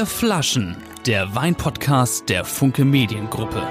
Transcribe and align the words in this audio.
Vier 0.00 0.06
Flaschen, 0.06 0.78
der 1.04 1.34
Weinpodcast 1.34 2.30
der 2.30 2.46
Funke 2.46 2.86
Mediengruppe. 2.86 3.62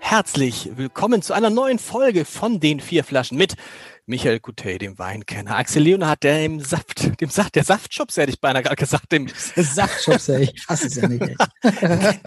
Herzlich 0.00 0.70
willkommen 0.74 1.22
zu 1.22 1.34
einer 1.34 1.50
neuen 1.50 1.78
Folge 1.78 2.24
von 2.24 2.58
den 2.58 2.80
Vier 2.80 3.04
Flaschen 3.04 3.38
mit 3.38 3.54
Michael 4.06 4.40
Coutet, 4.40 4.82
dem 4.82 4.98
Weinkenner, 4.98 5.56
Axel 5.56 5.84
Leonhardt, 5.84 6.24
der 6.24 6.44
im 6.44 6.58
Saft, 6.58 7.20
dem 7.20 7.30
Saft, 7.30 7.54
der 7.54 7.62
Saftschubs, 7.62 8.16
hätte 8.16 8.32
ich 8.32 8.40
beinahe 8.40 8.64
gerade 8.64 8.74
gesagt, 8.74 9.12
dem 9.12 9.28
Saftschubs, 9.54 10.28
ich 10.30 10.60
fasse 10.60 10.88
es 10.88 10.96
ja 10.96 11.06
nicht. 11.06 11.36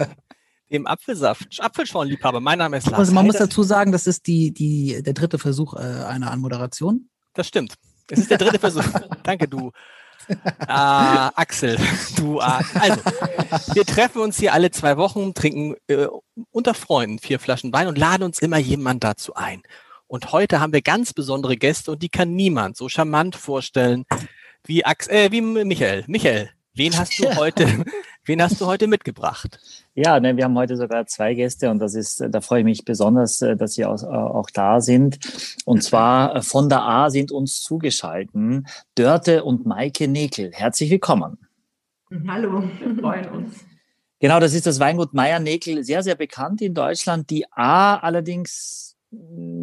dem 0.72 0.88
Apfelsaft, 0.88 1.60
Apfelschornliebhaber. 1.60 2.40
Mein 2.40 2.60
Name 2.60 2.78
ist 2.78 2.88
Lars. 2.88 3.00
Also 3.00 3.12
man 3.12 3.26
muss 3.26 3.36
dazu 3.36 3.64
sagen, 3.64 3.92
das 3.92 4.08
ist 4.08 4.28
die, 4.28 4.54
die, 4.54 5.04
der 5.04 5.12
dritte 5.12 5.40
Versuch 5.40 5.74
äh, 5.74 5.80
einer 5.80 6.32
Anmoderation. 6.32 7.10
Das 7.34 7.50
stimmt. 7.50 7.74
Es 8.10 8.20
ist 8.20 8.32
der 8.32 8.38
dritte 8.38 8.60
Versuch. 8.60 8.86
Danke, 9.24 9.50
du 9.50 9.74
Ah, 10.68 11.32
Axel, 11.36 11.78
du 12.18 12.40
ah. 12.40 12.62
Also, 12.80 13.02
wir 13.74 13.86
treffen 13.86 14.22
uns 14.22 14.40
hier 14.40 14.54
alle 14.54 14.72
zwei 14.72 14.98
Wochen, 14.98 15.34
trinken 15.34 15.76
äh, 15.88 16.08
unter 16.52 16.74
Freunden 16.74 17.20
vier 17.20 17.40
Flaschen 17.40 17.74
Wein 17.74 17.88
und 17.88 17.98
laden 17.98 18.24
uns 18.24 18.40
immer 18.40 18.58
jemand 18.58 19.04
dazu 19.04 19.36
ein. 19.36 19.62
Und 20.08 20.32
heute 20.32 20.60
haben 20.60 20.74
wir 20.74 20.82
ganz 20.82 21.14
besondere 21.14 21.58
Gäste 21.58 21.92
und 21.92 22.04
die 22.04 22.10
kann 22.10 22.36
niemand 22.36 22.78
so 22.78 22.90
charmant 22.90 23.36
vorstellen 23.36 24.06
wie, 24.66 24.86
Axel, 24.86 25.14
äh, 25.14 25.32
wie 25.32 25.42
Michael. 25.42 26.04
Michael, 26.08 26.50
wen 26.74 26.98
hast 26.98 27.20
du 27.20 27.36
heute, 27.36 27.86
wen 28.26 28.42
hast 28.42 28.60
du 28.60 28.66
heute 28.66 28.88
mitgebracht? 28.88 29.60
Ja, 29.96 30.20
ne, 30.20 30.36
wir 30.36 30.46
haben 30.46 30.58
heute 30.58 30.76
sogar 30.76 31.06
zwei 31.06 31.34
Gäste 31.34 31.70
und 31.70 31.80
das 31.80 31.94
ist, 31.96 32.24
da 32.28 32.42
freue 32.42 32.60
ich 32.60 32.66
mich 32.66 32.86
besonders, 32.86 33.42
äh, 33.42 33.56
dass 33.56 33.74
Sie 33.74 33.86
auch, 33.86 34.02
äh, 34.02 34.08
auch 34.08 34.50
da 34.50 34.82
sind. 34.82 35.20
Und 35.66 35.84
zwar 35.84 36.36
äh, 36.36 36.42
von 36.42 36.70
der 36.70 36.82
A 36.82 37.10
sind 37.10 37.32
uns 37.32 37.62
zugeschalten 37.62 38.68
Dörte 38.96 39.44
und 39.44 39.66
Maike 39.66 40.08
Nekel. 40.08 40.52
Herzlich 40.52 40.90
willkommen. 40.90 41.38
Hallo, 42.28 42.64
wir 42.80 42.96
freuen 43.02 43.30
uns. 43.30 43.66
Genau, 44.20 44.40
das 44.40 44.54
ist 44.54 44.66
das 44.66 44.80
Weingut 44.80 45.14
Meier 45.14 45.40
Nekel, 45.40 45.84
sehr, 45.84 46.02
sehr 46.02 46.16
bekannt 46.16 46.62
in 46.62 46.74
Deutschland. 46.74 47.30
Die 47.30 47.46
A 47.52 47.98
allerdings 47.98 48.93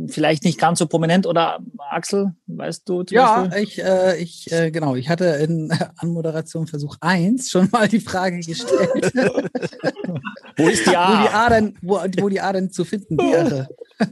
vielleicht 0.08 0.44
nicht 0.44 0.58
ganz 0.58 0.78
so 0.78 0.86
prominent 0.86 1.26
oder 1.26 1.60
Axel, 1.90 2.34
weißt 2.46 2.88
du? 2.88 3.04
Ja, 3.10 3.42
Beispiel? 3.42 3.62
ich, 3.62 3.82
äh, 3.82 4.18
ich 4.18 4.52
äh, 4.52 4.70
genau, 4.70 4.96
ich 4.96 5.08
hatte 5.08 5.24
in 5.24 5.72
Anmoderation 5.96 6.66
Versuch 6.66 6.96
1 7.00 7.50
schon 7.50 7.68
mal 7.70 7.88
die 7.88 8.00
Frage 8.00 8.40
gestellt. 8.40 9.12
wo 10.56 10.68
ist 10.68 10.86
die 10.86 10.96
A? 10.96 11.18
Wo 11.18 11.22
die 11.22 11.34
A 11.34 11.48
denn, 11.48 11.78
wo, 11.82 12.00
wo 12.20 12.28
die 12.28 12.40
A 12.40 12.52
denn 12.52 12.70
zu 12.70 12.84
finden 12.84 13.18
wäre. 13.18 13.68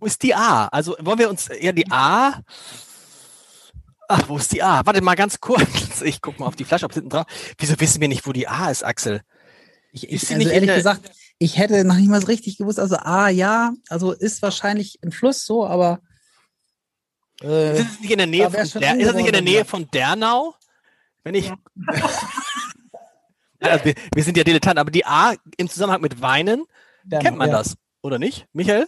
wo 0.00 0.06
ist 0.06 0.22
die 0.22 0.34
A? 0.34 0.66
Also 0.68 0.96
wollen 1.00 1.18
wir 1.18 1.30
uns 1.30 1.48
ja 1.60 1.72
die 1.72 1.90
A 1.90 2.40
Ach, 4.08 4.28
wo 4.28 4.36
ist 4.36 4.52
die 4.52 4.62
A? 4.62 4.86
Warte 4.86 5.02
mal 5.02 5.16
ganz 5.16 5.40
kurz. 5.40 6.00
Ich 6.02 6.20
guck 6.20 6.38
mal 6.38 6.46
auf 6.46 6.54
die 6.54 6.64
Flasche, 6.64 6.86
ob 6.86 6.94
hinten 6.94 7.08
drauf. 7.08 7.26
Wieso 7.58 7.78
wissen 7.80 8.00
wir 8.00 8.08
nicht, 8.08 8.26
wo 8.26 8.32
die 8.32 8.46
A 8.46 8.70
ist, 8.70 8.84
Axel? 8.84 9.22
Ich, 9.90 10.08
ich 10.08 10.32
also 10.32 10.48
ehrlich 10.48 10.74
gesagt, 10.74 11.10
ich 11.38 11.58
hätte 11.58 11.84
noch 11.84 11.96
nicht 11.96 12.08
mal 12.08 12.20
so 12.20 12.26
richtig 12.28 12.58
gewusst. 12.58 12.78
Also, 12.78 12.96
ah, 12.96 13.28
ja, 13.28 13.72
also 13.88 14.12
ist 14.12 14.42
wahrscheinlich 14.42 14.98
ein 15.02 15.12
Fluss 15.12 15.44
so, 15.44 15.66
aber. 15.66 16.00
Äh, 17.42 17.80
ist 17.80 17.92
es 17.92 18.00
nicht 18.00 18.10
in 18.10 18.18
der 18.18 18.26
Nähe, 18.26 18.50
von, 18.50 18.52
der, 18.52 18.64
ist 18.96 19.08
es 19.08 19.14
nicht 19.14 19.26
in 19.26 19.32
der 19.32 19.42
Nähe 19.42 19.64
von 19.64 19.90
Dernau? 19.90 20.54
Wenn 21.24 21.34
ich. 21.34 21.46
Ja. 21.46 21.56
also 23.60 23.84
wir, 23.84 23.94
wir, 24.14 24.22
sind 24.22 24.36
ja 24.36 24.44
Dilettanten, 24.44 24.78
aber 24.78 24.90
die 24.90 25.04
A 25.04 25.34
im 25.58 25.68
Zusammenhang 25.68 26.00
mit 26.00 26.22
Weinen, 26.22 26.64
Dernau, 27.04 27.24
kennt 27.24 27.36
man 27.36 27.50
ja. 27.50 27.58
das, 27.58 27.76
oder 28.02 28.18
nicht, 28.18 28.46
Michael? 28.52 28.86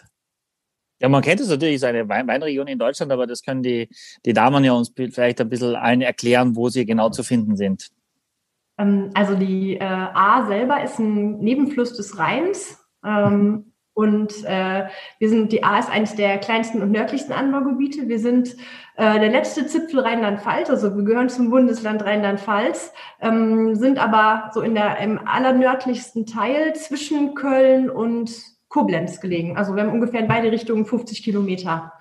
Ja, 1.01 1.09
man 1.09 1.23
kennt 1.23 1.41
es 1.41 1.49
natürlich, 1.49 1.77
es 1.77 1.83
ist 1.83 1.89
eine 1.89 2.09
Wein 2.09 2.27
Weinregion 2.27 2.67
in 2.67 2.79
Deutschland, 2.79 3.13
aber 3.13 3.27
das 3.27 3.43
können 3.43 3.63
die, 3.63 3.89
die 4.25 4.33
Damen 4.33 4.65
ja 4.65 4.73
uns 4.73 4.93
vielleicht 4.95 5.41
ein 5.41 5.49
bisschen 5.49 5.77
allen 5.77 6.01
erklären, 6.01 6.57
wo 6.57 6.71
sie 6.71 6.87
genau 6.87 7.11
zu 7.11 7.23
finden 7.23 7.57
sind. 7.57 7.91
Ähm, 8.79 9.11
also 9.15 9.35
die 9.35 9.77
äh, 9.77 9.85
A 9.85 10.47
selber 10.47 10.83
ist 10.83 10.99
ein 10.99 11.39
Nebenfluss 11.39 11.95
des 11.97 12.19
Rheins. 12.19 12.79
Ähm, 13.05 13.73
und 13.99 14.45
äh, 14.45 14.87
wir 15.19 15.29
sind, 15.29 15.51
die 15.51 15.65
A 15.65 15.81
ist 15.81 15.91
eines 15.91 16.15
der 16.15 16.39
kleinsten 16.39 16.83
und 16.83 16.93
nördlichsten 16.93 17.33
Anbaugebiete. 17.33 18.07
Wir 18.07 18.21
sind 18.21 18.55
äh, 18.95 19.19
der 19.19 19.29
letzte 19.29 19.67
Zipfel 19.67 19.99
Rheinland-Pfalz, 19.99 20.71
also 20.71 20.97
wir 20.97 21.03
gehören 21.03 21.29
zum 21.29 21.51
Bundesland 21.51 22.05
Rheinland-Pfalz, 22.05 22.93
ähm, 23.21 23.75
sind 23.75 23.99
aber 23.99 24.53
so 24.55 24.61
in 24.61 24.77
der 24.77 24.99
im 24.99 25.19
allernördlichsten 25.27 26.27
Teil 26.27 26.77
zwischen 26.77 27.35
Köln 27.35 27.91
und 27.91 28.31
Koblenz 28.69 29.21
gelegen. 29.21 29.57
Also 29.57 29.75
wir 29.75 29.83
haben 29.83 29.93
ungefähr 29.93 30.21
in 30.21 30.29
beide 30.29 30.53
Richtungen 30.53 30.87
50 30.87 31.25
Kilometer. 31.25 31.93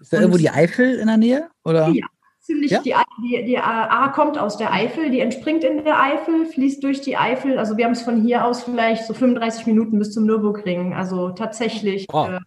Ist 0.00 0.12
da 0.12 0.18
und, 0.18 0.22
irgendwo 0.22 0.38
die 0.38 0.50
Eifel 0.50 0.94
in 0.94 1.08
der 1.08 1.16
Nähe? 1.16 1.48
Oder? 1.64 1.88
Ja, 1.88 2.06
ziemlich, 2.44 2.70
ja? 2.70 2.80
die, 2.82 2.94
die, 3.22 3.44
die 3.44 3.58
A 3.58 4.08
kommt 4.08 4.38
aus 4.38 4.56
der 4.56 4.72
Eifel, 4.72 5.10
die 5.10 5.20
entspringt 5.20 5.64
in 5.64 5.84
der 5.84 6.00
Eifel, 6.00 6.46
fließt 6.46 6.82
durch 6.84 7.00
die 7.00 7.16
Eifel. 7.16 7.58
Also 7.58 7.76
wir 7.76 7.86
haben 7.86 7.92
es 7.92 8.02
von 8.02 8.22
hier 8.22 8.44
aus 8.44 8.62
vielleicht 8.62 9.06
so 9.06 9.14
35 9.14 9.66
Minuten 9.66 9.98
bis 9.98 10.12
zum 10.12 10.26
Nürburgring. 10.26 10.94
Also 10.94 11.30
tatsächlich 11.30 12.06
wow. 12.10 12.30
äh, 12.30 12.38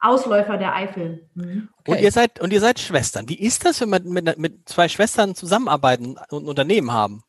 Ausläufer 0.00 0.58
der 0.58 0.74
Eifel. 0.74 1.28
Mhm. 1.34 1.68
Okay. 1.80 1.90
Und 1.90 2.00
ihr 2.00 2.12
seid 2.12 2.40
und 2.40 2.52
ihr 2.52 2.60
seid 2.60 2.78
Schwestern. 2.78 3.28
Wie 3.28 3.38
ist 3.38 3.64
das, 3.64 3.80
wenn 3.80 3.88
man 3.88 4.04
mit, 4.04 4.38
mit 4.38 4.68
zwei 4.68 4.88
Schwestern 4.88 5.34
zusammenarbeiten 5.34 6.16
und 6.30 6.44
ein 6.44 6.48
Unternehmen 6.48 6.92
haben? 6.92 7.22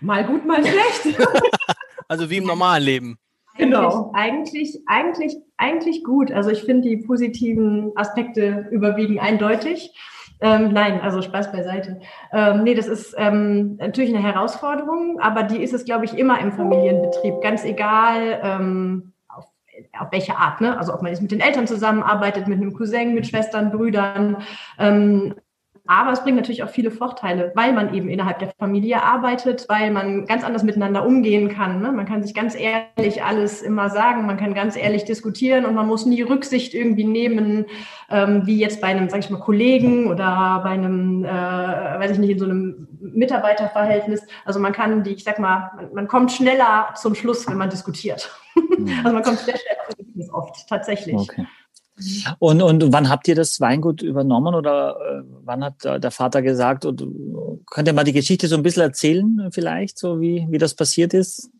Mal 0.00 0.24
gut, 0.24 0.44
mal 0.44 0.62
schlecht. 0.62 1.18
also 2.08 2.28
wie 2.30 2.36
im 2.36 2.44
normalen 2.44 2.82
Leben. 2.82 3.18
Genau. 3.56 4.12
Eigentlich, 4.14 4.78
eigentlich, 4.86 5.36
eigentlich 5.56 6.04
gut. 6.04 6.30
Also 6.30 6.50
ich 6.50 6.62
finde, 6.62 6.88
die 6.88 6.98
positiven 6.98 7.92
Aspekte 7.96 8.68
überwiegen 8.70 9.18
eindeutig. 9.18 9.92
Ähm, 10.42 10.72
nein, 10.72 11.00
also 11.00 11.22
Spaß 11.22 11.52
beiseite. 11.52 12.00
Ähm, 12.32 12.64
nee, 12.64 12.74
das 12.74 12.88
ist 12.88 13.14
ähm, 13.16 13.76
natürlich 13.76 14.12
eine 14.12 14.22
Herausforderung, 14.22 15.20
aber 15.20 15.44
die 15.44 15.62
ist 15.62 15.72
es, 15.72 15.84
glaube 15.84 16.04
ich, 16.04 16.18
immer 16.18 16.40
im 16.40 16.50
Familienbetrieb. 16.50 17.40
Ganz 17.40 17.64
egal, 17.64 18.40
ähm, 18.42 19.12
auf, 19.28 19.44
auf 20.00 20.08
welche 20.10 20.36
Art, 20.36 20.60
ne? 20.60 20.76
Also 20.76 20.92
ob 20.92 21.02
man 21.02 21.12
jetzt 21.12 21.22
mit 21.22 21.30
den 21.30 21.40
Eltern 21.40 21.68
zusammenarbeitet, 21.68 22.48
mit 22.48 22.60
einem 22.60 22.72
Cousin, 22.74 23.14
mit 23.14 23.28
Schwestern, 23.28 23.70
Brüdern. 23.70 24.38
Ähm, 24.80 25.36
aber 25.86 26.12
es 26.12 26.22
bringt 26.22 26.36
natürlich 26.36 26.62
auch 26.62 26.68
viele 26.68 26.92
Vorteile, 26.92 27.50
weil 27.56 27.72
man 27.72 27.92
eben 27.92 28.08
innerhalb 28.08 28.38
der 28.38 28.52
Familie 28.56 29.02
arbeitet, 29.02 29.66
weil 29.68 29.90
man 29.90 30.26
ganz 30.26 30.44
anders 30.44 30.62
miteinander 30.62 31.04
umgehen 31.04 31.48
kann. 31.48 31.82
Ne? 31.82 31.90
Man 31.90 32.06
kann 32.06 32.22
sich 32.22 32.34
ganz 32.34 32.54
ehrlich 32.54 33.24
alles 33.24 33.62
immer 33.62 33.90
sagen, 33.90 34.24
man 34.24 34.36
kann 34.36 34.54
ganz 34.54 34.76
ehrlich 34.76 35.04
diskutieren 35.04 35.64
und 35.64 35.74
man 35.74 35.88
muss 35.88 36.06
nie 36.06 36.22
Rücksicht 36.22 36.72
irgendwie 36.72 37.04
nehmen, 37.04 37.66
ähm, 38.10 38.42
wie 38.46 38.58
jetzt 38.58 38.80
bei 38.80 38.88
einem, 38.88 39.08
sag 39.08 39.20
ich 39.20 39.30
mal, 39.30 39.40
Kollegen 39.40 40.06
oder 40.06 40.60
bei 40.62 40.70
einem, 40.70 41.24
äh, 41.24 41.28
weiß 41.28 42.12
ich 42.12 42.18
nicht, 42.18 42.30
in 42.30 42.38
so 42.38 42.44
einem 42.44 42.86
Mitarbeiterverhältnis. 43.00 44.22
Also 44.44 44.60
man 44.60 44.72
kann 44.72 45.02
die, 45.02 45.14
ich 45.14 45.24
sag 45.24 45.40
mal, 45.40 45.72
man, 45.74 45.94
man 45.94 46.08
kommt 46.08 46.30
schneller 46.30 46.90
zum 46.94 47.16
Schluss, 47.16 47.48
wenn 47.48 47.56
man 47.56 47.70
diskutiert. 47.70 48.30
Mhm. 48.54 49.00
also 49.04 49.14
man 49.14 49.24
kommt 49.24 49.38
sehr 49.40 49.56
schnell 49.56 49.76
auf 50.30 50.44
oft, 50.44 50.68
tatsächlich. 50.68 51.16
Okay. 51.16 51.46
Und, 52.38 52.62
und 52.62 52.92
wann 52.92 53.08
habt 53.08 53.28
ihr 53.28 53.34
das 53.34 53.60
Weingut 53.60 54.02
übernommen 54.02 54.54
oder 54.54 54.96
äh, 54.96 55.22
wann 55.44 55.62
hat 55.62 55.84
der 55.84 56.10
Vater 56.10 56.42
gesagt? 56.42 56.84
Und, 56.84 57.02
könnt 57.70 57.88
ihr 57.88 57.94
mal 57.94 58.04
die 58.04 58.12
Geschichte 58.12 58.48
so 58.48 58.56
ein 58.56 58.62
bisschen 58.62 58.82
erzählen, 58.82 59.48
vielleicht, 59.52 59.98
so 59.98 60.20
wie, 60.20 60.46
wie 60.50 60.58
das 60.58 60.74
passiert 60.74 61.14
ist? 61.14 61.50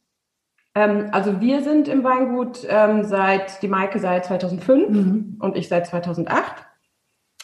Ähm, 0.74 1.08
also 1.12 1.40
wir 1.40 1.62
sind 1.62 1.88
im 1.88 2.02
Weingut 2.02 2.66
ähm, 2.68 3.04
seit, 3.04 3.62
die 3.62 3.68
Maike 3.68 3.98
seit 3.98 4.24
2005 4.24 4.88
mhm. 4.88 5.36
und 5.40 5.56
ich 5.56 5.68
seit 5.68 5.86
2008. 5.86 6.66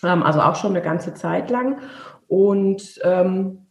Ähm, 0.03 0.23
also 0.23 0.41
auch 0.41 0.57
schon 0.57 0.71
eine 0.71 0.83
ganze 0.83 1.15
Zeit 1.15 1.51
lang. 1.51 1.79
Und 2.27 3.01
ähm, 3.05 3.68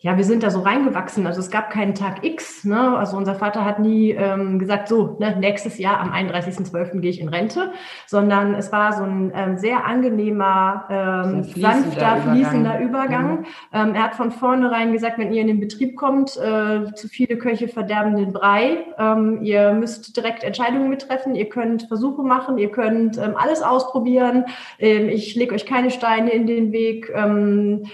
ja, 0.00 0.16
wir 0.16 0.22
sind 0.22 0.44
da 0.44 0.50
so 0.50 0.60
reingewachsen. 0.60 1.26
Also 1.26 1.40
es 1.40 1.50
gab 1.50 1.70
keinen 1.70 1.96
Tag 1.96 2.24
X. 2.24 2.62
Ne? 2.62 2.96
Also 2.96 3.16
unser 3.16 3.34
Vater 3.34 3.64
hat 3.64 3.80
nie 3.80 4.12
ähm, 4.12 4.60
gesagt, 4.60 4.86
so, 4.86 5.16
ne, 5.18 5.36
nächstes 5.36 5.76
Jahr 5.76 5.98
am 5.98 6.12
31.12. 6.12 7.00
gehe 7.00 7.10
ich 7.10 7.20
in 7.20 7.28
Rente, 7.28 7.72
sondern 8.06 8.54
es 8.54 8.70
war 8.70 8.92
so 8.92 9.02
ein 9.02 9.32
ähm, 9.34 9.58
sehr 9.58 9.84
angenehmer, 9.86 10.84
ähm, 10.88 11.42
fließender 11.42 11.72
sanfter, 11.72 12.16
Übergang. 12.16 12.32
fließender 12.32 12.80
Übergang. 12.80 13.30
Mhm. 13.40 13.46
Ähm, 13.72 13.94
er 13.96 14.04
hat 14.04 14.14
von 14.14 14.30
vornherein 14.30 14.92
gesagt, 14.92 15.18
wenn 15.18 15.32
ihr 15.32 15.40
in 15.40 15.48
den 15.48 15.58
Betrieb 15.58 15.96
kommt, 15.96 16.36
äh, 16.36 16.94
zu 16.94 17.08
viele 17.08 17.36
Köche 17.36 17.66
verderben 17.66 18.16
den 18.16 18.32
Brei. 18.32 18.86
Ähm, 18.98 19.42
ihr 19.42 19.72
müsst 19.72 20.16
direkt 20.16 20.44
Entscheidungen 20.44 20.90
mittreffen. 20.90 21.34
Ihr 21.34 21.48
könnt 21.48 21.88
Versuche 21.88 22.22
machen. 22.22 22.56
Ihr 22.58 22.70
könnt 22.70 23.18
ähm, 23.18 23.34
alles 23.36 23.62
ausprobieren. 23.62 24.44
Ähm, 24.78 25.08
ich 25.08 25.34
lege 25.34 25.56
euch 25.56 25.66
keine 25.66 25.90
Steine 25.90 26.30
in 26.30 26.46
den 26.46 26.70
Weg. 26.70 27.10
Ähm, 27.12 27.86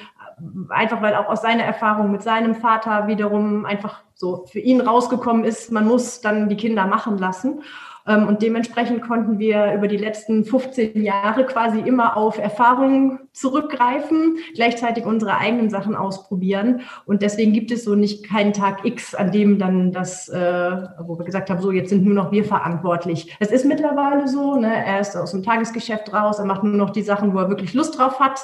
einfach 0.68 1.02
weil 1.02 1.14
auch 1.14 1.28
aus 1.28 1.42
seiner 1.42 1.64
Erfahrung 1.64 2.10
mit 2.10 2.22
seinem 2.22 2.54
Vater 2.54 3.06
wiederum 3.06 3.64
einfach 3.64 4.02
so 4.14 4.44
für 4.46 4.60
ihn 4.60 4.80
rausgekommen 4.80 5.44
ist, 5.44 5.72
man 5.72 5.86
muss 5.86 6.20
dann 6.20 6.48
die 6.48 6.56
Kinder 6.56 6.86
machen 6.86 7.18
lassen. 7.18 7.62
Ähm, 8.06 8.26
und 8.26 8.42
dementsprechend 8.42 9.02
konnten 9.02 9.38
wir 9.38 9.74
über 9.74 9.88
die 9.88 9.96
letzten 9.96 10.44
15 10.44 11.02
Jahre 11.02 11.44
quasi 11.44 11.80
immer 11.80 12.16
auf 12.16 12.38
Erfahrungen 12.38 13.23
zurückgreifen, 13.34 14.38
gleichzeitig 14.54 15.04
unsere 15.04 15.36
eigenen 15.36 15.68
Sachen 15.68 15.96
ausprobieren. 15.96 16.82
Und 17.04 17.20
deswegen 17.20 17.52
gibt 17.52 17.72
es 17.72 17.84
so 17.84 17.96
nicht 17.96 18.24
keinen 18.26 18.52
Tag 18.52 18.84
X, 18.84 19.14
an 19.14 19.32
dem 19.32 19.58
dann 19.58 19.92
das, 19.92 20.28
äh, 20.28 20.76
wo 21.00 21.18
wir 21.18 21.24
gesagt 21.24 21.50
haben, 21.50 21.60
so 21.60 21.72
jetzt 21.72 21.90
sind 21.90 22.04
nur 22.04 22.14
noch 22.14 22.30
wir 22.30 22.44
verantwortlich. 22.44 23.36
Es 23.40 23.50
ist 23.50 23.66
mittlerweile 23.66 24.28
so, 24.28 24.54
ne? 24.54 24.84
er 24.86 25.00
ist 25.00 25.16
aus 25.16 25.32
dem 25.32 25.42
Tagesgeschäft 25.42 26.12
raus, 26.12 26.38
er 26.38 26.44
macht 26.44 26.62
nur 26.62 26.76
noch 26.76 26.90
die 26.90 27.02
Sachen, 27.02 27.34
wo 27.34 27.38
er 27.38 27.48
wirklich 27.48 27.74
Lust 27.74 27.98
drauf 27.98 28.20
hat. 28.20 28.40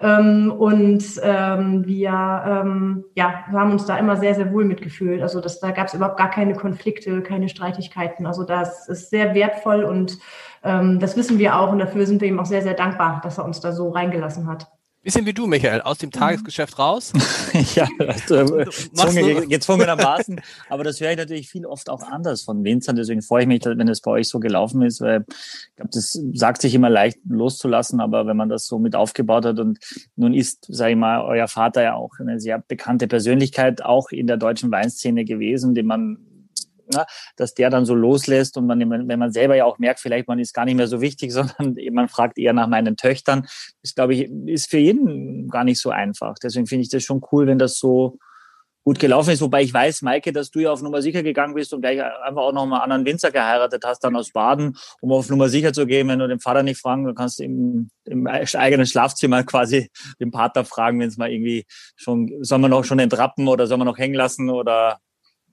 Ähm, 0.00 0.52
und 0.52 1.02
ähm, 1.22 1.86
wir 1.86 2.42
ähm, 2.46 3.04
ja, 3.14 3.44
wir 3.50 3.58
haben 3.58 3.72
uns 3.72 3.86
da 3.86 3.96
immer 3.96 4.16
sehr, 4.16 4.34
sehr 4.34 4.52
wohl 4.52 4.64
mitgefühlt. 4.64 5.22
Also 5.22 5.40
das, 5.40 5.60
da 5.60 5.70
gab 5.70 5.86
es 5.86 5.94
überhaupt 5.94 6.18
gar 6.18 6.30
keine 6.30 6.54
Konflikte, 6.54 7.22
keine 7.22 7.48
Streitigkeiten. 7.48 8.26
Also 8.26 8.44
das 8.44 8.88
ist 8.88 9.08
sehr 9.08 9.34
wertvoll 9.34 9.84
und 9.84 10.18
das 10.66 11.16
wissen 11.16 11.38
wir 11.38 11.56
auch 11.56 11.72
und 11.72 11.78
dafür 11.78 12.06
sind 12.06 12.20
wir 12.20 12.28
ihm 12.28 12.40
auch 12.40 12.46
sehr, 12.46 12.62
sehr 12.62 12.74
dankbar, 12.74 13.20
dass 13.22 13.38
er 13.38 13.44
uns 13.44 13.60
da 13.60 13.72
so 13.72 13.90
reingelassen 13.90 14.46
hat. 14.46 14.66
Bisschen 15.06 15.24
wie 15.24 15.32
du, 15.32 15.46
Michael, 15.46 15.82
aus 15.82 15.98
dem 15.98 16.08
mhm. 16.08 16.18
Tagesgeschäft 16.18 16.80
raus. 16.80 17.12
ja, 17.76 17.86
also, 18.00 18.64
Zunge, 18.92 19.46
gezwungenermaßen. 19.46 20.40
Aber 20.68 20.82
das 20.82 21.00
höre 21.00 21.12
ich 21.12 21.16
natürlich 21.16 21.48
viel 21.48 21.64
oft 21.64 21.88
auch 21.88 22.02
anders 22.02 22.42
von 22.42 22.64
Winzern. 22.64 22.96
Deswegen 22.96 23.22
freue 23.22 23.42
ich 23.42 23.46
mich, 23.46 23.64
wenn 23.64 23.86
es 23.86 24.00
bei 24.00 24.10
euch 24.10 24.28
so 24.28 24.40
gelaufen 24.40 24.82
ist, 24.82 25.00
weil 25.00 25.24
ich 25.28 25.76
glaube, 25.76 25.90
das 25.92 26.20
sagt 26.32 26.60
sich 26.60 26.74
immer 26.74 26.90
leicht 26.90 27.18
loszulassen, 27.24 28.00
aber 28.00 28.26
wenn 28.26 28.36
man 28.36 28.48
das 28.48 28.66
so 28.66 28.80
mit 28.80 28.96
aufgebaut 28.96 29.44
hat 29.44 29.60
und 29.60 29.78
nun 30.16 30.34
ist, 30.34 30.66
sage 30.68 30.94
ich 30.94 30.98
mal, 30.98 31.20
euer 31.20 31.46
Vater 31.46 31.84
ja 31.84 31.94
auch 31.94 32.14
eine 32.18 32.40
sehr 32.40 32.58
bekannte 32.58 33.06
Persönlichkeit, 33.06 33.84
auch 33.84 34.10
in 34.10 34.26
der 34.26 34.38
deutschen 34.38 34.72
Weinszene 34.72 35.24
gewesen, 35.24 35.76
den 35.76 35.86
man 35.86 36.18
ne, 36.92 37.04
dass 37.36 37.54
der 37.54 37.70
dann 37.70 37.84
so 37.84 37.94
loslässt 37.94 38.56
und 38.56 38.66
man, 38.66 39.08
wenn 39.08 39.18
man 39.18 39.32
selber 39.32 39.56
ja 39.56 39.64
auch 39.64 39.78
merkt, 39.78 40.00
vielleicht 40.00 40.28
man 40.28 40.38
ist 40.38 40.54
gar 40.54 40.64
nicht 40.64 40.76
mehr 40.76 40.88
so 40.88 41.00
wichtig, 41.00 41.32
sondern 41.32 41.76
man 41.92 42.08
fragt 42.08 42.38
eher 42.38 42.52
nach 42.52 42.68
meinen 42.68 42.96
Töchtern, 42.96 43.46
ist, 43.82 43.96
glaube 43.96 44.14
ich, 44.14 44.30
ist 44.46 44.70
für 44.70 44.78
jeden 44.78 45.48
gar 45.48 45.64
nicht 45.64 45.80
so 45.80 45.90
einfach. 45.90 46.34
Deswegen 46.42 46.66
finde 46.66 46.82
ich 46.82 46.90
das 46.90 47.02
schon 47.02 47.20
cool, 47.32 47.46
wenn 47.46 47.58
das 47.58 47.78
so 47.78 48.18
gut 48.86 49.00
gelaufen 49.00 49.30
ist. 49.30 49.40
Wobei 49.40 49.64
ich 49.64 49.74
weiß, 49.74 50.02
Maike, 50.02 50.32
dass 50.32 50.52
du 50.52 50.60
ja 50.60 50.70
auf 50.70 50.80
Nummer 50.80 51.02
sicher 51.02 51.24
gegangen 51.24 51.54
bist 51.54 51.74
und 51.74 51.80
gleich 51.80 52.00
einfach 52.00 52.42
auch 52.42 52.52
noch 52.52 52.66
mal 52.66 52.76
einen 52.76 52.92
anderen 52.92 53.04
Winzer 53.04 53.32
geheiratet 53.32 53.82
hast, 53.84 54.04
dann 54.04 54.14
aus 54.14 54.30
Baden, 54.30 54.76
um 55.00 55.10
auf 55.10 55.28
Nummer 55.28 55.48
sicher 55.48 55.72
zu 55.72 55.86
gehen. 55.86 56.06
Wenn 56.06 56.20
du 56.20 56.28
den 56.28 56.38
Vater 56.38 56.62
nicht 56.62 56.80
fragen, 56.80 57.04
dann 57.04 57.16
kannst 57.16 57.40
du 57.40 57.42
im, 57.42 57.90
im 58.04 58.28
eigenen 58.28 58.86
Schlafzimmer 58.86 59.42
quasi 59.42 59.90
den 60.20 60.30
Partner 60.30 60.64
fragen, 60.64 61.00
wenn 61.00 61.08
es 61.08 61.16
mal 61.16 61.32
irgendwie 61.32 61.66
schon, 61.96 62.32
soll 62.42 62.60
man 62.60 62.70
noch 62.70 62.84
schon 62.84 63.00
entrappen 63.00 63.48
oder 63.48 63.66
soll 63.66 63.78
man 63.78 63.88
noch 63.88 63.98
hängen 63.98 64.14
lassen 64.14 64.50
oder 64.50 65.00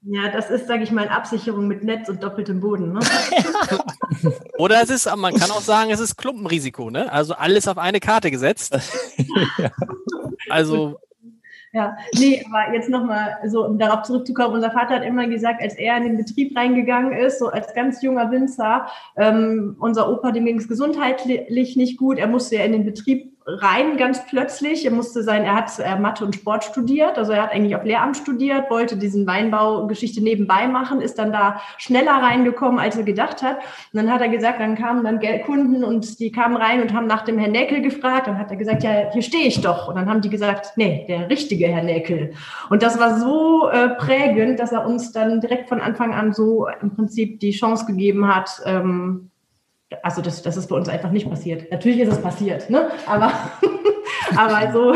ja, 0.05 0.29
das 0.29 0.49
ist, 0.49 0.67
sage 0.67 0.83
ich 0.83 0.91
mal, 0.91 1.07
Absicherung 1.07 1.67
mit 1.67 1.83
Netz 1.83 2.09
und 2.09 2.21
doppeltem 2.21 2.59
Boden. 2.59 2.93
Ne? 2.93 2.99
Oder 4.57 4.81
es 4.81 4.89
ist, 4.89 5.13
man 5.15 5.33
kann 5.33 5.49
auch 5.51 5.61
sagen, 5.61 5.91
es 5.91 6.01
ist 6.01 6.17
Klumpenrisiko, 6.17 6.89
ne? 6.89 7.11
Also 7.11 7.35
alles 7.35 7.67
auf 7.67 7.77
eine 7.77 7.99
Karte 8.01 8.29
gesetzt. 8.29 8.73
ja. 9.57 9.71
Also. 10.49 10.99
Ja, 11.71 11.97
nee, 12.19 12.45
aber 12.47 12.71
jetzt 12.75 12.89
nochmal, 12.89 13.37
so 13.47 13.65
um 13.65 13.79
darauf 13.79 14.03
zurückzukommen, 14.03 14.53
unser 14.53 14.69
Vater 14.69 14.95
hat 14.95 15.03
immer 15.03 15.25
gesagt, 15.27 15.59
als 15.59 15.73
er 15.73 15.97
in 15.97 16.03
den 16.03 16.17
Betrieb 16.17 16.55
reingegangen 16.55 17.13
ist, 17.13 17.39
so 17.39 17.47
als 17.47 17.73
ganz 17.73 18.03
junger 18.03 18.29
Winzer, 18.29 18.85
ähm, 19.17 19.75
unser 19.79 20.07
Opa, 20.07 20.31
dem 20.31 20.45
ging 20.45 20.59
es 20.59 20.67
gesundheitlich 20.67 21.75
nicht 21.75 21.97
gut, 21.97 22.19
er 22.19 22.27
musste 22.27 22.57
ja 22.57 22.63
in 22.63 22.73
den 22.73 22.85
Betrieb 22.85 23.32
rein 23.45 23.97
ganz 23.97 24.25
plötzlich. 24.25 24.85
Er 24.85 24.91
musste 24.91 25.23
sein, 25.23 25.43
er 25.43 25.55
hat 25.55 25.77
äh, 25.79 25.97
Mathe 25.99 26.25
und 26.25 26.35
Sport 26.35 26.63
studiert, 26.63 27.17
also 27.17 27.31
er 27.33 27.43
hat 27.43 27.51
eigentlich 27.51 27.75
auf 27.75 27.83
Lehramt 27.83 28.17
studiert, 28.17 28.69
wollte 28.69 28.97
diesen 28.97 29.27
Weinbaugeschichte 29.27 30.23
nebenbei 30.23 30.67
machen, 30.67 31.01
ist 31.01 31.19
dann 31.19 31.31
da 31.31 31.61
schneller 31.77 32.13
reingekommen, 32.13 32.79
als 32.79 32.95
er 32.95 33.03
gedacht 33.03 33.43
hat. 33.43 33.57
Und 33.57 33.97
dann 33.97 34.11
hat 34.11 34.21
er 34.21 34.29
gesagt, 34.29 34.59
dann 34.59 34.75
kamen 34.75 35.03
dann 35.03 35.19
Kunden 35.45 35.83
und 35.83 36.19
die 36.19 36.31
kamen 36.31 36.55
rein 36.55 36.81
und 36.81 36.93
haben 36.93 37.07
nach 37.07 37.23
dem 37.23 37.37
Herrn 37.37 37.51
Näkel 37.51 37.81
gefragt. 37.81 38.27
Dann 38.27 38.37
hat 38.37 38.51
er 38.51 38.57
gesagt, 38.57 38.83
ja, 38.83 39.11
hier 39.11 39.21
stehe 39.21 39.47
ich 39.47 39.61
doch. 39.61 39.87
Und 39.87 39.95
dann 39.95 40.09
haben 40.09 40.21
die 40.21 40.29
gesagt, 40.29 40.73
nee, 40.75 41.05
der 41.07 41.29
richtige 41.29 41.67
Herr 41.67 41.83
Näkel. 41.83 42.33
Und 42.69 42.83
das 42.83 42.99
war 42.99 43.19
so 43.19 43.69
äh, 43.69 43.89
prägend, 43.89 44.59
dass 44.59 44.71
er 44.71 44.85
uns 44.85 45.11
dann 45.11 45.41
direkt 45.41 45.69
von 45.69 45.81
Anfang 45.81 46.13
an 46.13 46.33
so 46.33 46.67
im 46.81 46.95
Prinzip 46.95 47.39
die 47.39 47.51
Chance 47.51 47.85
gegeben 47.85 48.33
hat, 48.33 48.61
ähm, 48.65 49.31
also 50.01 50.21
das, 50.21 50.41
das 50.41 50.57
ist 50.57 50.67
bei 50.67 50.75
uns 50.75 50.89
einfach 50.89 51.11
nicht 51.11 51.29
passiert. 51.29 51.71
Natürlich 51.71 51.99
ist 51.99 52.11
es 52.11 52.21
passiert, 52.21 52.69
ne? 52.69 52.89
aber, 53.05 53.31
aber 54.35 54.71
so. 54.71 54.95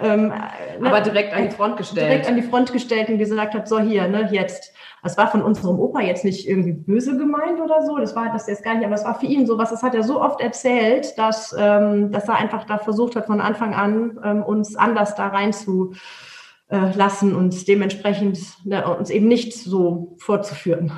Ähm, 0.00 0.28
ne? 0.28 0.88
aber 0.88 1.00
direkt 1.00 1.32
an 1.34 1.48
die 1.48 1.54
Front 1.54 1.76
gestellt. 1.76 2.08
Direkt 2.08 2.28
an 2.28 2.36
die 2.36 2.42
Front 2.42 2.72
gestellt 2.72 3.08
und 3.08 3.18
gesagt 3.18 3.54
hat, 3.54 3.68
so 3.68 3.78
hier, 3.78 4.08
ne, 4.08 4.28
jetzt. 4.32 4.72
Das 5.02 5.18
war 5.18 5.30
von 5.30 5.42
unserem 5.42 5.78
Opa 5.78 6.00
jetzt 6.00 6.24
nicht 6.24 6.48
irgendwie 6.48 6.72
böse 6.72 7.18
gemeint 7.18 7.60
oder 7.60 7.82
so. 7.82 7.98
Das 7.98 8.16
war 8.16 8.32
das 8.32 8.46
jetzt 8.46 8.64
gar 8.64 8.74
nicht, 8.74 8.86
aber 8.86 8.94
es 8.94 9.04
war 9.04 9.20
für 9.20 9.26
ihn 9.26 9.46
so 9.46 9.58
was. 9.58 9.68
Das 9.68 9.82
hat 9.82 9.94
er 9.94 10.02
so 10.02 10.20
oft 10.20 10.40
erzählt, 10.40 11.18
dass, 11.18 11.54
ähm, 11.58 12.10
dass 12.10 12.26
er 12.26 12.36
einfach 12.36 12.64
da 12.64 12.78
versucht 12.78 13.14
hat, 13.14 13.26
von 13.26 13.42
Anfang 13.42 13.74
an 13.74 14.18
ähm, 14.24 14.42
uns 14.42 14.76
anders 14.76 15.14
da 15.14 15.28
rein 15.28 15.52
zu 15.52 15.92
äh, 16.70 16.96
lassen 16.96 17.36
und 17.36 17.68
dementsprechend 17.68 18.38
ne, 18.64 18.86
uns 18.96 19.10
eben 19.10 19.28
nicht 19.28 19.52
so 19.52 20.16
vorzuführen. 20.18 20.92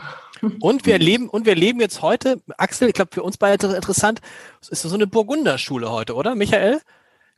Und 0.60 0.86
wir 0.86 0.94
erleben, 0.94 1.28
und 1.28 1.46
wir 1.46 1.52
erleben 1.52 1.80
jetzt 1.80 2.02
heute, 2.02 2.42
Axel, 2.58 2.88
ich 2.88 2.94
glaube 2.94 3.10
für 3.12 3.22
uns 3.22 3.36
beide 3.36 3.74
interessant, 3.74 4.20
es 4.60 4.68
ist 4.68 4.82
so 4.82 4.94
eine 4.94 5.06
Burgunderschule 5.06 5.90
heute, 5.90 6.14
oder, 6.14 6.34
Michael? 6.34 6.80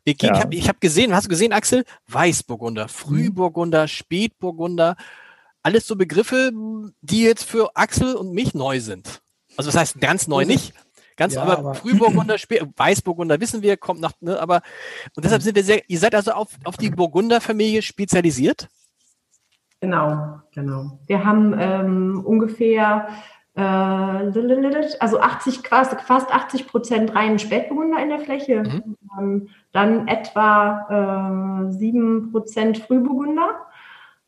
Wir 0.04 0.14
gehen, 0.14 0.34
ja. 0.34 0.46
Ich 0.50 0.62
habe 0.62 0.76
hab 0.76 0.80
gesehen, 0.80 1.14
hast 1.14 1.24
du 1.24 1.28
gesehen, 1.28 1.52
Axel? 1.52 1.84
Weißburgunder, 2.06 2.88
Frühburgunder, 2.88 3.88
Spätburgunder, 3.88 4.96
alles 5.62 5.86
so 5.86 5.96
Begriffe, 5.96 6.50
die 7.02 7.22
jetzt 7.22 7.44
für 7.44 7.76
Axel 7.76 8.14
und 8.14 8.32
mich 8.32 8.54
neu 8.54 8.80
sind. 8.80 9.20
Also 9.56 9.70
das 9.70 9.78
heißt 9.78 10.00
ganz 10.00 10.28
neu 10.28 10.44
nicht, 10.44 10.72
ganz 11.16 11.34
ja, 11.34 11.42
aber, 11.42 11.58
aber 11.58 11.74
Frühburgunder, 11.74 12.38
Spät, 12.38 12.62
Weißburgunder 12.76 13.40
wissen 13.40 13.60
wir, 13.60 13.76
kommt 13.76 14.00
nach, 14.00 14.12
ne, 14.20 14.38
aber 14.38 14.62
und 15.14 15.24
deshalb 15.24 15.42
sind 15.42 15.56
wir 15.56 15.64
sehr, 15.64 15.82
ihr 15.88 15.98
seid 15.98 16.14
also 16.14 16.32
auf, 16.32 16.48
auf 16.64 16.76
die 16.76 16.90
Burgunderfamilie 16.90 17.82
spezialisiert? 17.82 18.68
Genau, 19.80 20.40
genau. 20.52 20.98
Wir 21.06 21.24
haben 21.24 21.54
ähm, 21.58 22.22
ungefähr 22.24 23.08
äh, 23.54 23.60
also 23.60 25.20
80, 25.20 25.68
fast, 25.68 26.00
fast 26.00 26.34
80 26.34 26.66
Prozent 26.66 27.14
reinen 27.14 27.38
Spätburgunder 27.38 28.02
in 28.02 28.08
der 28.08 28.20
Fläche. 28.20 28.62
Mhm. 28.62 28.96
Ähm, 29.18 29.48
dann 29.72 30.08
etwa 30.08 31.66
äh, 31.68 31.72
7 31.72 32.30
Prozent 32.32 32.78
Frühburgunder 32.78 33.67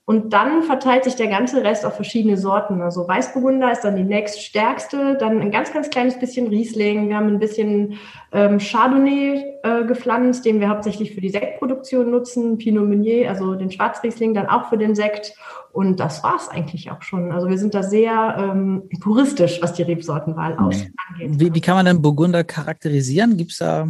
und 0.06 0.32
dann 0.32 0.64
verteilt 0.64 1.05
sich 1.05 1.14
der 1.14 1.29
ganze 1.29 1.62
Rest 1.62 1.87
auf 1.87 1.94
verschiedene 1.94 2.37
Sorten. 2.37 2.82
Also 2.82 3.06
Weißburgunder 3.06 3.70
ist 3.70 3.82
dann 3.82 3.94
die 3.94 4.02
nächststärkste, 4.02 5.17
dann 5.20 5.41
ein 5.41 5.52
ganz, 5.52 5.73
ganz 5.73 5.88
kleines 5.88 6.19
bisschen 6.19 6.49
Riesling. 6.49 7.08
Wir 7.08 7.17
haben 7.17 7.29
ein 7.29 7.38
bisschen 7.38 7.99
ähm, 8.32 8.58
Chardonnay 8.58 9.44
äh, 9.62 9.85
gepflanzt, 9.85 10.44
den 10.44 10.58
wir 10.58 10.69
hauptsächlich 10.69 11.14
für 11.14 11.20
die 11.20 11.29
Sektproduktion 11.29 12.11
nutzen. 12.11 12.58
Pinot 12.58 12.88
Meunier, 12.88 13.29
also 13.29 13.55
den 13.55 13.70
Schwarzriesling, 13.70 14.35
dann 14.35 14.49
auch 14.49 14.69
für 14.69 14.79
den 14.79 14.97
Sekt. 14.97 15.32
Und 15.70 16.00
das 16.00 16.25
war 16.25 16.35
es 16.35 16.49
eigentlich 16.49 16.91
auch 16.91 17.03
schon. 17.03 17.31
Also 17.31 17.49
wir 17.49 17.58
sind 17.58 17.75
da 17.75 17.85
sehr 17.85 18.35
ähm, 18.37 18.88
puristisch, 19.00 19.61
was 19.62 19.75
die 19.75 19.82
Rebsortenwahl 19.82 20.55
mhm. 20.55 20.58
angeht. 20.58 21.41
Wie, 21.41 21.55
wie 21.55 21.61
kann 21.61 21.76
man 21.76 21.87
denn 21.87 22.03
Burgunder 22.03 22.43
charakterisieren? 22.43 23.37
Gibt 23.37 23.53
es 23.53 23.58
da 23.58 23.88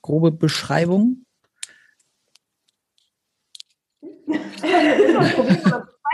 grobe 0.00 0.32
Beschreibungen? 0.32 1.24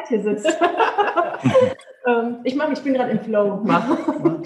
Hier 0.09 0.23
sitzt. 0.23 0.47
ähm, 2.07 2.39
ich 2.45 2.55
mache, 2.57 2.73
ich 2.73 2.81
bin 2.81 2.95
gerade 2.95 3.11
im 3.11 3.21
Flow. 3.21 3.63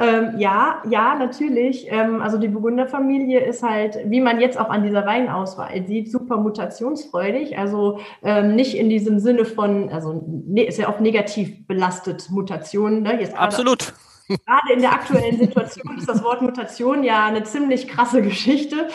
ähm, 0.00 0.34
ja, 0.38 0.82
ja, 0.88 1.14
natürlich. 1.16 1.86
Ähm, 1.90 2.22
also 2.22 2.38
die 2.38 2.48
Burgunderfamilie 2.48 3.40
ist 3.40 3.62
halt, 3.62 3.98
wie 4.04 4.20
man 4.20 4.40
jetzt 4.40 4.58
auch 4.58 4.70
an 4.70 4.82
dieser 4.82 5.06
Weinauswahl 5.06 5.86
sieht, 5.86 6.10
super 6.10 6.36
mutationsfreudig. 6.36 7.58
Also 7.58 7.98
ähm, 8.22 8.54
nicht 8.54 8.76
in 8.76 8.88
diesem 8.88 9.18
Sinne 9.18 9.44
von, 9.44 9.90
also 9.90 10.22
ne, 10.26 10.64
ist 10.64 10.78
ja 10.78 10.88
auch 10.88 11.00
negativ 11.00 11.66
belastet 11.66 12.28
Mutationen. 12.30 13.02
Ne? 13.02 13.20
Jetzt 13.20 13.36
Absolut. 13.36 13.94
Gerade 14.28 14.72
in 14.72 14.80
der 14.80 14.92
aktuellen 14.92 15.38
Situation 15.38 15.98
ist 15.98 16.08
das 16.08 16.22
Wort 16.22 16.42
Mutation 16.42 17.04
ja 17.04 17.26
eine 17.26 17.44
ziemlich 17.44 17.88
krasse 17.88 18.22
Geschichte. 18.22 18.88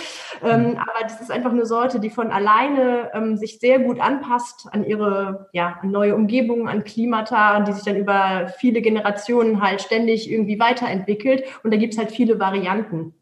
Ähm, 0.44 0.78
aber 0.78 1.04
das 1.04 1.22
ist 1.22 1.32
einfach 1.32 1.52
eine 1.52 1.66
Sorte, 1.66 2.00
die 2.00 2.10
von 2.10 2.32
alleine 2.32 3.12
ähm, 3.14 3.38
sich 3.38 3.60
sehr 3.60 3.80
gut 3.80 4.00
anpasst 4.00 4.68
an 4.72 4.84
ihre 4.84 5.50
ja, 5.54 5.80
neue 5.84 6.16
Umgebungen, 6.16 6.68
an 6.68 6.84
Klimata, 6.84 7.62
die 7.62 7.74
sich 7.74 7.84
dann 7.84 7.96
über 7.96 8.52
viele 8.58 8.82
Generationen 8.82 9.62
halt 9.62 9.82
ständig 9.82 10.32
irgendwie 10.32 10.60
weiterentwickelt. 10.60 11.44
Und 11.64 11.74
da 11.74 11.78
gibt 11.78 11.94
es 11.94 12.00
halt 12.00 12.12
viele 12.12 12.40
Varianten. 12.40 13.14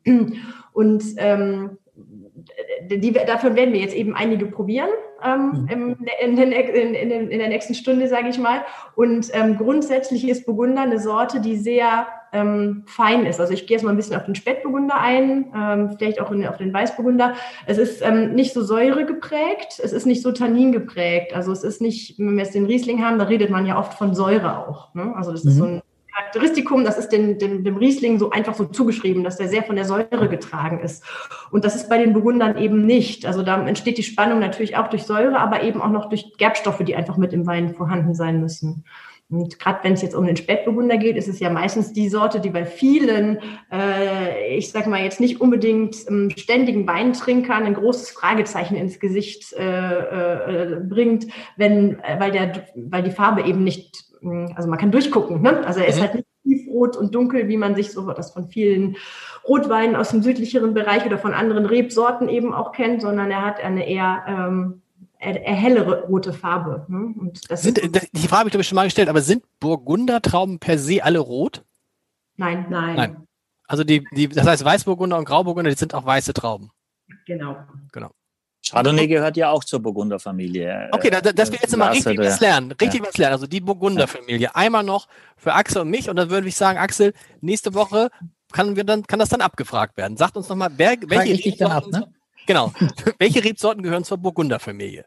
Und 0.71 1.03
ähm, 1.17 1.78
die, 2.82 3.12
davon 3.12 3.56
werden 3.56 3.74
wir 3.74 3.79
jetzt 3.79 3.96
eben 3.96 4.15
einige 4.15 4.46
probieren 4.46 4.89
ähm, 5.24 5.68
mhm. 5.70 5.98
in, 6.22 6.38
in, 6.38 6.94
in, 6.94 7.29
in, 7.29 7.39
der 7.39 7.50
nächsten 7.50 7.74
Stunde, 7.74 8.08
sage 8.08 8.29
ich 8.29 8.38
mal. 8.38 8.62
Und 8.96 9.29
ähm, 9.34 9.58
grundsätzlich 9.58 10.27
ist 10.27 10.46
Burgunder 10.46 10.82
eine 10.82 11.00
Sorte, 11.00 11.41
die 11.41 11.58
sehr 11.58 12.08
ähm, 12.32 12.84
fein 12.86 13.25
ist. 13.25 13.39
Also 13.39 13.53
ich 13.53 13.68
gehe 13.68 13.75
jetzt 13.77 13.84
mal 13.84 13.91
ein 13.91 13.98
bisschen 13.98 14.15
auf 14.15 14.25
den 14.25 14.36
Spätburgunder 14.36 15.00
ein, 15.00 15.51
ähm, 15.56 15.96
vielleicht 15.98 16.22
auch 16.22 16.32
auf 16.32 16.58
den 16.58 16.74
Weißburgunder. 16.74 17.34
Es 17.65 17.77
ist 17.77 18.01
ähm, 18.01 18.34
nicht 18.34 18.53
so 18.53 18.62
Säure 18.62 19.06
geprägt, 19.06 19.79
es 19.84 19.91
ist 19.91 20.06
nicht 20.06 20.22
so 20.22 20.32
Tannin 20.32 20.72
geprägt. 20.72 21.34
Also 21.34 21.51
es 21.51 21.63
ist 21.63 21.82
nicht, 21.82 22.20
wenn 22.20 22.36
wir 22.36 22.44
jetzt 22.44 22.56
den 22.56 22.65
Riesling 22.65 23.03
haben, 23.03 23.20
da 23.20 23.25
redet 23.25 23.50
man 23.50 23.65
ja 23.65 23.77
oft 23.77 23.94
von 23.94 24.13
Säure 24.13 24.68
auch. 24.68 24.94
Ne? 24.94 25.13
Also 25.15 25.32
das 25.32 25.44
mhm. 25.44 25.50
ist 25.50 25.58
so 25.58 25.65
ein 25.65 25.82
Charakteristikum, 26.29 26.83
das 26.83 26.98
ist 26.98 27.09
den, 27.09 27.39
den, 27.39 27.63
dem 27.63 27.77
Riesling 27.77 28.19
so 28.19 28.29
einfach 28.29 28.53
so 28.53 28.65
zugeschrieben, 28.65 29.24
dass 29.24 29.38
der 29.38 29.48
sehr 29.48 29.63
von 29.63 29.75
der 29.75 29.86
Säure 29.86 30.29
getragen 30.29 30.79
ist. 30.79 31.03
Und 31.51 31.65
das 31.65 31.75
ist 31.75 31.89
bei 31.89 31.98
den 31.98 32.13
Burgundern 32.13 32.57
eben 32.57 32.86
nicht. 32.86 33.25
Also 33.25 33.41
da 33.41 33.65
entsteht 33.65 33.98
die 33.98 34.03
Spannung 34.03 34.39
natürlich 34.39 34.77
auch 34.77 34.89
durch 34.89 35.03
Säure, 35.03 35.39
aber 35.39 35.63
eben 35.63 35.81
auch 35.81 35.89
noch 35.89 36.09
durch 36.09 36.38
Gerbstoffe, 36.38 36.83
die 36.83 36.95
einfach 36.95 37.17
mit 37.17 37.33
im 37.33 37.48
Wein 37.48 37.74
vorhanden 37.74 38.13
sein 38.13 38.39
müssen. 38.39 38.83
Und 39.31 39.59
gerade 39.59 39.83
wenn 39.83 39.93
es 39.93 40.01
jetzt 40.01 40.15
um 40.15 40.25
den 40.25 40.38
Spätburgunder 40.38 40.98
geht, 40.98 41.15
ist 41.15 41.27
es 41.27 41.39
ja 41.39 41.51
meistens 41.51 41.93
die 41.93 42.09
Sorte, 42.09 42.39
die 42.39 42.50
bei 42.50 42.65
vielen, 42.65 43.38
äh, 43.71 44.57
ich 44.57 44.71
sage 44.71 44.89
mal 44.89 45.03
jetzt 45.03 45.19
nicht 45.19 45.39
unbedingt 45.39 45.98
ähm, 46.07 46.31
ständigen 46.36 46.88
Weintrinkern 46.88 47.63
ein 47.63 47.75
großes 47.75 48.09
Fragezeichen 48.09 48.75
ins 48.75 49.00
Gesicht 49.00 49.53
äh, 49.53 50.74
äh, 50.74 50.79
bringt, 50.81 51.27
wenn, 51.57 52.00
äh, 52.00 52.19
weil 52.19 52.31
der, 52.31 52.65
weil 52.75 53.03
die 53.03 53.12
Farbe 53.12 53.43
eben 53.43 53.63
nicht, 53.63 54.08
also 54.55 54.69
man 54.69 54.79
kann 54.79 54.91
durchgucken, 54.91 55.41
ne? 55.41 55.65
Also 55.65 55.79
er 55.79 55.88
ist 55.88 55.97
mhm. 55.97 56.01
halt 56.01 56.15
nicht 56.15 56.27
tiefrot 56.43 56.97
und 56.97 57.13
dunkel, 57.15 57.47
wie 57.47 57.57
man 57.57 57.75
sich 57.75 57.91
so 57.91 58.11
das 58.11 58.31
von 58.31 58.47
vielen 58.47 58.97
Rotweinen 59.47 59.95
aus 59.95 60.09
dem 60.09 60.21
südlicheren 60.21 60.73
Bereich 60.73 61.05
oder 61.05 61.17
von 61.17 61.33
anderen 61.33 61.65
Rebsorten 61.65 62.29
eben 62.29 62.53
auch 62.53 62.71
kennt, 62.71 63.01
sondern 63.01 63.31
er 63.31 63.45
hat 63.45 63.59
eine 63.61 63.88
eher 63.88 64.23
ähm, 64.27 64.81
hellere 65.19 66.03
rote 66.03 66.33
Farbe. 66.33 66.85
Ne? 66.88 67.13
Und 67.17 67.51
das 67.51 67.61
sind, 67.61 67.77
die 67.77 68.27
Frage 68.27 68.39
habe 68.39 68.49
ich 68.49 68.51
glaube 68.51 68.61
ich 68.61 68.67
schon 68.67 68.75
mal 68.75 68.85
gestellt, 68.85 69.09
aber 69.09 69.21
sind 69.21 69.43
Burgundertrauben 69.59 70.59
per 70.59 70.77
se 70.77 71.03
alle 71.03 71.19
rot? 71.19 71.63
Nein, 72.38 72.67
nein. 72.69 72.95
Nein. 72.95 73.27
Also 73.67 73.83
die, 73.83 74.03
die, 74.11 74.27
das 74.27 74.47
heißt 74.47 74.65
Weißburgunder 74.65 75.17
und 75.17 75.25
Grauburgunder, 75.25 75.69
die 75.69 75.77
sind 75.77 75.93
auch 75.93 76.05
weiße 76.05 76.33
Trauben. 76.33 76.71
Genau. 77.25 77.57
Genau. 77.91 78.09
Chardonnay 78.67 79.07
gehört 79.07 79.37
ja 79.37 79.49
auch 79.49 79.63
zur 79.63 79.81
Burgunderfamilie. 79.81 80.89
Okay, 80.91 81.09
da, 81.09 81.21
dass 81.21 81.51
wir 81.51 81.59
jetzt 81.61 81.75
mal 81.75 81.91
richtig 81.91 82.17
was 82.19 82.39
lernen. 82.39 82.71
Richtig 82.73 83.01
ja. 83.01 83.07
was 83.07 83.17
lernen. 83.17 83.33
Also 83.33 83.47
die 83.47 83.61
Burgunderfamilie. 83.61 84.53
Einmal 84.55 84.83
noch 84.83 85.07
für 85.37 85.53
Axel 85.53 85.81
und 85.81 85.89
mich. 85.89 86.09
Und 86.09 86.17
dann 86.17 86.29
würde 86.29 86.47
ich 86.47 86.55
sagen, 86.55 86.77
Axel, 86.77 87.13
nächste 87.41 87.73
Woche 87.73 88.09
kann, 88.51 88.75
wir 88.75 88.83
dann, 88.83 89.07
kann 89.07 89.19
das 89.19 89.29
dann 89.29 89.41
abgefragt 89.41 89.97
werden. 89.97 90.17
Sagt 90.17 90.35
uns 90.37 90.49
nochmal, 90.49 90.71
welche 90.77 91.65
ab, 91.65 91.85
ne? 91.87 92.13
Genau. 92.47 92.73
welche 93.17 93.43
Rebsorten 93.43 93.83
gehören 93.83 94.03
zur 94.03 94.17
Burgunderfamilie? 94.17 95.05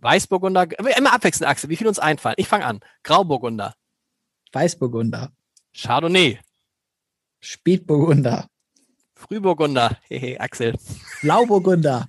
Weißburgunder, 0.00 0.66
immer 0.78 1.12
abwechselnd, 1.12 1.50
Axel, 1.50 1.70
wie 1.70 1.76
viel 1.76 1.88
uns 1.88 1.98
einfallen? 1.98 2.36
Ich 2.38 2.48
fange 2.48 2.66
an. 2.66 2.80
Grauburgunder. 3.02 3.74
Weißburgunder. 4.52 5.32
Chardonnay. 5.74 6.38
Spätburgunder. 7.40 8.48
Frühburgunder. 9.14 9.98
Hehe, 10.08 10.40
Axel. 10.40 10.76
Blauburgunder. 11.22 12.08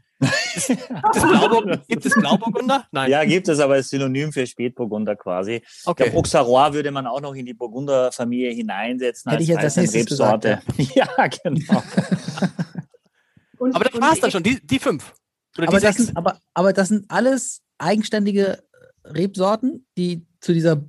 Gibt 1.87 2.05
es 2.05 2.13
Blauburgunder? 2.13 2.85
Nein. 2.91 3.11
Ja, 3.11 3.23
gibt 3.25 3.47
es, 3.47 3.59
aber 3.59 3.77
ist 3.77 3.89
Synonym 3.89 4.31
für 4.31 4.45
Spätburgunder 4.45 5.15
quasi. 5.15 5.61
Okay. 5.85 6.03
Ich 6.03 6.11
glaube, 6.11 6.19
Auxerrois 6.19 6.73
würde 6.73 6.91
man 6.91 7.07
auch 7.07 7.21
noch 7.21 7.35
in 7.35 7.45
die 7.45 7.53
Burgunderfamilie 7.53 8.51
hineinsetzen. 8.51 9.31
Hätte 9.31 9.43
ich 9.43 9.49
jetzt 9.49 9.77
als 9.77 9.93
Rebsorte. 9.93 10.61
Gesagt, 10.77 10.95
ja. 10.95 11.07
ja, 11.17 11.27
genau. 11.27 11.83
und, 13.59 13.75
aber 13.75 13.85
das 13.85 14.01
war 14.01 14.13
es 14.13 14.19
dann 14.19 14.31
schon, 14.31 14.43
die, 14.43 14.59
die 14.65 14.79
fünf. 14.79 15.13
Oder 15.57 15.67
aber, 15.67 15.79
die 15.79 15.85
das 15.85 15.95
sind, 15.95 16.15
aber, 16.15 16.39
aber 16.53 16.73
das 16.73 16.89
sind 16.89 17.05
alles 17.09 17.61
eigenständige 17.77 18.63
Rebsorten, 19.03 19.85
die 19.97 20.25
zu 20.39 20.53
dieser, 20.53 20.83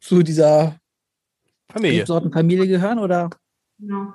zu 0.00 0.22
dieser 0.22 0.78
Familie. 1.70 2.00
Rebsortenfamilie 2.00 2.68
gehören, 2.68 2.98
oder? 2.98 3.30
Genau. 3.78 4.12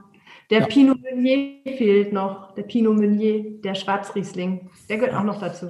Der 0.51 0.59
ja. 0.59 0.65
Pinot 0.67 1.01
Meunier 1.01 1.61
fehlt 1.63 2.11
noch. 2.11 2.53
Der 2.55 2.63
Pinot 2.63 2.97
Meunier, 2.97 3.61
der 3.61 3.73
Schwarzriesling. 3.73 4.69
Der 4.89 4.97
gehört 4.97 5.15
auch 5.15 5.23
noch 5.23 5.39
dazu. 5.39 5.69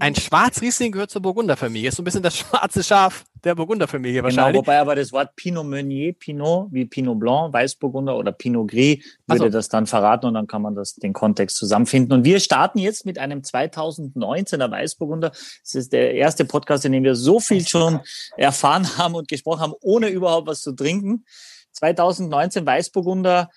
Ein 0.00 0.14
Schwarzriesling 0.14 0.92
gehört 0.92 1.10
zur 1.10 1.22
Burgunderfamilie. 1.22 1.88
Ist 1.88 1.96
so 1.96 2.02
ein 2.02 2.04
bisschen 2.04 2.22
das 2.22 2.36
schwarze 2.38 2.84
Schaf 2.84 3.24
der 3.42 3.54
Burgunderfamilie 3.54 4.16
genau, 4.16 4.24
wahrscheinlich. 4.24 4.52
Genau, 4.52 4.66
wobei 4.66 4.78
aber 4.78 4.96
das 4.96 5.12
Wort 5.12 5.34
Pinot 5.34 5.66
Meunier, 5.66 6.12
Pinot 6.12 6.68
wie 6.70 6.84
Pinot 6.84 7.18
Blanc, 7.18 7.54
Weißburgunder 7.54 8.16
oder 8.16 8.32
Pinot 8.32 8.70
Gris 8.70 9.02
würde 9.26 9.44
so. 9.44 9.48
das 9.48 9.68
dann 9.70 9.86
verraten 9.86 10.26
und 10.26 10.34
dann 10.34 10.46
kann 10.46 10.62
man 10.62 10.74
das 10.74 10.94
den 10.94 11.14
Kontext 11.14 11.56
zusammenfinden. 11.56 12.18
Und 12.18 12.24
wir 12.24 12.38
starten 12.38 12.78
jetzt 12.78 13.06
mit 13.06 13.18
einem 13.18 13.40
2019er 13.40 14.70
Weißburgunder. 14.70 15.30
Das 15.30 15.74
ist 15.74 15.92
der 15.92 16.14
erste 16.14 16.44
Podcast, 16.44 16.84
in 16.84 16.92
dem 16.92 17.04
wir 17.04 17.14
so 17.14 17.40
viel 17.40 17.66
schon 17.66 18.00
erfahren 18.36 18.86
haben 18.98 19.14
und 19.14 19.28
gesprochen 19.28 19.60
haben, 19.60 19.74
ohne 19.80 20.08
überhaupt 20.08 20.46
was 20.46 20.60
zu 20.60 20.72
trinken. 20.72 21.24
2019 21.72 22.66
Weißburgunder 22.66 23.50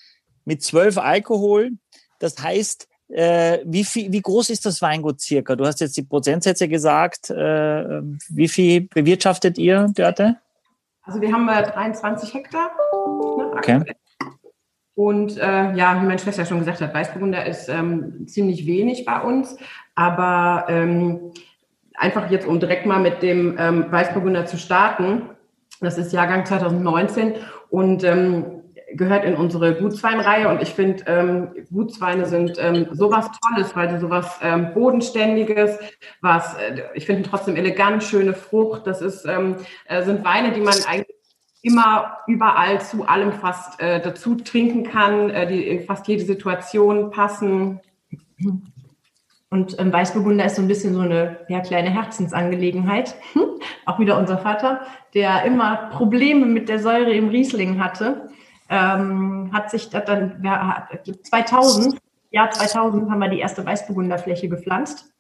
mit 0.46 0.64
zwölf 0.64 0.98
Alkohol. 0.98 1.72
Das 2.20 2.42
heißt, 2.42 2.88
äh, 3.10 3.60
wie, 3.66 3.84
viel, 3.84 4.12
wie 4.12 4.22
groß 4.22 4.50
ist 4.50 4.66
das 4.66 4.82
Weingut 4.82 5.22
circa? 5.22 5.56
Du 5.56 5.66
hast 5.66 5.82
jetzt 5.82 5.98
die 5.98 6.04
Prozentsätze 6.04 6.68
gesagt. 6.68 7.30
Äh, 7.30 8.02
wie 8.30 8.48
viel 8.48 8.82
bewirtschaftet 8.82 9.58
ihr, 9.58 9.88
Dörte? 9.94 10.38
Also 11.04 11.22
wir 11.22 11.32
haben 11.32 11.46
23 11.46 12.34
Hektar. 12.34 12.72
Ne, 13.38 13.52
okay. 13.56 13.84
Und 14.96 15.38
äh, 15.38 15.74
ja, 15.76 16.02
wie 16.02 16.06
meine 16.06 16.20
Schwester 16.20 16.46
schon 16.46 16.60
gesagt 16.60 16.82
hat, 16.82 16.94
Weißburgunder 16.94 17.46
ist 17.46 17.68
ähm, 17.70 18.28
ziemlich 18.28 18.66
wenig 18.66 19.06
bei 19.06 19.22
uns. 19.22 19.58
Aber 19.94 20.66
ähm, 20.70 21.34
einfach 21.96 22.32
jetzt, 22.32 22.48
um 22.48 22.60
direkt 22.60 22.86
mal 22.86 23.00
mit 23.00 23.22
dem 23.22 23.58
ähm, 23.60 23.92
Weißburgunder 23.92 24.46
zu 24.46 24.58
starten, 24.58 25.30
das 25.82 25.98
ist 25.98 26.14
Jahrgang 26.14 26.46
2019 26.46 27.36
und 27.70 28.04
ähm, 28.04 28.55
gehört 28.94 29.26
in 29.26 29.36
unsere 29.36 29.76
Gutsweinreihe 29.76 30.50
und 30.50 30.62
ich 30.62 30.70
finde, 30.70 31.04
ähm, 31.08 31.48
Gutsweine 31.72 32.26
sind 32.26 32.58
ähm, 32.60 32.88
sowas 32.92 33.30
Tolles, 33.42 33.76
weil 33.76 33.90
sie 33.90 34.00
sowas 34.00 34.40
ähm, 34.42 34.74
Bodenständiges, 34.74 35.78
was 36.22 36.56
äh, 36.56 36.84
ich 36.94 37.06
finde 37.06 37.24
trotzdem 37.24 37.56
elegant, 37.56 38.04
schöne 38.04 38.34
Frucht. 38.34 38.86
Das 38.86 39.02
ist, 39.02 39.26
ähm, 39.26 39.58
äh, 39.86 40.04
sind 40.04 40.24
Weine, 40.24 40.52
die 40.52 40.62
man 40.62 40.76
eigentlich 40.88 41.16
immer 41.62 42.18
überall 42.28 42.80
zu 42.80 43.08
allem 43.08 43.34
fast 43.34 43.80
äh, 43.82 44.00
dazu 44.00 44.36
trinken 44.36 44.84
kann, 44.84 45.32
äh, 45.32 45.48
die 45.48 45.68
in 45.68 45.86
fast 45.86 46.08
jede 46.08 46.24
Situation 46.24 47.10
passen. 47.10 47.80
Und 49.50 49.80
ähm, 49.80 49.92
Weißburgunder 49.92 50.46
ist 50.46 50.58
so 50.58 50.62
ein 50.62 50.68
bisschen 50.68 50.94
so 50.94 51.00
eine 51.00 51.40
ja, 51.50 51.62
kleine 51.62 51.90
Herzensangelegenheit. 51.90 53.16
Auch 53.86 54.00
wieder 54.00 54.18
unser 54.18 54.38
Vater, 54.38 54.82
der 55.16 55.44
immer 55.44 55.90
Probleme 55.92 56.46
mit 56.46 56.70
der 56.70 56.80
Säure 56.80 57.14
im 57.14 57.30
Riesling 57.30 57.84
hatte 57.84 58.30
ähm, 58.70 59.52
hat 59.54 59.72
sich 59.72 59.90
das 59.90 60.06
dann, 60.06 60.42
ja, 60.44 60.88
2000, 61.24 61.98
Jahr 62.32 62.52
2000 62.52 63.10
haben 63.10 63.20
wir 63.20 63.30
die 63.30 63.40
erste 63.40 63.66
Weißburgunderfläche 63.66 64.50
gepflanzt. 64.50 65.12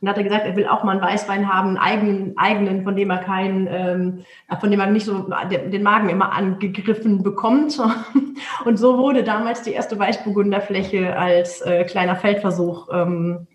Und 0.00 0.08
hat 0.08 0.18
er 0.18 0.24
gesagt, 0.24 0.44
er 0.44 0.54
will 0.54 0.68
auch 0.68 0.84
mal 0.84 0.92
einen 0.92 1.00
Weißwein 1.00 1.52
haben, 1.52 1.70
einen 1.70 1.78
eigenen, 1.78 2.38
eigenen 2.38 2.84
von 2.84 2.94
dem 2.94 3.10
er 3.10 3.18
keinen, 3.18 3.66
ähm, 3.68 4.24
von 4.60 4.70
dem 4.70 4.80
er 4.80 4.86
nicht 4.86 5.06
so 5.06 5.28
den 5.50 5.82
Magen 5.82 6.08
immer 6.10 6.32
angegriffen 6.32 7.22
bekommt. 7.22 7.80
Und 8.64 8.76
so 8.76 8.98
wurde 8.98 9.24
damals 9.24 9.62
die 9.62 9.72
erste 9.72 9.98
Weißburgunderfläche 9.98 11.16
als 11.16 11.62
äh, 11.62 11.84
kleiner 11.84 12.16
Feldversuch 12.16 12.88
ähm, 12.92 13.46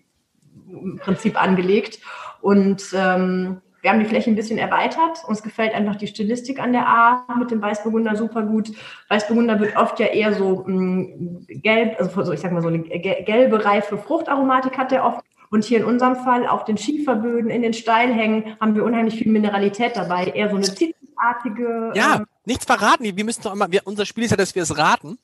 im 0.68 0.98
Prinzip 0.98 1.40
angelegt. 1.40 2.00
Und 2.40 2.82
ähm, 2.94 3.62
wir 3.84 3.90
haben 3.90 4.00
die 4.00 4.06
Fläche 4.06 4.30
ein 4.30 4.34
bisschen 4.34 4.56
erweitert. 4.56 5.22
Uns 5.26 5.42
gefällt 5.42 5.74
einfach 5.74 5.96
die 5.96 6.06
Stilistik 6.06 6.58
an 6.58 6.72
der 6.72 6.88
A 6.88 7.26
mit 7.38 7.50
dem 7.50 7.60
Weißburgunder 7.60 8.16
super 8.16 8.42
gut. 8.42 8.70
Weißburgunder 9.10 9.60
wird 9.60 9.76
oft 9.76 10.00
ja 10.00 10.06
eher 10.06 10.32
so 10.32 10.64
mh, 10.66 10.72
mm, 10.72 11.46
gelb, 11.48 11.96
also 11.98 12.32
ich 12.32 12.40
sag 12.40 12.52
mal 12.52 12.62
so 12.62 12.68
eine 12.68 12.78
gelbe, 12.78 13.62
reife 13.62 13.98
Fruchtaromatik 13.98 14.78
hat 14.78 14.90
der 14.90 15.04
oft. 15.04 15.20
Und 15.50 15.64
hier 15.64 15.80
in 15.80 15.84
unserem 15.84 16.16
Fall 16.16 16.46
auf 16.46 16.64
den 16.64 16.78
Schieferböden, 16.78 17.50
in 17.50 17.60
den 17.60 17.74
Steilhängen 17.74 18.56
haben 18.58 18.74
wir 18.74 18.84
unheimlich 18.84 19.16
viel 19.16 19.30
Mineralität 19.30 19.96
dabei. 19.96 20.28
Eher 20.28 20.48
so 20.48 20.56
eine 20.56 20.64
zitrusartige. 20.64 21.92
Ja, 21.94 22.16
ähm, 22.16 22.26
nichts 22.46 22.64
verraten. 22.64 23.04
Wir 23.04 23.24
müssen 23.24 23.42
doch 23.42 23.52
immer, 23.52 23.70
wir, 23.70 23.82
unser 23.84 24.06
Spiel 24.06 24.24
ist 24.24 24.30
ja, 24.30 24.38
dass 24.38 24.54
wir 24.54 24.62
es 24.62 24.78
raten. 24.78 25.18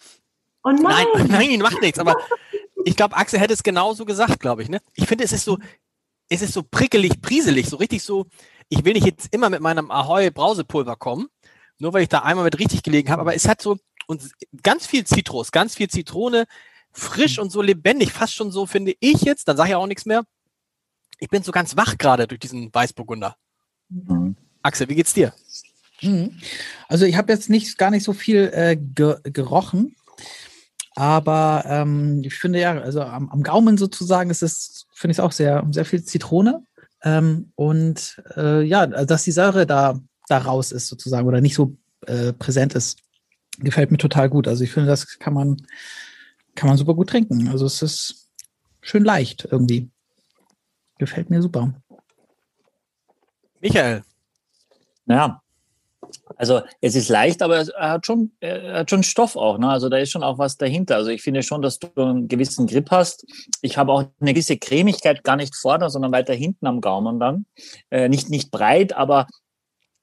Oh 0.65 0.71
nein. 0.71 1.07
Nein, 1.15 1.27
nein, 1.31 1.61
macht 1.61 1.81
nichts. 1.81 1.99
Aber 1.99 2.15
ich 2.85 2.95
glaube, 2.95 3.17
Axel 3.17 3.41
hätte 3.41 3.55
es 3.55 3.63
genauso 3.63 4.05
gesagt, 4.05 4.39
glaube 4.39 4.63
ich. 4.63 4.69
Ne? 4.69 4.81
Ich 4.97 5.07
finde, 5.07 5.25
es 5.25 5.33
ist 5.33 5.47
so, 5.47 5.57
es 6.31 6.43
ist 6.43 6.55
so 6.55 6.63
prickelig, 6.63 7.21
prieselig, 7.21 7.69
so 7.69 7.77
richtig 7.77 8.03
so, 8.03 8.27
ich 8.69 8.85
will 8.85 8.95
nicht 8.95 9.05
jetzt 9.05 9.35
immer 9.35 9.51
mit 9.51 9.61
meinem 9.61 9.91
Ahoi 9.91 10.31
Brausepulver 10.31 10.97
kommen, 10.97 11.27
nur 11.79 11.93
weil 11.93 12.03
ich 12.03 12.09
da 12.09 12.21
einmal 12.21 12.45
mit 12.45 12.59
richtig 12.59 12.83
gelegen 12.83 13.11
habe, 13.11 13.21
aber 13.21 13.35
es 13.35 13.47
hat 13.47 13.61
so 13.61 13.77
und 14.07 14.23
ganz 14.63 14.87
viel 14.87 15.05
Zitrus, 15.05 15.53
ganz 15.53 15.75
viel 15.75 15.89
Zitrone, 15.89 16.47
frisch 16.93 17.39
und 17.39 17.51
so 17.51 17.63
lebendig, 17.63 18.13
fast 18.13 18.35
schon 18.35 18.51
so 18.51 18.65
finde 18.67 18.95
ich 19.01 19.23
jetzt, 19.23 19.47
dann 19.49 19.57
sage 19.57 19.71
ich 19.71 19.75
auch 19.75 19.87
nichts 19.87 20.07
mehr. 20.07 20.25
Ich 21.19 21.29
bin 21.29 21.43
so 21.43 21.53
ganz 21.53 21.77
wach 21.77 21.99
gerade 21.99 22.27
durch 22.27 22.41
diesen 22.41 22.73
Weißburgunder. 22.73 23.37
Mhm. 23.89 24.37
Axel, 24.63 24.89
wie 24.89 24.95
geht's 24.95 25.15
dir? 25.15 25.35
Mhm. 26.01 26.41
Also 26.89 27.05
ich 27.05 27.17
habe 27.17 27.33
jetzt 27.33 27.51
nicht 27.51 27.77
gar 27.77 27.91
nicht 27.91 28.05
so 28.05 28.13
viel 28.13 28.51
äh, 28.55 28.77
ge 28.77 29.17
gerochen, 29.25 29.97
aber 30.97 31.65
ähm, 31.67 32.23
ich 32.25 32.35
finde 32.35 32.61
ja, 32.61 32.73
also 32.81 33.03
am, 33.03 33.29
am 33.31 33.43
Gaumen 33.43 33.79
sozusagen 33.79 34.31
ist 34.31 34.43
es, 34.43 34.87
finde 35.01 35.13
ich 35.13 35.21
auch 35.21 35.33
sehr, 35.33 35.67
sehr 35.71 35.87
viel 35.87 36.05
Zitrone. 36.05 36.63
Ähm, 37.03 37.53
und 37.55 38.23
äh, 38.37 38.63
ja, 38.63 38.87
dass 38.87 39.25
die 39.25 39.33
Säure 39.33 39.67
da, 39.67 39.99
da 40.29 40.39
raus 40.39 40.73
ist 40.73 40.89
sozusagen 40.89 41.27
oder 41.27 41.41
nicht 41.41 41.55
so 41.55 41.75
äh, 42.07 42.35
präsent 42.35 42.75
ist, 42.75 42.99
gefällt 43.59 43.91
mir 43.91 43.97
total 43.97 44.29
gut. 44.29 44.47
Also 44.47 44.63
ich 44.63 44.71
finde, 44.71 44.91
das 44.91 45.19
kann 45.19 45.33
man, 45.33 45.57
kann 46.55 46.69
man 46.69 46.77
super 46.77 46.95
gut 46.95 47.09
trinken. 47.09 47.49
Also 47.49 47.65
es 47.65 47.81
ist 47.81 48.31
schön 48.83 49.03
leicht 49.03 49.49
irgendwie. 49.51 49.91
Gefällt 50.99 51.31
mir 51.31 51.41
super. 51.41 51.73
Michael. 53.63 54.03
Ja, 55.07 55.43
also 56.37 56.63
es 56.81 56.95
ist 56.95 57.09
leicht, 57.09 57.43
aber 57.43 57.59
er 57.59 57.91
hat 57.91 58.07
schon, 58.07 58.33
er 58.41 58.81
hat 58.81 58.91
schon 58.91 59.03
Stoff 59.03 59.37
auch. 59.37 59.59
Ne? 59.59 59.69
Also 59.69 59.89
da 59.89 59.99
ist 59.99 60.11
schon 60.11 60.23
auch 60.23 60.39
was 60.39 60.57
dahinter. 60.57 60.97
Also 60.97 61.11
ich 61.11 61.23
finde 61.23 61.43
schon, 61.43 61.63
dass 61.63 61.79
du 61.79 61.89
einen 61.97 62.29
gewissen 62.29 62.67
Grip 62.67 62.91
hast. 62.91 63.27
Ich 63.63 63.77
habe 63.77 63.93
auch 63.93 64.05
eine 64.21 64.33
gewisse 64.33 64.57
Cremigkeit 64.57 65.23
gar 65.23 65.37
nicht 65.37 65.55
vorne, 65.55 65.91
sondern 65.91 66.13
weiter 66.13 66.35
hinten 66.35 66.67
am 66.67 66.81
Gaumen 66.81 67.21
dann. 67.21 67.47
Äh, 67.91 68.09
nicht, 68.09 68.31
nicht 68.31 68.51
breit, 68.51 68.95
aber 68.95 69.27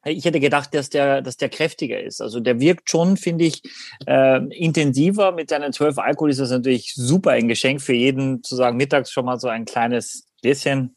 Ich 0.05 0.23
hätte 0.25 0.39
gedacht, 0.39 0.73
dass 0.73 0.89
der, 0.89 1.21
dass 1.21 1.37
der 1.37 1.49
kräftiger 1.49 1.99
ist. 1.99 2.21
Also 2.21 2.39
der 2.39 2.59
wirkt 2.59 2.89
schon, 2.89 3.17
finde 3.17 3.45
ich, 3.45 3.61
äh, 4.05 4.41
intensiver. 4.55 5.31
Mit 5.31 5.49
seinen 5.49 5.73
zwölf 5.73 5.97
Alkohol 5.97 6.29
ist 6.29 6.39
das 6.39 6.51
natürlich 6.51 6.93
super 6.95 7.31
ein 7.31 7.47
Geschenk 7.47 7.81
für 7.81 7.93
jeden, 7.93 8.43
zu 8.43 8.55
sagen, 8.55 8.77
mittags 8.77 9.11
schon 9.11 9.25
mal 9.25 9.39
so 9.39 9.47
ein 9.49 9.65
kleines 9.65 10.27
Gläschen. 10.41 10.95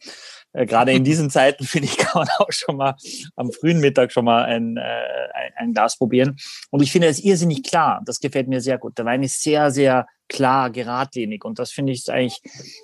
Äh, 0.53 0.67
Gerade 0.67 0.93
in 0.93 1.05
diesen 1.05 1.31
Zeiten, 1.31 1.65
finde 1.65 1.87
ich, 1.87 1.97
kann 1.99 2.21
man 2.21 2.29
auch 2.39 2.53
schon 2.53 2.77
mal 2.77 2.97
am 3.37 3.53
frühen 3.53 3.81
Mittag 3.81 4.13
schon 4.13 4.25
mal 4.25 4.45
ein, 4.45 4.77
äh, 4.77 4.81
ein, 4.81 5.53
ein 5.57 5.73
Glas 5.73 5.97
probieren. 5.97 6.37
Und 6.71 6.83
ich 6.83 6.93
finde 6.93 7.09
es 7.09 7.23
irrsinnig 7.23 7.63
klar. 7.63 8.03
Das 8.05 8.21
gefällt 8.21 8.49
mir 8.49 8.61
sehr 8.61 8.79
gut. 8.79 8.99
Der 8.99 9.05
Wein 9.05 9.23
ist 9.23 9.43
sehr, 9.43 9.71
sehr 9.71 10.07
klar, 10.29 10.71
geradlinig. 10.71 11.45
Und 11.45 11.59
das 11.59 11.73
finde 11.73 11.93
ich 11.93 12.11
eigentlich, 12.11 12.41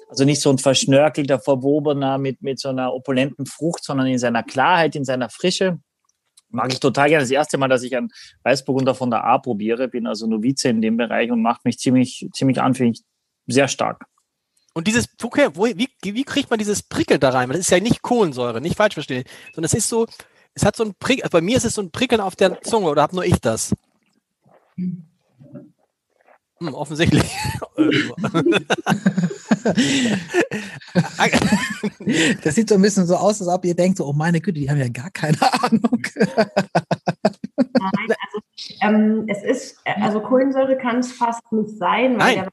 also 0.09 0.25
nicht 0.25 0.41
so 0.41 0.51
ein 0.51 0.59
verschnörkelter, 0.59 1.39
verwobener 1.39 2.19
mit, 2.19 2.43
mit 2.43 2.59
so 2.59 2.69
einer 2.69 2.93
opulenten 2.93 3.47
Frucht, 3.47 3.85
sondern 3.85 4.07
in 4.07 4.19
seiner 4.19 4.43
Klarheit, 4.43 4.97
in 4.97 5.05
seiner 5.05 5.31
Frische. 5.31 5.79
Mag 6.49 6.73
ich 6.73 6.81
total 6.81 7.09
gerne. 7.09 7.23
Das 7.23 7.31
erste 7.31 7.59
Mal, 7.59 7.69
dass 7.69 7.83
ich 7.83 7.97
einen 7.97 8.11
Weißburgunder 8.45 8.95
von 8.95 9.11
der 9.11 9.25
A 9.25 9.39
probiere, 9.39 9.89
bin 9.89 10.07
also 10.07 10.27
Novize 10.27 10.69
in 10.69 10.81
dem 10.81 10.97
Bereich 10.97 11.31
und 11.31 11.43
macht 11.43 11.65
mich 11.65 11.79
ziemlich, 11.79 12.29
ziemlich 12.33 12.61
an, 12.61 12.75
finde 12.75 12.93
ich 12.93 13.03
sehr 13.47 13.69
stark. 13.69 14.07
Und 14.77 14.87
dieses, 14.87 15.09
okay, 15.23 15.49
wo, 15.55 15.65
wie, 15.65 15.89
wie 16.03 16.25
kriegt 16.25 16.51
man 16.51 16.59
dieses 16.59 16.83
Prickeln 16.83 17.19
da 17.19 17.31
rein? 17.31 17.49
Das 17.49 17.61
ist 17.61 17.71
ja 17.71 17.81
nicht 17.81 18.03
Kohlensäure, 18.03 18.61
nicht 18.61 18.77
falsch 18.77 18.93
verstehen, 18.93 19.25
sondern 19.55 19.65
es 19.65 19.73
ist 19.73 19.89
so, 19.89 20.07
es 20.53 20.67
hat 20.67 20.77
so 20.77 20.85
ein 20.85 20.95
Prickeln, 21.01 21.23
also 21.23 21.33
bei 21.33 21.41
mir 21.41 21.57
ist 21.57 21.65
es 21.65 21.73
so 21.73 21.81
ein 21.81 21.91
Prickeln 21.91 22.21
auf 22.21 22.37
der 22.37 22.61
Zunge 22.61 22.91
oder 22.91 23.01
habe 23.01 23.15
nur 23.15 23.25
ich 23.25 23.41
das? 23.41 23.75
Hm, 24.75 25.07
offensichtlich. 26.61 27.25
das 32.45 32.55
sieht 32.55 32.69
so 32.69 32.75
ein 32.75 32.83
bisschen 32.83 33.07
so 33.07 33.17
aus, 33.17 33.41
als 33.41 33.49
ob 33.49 33.65
ihr 33.65 33.75
denkt, 33.75 33.97
so, 33.97 34.07
oh 34.07 34.13
meine 34.13 34.43
Güte, 34.43 34.61
die 34.61 34.69
haben 34.69 34.77
ja 34.77 34.89
gar 34.89 35.11
keine 35.11 35.39
Ahnung. 35.63 36.07
Nein, 37.57 38.15
also 38.21 38.41
ähm, 38.83 39.25
es 39.27 39.43
ist, 39.43 39.79
also 39.87 40.21
Kohlensäure 40.21 40.77
kann 40.77 40.99
es 40.99 41.13
fast 41.13 41.51
nicht 41.51 41.79
sein, 41.79 42.19
weil 42.19 42.19
Nein. 42.19 42.35
der 42.35 42.49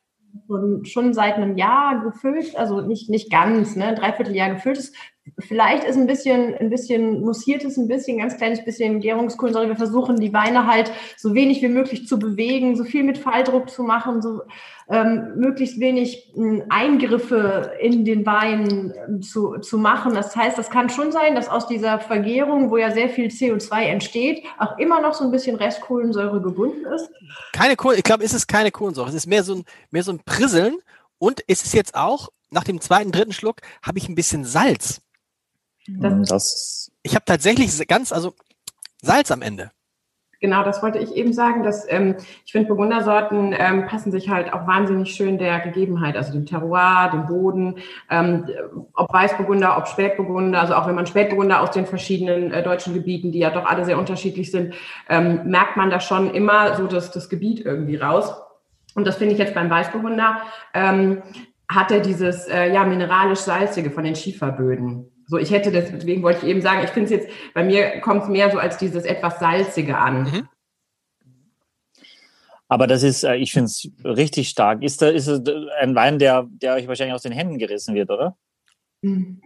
schon, 0.83 1.13
seit 1.13 1.35
einem 1.35 1.57
Jahr 1.57 2.03
gefüllt, 2.03 2.55
also 2.55 2.81
nicht, 2.81 3.09
nicht 3.09 3.31
ganz, 3.31 3.75
ne, 3.75 3.88
ein 3.88 3.95
Dreivierteljahr 3.95 4.53
gefüllt 4.53 4.77
ist. 4.77 4.95
Vielleicht 5.39 5.85
ist 5.85 5.95
ein 5.95 6.05
bisschen, 6.05 6.53
ein 6.55 6.69
bisschen 6.69 7.21
mussiertes, 7.21 7.77
ein 7.77 7.87
bisschen, 7.87 8.17
ganz 8.17 8.35
kleines 8.35 8.63
bisschen 8.63 8.99
Gärungskohlensäure. 8.99 9.69
Wir 9.69 9.75
versuchen, 9.77 10.17
die 10.17 10.33
Weine 10.33 10.67
halt 10.67 10.91
so 11.17 11.33
wenig 11.33 11.61
wie 11.61 11.69
möglich 11.69 12.07
zu 12.07 12.19
bewegen, 12.19 12.75
so 12.75 12.83
viel 12.83 13.03
mit 13.03 13.17
Falldruck 13.17 13.69
zu 13.69 13.83
machen, 13.83 14.21
so 14.21 14.41
ähm, 14.89 15.33
möglichst 15.37 15.79
wenig 15.79 16.33
ähm, 16.35 16.63
Eingriffe 16.67 17.71
in 17.79 18.03
den 18.03 18.25
Wein 18.25 18.93
ähm, 19.07 19.21
zu, 19.21 19.59
zu 19.59 19.77
machen. 19.77 20.13
Das 20.13 20.35
heißt, 20.35 20.57
das 20.57 20.69
kann 20.69 20.89
schon 20.89 21.13
sein, 21.13 21.35
dass 21.35 21.47
aus 21.47 21.67
dieser 21.67 21.99
Vergärung, 21.99 22.69
wo 22.69 22.75
ja 22.75 22.91
sehr 22.91 23.09
viel 23.09 23.27
CO2 23.27 23.81
entsteht, 23.83 24.43
auch 24.59 24.77
immer 24.77 24.99
noch 24.99 25.13
so 25.13 25.23
ein 25.23 25.31
bisschen 25.31 25.55
Restkohlensäure 25.55 26.41
gebunden 26.41 26.85
ist. 26.93 27.09
Keine 27.53 27.77
Kohlen, 27.77 27.97
ich 27.97 28.03
glaube, 28.03 28.25
es 28.25 28.33
ist 28.33 28.47
keine 28.47 28.71
Kohlensäure. 28.71 29.07
Es 29.07 29.15
ist 29.15 29.27
mehr 29.27 29.43
so 29.43 29.55
ein, 29.55 29.63
mehr 29.89 30.03
so 30.03 30.11
ein 30.11 30.19
Prisseln. 30.25 30.75
Und 31.17 31.41
es 31.47 31.63
ist 31.63 31.73
jetzt 31.73 31.95
auch, 31.95 32.27
nach 32.51 32.65
dem 32.65 32.81
zweiten, 32.81 33.13
dritten 33.13 33.31
Schluck, 33.31 33.61
habe 33.81 33.97
ich 33.97 34.09
ein 34.09 34.15
bisschen 34.15 34.43
Salz. 34.43 35.02
Das, 35.87 36.29
Das, 36.29 36.91
Ich 37.03 37.15
habe 37.15 37.25
tatsächlich 37.25 37.87
ganz, 37.87 38.11
also 38.11 38.33
Salz 39.01 39.31
am 39.31 39.41
Ende. 39.41 39.71
Genau, 40.43 40.61
das 40.61 40.83
wollte 40.83 40.99
ich 40.99 41.15
eben 41.15 41.31
sagen, 41.31 41.63
dass 41.63 41.85
ähm, 41.89 42.17
ich 42.45 42.51
finde, 42.51 42.67
Burgundersorten 42.67 43.55
ähm, 43.57 43.85
passen 43.85 44.11
sich 44.11 44.27
halt 44.27 44.51
auch 44.51 44.67
wahnsinnig 44.67 45.15
schön 45.15 45.37
der 45.37 45.61
Gegebenheit, 45.61 46.17
also 46.17 46.33
dem 46.33 46.45
Terroir, 46.45 47.11
dem 47.13 47.27
Boden, 47.27 47.77
ähm, 48.09 48.49
ob 48.93 49.13
Weißburgunder, 49.13 49.77
ob 49.77 49.87
Spätburgunder, 49.87 50.59
also 50.59 50.75
auch 50.75 50.85
wenn 50.85 50.95
man 50.95 51.05
Spätburgunder 51.05 51.61
aus 51.61 51.71
den 51.71 51.85
verschiedenen 51.85 52.51
äh, 52.51 52.61
deutschen 52.61 52.93
Gebieten, 52.93 53.31
die 53.31 53.39
ja 53.39 53.51
doch 53.51 53.63
alle 53.63 53.85
sehr 53.85 53.97
unterschiedlich 53.97 54.51
sind, 54.51 54.73
ähm, 55.07 55.45
merkt 55.45 55.77
man 55.77 55.89
da 55.89 56.01
schon 56.01 56.33
immer 56.33 56.75
so 56.75 56.87
das, 56.87 57.11
das 57.11 57.29
Gebiet 57.29 57.65
irgendwie 57.65 57.95
raus. 57.95 58.33
Und 58.95 59.07
das 59.07 59.15
finde 59.15 59.35
ich 59.35 59.39
jetzt 59.39 59.53
beim 59.53 59.69
Weißburgunder, 59.69 60.41
ähm, 60.73 61.23
hat 61.69 61.89
er 61.89 62.01
dieses 62.01 62.49
äh, 62.49 62.73
ja 62.73 62.83
mineralisch-salzige 62.83 63.91
von 63.91 64.03
den 64.03 64.15
Schieferböden. 64.17 65.09
So, 65.27 65.37
ich 65.37 65.51
hätte 65.51 65.71
das, 65.71 65.89
deswegen 65.91 66.21
wollte 66.23 66.39
ich 66.45 66.49
eben 66.49 66.62
sagen, 66.62 66.81
ich 66.83 66.89
finde 66.89 67.05
es 67.05 67.21
jetzt, 67.21 67.33
bei 67.53 67.63
mir 67.63 68.01
kommt 68.01 68.23
es 68.23 68.29
mehr 68.29 68.51
so 68.51 68.57
als 68.59 68.77
dieses 68.77 69.05
etwas 69.05 69.39
salzige 69.39 69.97
an. 69.97 70.23
Mhm. 70.23 70.47
aber 72.67 72.88
das 72.88 73.03
ist, 73.03 73.23
äh, 73.23 73.36
ich 73.36 73.51
finde 73.53 73.65
es 73.67 73.88
richtig 74.03 74.49
stark. 74.49 74.81
Ist, 74.81 75.01
da, 75.01 75.09
ist 75.09 75.27
es 75.27 75.41
ein 75.79 75.93
Wein, 75.95 76.17
der, 76.17 76.47
der 76.49 76.73
euch 76.75 76.88
wahrscheinlich 76.88 77.13
aus 77.13 77.21
den 77.21 77.31
Händen 77.31 77.59
gerissen 77.59 77.93
wird, 77.93 78.09
oder? 78.09 78.36
Mhm. 79.01 79.41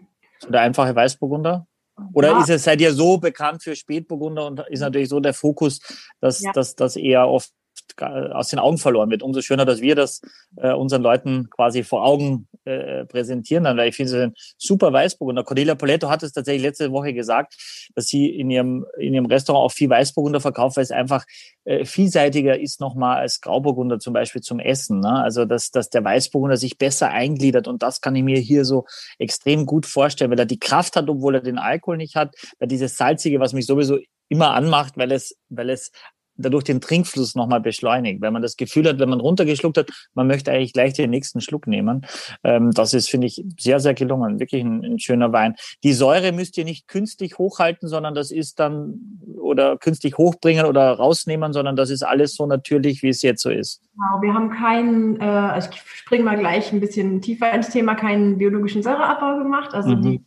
Der 0.47 0.61
einfache 0.61 0.95
Weißburgunder? 0.95 1.67
Oder 2.13 2.29
Ja. 2.29 2.39
ist 2.41 2.49
es, 2.49 2.63
seid 2.63 2.79
ihr 2.79 2.93
so 2.93 3.17
bekannt 3.17 3.63
für 3.63 3.75
Spätburgunder 3.75 4.45
und 4.47 4.59
ist 4.69 4.79
natürlich 4.81 5.09
so 5.09 5.19
der 5.19 5.33
Fokus, 5.33 5.79
dass, 6.21 6.41
Ja. 6.41 6.51
dass 6.53 6.75
das 6.75 6.95
eher 6.95 7.27
oft 7.27 7.51
ga- 7.97 8.31
aus 8.33 8.49
den 8.49 8.59
Augen 8.59 8.77
verloren 8.77 9.09
wird. 9.09 9.23
Umso 9.23 9.41
schöner, 9.41 9.65
dass 9.65 9.81
wir 9.81 9.95
das 9.95 10.21
äh, 10.57 10.71
unseren 10.73 11.01
Leuten 11.01 11.49
quasi 11.49 11.83
vor 11.83 12.05
Augen 12.05 12.47
äh, 12.67 13.05
präsentieren 13.05 13.63
dann, 13.63 13.77
weil 13.77 13.89
ich 13.89 13.95
finde 13.95 14.11
es 14.11 14.23
ein 14.27 14.33
super 14.57 14.91
Weißburgunder. 14.91 15.43
Cordelia 15.43 15.75
Poletto 15.75 16.09
hat 16.09 16.23
es 16.23 16.33
tatsächlich 16.33 16.63
letzte 16.63 16.91
Woche 16.91 17.13
gesagt, 17.13 17.55
dass 17.95 18.07
sie 18.07 18.27
in 18.29 18.49
ihrem, 18.49 18.85
in 18.97 19.13
ihrem 19.13 19.25
Restaurant 19.25 19.65
auch 19.65 19.73
viel 19.73 19.89
Weißburgunder 19.89 20.41
verkauft, 20.41 20.77
weil 20.77 20.83
es 20.83 20.91
einfach 20.91 21.25
äh, 21.63 21.85
vielseitiger 21.85 22.59
ist 22.59 22.79
nochmal 22.79 23.17
als 23.17 23.41
Grauburgunder 23.41 23.99
zum 23.99 24.13
Beispiel 24.13 24.41
zum 24.41 24.59
Essen. 24.59 24.99
Ne? 24.99 25.23
Also, 25.23 25.45
dass, 25.45 25.71
dass 25.71 25.89
der 25.89 26.03
Weißburgunder 26.03 26.57
sich 26.57 26.77
besser 26.77 27.09
eingliedert 27.09 27.67
und 27.67 27.83
das 27.83 28.01
kann 28.01 28.15
ich 28.15 28.23
mir 28.23 28.39
hier 28.39 28.65
so 28.65 28.85
extrem 29.17 29.65
gut 29.65 29.85
vorstellen, 29.85 30.31
weil 30.31 30.39
er 30.39 30.45
die 30.45 30.59
Kraft 30.59 30.95
hat, 30.95 31.09
obwohl 31.09 31.35
er 31.35 31.41
den 31.41 31.57
Alkohol 31.57 31.97
nicht 31.97 32.15
hat, 32.15 32.35
weil 32.59 32.67
dieses 32.67 32.97
Salzige, 32.97 33.39
was 33.39 33.53
mich 33.53 33.65
sowieso 33.65 33.97
immer 34.29 34.53
anmacht, 34.53 34.97
weil 34.97 35.11
es, 35.11 35.37
weil 35.49 35.69
es 35.69 35.91
dadurch 36.37 36.63
den 36.63 36.81
Trinkfluss 36.81 37.35
nochmal 37.35 37.61
beschleunigt. 37.61 38.21
Wenn 38.21 38.33
man 38.33 38.41
das 38.41 38.57
Gefühl 38.57 38.87
hat, 38.87 38.99
wenn 38.99 39.09
man 39.09 39.19
runtergeschluckt 39.19 39.77
hat, 39.77 39.89
man 40.13 40.27
möchte 40.27 40.51
eigentlich 40.51 40.73
gleich 40.73 40.93
den 40.93 41.09
nächsten 41.09 41.41
Schluck 41.41 41.67
nehmen. 41.67 42.05
Ähm, 42.43 42.71
das 42.71 42.93
ist, 42.93 43.09
finde 43.09 43.27
ich, 43.27 43.43
sehr, 43.59 43.79
sehr 43.79 43.93
gelungen. 43.93 44.39
Wirklich 44.39 44.63
ein, 44.63 44.83
ein 44.83 44.99
schöner 44.99 45.31
Wein. 45.33 45.55
Die 45.83 45.93
Säure 45.93 46.31
müsst 46.31 46.57
ihr 46.57 46.65
nicht 46.65 46.87
künstlich 46.87 47.37
hochhalten, 47.37 47.87
sondern 47.87 48.15
das 48.15 48.31
ist 48.31 48.59
dann 48.59 49.19
oder 49.35 49.77
künstlich 49.77 50.17
hochbringen 50.17 50.65
oder 50.65 50.91
rausnehmen, 50.91 51.53
sondern 51.53 51.75
das 51.75 51.89
ist 51.89 52.03
alles 52.03 52.35
so 52.35 52.45
natürlich, 52.45 53.03
wie 53.03 53.09
es 53.09 53.21
jetzt 53.21 53.41
so 53.41 53.49
ist. 53.49 53.81
Genau, 53.93 54.21
wir 54.21 54.33
haben 54.33 54.49
keinen, 54.51 55.19
äh, 55.19 55.23
also 55.23 55.69
ich 55.71 55.81
springe 55.81 56.23
mal 56.23 56.37
gleich 56.37 56.71
ein 56.71 56.79
bisschen 56.79 57.21
tiefer 57.21 57.51
ins 57.53 57.69
Thema, 57.69 57.95
keinen 57.95 58.37
biologischen 58.37 58.83
Säureabbau 58.83 59.37
gemacht. 59.37 59.73
Also 59.73 59.89
Mhm. 59.89 60.01
die 60.01 60.21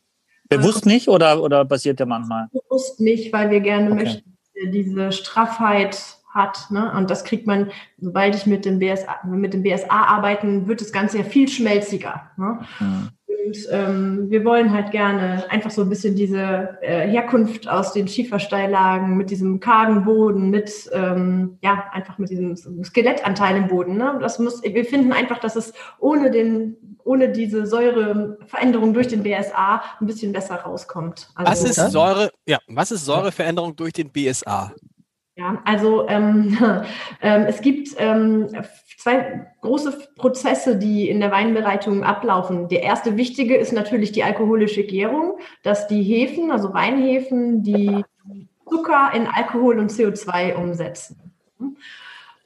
Bewusst 0.51 0.85
nicht 0.85 1.09
oder, 1.09 1.41
oder 1.43 1.65
passiert 1.65 2.01
der 2.01 2.07
manchmal? 2.07 2.49
bewusst 2.53 3.01
nicht, 3.01 3.33
weil 3.33 3.51
wir 3.51 3.61
gerne 3.61 3.93
Okay. 3.93 4.03
möchten, 4.03 4.37
diese 4.67 5.13
Straffheit 5.13 6.19
hat. 6.29 6.71
Ne? 6.71 6.93
Und 6.97 7.11
das 7.11 7.25
kriegt 7.25 7.47
man, 7.47 7.71
sobald 7.99 8.35
ich 8.35 8.47
mit 8.47 8.65
dem 8.65 8.79
BSA, 8.79 9.21
mit 9.27 9.53
dem 9.53 9.63
BSA 9.63 9.89
arbeiten, 9.91 10.69
wird 10.69 10.81
das 10.81 10.93
Ganze 10.93 11.19
ja 11.19 11.25
viel 11.25 11.49
schmelziger. 11.49 12.31
Ne? 12.37 12.61
Mhm. 12.79 13.09
Und 13.47 13.69
ähm, 13.71 14.31
wir 14.31 14.45
wollen 14.45 14.73
halt 14.73 14.93
gerne 14.93 15.45
einfach 15.51 15.71
so 15.71 15.83
ein 15.83 15.89
bisschen 15.89 16.15
diese 16.15 16.79
äh, 16.83 17.09
Herkunft 17.09 17.69
aus 17.69 17.93
den 17.93 18.07
Schiefersteillagen 18.07 19.17
mit 19.17 19.31
diesem 19.31 19.61
kargen 19.61 20.05
Boden, 20.05 20.51
mit 20.51 20.89
ähm, 20.93 21.59
ja 21.63 21.85
einfach 21.93 22.19
mit 22.19 22.31
diesem 22.31 22.55
Skelettanteil 22.85 23.57
im 23.57 23.69
Boden. 23.69 23.97
Ne? 23.97 24.19
Das 24.21 24.39
muss, 24.39 24.63
wir 24.63 24.85
finden 24.85 25.13
einfach, 25.13 25.39
dass 25.39 25.57
es 25.57 25.73
ohne 25.99 26.31
den, 26.31 26.77
ohne 27.05 27.31
diese 27.31 27.67
Säureveränderung 27.67 28.95
durch 28.95 29.09
den 29.09 29.23
BSA 29.23 29.83
ein 30.01 30.07
bisschen 30.07 30.33
besser 30.33 30.57
rauskommt. 30.57 31.29
Also, 31.35 31.53
Was 31.53 31.65
ist? 31.65 31.93
Säure, 31.93 32.31
ja, 32.47 32.59
was 32.69 32.91
ist 32.91 33.05
Säureveränderung 33.05 33.77
durch 33.77 33.93
den 33.93 34.11
BSA? 34.11 34.73
Ja, 35.37 35.63
also 35.65 36.07
ähm, 36.09 36.59
ähm, 37.23 37.45
es 37.47 37.63
gibt 37.63 37.95
ähm, 37.99 38.49
zwei 38.99 39.47
große 39.63 40.09
Prozesse, 40.17 40.77
die 40.77 41.09
in 41.09 41.21
der 41.21 41.31
Weinbereitung 41.31 42.05
ablaufen. 42.05 42.69
Der 42.69 42.83
erste 42.83 43.17
wichtige 43.17 43.57
ist 43.57 43.73
natürlich 43.73 44.13
die 44.13 44.23
alkoholische 44.23 44.85
Gärung, 44.85 45.39
dass 45.63 45.87
die 45.87 46.03
Hefen, 46.03 46.51
also 46.51 46.75
Weinhefen, 46.75 47.63
die 47.63 48.05
Zucker 48.69 49.13
in 49.15 49.27
Alkohol 49.27 49.79
und 49.79 49.91
CO2 49.91 50.55
umsetzen. 50.55 51.33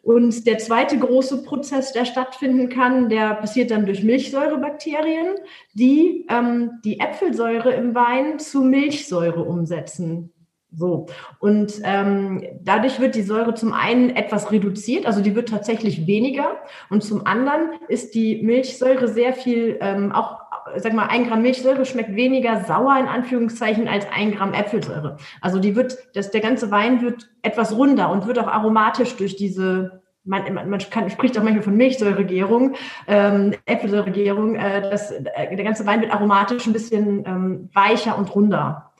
Und 0.04 0.46
der 0.46 0.58
zweite 0.58 0.98
große 0.98 1.42
Prozess, 1.44 1.92
der 1.92 2.04
stattfinden 2.04 2.68
kann, 2.68 3.08
der 3.08 3.34
passiert 3.34 3.70
dann 3.70 3.86
durch 3.86 4.02
Milchsäurebakterien, 4.02 5.34
die 5.72 6.26
ähm, 6.28 6.72
die 6.84 7.00
Äpfelsäure 7.00 7.72
im 7.72 7.94
Wein 7.94 8.38
zu 8.38 8.62
Milchsäure 8.62 9.42
umsetzen. 9.42 10.30
So. 10.76 11.06
Und 11.38 11.80
ähm, 11.84 12.42
dadurch 12.62 13.00
wird 13.00 13.14
die 13.14 13.22
Säure 13.22 13.54
zum 13.54 13.72
einen 13.72 14.10
etwas 14.10 14.50
reduziert, 14.50 15.06
also 15.06 15.20
die 15.20 15.34
wird 15.34 15.48
tatsächlich 15.48 16.06
weniger. 16.06 16.56
Und 16.90 17.02
zum 17.02 17.26
anderen 17.26 17.70
ist 17.88 18.14
die 18.14 18.42
Milchsäure 18.42 19.08
sehr 19.08 19.32
viel, 19.32 19.78
ähm, 19.80 20.12
auch, 20.12 20.43
sag 20.76 20.92
mal, 20.92 21.06
ein 21.06 21.26
Gramm 21.26 21.42
Milchsäure 21.42 21.84
schmeckt 21.84 22.14
weniger 22.14 22.64
sauer 22.64 22.96
in 22.98 23.06
Anführungszeichen 23.06 23.88
als 23.88 24.06
ein 24.12 24.32
Gramm 24.32 24.52
Äpfelsäure. 24.52 25.16
Also 25.40 25.58
die 25.58 25.76
wird, 25.76 25.98
das, 26.14 26.30
der 26.30 26.40
ganze 26.40 26.70
Wein 26.70 27.02
wird 27.02 27.30
etwas 27.42 27.76
runder 27.76 28.10
und 28.10 28.26
wird 28.26 28.38
auch 28.38 28.48
aromatisch 28.48 29.16
durch 29.16 29.36
diese 29.36 30.02
man, 30.26 30.54
man, 30.54 30.70
man 30.70 30.80
kann, 30.90 31.10
spricht 31.10 31.38
auch 31.38 31.42
manchmal 31.42 31.62
von 31.62 31.76
Milchsäuregärung, 31.76 32.76
ähm, 33.06 33.52
Äpfelsäuregärung. 33.66 34.56
Äh, 34.56 34.80
das, 34.90 35.10
äh, 35.10 35.54
der 35.54 35.64
ganze 35.64 35.84
Wein 35.84 36.00
wird 36.00 36.12
aromatisch 36.12 36.66
ein 36.66 36.72
bisschen 36.72 37.24
ähm, 37.26 37.68
weicher 37.74 38.16
und 38.16 38.34
runder. 38.34 38.92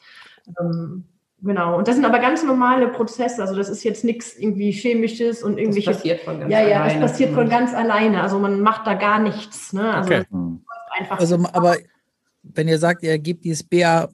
Ähm, 0.61 1.05
Genau. 1.45 1.77
Und 1.77 1.89
das 1.89 1.97
sind 1.97 2.07
aber 2.07 2.21
ganz 2.21 2.43
normale 2.43 2.89
Prozesse. 2.89 3.43
Also 3.43 3.55
das 3.55 3.69
ist 3.69 3.85
jetzt 3.85 4.03
nichts 4.03 4.35
irgendwie 4.37 4.73
chemisches 4.73 5.43
und 5.43 5.59
irgendwelche. 5.59 5.91
Das 5.91 5.99
passiert 5.99 6.21
von 6.23 6.41
ganz 6.41 6.51
ja, 6.51 6.61
ja, 6.61 6.81
alleine. 6.81 7.01
das 7.01 7.11
passiert 7.11 7.35
von 7.35 7.49
ganz 7.51 7.75
alleine. 7.75 8.23
Also 8.23 8.39
man 8.39 8.63
macht 8.63 8.87
da 8.87 8.95
gar 8.95 9.19
nichts. 9.19 9.75
Ne? 9.75 9.93
Also 9.93 10.11
Okay. 10.11 10.19
das 10.21 10.31
läuft 10.31 10.64
einfach. 10.99 11.19
Also, 11.19 11.37
aber 11.53 11.77
wenn 12.43 12.69
ihr 12.69 12.79
sagt, 12.79 13.03
ihr 13.03 13.19
gebt 13.19 13.45
dieses 13.45 13.63
BA, 13.63 14.09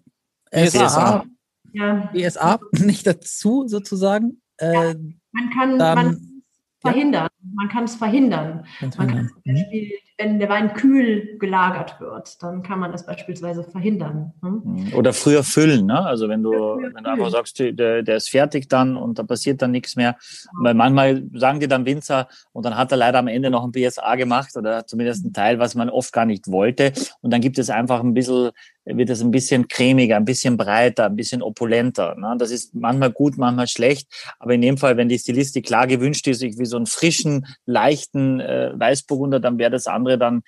BSA. 0.51 1.25
ja. 1.73 2.11
BSA 2.12 2.59
nicht 2.73 3.07
dazu 3.07 3.66
sozusagen, 3.69 4.40
äh, 4.59 4.95
Man 5.33 5.51
kann, 5.55 5.79
Dann- 5.79 5.95
man 5.97 6.43
verhindern. 6.81 7.29
Man 7.55 7.68
kann 7.68 7.85
es 7.85 7.94
verhindern. 7.94 8.64
kann's 8.79 8.98
Man 8.98 9.09
kann 9.09 9.16
verhindern. 9.16 9.42
zum 9.44 9.55
Beispiel, 9.55 9.92
wenn 10.18 10.38
der 10.38 10.50
Wein 10.50 10.74
kühl 10.74 11.38
gelagert 11.38 11.98
wird, 11.98 12.42
dann 12.42 12.62
kann 12.62 12.79
man 12.79 12.92
das 12.92 13.07
beispielsweise 13.07 13.64
verhindern. 13.64 14.33
Ne? 14.42 14.92
Oder 14.94 15.14
früher 15.14 15.42
füllen, 15.42 15.87
ne? 15.87 15.98
Also 16.05 16.29
wenn 16.29 16.42
du, 16.42 16.50
wenn 16.53 17.03
du 17.03 17.11
einfach 17.11 17.31
sagst, 17.31 17.59
der, 17.59 18.03
der 18.03 18.16
ist 18.16 18.29
fertig 18.29 18.68
dann 18.68 18.96
und 18.96 19.18
da 19.18 19.22
passiert 19.22 19.62
dann 19.62 19.70
nichts 19.70 19.96
mehr. 19.96 20.16
Weil 20.61 20.74
manchmal 20.74 21.22
sagen 21.35 21.61
die 21.61 21.68
dann 21.68 21.87
Winzer 21.87 22.29
und 22.53 22.66
dann 22.66 22.76
hat 22.76 22.90
er 22.90 22.98
leider 22.98 23.18
am 23.18 23.29
Ende 23.29 23.48
noch 23.50 23.64
ein 23.64 23.72
BSA 23.72 24.16
gemacht 24.16 24.55
oder 24.57 24.87
zumindest 24.87 25.24
ein 25.24 25.33
Teil, 25.33 25.59
was 25.59 25.74
man 25.74 25.88
oft 25.88 26.12
gar 26.12 26.26
nicht 26.26 26.48
wollte. 26.48 26.92
Und 27.22 27.33
dann 27.33 27.40
gibt 27.40 27.59
es 27.59 27.70
einfach 27.70 28.00
ein 28.00 28.12
bisschen, 28.12 28.50
wird 28.85 29.09
es 29.09 29.22
ein 29.22 29.31
bisschen 29.31 29.68
cremiger, 29.68 30.16
ein 30.16 30.24
bisschen 30.26 30.59
breiter, 30.59 31.07
ein 31.07 31.16
bisschen 31.16 31.42
opulenter. 31.42 32.14
Ne? 32.16 32.35
Das 32.38 32.50
ist 32.50 32.74
manchmal 32.74 33.11
gut, 33.11 33.38
manchmal 33.38 33.68
schlecht. 33.68 34.09
Aber 34.38 34.53
in 34.53 34.61
dem 34.61 34.76
Fall, 34.76 34.98
wenn 34.98 35.09
die 35.09 35.18
Stilistik 35.18 35.64
klar 35.64 35.87
gewünscht 35.87 36.26
ist, 36.26 36.42
wie 36.42 36.66
so 36.66 36.76
einen 36.76 36.87
frischen, 36.87 37.30
leichten 37.66 38.40
äh, 38.40 38.73
Weißburgunder, 38.75 39.40
dann 39.40 39.59
wäre 39.59 39.71
das 39.71 39.87
andere 39.87 40.19
dann 40.19 40.43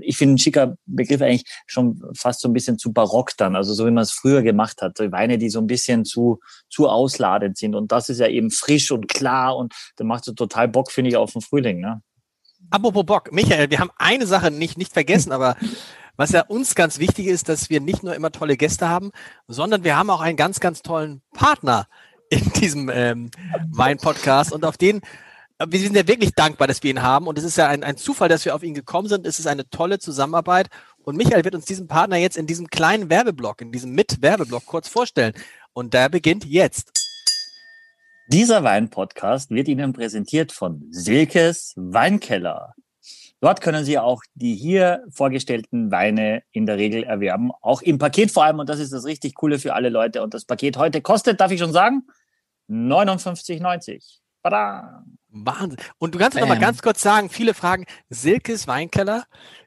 ich 0.00 0.16
finde 0.16 0.34
ein 0.34 0.38
schicker 0.38 0.76
Begriff 0.86 1.22
eigentlich 1.22 1.44
schon 1.66 2.02
fast 2.16 2.40
so 2.40 2.48
ein 2.48 2.52
bisschen 2.52 2.78
zu 2.78 2.92
barock 2.92 3.32
dann, 3.36 3.54
also 3.56 3.74
so 3.74 3.86
wie 3.86 3.90
man 3.90 4.02
es 4.02 4.12
früher 4.12 4.42
gemacht 4.42 4.82
hat, 4.82 4.98
so 4.98 5.10
Weine, 5.12 5.38
die 5.38 5.50
so 5.50 5.60
ein 5.60 5.66
bisschen 5.66 6.04
zu 6.04 6.40
zu 6.68 6.88
ausladend 6.88 7.56
sind 7.56 7.74
und 7.74 7.92
das 7.92 8.08
ist 8.08 8.18
ja 8.18 8.26
eben 8.26 8.50
frisch 8.50 8.90
und 8.90 9.08
klar 9.08 9.56
und 9.56 9.72
da 9.96 10.04
macht 10.04 10.24
so 10.24 10.32
total 10.32 10.68
Bock, 10.68 10.90
finde 10.90 11.10
ich, 11.10 11.16
auf 11.16 11.32
den 11.32 11.42
Frühling, 11.42 11.80
ne? 11.80 12.02
Apropos 12.70 13.04
Bock, 13.04 13.32
Michael, 13.32 13.70
wir 13.70 13.80
haben 13.80 13.90
eine 13.96 14.26
Sache 14.26 14.50
nicht, 14.50 14.78
nicht 14.78 14.92
vergessen, 14.92 15.32
aber 15.32 15.56
was 16.16 16.32
ja 16.32 16.42
uns 16.42 16.74
ganz 16.74 16.98
wichtig 16.98 17.26
ist, 17.26 17.48
dass 17.48 17.70
wir 17.70 17.80
nicht 17.80 18.02
nur 18.02 18.14
immer 18.14 18.32
tolle 18.32 18.56
Gäste 18.56 18.88
haben, 18.88 19.10
sondern 19.48 19.84
wir 19.84 19.96
haben 19.96 20.10
auch 20.10 20.20
einen 20.20 20.36
ganz, 20.36 20.60
ganz 20.60 20.82
tollen 20.82 21.22
Partner 21.32 21.86
in 22.32 22.50
diesem 22.54 22.90
ähm, 22.92 23.30
Wein-Podcast 23.70 24.52
und 24.52 24.64
auf 24.64 24.78
den, 24.78 25.02
äh, 25.58 25.66
wir 25.68 25.78
sind 25.78 25.94
ja 25.94 26.08
wirklich 26.08 26.32
dankbar, 26.32 26.66
dass 26.66 26.82
wir 26.82 26.90
ihn 26.90 27.02
haben 27.02 27.26
und 27.26 27.36
es 27.36 27.44
ist 27.44 27.58
ja 27.58 27.68
ein, 27.68 27.84
ein 27.84 27.98
Zufall, 27.98 28.30
dass 28.30 28.46
wir 28.46 28.54
auf 28.54 28.62
ihn 28.62 28.72
gekommen 28.72 29.06
sind. 29.06 29.26
Es 29.26 29.38
ist 29.38 29.46
eine 29.46 29.68
tolle 29.68 29.98
Zusammenarbeit 29.98 30.68
und 31.04 31.16
Michael 31.16 31.44
wird 31.44 31.54
uns 31.54 31.66
diesen 31.66 31.88
Partner 31.88 32.16
jetzt 32.16 32.38
in 32.38 32.46
diesem 32.46 32.68
kleinen 32.68 33.10
Werbeblock, 33.10 33.60
in 33.60 33.70
diesem 33.70 33.92
Mit-Werbeblock 33.92 34.64
kurz 34.64 34.88
vorstellen 34.88 35.34
und 35.74 35.92
der 35.92 36.08
beginnt 36.08 36.46
jetzt. 36.46 36.90
Dieser 38.28 38.64
Wein-Podcast 38.64 39.50
wird 39.50 39.68
Ihnen 39.68 39.92
präsentiert 39.92 40.52
von 40.52 40.86
Silkes 40.90 41.74
Weinkeller. 41.76 42.72
Dort 43.42 43.60
können 43.60 43.84
Sie 43.84 43.98
auch 43.98 44.22
die 44.34 44.54
hier 44.54 45.02
vorgestellten 45.10 45.90
Weine 45.90 46.44
in 46.52 46.64
der 46.64 46.78
Regel 46.78 47.02
erwerben, 47.02 47.50
auch 47.60 47.82
im 47.82 47.98
Paket 47.98 48.30
vor 48.30 48.44
allem. 48.44 48.60
Und 48.60 48.68
das 48.70 48.78
ist 48.78 48.92
das 48.92 49.04
richtig 49.04 49.34
Coole 49.34 49.58
für 49.58 49.74
alle 49.74 49.90
Leute. 49.90 50.22
Und 50.22 50.32
das 50.32 50.44
Paket 50.44 50.78
heute 50.78 51.02
kostet, 51.02 51.40
darf 51.40 51.50
ich 51.50 51.58
schon 51.58 51.72
sagen, 51.72 52.06
59,90. 52.72 54.18
Tada! 54.42 55.04
Wahnsinn. 55.28 55.78
Und 55.98 56.14
du 56.14 56.18
kannst 56.18 56.38
noch 56.38 56.46
mal 56.46 56.58
ganz 56.58 56.82
kurz 56.82 57.00
sagen, 57.00 57.30
viele 57.30 57.54
fragen, 57.54 57.86
Silkes 58.10 58.66
Weinkeller, 58.66 59.24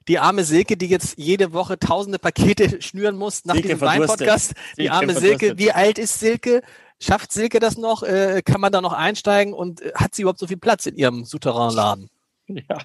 die 0.07 0.19
arme 0.19 0.43
Silke, 0.43 0.77
die 0.77 0.87
jetzt 0.87 1.17
jede 1.17 1.53
Woche 1.53 1.79
tausende 1.79 2.19
Pakete 2.19 2.79
schnüren 2.81 3.17
muss 3.17 3.45
nach 3.45 3.55
Silke 3.55 3.69
diesem. 3.69 3.81
Wein-Podcast. 3.81 4.53
Die 4.77 4.89
arme 4.89 5.13
verdurstet. 5.13 5.39
Silke, 5.39 5.57
wie 5.57 5.71
alt 5.71 5.97
ist 5.97 6.19
Silke? 6.19 6.61
Schafft 6.99 7.31
Silke 7.31 7.59
das 7.59 7.77
noch? 7.77 8.03
Äh, 8.03 8.41
kann 8.43 8.61
man 8.61 8.71
da 8.71 8.81
noch 8.81 8.93
einsteigen? 8.93 9.53
Und 9.53 9.81
äh, 9.81 9.91
hat 9.95 10.13
sie 10.13 10.21
überhaupt 10.21 10.39
so 10.39 10.47
viel 10.47 10.57
Platz 10.57 10.85
in 10.85 10.95
ihrem 10.95 11.25
Souterrain-Laden? 11.25 12.09
Ja, 12.69 12.77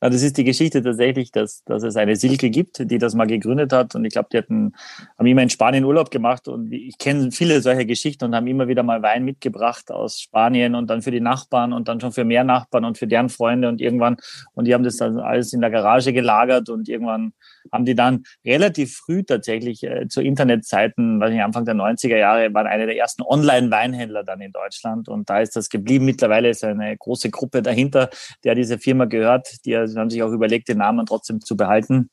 das 0.00 0.22
ist 0.22 0.36
die 0.36 0.44
Geschichte 0.44 0.82
tatsächlich, 0.82 1.32
dass, 1.32 1.64
dass 1.64 1.82
es 1.82 1.96
eine 1.96 2.16
Silke 2.16 2.50
gibt, 2.50 2.78
die 2.90 2.98
das 2.98 3.14
mal 3.14 3.26
gegründet 3.26 3.72
hat. 3.72 3.94
Und 3.94 4.04
ich 4.04 4.12
glaube, 4.12 4.28
die 4.32 4.38
hatten, 4.38 4.72
haben 5.18 5.26
immer 5.26 5.42
in 5.42 5.50
Spanien 5.50 5.84
Urlaub 5.84 6.10
gemacht. 6.10 6.48
Und 6.48 6.72
ich 6.72 6.98
kenne 6.98 7.30
viele 7.30 7.60
solche 7.62 7.86
Geschichten 7.86 8.24
und 8.24 8.34
haben 8.34 8.46
immer 8.46 8.68
wieder 8.68 8.82
mal 8.82 9.02
Wein 9.02 9.24
mitgebracht 9.24 9.90
aus 9.90 10.20
Spanien 10.20 10.74
und 10.74 10.88
dann 10.88 11.02
für 11.02 11.10
die 11.10 11.20
Nachbarn 11.20 11.72
und 11.72 11.88
dann 11.88 12.00
schon 12.00 12.12
für 12.12 12.24
mehr 12.24 12.44
Nachbarn 12.44 12.84
und 12.84 12.98
für 12.98 13.06
deren 13.06 13.28
Freunde. 13.28 13.68
Und 13.68 13.80
irgendwann, 13.80 14.16
und 14.54 14.66
die 14.66 14.74
haben 14.74 14.84
das 14.84 14.96
dann 14.96 15.18
alles 15.18 15.52
in 15.52 15.60
der 15.60 15.70
Garage 15.70 16.12
gelagert 16.12 16.68
und 16.68 16.88
irgendwann 16.88 17.32
haben 17.70 17.84
die 17.84 17.94
dann 17.94 18.24
relativ 18.44 18.96
früh 18.96 19.22
tatsächlich 19.22 19.84
äh, 19.84 20.08
zu 20.08 20.20
Internetzeiten, 20.20 21.20
weiß 21.20 21.30
nicht, 21.30 21.42
Anfang 21.42 21.64
der 21.64 21.74
90er 21.74 22.16
Jahre, 22.16 22.52
waren 22.54 22.66
eine 22.66 22.86
der 22.86 22.96
ersten 22.96 23.22
Online-Weinhändler 23.22 24.24
dann 24.24 24.40
in 24.40 24.52
Deutschland. 24.52 25.08
Und 25.08 25.30
da 25.30 25.40
ist 25.40 25.54
das 25.54 25.68
geblieben. 25.68 26.04
Mittlerweile 26.04 26.48
ist 26.48 26.64
eine 26.64 26.96
große 26.96 27.30
Gruppe 27.30 27.62
dahinter, 27.62 28.10
der 28.44 28.54
diese 28.54 28.78
Firma 28.92 29.06
gehört. 29.06 29.48
Die 29.64 29.76
haben 29.76 30.10
sich 30.10 30.22
auch 30.22 30.32
überlegt, 30.32 30.68
den 30.68 30.78
Namen 30.78 31.06
trotzdem 31.06 31.40
zu 31.40 31.56
behalten. 31.56 32.10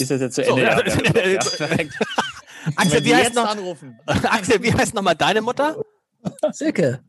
Ist 0.00 0.10
das 0.10 0.20
jetzt 0.22 0.34
zu 0.36 0.44
So, 0.44 0.50
Ende? 0.56 0.62
ja, 0.62 0.78
Ja, 0.86 1.26
ja, 1.32 1.38
perfekt. 1.40 1.98
Axel, 2.76 3.04
wie 3.04 3.14
heißt 3.14 3.34
noch, 3.34 3.46
anrufen. 3.50 3.98
Axel, 4.06 4.62
wie 4.62 4.72
heißt 4.72 4.94
nochmal 4.94 5.14
deine 5.14 5.42
Mutter? 5.42 5.76
Silke. 6.52 7.00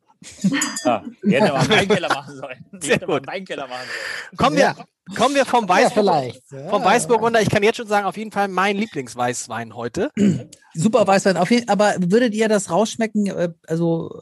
Ja, 0.83 1.03
die 1.23 1.33
hätte 1.35 1.53
mal 1.53 1.59
einen 1.61 1.69
Weinkeller 1.69 2.09
machen 2.09 2.35
sollen. 2.35 2.65
Die 2.73 2.85
Sehr 2.85 2.95
hätte 2.95 3.07
mal 3.07 3.19
gut. 3.19 3.29
einen 3.29 3.45
machen 3.67 3.85
sollen. 3.87 4.37
Kommen 4.37 4.55
wir, 4.57 4.63
Ja. 4.63 4.75
kommen 5.15 5.35
wir 5.35 5.45
vom 5.45 5.63
Ja, 5.63 5.69
Weißburg, 5.69 5.93
vielleicht. 5.93 6.43
vom 6.69 6.83
Weißburgunder. 6.83 7.41
Ich 7.41 7.49
kann 7.49 7.63
jetzt 7.63 7.77
schon 7.77 7.87
sagen, 7.87 8.05
auf 8.05 8.17
jeden 8.17 8.31
Fall 8.33 8.49
mein 8.49 8.75
Lieblingsweißwein 8.75 9.75
heute. 9.75 10.11
Super 10.73 11.07
Weißwein. 11.07 11.37
Auf 11.37 11.51
jeden, 11.51 11.69
aber 11.69 11.93
würdet 11.99 12.33
ihr 12.33 12.49
das 12.49 12.69
rausschmecken, 12.69 13.27
äh, 13.27 13.53
also 13.67 14.21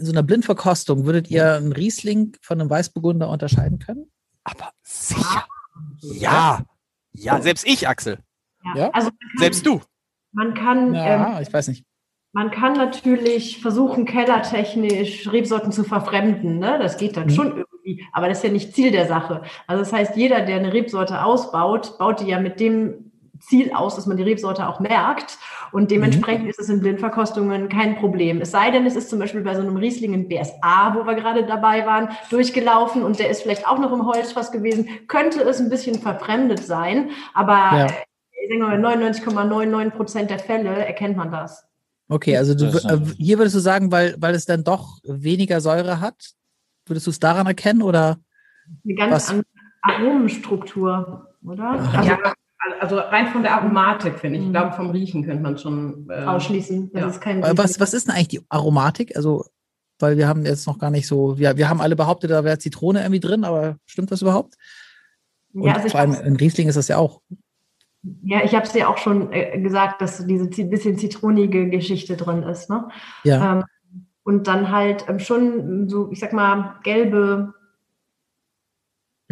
in 0.00 0.06
so 0.06 0.12
einer 0.12 0.22
Blindverkostung, 0.22 1.04
würdet 1.04 1.30
ihr 1.30 1.54
einen 1.54 1.72
Riesling 1.72 2.36
von 2.40 2.60
einem 2.60 2.68
Weißburgunder 2.70 3.28
unterscheiden 3.28 3.78
können? 3.78 4.10
Aber 4.44 4.70
sicher. 4.82 5.46
Ja. 6.00 6.64
Ja, 7.12 7.40
selbst 7.40 7.66
ich, 7.66 7.86
Axel. 7.88 8.18
Ja? 8.74 8.90
Also 8.90 9.08
man 9.08 9.18
kann, 9.18 9.38
Selbst 9.38 9.66
du. 9.66 9.80
man 10.32 10.54
kann 10.54 10.86
ähm, 10.88 10.94
Ja, 10.94 11.40
ich 11.40 11.52
weiß 11.52 11.68
nicht. 11.68 11.84
Man 12.32 12.50
kann 12.52 12.74
natürlich 12.74 13.60
versuchen, 13.60 14.04
kellertechnisch 14.04 15.30
Rebsorten 15.32 15.72
zu 15.72 15.82
verfremden. 15.84 16.58
Ne? 16.58 16.78
Das 16.78 16.96
geht 16.96 17.16
dann 17.16 17.26
Mhm. 17.26 17.30
schon 17.30 17.46
irgendwie, 17.58 18.04
aber 18.12 18.28
das 18.28 18.38
ist 18.38 18.44
ja 18.44 18.50
nicht 18.50 18.74
Ziel 18.74 18.92
der 18.92 19.06
Sache. 19.08 19.42
Also 19.66 19.82
das 19.82 19.92
heißt, 19.92 20.16
jeder, 20.16 20.42
der 20.42 20.56
eine 20.58 20.72
Rebsorte 20.72 21.24
ausbaut, 21.24 21.98
baut 21.98 22.20
die 22.20 22.26
ja 22.26 22.40
mit 22.40 22.60
dem 22.60 23.09
Ziel 23.40 23.72
aus, 23.72 23.96
dass 23.96 24.06
man 24.06 24.16
die 24.16 24.22
Rebsorte 24.22 24.68
auch 24.68 24.80
merkt. 24.80 25.38
Und 25.72 25.90
dementsprechend 25.90 26.48
ist 26.48 26.58
es 26.60 26.68
in 26.68 26.80
Blindverkostungen 26.80 27.68
kein 27.68 27.96
Problem. 27.96 28.40
Es 28.40 28.50
sei 28.50 28.70
denn, 28.70 28.86
es 28.86 28.96
ist 28.96 29.10
zum 29.10 29.18
Beispiel 29.18 29.40
bei 29.42 29.54
so 29.54 29.60
einem 29.62 29.76
Riesling 29.76 30.14
in 30.14 30.28
BSA, 30.28 30.94
wo 30.94 31.06
wir 31.06 31.14
gerade 31.14 31.46
dabei 31.46 31.86
waren, 31.86 32.08
durchgelaufen 32.30 33.02
und 33.02 33.18
der 33.18 33.30
ist 33.30 33.42
vielleicht 33.42 33.66
auch 33.66 33.78
noch 33.78 33.92
im 33.92 34.06
Holzfass 34.06 34.52
gewesen, 34.52 34.88
könnte 35.08 35.42
es 35.42 35.60
ein 35.60 35.70
bisschen 35.70 35.98
verfremdet 36.00 36.62
sein. 36.64 37.10
Aber 37.34 37.52
Ja. 37.52 37.86
äh, 37.86 37.90
ich 38.42 38.48
sage 38.48 38.62
mal, 38.62 38.78
99,99 38.78 39.90
Prozent 39.90 40.30
der 40.30 40.38
Fälle 40.38 40.84
erkennt 40.84 41.16
man 41.16 41.30
das. 41.30 41.66
Okay, 42.08 42.36
also 42.36 42.54
du, 42.54 42.64
äh, 42.66 42.98
hier 43.18 43.38
würdest 43.38 43.54
du 43.54 43.60
sagen, 43.60 43.92
weil, 43.92 44.16
weil 44.18 44.34
es 44.34 44.44
dann 44.44 44.64
doch 44.64 44.98
weniger 45.04 45.60
Säure 45.60 46.00
hat, 46.00 46.30
würdest 46.86 47.06
du 47.06 47.10
es 47.10 47.20
daran 47.20 47.46
erkennen 47.46 47.82
oder? 47.82 48.18
eine 48.84 48.94
ganz 48.94 49.12
Was? 49.14 49.30
andere 49.30 49.46
Aromenstruktur, 49.82 51.28
oder? 51.44 51.70
Also 51.70 52.08
Ja, 52.08 52.18
also 52.80 52.98
rein 52.98 53.28
von 53.28 53.42
der 53.42 53.54
Aromatik, 53.54 54.18
finde 54.18 54.36
ich. 54.38 54.42
Ich 54.42 54.48
Mhm. 54.48 54.52
glaube, 54.52 54.72
vom 54.76 54.90
Riechen 54.90 55.24
könnte 55.24 55.42
man 55.42 55.56
schon. 55.58 56.06
Äh, 56.10 56.24
ausschließen. 56.24 56.90
Das 56.92 57.00
Ja. 57.02 57.08
ist 57.08 57.20
kein 57.20 57.42
Was, 57.42 57.80
was 57.80 57.94
ist 57.94 58.06
denn 58.08 58.14
eigentlich 58.14 58.28
die 58.28 58.40
Aromatik? 58.48 59.16
Also, 59.16 59.44
weil 59.98 60.16
wir 60.16 60.28
haben 60.28 60.44
jetzt 60.44 60.66
noch 60.66 60.78
gar 60.78 60.90
nicht 60.90 61.06
so, 61.06 61.38
wir, 61.38 61.56
wir 61.56 61.68
haben 61.68 61.80
alle 61.80 61.96
behauptet, 61.96 62.30
da 62.30 62.44
wäre 62.44 62.58
Zitrone 62.58 63.00
irgendwie 63.00 63.20
drin, 63.20 63.44
aber 63.44 63.76
stimmt 63.86 64.10
das 64.10 64.22
überhaupt? 64.22 64.54
Und 65.52 65.64
ja, 65.64 65.74
also 65.74 65.86
ich 65.86 65.92
vor 65.92 66.00
allem 66.00 66.14
in 66.14 66.36
Riesling 66.36 66.68
ist 66.68 66.76
das 66.76 66.88
ja 66.88 66.96
auch. 66.98 67.20
ja, 68.22 68.42
ich 68.44 68.54
habe 68.54 68.64
es 68.66 68.72
ja 68.74 68.88
auch 68.88 68.98
schon 68.98 69.32
äh, 69.32 69.60
gesagt, 69.60 70.00
dass 70.00 70.24
diese 70.26 70.46
bisschen 70.48 70.96
zitronige 70.98 71.68
Geschichte 71.68 72.16
drin 72.16 72.42
ist. 72.44 72.70
Ne? 72.70 72.88
Ja. 73.24 73.58
Ähm, 73.58 73.64
und 74.22 74.46
dann 74.46 74.70
halt 74.70 75.06
ähm, 75.08 75.18
schon 75.18 75.88
so, 75.88 76.10
ich 76.12 76.20
sag 76.20 76.32
mal, 76.32 76.78
gelbe, 76.82 77.52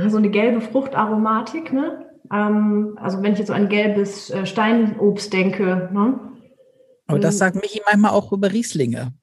so 0.07 0.17
eine 0.17 0.31
gelbe 0.31 0.61
Fruchtaromatik. 0.61 1.73
Ne? 1.73 2.08
Ähm, 2.33 2.99
also 3.01 3.23
wenn 3.23 3.33
ich 3.33 3.39
jetzt 3.39 3.49
so 3.49 3.55
an 3.55 3.69
gelbes 3.69 4.31
äh, 4.31 4.47
Steinobst 4.47 5.33
denke. 5.33 5.91
Ne? 5.93 6.21
Aber 7.07 7.19
das 7.19 7.39
sagt 7.39 7.57
Michi 7.57 7.81
manchmal 7.87 8.13
auch 8.13 8.33
über 8.33 8.53
Rieslinge. 8.53 9.15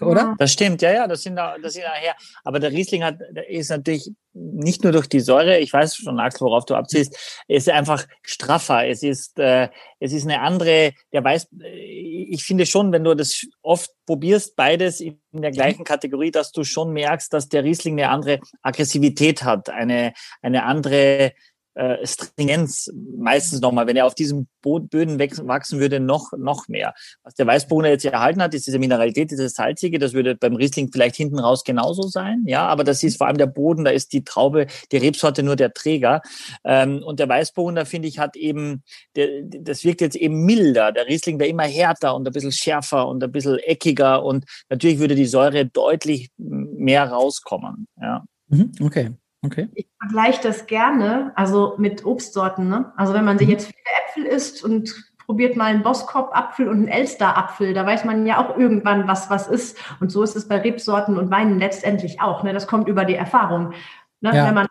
Oder? 0.00 0.20
Ja. 0.20 0.34
Das 0.38 0.52
stimmt, 0.52 0.82
ja, 0.82 0.92
ja, 0.92 1.06
das 1.06 1.22
sind 1.22 1.36
da, 1.36 1.56
das 1.58 1.74
sind 1.74 1.84
daher. 1.84 2.14
Aber 2.44 2.60
der 2.60 2.70
Riesling 2.70 3.02
hat, 3.02 3.18
ist 3.48 3.70
natürlich 3.70 4.10
nicht 4.32 4.84
nur 4.84 4.92
durch 4.92 5.08
die 5.08 5.20
Säure, 5.20 5.58
ich 5.58 5.72
weiß 5.72 5.96
schon, 5.96 6.20
Axel, 6.20 6.46
worauf 6.46 6.64
du 6.64 6.74
abziehst, 6.74 7.42
es 7.48 7.66
ist 7.66 7.70
einfach 7.70 8.06
straffer. 8.22 8.86
Es 8.86 9.02
ist, 9.02 9.38
äh, 9.38 9.68
es 9.98 10.12
ist 10.12 10.24
eine 10.24 10.40
andere, 10.40 10.92
der 11.12 11.24
weiß, 11.24 11.48
äh, 11.60 12.28
ich 12.30 12.44
finde 12.44 12.66
schon, 12.66 12.92
wenn 12.92 13.04
du 13.04 13.14
das 13.14 13.44
oft 13.62 13.90
probierst, 14.06 14.54
beides 14.54 15.00
in 15.00 15.18
der 15.32 15.50
gleichen 15.50 15.84
Kategorie, 15.84 16.30
dass 16.30 16.52
du 16.52 16.62
schon 16.62 16.92
merkst, 16.92 17.32
dass 17.32 17.48
der 17.48 17.64
Riesling 17.64 17.98
eine 17.98 18.10
andere 18.10 18.38
Aggressivität 18.62 19.42
hat, 19.42 19.70
eine, 19.70 20.12
eine 20.42 20.64
andere, 20.64 21.32
äh, 21.78 22.04
Stringenz 22.04 22.90
meistens 23.16 23.60
nochmal, 23.60 23.86
wenn 23.86 23.96
er 23.96 24.06
auf 24.06 24.14
diesen 24.16 24.48
Böden 24.62 25.18
wachsen 25.18 25.78
würde, 25.78 26.00
noch, 26.00 26.32
noch 26.36 26.66
mehr. 26.66 26.92
Was 27.22 27.34
der 27.34 27.46
Weißburgunder 27.46 27.90
jetzt 27.90 28.04
erhalten 28.04 28.42
hat, 28.42 28.52
ist 28.52 28.66
diese 28.66 28.80
Mineralität, 28.80 29.30
dieses 29.30 29.54
Salzige, 29.54 30.00
das 30.00 30.12
würde 30.12 30.34
beim 30.34 30.56
Riesling 30.56 30.90
vielleicht 30.92 31.14
hinten 31.14 31.38
raus 31.38 31.62
genauso 31.62 32.02
sein, 32.02 32.42
ja, 32.46 32.66
aber 32.66 32.82
das 32.82 33.04
ist 33.04 33.18
vor 33.18 33.28
allem 33.28 33.38
der 33.38 33.46
Boden, 33.46 33.84
da 33.84 33.92
ist 33.92 34.12
die 34.12 34.24
Traube, 34.24 34.66
die 34.90 34.96
Rebsorte 34.96 35.44
nur 35.44 35.54
der 35.54 35.72
Träger. 35.72 36.20
Ähm, 36.64 37.02
und 37.04 37.20
der 37.20 37.28
Weißburgunder, 37.28 37.86
finde 37.86 38.08
ich, 38.08 38.18
hat 38.18 38.34
eben, 38.34 38.82
der, 39.14 39.28
das 39.44 39.84
wirkt 39.84 40.00
jetzt 40.00 40.16
eben 40.16 40.44
milder. 40.44 40.90
Der 40.90 41.06
Riesling 41.06 41.38
wäre 41.38 41.48
immer 41.48 41.64
härter 41.64 42.16
und 42.16 42.26
ein 42.26 42.32
bisschen 42.32 42.52
schärfer 42.52 43.06
und 43.06 43.22
ein 43.22 43.30
bisschen 43.30 43.58
eckiger 43.58 44.24
und 44.24 44.44
natürlich 44.68 44.98
würde 44.98 45.14
die 45.14 45.26
Säure 45.26 45.64
deutlich 45.64 46.30
mehr 46.36 47.08
rauskommen, 47.08 47.86
ja. 48.00 48.24
Mhm, 48.48 48.72
okay. 48.80 49.10
Okay. 49.42 49.68
Ich 49.74 49.86
vergleiche 50.00 50.42
das 50.42 50.66
gerne, 50.66 51.32
also 51.36 51.74
mit 51.78 52.04
Obstsorten. 52.04 52.68
Ne? 52.68 52.92
Also 52.96 53.14
wenn 53.14 53.24
man 53.24 53.38
sich 53.38 53.46
mhm. 53.46 53.52
jetzt 53.52 53.66
viele 53.66 54.24
Äpfel 54.26 54.36
isst 54.36 54.64
und 54.64 54.94
probiert 55.26 55.56
mal 55.56 55.66
einen 55.66 55.82
Boskop-Apfel 55.82 56.68
und 56.68 56.78
einen 56.78 56.88
Elster-Apfel, 56.88 57.74
da 57.74 57.86
weiß 57.86 58.04
man 58.04 58.26
ja 58.26 58.38
auch 58.38 58.56
irgendwann, 58.56 59.06
was 59.06 59.30
was 59.30 59.46
ist. 59.46 59.78
Und 60.00 60.10
so 60.10 60.22
ist 60.22 60.34
es 60.34 60.48
bei 60.48 60.56
Rebsorten 60.56 61.18
und 61.18 61.30
Weinen 61.30 61.58
letztendlich 61.58 62.20
auch. 62.20 62.42
Ne? 62.42 62.52
Das 62.52 62.66
kommt 62.66 62.88
über 62.88 63.04
die 63.04 63.14
Erfahrung. 63.14 63.74
Ne? 64.20 64.34
Ja. 64.34 64.46
Wenn 64.46 64.54
man 64.54 64.66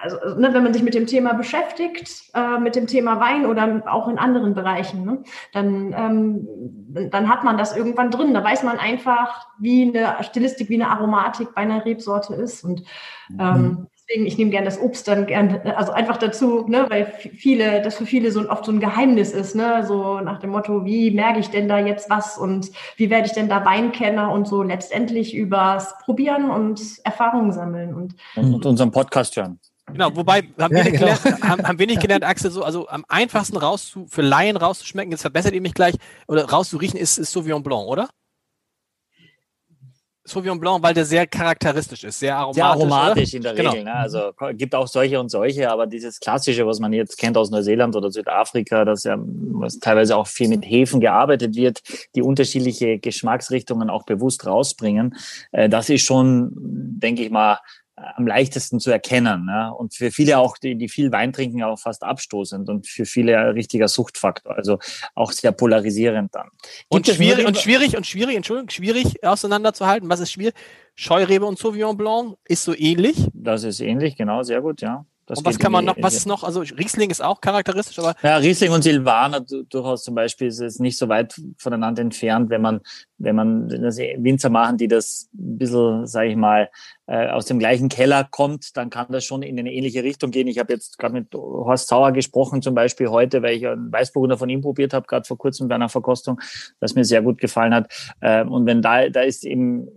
also, 0.00 0.16
ne, 0.36 0.54
wenn 0.54 0.62
man 0.62 0.72
sich 0.72 0.82
mit 0.82 0.94
dem 0.94 1.06
Thema 1.06 1.34
beschäftigt, 1.34 2.30
äh, 2.34 2.58
mit 2.58 2.76
dem 2.76 2.86
Thema 2.86 3.20
Wein 3.20 3.46
oder 3.46 3.82
auch 3.86 4.08
in 4.08 4.18
anderen 4.18 4.54
Bereichen, 4.54 5.04
ne, 5.04 5.22
dann, 5.52 5.92
ähm, 5.92 6.48
dann 7.10 7.28
hat 7.28 7.42
man 7.42 7.58
das 7.58 7.76
irgendwann 7.76 8.10
drin. 8.10 8.32
Da 8.32 8.42
weiß 8.42 8.62
man 8.62 8.78
einfach, 8.78 9.48
wie 9.58 9.82
eine 9.82 10.22
Stilistik, 10.22 10.68
wie 10.68 10.80
eine 10.80 10.90
Aromatik 10.90 11.54
bei 11.54 11.62
einer 11.62 11.84
Rebsorte 11.84 12.34
ist. 12.34 12.64
Und 12.64 12.84
ähm, 13.38 13.62
mhm 13.62 13.86
deswegen, 14.08 14.26
ich 14.26 14.38
nehme 14.38 14.50
gerne 14.50 14.66
das 14.66 14.80
Obst 14.80 15.06
dann 15.08 15.26
gern, 15.26 15.60
also 15.76 15.92
einfach 15.92 16.16
dazu, 16.16 16.66
ne, 16.68 16.86
weil 16.88 17.06
viele, 17.06 17.82
das 17.82 17.96
für 17.96 18.06
viele 18.06 18.32
so 18.32 18.48
oft 18.48 18.64
so 18.64 18.72
ein 18.72 18.80
Geheimnis 18.80 19.32
ist, 19.32 19.54
ne, 19.54 19.84
so 19.86 20.20
nach 20.20 20.40
dem 20.40 20.50
Motto, 20.50 20.84
wie 20.84 21.10
merke 21.10 21.40
ich 21.40 21.50
denn 21.50 21.68
da 21.68 21.78
jetzt 21.78 22.10
was 22.10 22.38
und 22.38 22.70
wie 22.96 23.10
werde 23.10 23.26
ich 23.26 23.32
denn 23.32 23.48
da 23.48 23.64
Weinkenner 23.64 24.32
und 24.32 24.48
so 24.48 24.62
letztendlich 24.62 25.34
übers 25.34 25.98
Probieren 26.04 26.50
und 26.50 26.80
Erfahrungen 27.04 27.52
sammeln 27.52 27.94
und, 27.94 28.14
und 28.36 28.64
unseren 28.64 28.90
Podcast 28.90 29.36
hören. 29.36 29.58
Genau, 29.86 30.14
wobei 30.14 30.42
haben 30.58 30.74
wir, 30.74 30.78
ja, 30.84 30.90
genau. 30.90 30.98
gelernt, 30.98 31.42
haben, 31.42 31.68
haben 31.68 31.78
wir 31.78 31.86
nicht 31.86 32.00
gelernt, 32.00 32.24
Axel, 32.24 32.50
so, 32.50 32.62
also 32.62 32.88
am 32.88 33.04
einfachsten 33.08 33.56
rauszu, 33.56 34.06
für 34.08 34.22
Laien 34.22 34.56
rauszuschmecken, 34.56 35.12
jetzt 35.12 35.22
verbessert 35.22 35.54
ihr 35.54 35.62
mich 35.62 35.74
gleich, 35.74 35.94
oder 36.26 36.44
rauszuriechen, 36.48 36.98
ist, 36.98 37.18
ist 37.18 37.32
Sauvignon 37.32 37.62
Blanc, 37.62 37.86
oder? 37.86 38.08
Sauvignon 40.28 40.60
Blanc, 40.60 40.82
weil 40.82 40.94
der 40.94 41.04
sehr 41.04 41.26
charakteristisch 41.26 42.04
ist, 42.04 42.20
sehr 42.20 42.36
aromatisch. 42.36 42.56
Sehr 42.56 42.64
aromatisch 42.64 43.28
oder? 43.28 43.36
in 43.36 43.42
der 43.42 43.54
genau. 43.54 43.70
Regel. 43.70 43.84
Ne? 43.84 43.94
Also 43.94 44.32
gibt 44.52 44.74
auch 44.74 44.86
solche 44.86 45.18
und 45.18 45.30
solche, 45.30 45.70
aber 45.70 45.86
dieses 45.86 46.20
klassische, 46.20 46.66
was 46.66 46.80
man 46.80 46.92
jetzt 46.92 47.18
kennt 47.18 47.36
aus 47.36 47.50
Neuseeland 47.50 47.96
oder 47.96 48.10
Südafrika, 48.10 48.84
das 48.84 49.04
ja 49.04 49.16
was 49.18 49.78
teilweise 49.78 50.16
auch 50.16 50.26
viel 50.26 50.48
mit 50.48 50.64
Hefen 50.64 51.00
gearbeitet 51.00 51.56
wird, 51.56 51.80
die 52.14 52.22
unterschiedliche 52.22 52.98
Geschmacksrichtungen 52.98 53.90
auch 53.90 54.04
bewusst 54.04 54.46
rausbringen, 54.46 55.16
äh, 55.52 55.68
das 55.68 55.88
ist 55.88 56.02
schon, 56.02 56.52
denke 56.54 57.22
ich 57.22 57.30
mal, 57.30 57.58
am 58.16 58.26
leichtesten 58.26 58.80
zu 58.80 58.90
erkennen. 58.90 59.44
Ne? 59.46 59.72
Und 59.74 59.94
für 59.94 60.10
viele 60.10 60.38
auch, 60.38 60.58
die, 60.58 60.76
die 60.76 60.88
viel 60.88 61.12
Wein 61.12 61.32
trinken, 61.32 61.62
auch 61.62 61.78
fast 61.78 62.02
abstoßend 62.02 62.68
und 62.68 62.86
für 62.86 63.06
viele 63.06 63.38
ein 63.38 63.48
richtiger 63.50 63.88
Suchtfaktor. 63.88 64.56
Also 64.56 64.78
auch 65.14 65.32
sehr 65.32 65.52
polarisierend 65.52 66.34
dann. 66.34 66.48
und 66.88 67.06
schwierig, 67.06 67.46
und 67.46 67.58
schwierig, 67.58 67.96
und 67.96 68.06
schwierig, 68.06 68.36
Entschuldigung, 68.36 68.70
schwierig 68.70 69.24
auseinanderzuhalten. 69.24 70.08
Was 70.08 70.20
ist 70.20 70.32
schwierig? 70.32 70.54
Scheurebe 70.94 71.46
und 71.46 71.58
Sauvignon 71.58 71.96
Blanc 71.96 72.36
ist 72.46 72.64
so 72.64 72.74
ähnlich? 72.74 73.28
Das 73.32 73.62
ist 73.64 73.80
ähnlich, 73.80 74.16
genau, 74.16 74.42
sehr 74.42 74.60
gut, 74.60 74.80
ja. 74.80 75.04
Das 75.28 75.40
und 75.40 75.44
was 75.44 75.58
kann 75.58 75.72
man 75.72 75.84
noch, 75.84 75.96
was 76.00 76.14
ist 76.14 76.26
noch, 76.26 76.42
also 76.42 76.60
Riesling 76.60 77.10
ist 77.10 77.22
auch 77.22 77.42
charakteristisch, 77.42 77.98
aber. 77.98 78.14
Ja, 78.22 78.38
Riesling 78.38 78.72
und 78.72 78.82
Silvaner 78.82 79.40
durchaus 79.40 80.02
zum 80.02 80.14
Beispiel 80.14 80.48
ist 80.48 80.60
es 80.60 80.78
nicht 80.78 80.96
so 80.96 81.10
weit 81.10 81.38
voneinander 81.58 82.00
entfernt, 82.00 82.48
wenn 82.48 82.62
man, 82.62 82.80
wenn 83.18 83.36
man 83.36 83.68
das 83.68 83.98
Winzer 83.98 84.48
machen, 84.48 84.78
die 84.78 84.88
das 84.88 85.28
ein 85.34 85.58
bisschen, 85.58 86.06
sage 86.06 86.30
ich 86.30 86.36
mal, 86.36 86.70
äh, 87.06 87.28
aus 87.28 87.44
dem 87.44 87.58
gleichen 87.58 87.90
Keller 87.90 88.26
kommt, 88.30 88.74
dann 88.78 88.88
kann 88.88 89.08
das 89.10 89.26
schon 89.26 89.42
in 89.42 89.58
eine 89.58 89.70
ähnliche 89.70 90.02
Richtung 90.02 90.30
gehen. 90.30 90.48
Ich 90.48 90.58
habe 90.58 90.72
jetzt 90.72 90.98
gerade 90.98 91.12
mit 91.12 91.34
Horst 91.34 91.88
Sauer 91.88 92.12
gesprochen, 92.12 92.62
zum 92.62 92.74
Beispiel 92.74 93.08
heute, 93.08 93.42
weil 93.42 93.56
ich 93.56 93.66
einen 93.66 93.92
Weißburgunder 93.92 94.38
von 94.38 94.48
ihm 94.48 94.62
probiert 94.62 94.94
habe, 94.94 95.06
gerade 95.06 95.26
vor 95.26 95.36
kurzem 95.36 95.68
bei 95.68 95.74
einer 95.74 95.90
Verkostung, 95.90 96.40
das 96.80 96.94
mir 96.94 97.04
sehr 97.04 97.20
gut 97.20 97.36
gefallen 97.38 97.74
hat. 97.74 97.92
Äh, 98.20 98.44
und 98.44 98.64
wenn 98.64 98.80
da, 98.80 99.10
da 99.10 99.20
ist 99.20 99.44
eben 99.44 99.88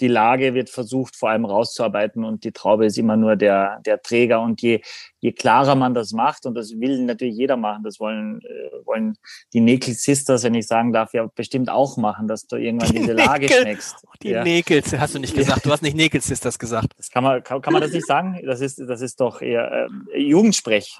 die 0.00 0.08
Lage 0.08 0.54
wird 0.54 0.70
versucht 0.70 1.16
vor 1.16 1.30
allem 1.30 1.44
rauszuarbeiten 1.44 2.24
und 2.24 2.44
die 2.44 2.52
Traube 2.52 2.86
ist 2.86 2.98
immer 2.98 3.16
nur 3.16 3.36
der, 3.36 3.80
der 3.86 4.02
Träger. 4.02 4.40
Und 4.40 4.60
je, 4.60 4.80
je 5.20 5.32
klarer 5.32 5.74
man 5.74 5.94
das 5.94 6.12
macht, 6.12 6.46
und 6.46 6.54
das 6.54 6.72
will 6.80 7.02
natürlich 7.04 7.36
jeder 7.36 7.56
machen, 7.56 7.84
das 7.84 8.00
wollen, 8.00 8.40
äh, 8.42 8.86
wollen 8.86 9.16
die 9.52 9.60
Näkel 9.60 9.94
Sisters, 9.94 10.42
wenn 10.42 10.54
ich 10.54 10.66
sagen 10.66 10.92
darf, 10.92 11.14
ja 11.14 11.26
bestimmt 11.34 11.70
auch 11.70 11.96
machen, 11.96 12.26
dass 12.26 12.46
du 12.46 12.56
irgendwann 12.56 12.90
diese 12.90 13.12
Lage 13.12 13.48
schmeckst. 13.48 14.04
Oh, 14.06 14.10
die 14.22 14.30
ja. 14.30 14.42
Näkels, 14.42 14.92
hast 14.98 15.14
du 15.14 15.18
nicht 15.18 15.34
gesagt. 15.34 15.64
Du 15.64 15.70
hast 15.70 15.82
nicht 15.82 15.96
Näkel 15.96 16.20
Sisters 16.20 16.58
gesagt. 16.58 16.92
Das 16.96 17.10
kann 17.10 17.22
man, 17.22 17.42
kann, 17.42 17.62
kann 17.62 17.72
man 17.72 17.82
das 17.82 17.92
nicht 17.92 18.06
sagen? 18.06 18.40
Das 18.44 18.60
ist, 18.60 18.80
das 18.80 19.00
ist 19.00 19.20
doch 19.20 19.40
eher 19.40 19.88
äh, 20.12 20.18
Jugendsprech. 20.18 20.98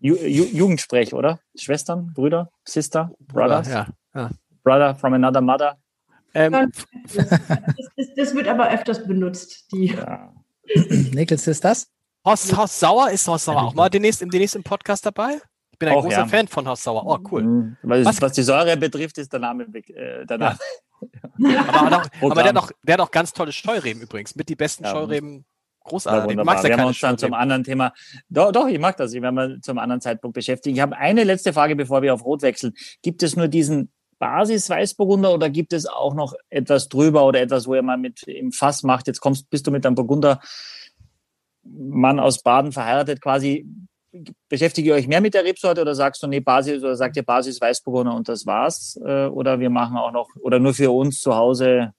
Ju, 0.00 0.14
Ju, 0.14 0.44
Jugendsprech, 0.44 1.14
oder? 1.14 1.40
Schwestern, 1.56 2.12
Brüder, 2.14 2.50
Sister, 2.64 3.10
Brothers? 3.18 3.68
Ja, 3.68 3.86
ja. 4.14 4.30
Brother 4.62 4.94
from 4.94 5.14
another 5.14 5.40
mother. 5.40 5.78
Ähm, 6.34 6.72
das, 7.14 8.08
das, 8.16 8.34
wird 8.34 8.48
aber 8.48 8.70
öfters 8.70 9.06
benutzt. 9.06 9.72
Die. 9.72 9.86
Ja. 9.86 10.32
Nichols 10.74 11.46
ist 11.46 11.64
das? 11.64 11.88
Horst, 12.24 12.56
Horst 12.56 12.80
Sauer 12.80 13.10
ist 13.10 13.26
Horst 13.26 13.46
Sauer 13.46 13.62
auch 13.62 13.74
mal 13.74 13.88
demnächst, 13.88 14.20
demnächst 14.20 14.54
im 14.56 14.62
Podcast 14.62 15.06
dabei? 15.06 15.40
Ich 15.72 15.78
bin 15.78 15.88
ein 15.88 15.96
auch, 15.96 16.02
großer 16.02 16.18
ja. 16.18 16.26
Fan 16.26 16.48
von 16.48 16.68
Horst 16.68 16.82
Sauer. 16.82 17.06
Oh, 17.06 17.18
cool. 17.30 17.42
Mhm. 17.42 17.76
Was, 17.82 18.20
was, 18.20 18.32
die 18.32 18.42
Säure 18.42 18.76
betrifft, 18.76 19.18
ist 19.18 19.32
der 19.32 19.40
Name. 19.40 19.64
Äh, 19.72 20.26
der 20.26 20.38
Name. 20.38 20.58
Ja. 21.38 21.64
aber, 21.68 21.96
auch, 21.96 22.30
aber 22.30 22.42
der, 22.42 22.48
hat 22.48 22.56
auch, 22.56 22.70
der 22.82 22.94
hat 22.94 23.00
auch 23.00 23.10
ganz 23.10 23.32
tolle 23.32 23.52
Scheureben 23.52 24.02
übrigens. 24.02 24.34
Mit 24.34 24.48
die 24.48 24.56
besten 24.56 24.84
ja, 24.84 24.90
Scheureben. 24.90 25.44
Großartig. 25.84 26.36
Ja, 26.36 26.44
magst 26.44 26.64
ja 26.64 26.70
wir 26.70 26.76
haben 26.76 26.88
uns 26.88 27.00
dann 27.00 27.16
zum 27.16 27.32
anderen 27.32 27.64
Thema. 27.64 27.94
Doch, 28.28 28.52
doch, 28.52 28.66
ich 28.66 28.78
mag 28.78 28.96
das. 28.96 29.14
Ich 29.14 29.22
werde 29.22 29.34
mal 29.34 29.60
zum 29.60 29.78
anderen 29.78 30.00
Zeitpunkt 30.00 30.34
beschäftigen. 30.34 30.76
Ich 30.76 30.82
habe 30.82 30.96
eine 30.96 31.24
letzte 31.24 31.52
Frage, 31.52 31.76
bevor 31.76 32.02
wir 32.02 32.12
auf 32.12 32.24
Rot 32.24 32.42
wechseln. 32.42 32.74
Gibt 33.02 33.22
es 33.22 33.36
nur 33.36 33.48
diesen 33.48 33.90
Basis 34.18 34.68
Weißburgunder 34.68 35.32
oder 35.32 35.50
gibt 35.50 35.72
es 35.72 35.86
auch 35.86 36.14
noch 36.14 36.34
etwas 36.50 36.88
drüber 36.88 37.24
oder 37.24 37.40
etwas, 37.40 37.66
wo 37.66 37.74
ihr 37.74 37.82
mal 37.82 37.98
mit 37.98 38.22
im 38.24 38.52
Fass 38.52 38.82
macht? 38.82 39.06
Jetzt 39.06 39.20
kommst, 39.20 39.48
bist 39.50 39.66
du 39.66 39.70
mit 39.70 39.86
einem 39.86 39.94
Burgunder 39.94 40.40
Mann 41.62 42.18
aus 42.18 42.42
Baden 42.42 42.72
verheiratet 42.72 43.20
quasi. 43.20 43.66
Beschäftige 44.48 44.88
ihr 44.88 44.94
euch 44.94 45.06
mehr 45.06 45.20
mit 45.20 45.34
der 45.34 45.44
Rebsorte 45.44 45.82
oder 45.82 45.94
sagst 45.94 46.22
du, 46.22 46.26
nee, 46.26 46.40
Basis 46.40 46.82
oder 46.82 46.96
sagt 46.96 47.16
ihr 47.16 47.22
Basis 47.22 47.60
Weißburgunder 47.60 48.14
und 48.14 48.28
das 48.28 48.46
war's? 48.46 48.98
Äh, 49.04 49.26
oder 49.26 49.60
wir 49.60 49.70
machen 49.70 49.96
auch 49.96 50.12
noch, 50.12 50.28
oder 50.40 50.58
nur 50.58 50.72
für 50.72 50.90
uns 50.90 51.20
zu 51.20 51.36
Hause 51.36 51.92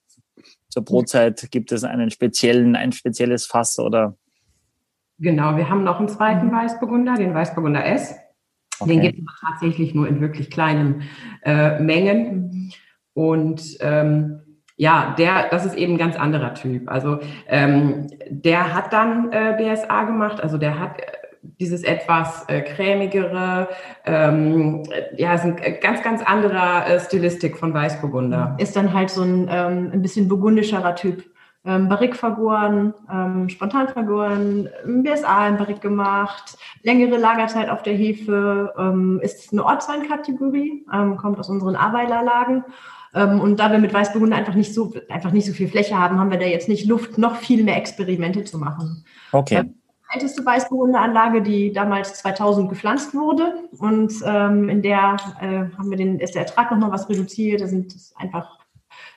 zur 0.69 0.83
Brotzeit 0.83 1.49
gibt 1.51 1.71
es 1.71 1.83
einen 1.83 2.09
speziellen, 2.09 2.75
ein 2.75 2.91
spezielles 2.91 3.45
Fass 3.45 3.79
oder? 3.79 4.15
Genau, 5.19 5.55
wir 5.57 5.69
haben 5.69 5.83
noch 5.83 5.99
einen 5.99 6.09
zweiten 6.09 6.51
Weißburgunder, 6.51 7.15
den 7.15 7.33
Weißburgunder 7.33 7.85
S. 7.85 8.15
Okay. 8.79 8.91
Den 8.91 9.01
gibt 9.01 9.19
es 9.19 9.39
tatsächlich 9.41 9.93
nur 9.93 10.07
in 10.07 10.21
wirklich 10.21 10.49
kleinen 10.49 11.03
äh, 11.43 11.79
Mengen. 11.79 12.71
Und 13.13 13.77
ähm, 13.81 14.41
ja, 14.79 15.13
der, 15.17 15.49
das 15.49 15.65
ist 15.65 15.75
eben 15.75 15.95
ein 15.95 15.97
ganz 15.97 16.15
anderer 16.15 16.53
Typ. 16.53 16.89
Also 16.89 17.19
ähm, 17.47 18.07
der 18.29 18.73
hat 18.73 18.93
dann 18.93 19.29
äh, 19.31 19.55
BSA 19.57 20.05
gemacht, 20.05 20.41
also 20.41 20.57
der 20.57 20.79
hat 20.79 20.99
äh, 20.99 21.03
dieses 21.59 21.83
etwas 21.83 22.45
äh, 22.47 22.61
cremigere, 22.61 23.67
ähm, 24.05 24.83
ja, 25.17 25.33
ist 25.33 25.43
ein 25.43 25.57
ganz, 25.81 26.01
ganz 26.01 26.21
anderer 26.21 26.87
äh, 26.87 26.99
Stilistik 27.01 27.57
von 27.57 27.73
Weißburgunder. 27.73 28.55
Ist 28.57 28.77
dann 28.77 28.93
halt 28.93 29.09
so 29.09 29.23
ein, 29.23 29.49
ähm, 29.51 29.89
ein 29.91 30.01
bisschen 30.01 30.29
burgundischerer 30.29 30.95
Typ 30.95 31.25
ähm, 31.65 31.89
Barrique 31.89 32.15
vergoren, 32.15 32.93
ähm, 33.11 33.49
spontan 33.49 33.89
vergoren, 33.89 34.69
BSA 34.85 35.49
in 35.49 35.57
Barrique 35.57 35.81
gemacht, 35.81 36.57
längere 36.83 37.17
Lagerzeit 37.17 37.69
auf 37.69 37.83
der 37.83 37.93
Hefe, 37.93 38.73
ähm, 38.77 39.19
ist 39.21 39.51
eine 39.51 39.65
Ortsweinkategorie, 39.65 40.85
ähm, 40.93 41.17
kommt 41.17 41.37
aus 41.39 41.49
unseren 41.49 41.75
Aweiler-Lagen. 41.75 42.63
Ähm, 43.13 43.41
und 43.41 43.59
da 43.59 43.71
wir 43.71 43.79
mit 43.79 43.93
Weißburgunder 43.93 44.37
einfach 44.37 44.53
nicht 44.53 44.73
so, 44.73 44.93
einfach 45.09 45.31
nicht 45.31 45.47
so 45.47 45.53
viel 45.53 45.67
Fläche 45.67 45.97
haben, 45.97 46.19
haben 46.19 46.31
wir 46.31 46.39
da 46.39 46.45
jetzt 46.45 46.69
nicht 46.69 46.87
Luft, 46.87 47.17
noch 47.17 47.35
viel 47.37 47.63
mehr 47.63 47.77
Experimente 47.77 48.43
zu 48.43 48.57
machen. 48.57 49.03
Okay. 49.31 49.57
Ähm, 49.57 49.75
älteste 50.11 50.45
Weißburgunderanlage, 50.45 51.41
die 51.41 51.71
damals 51.71 52.15
2000 52.15 52.69
gepflanzt 52.69 53.13
wurde. 53.13 53.69
Und 53.77 54.13
ähm, 54.25 54.69
in 54.69 54.81
der 54.81 55.17
äh, 55.39 55.77
haben 55.77 55.89
wir 55.89 55.97
den, 55.97 56.19
ist 56.19 56.35
der 56.35 56.43
Ertrag 56.43 56.71
nochmal 56.71 56.91
was 56.91 57.09
reduziert. 57.09 57.61
Da 57.61 57.67
sind 57.67 57.93
einfach 58.15 58.58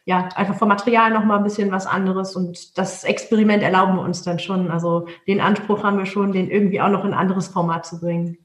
ja, 0.05 0.29
einfach 0.35 0.57
vom 0.57 0.69
Material 0.69 1.13
noch 1.13 1.25
mal 1.25 1.39
ein 1.39 1.45
bisschen 1.45 1.71
was 1.71 1.87
anderes 1.87 2.35
und 2.35 2.77
das 2.77 3.05
Experiment 3.05 3.63
erlauben 3.63 3.97
wir 3.97 4.03
uns 4.03 4.23
dann 4.23 4.39
schon. 4.39 4.71
Also 4.71 5.07
den 5.27 5.41
Anspruch 5.41 5.83
haben 5.85 5.99
wir 5.99 6.07
schon, 6.07 6.33
den 6.33 6.51
irgendwie 6.51 6.81
auch 6.81 6.89
noch 6.89 7.05
in 7.05 7.13
ein 7.13 7.19
anderes 7.19 7.49
Format 7.49 7.87
zu 7.87 8.01
bringen. 8.01 8.39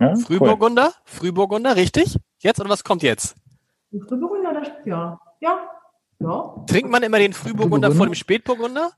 Ja, 0.00 0.14
Frühburgunder? 0.16 0.86
Cool. 0.86 1.02
Frühburgunder, 1.04 1.76
richtig? 1.76 2.18
Jetzt 2.38 2.60
oder 2.60 2.70
was 2.70 2.84
kommt 2.84 3.02
jetzt? 3.02 3.36
Frühburgunder, 3.90 4.54
das, 4.54 4.68
ja, 4.84 5.20
ja, 5.40 5.58
ja. 6.20 6.64
Trinkt 6.66 6.90
man 6.90 7.02
immer 7.02 7.18
den 7.18 7.32
Frühburgunder, 7.32 7.88
Frühburgunder? 7.88 7.96
vor 7.96 8.06
dem 8.06 8.14
Spätburgunder? 8.14 8.92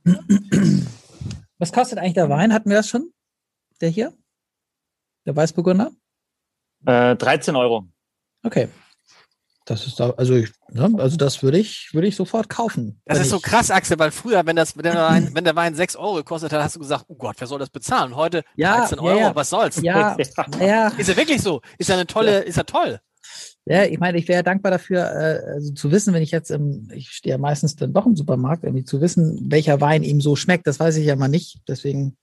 Was 1.58 1.72
kostet 1.72 1.98
eigentlich 1.98 2.14
der 2.14 2.28
Wein? 2.28 2.52
Hatten 2.52 2.68
wir 2.68 2.76
das 2.76 2.88
schon? 2.88 3.10
der 3.80 3.90
hier? 3.90 4.12
Der 5.26 5.36
Weißburgunder? 5.36 5.90
Äh, 6.86 7.16
13 7.16 7.56
Euro. 7.56 7.86
Okay. 8.42 8.68
Das 9.66 9.86
ist 9.86 9.98
da, 9.98 10.10
also 10.10 10.34
ich, 10.34 10.50
ne, 10.72 10.90
also 10.98 11.16
das 11.16 11.42
würde 11.42 11.58
ich, 11.58 11.88
würde 11.94 12.06
ich 12.06 12.16
sofort 12.16 12.50
kaufen. 12.50 13.00
Das 13.06 13.18
ist 13.20 13.30
so 13.30 13.40
krass, 13.40 13.70
Axel, 13.70 13.98
weil 13.98 14.10
früher, 14.10 14.44
wenn, 14.44 14.56
das, 14.56 14.76
wenn, 14.76 14.82
der 14.82 14.94
Wein, 14.96 15.30
wenn 15.32 15.44
der 15.44 15.56
Wein 15.56 15.74
6 15.74 15.96
Euro 15.96 16.16
gekostet 16.16 16.52
hat, 16.52 16.62
hast 16.62 16.76
du 16.76 16.80
gesagt, 16.80 17.06
oh 17.08 17.14
Gott, 17.14 17.36
wer 17.38 17.46
soll 17.46 17.58
das 17.58 17.70
bezahlen? 17.70 18.12
Und 18.12 18.16
heute 18.18 18.44
Ja, 18.56 18.80
13 18.80 18.98
ja, 18.98 19.04
Euro, 19.04 19.18
ja. 19.18 19.34
was 19.34 19.48
soll's? 19.48 19.80
Ja, 19.80 20.16
ja, 20.60 20.88
Ist 20.88 21.08
ja 21.08 21.16
wirklich 21.16 21.40
so. 21.40 21.62
Ist 21.78 21.88
ja 21.88 21.94
eine 21.94 22.06
tolle, 22.06 22.40
ist 22.40 22.56
ja 22.56 22.64
toll. 22.64 23.00
ja, 23.64 23.84
ich 23.84 23.98
meine, 23.98 24.18
ich 24.18 24.28
wäre 24.28 24.42
dankbar 24.42 24.70
dafür, 24.70 25.00
äh, 25.00 25.52
also 25.54 25.72
zu 25.72 25.90
wissen, 25.90 26.12
wenn 26.12 26.22
ich 26.22 26.30
jetzt 26.30 26.50
im, 26.50 26.90
ich 26.92 27.08
stehe 27.10 27.34
ja 27.34 27.38
meistens 27.38 27.74
dann 27.74 27.94
doch 27.94 28.04
im 28.04 28.16
Supermarkt, 28.16 28.64
irgendwie 28.64 28.84
zu 28.84 29.00
wissen, 29.00 29.46
welcher 29.50 29.80
Wein 29.80 30.02
ihm 30.02 30.20
so 30.20 30.36
schmeckt, 30.36 30.66
das 30.66 30.78
weiß 30.78 30.96
ich 30.96 31.06
ja 31.06 31.16
mal 31.16 31.28
nicht. 31.28 31.60
Deswegen 31.66 32.18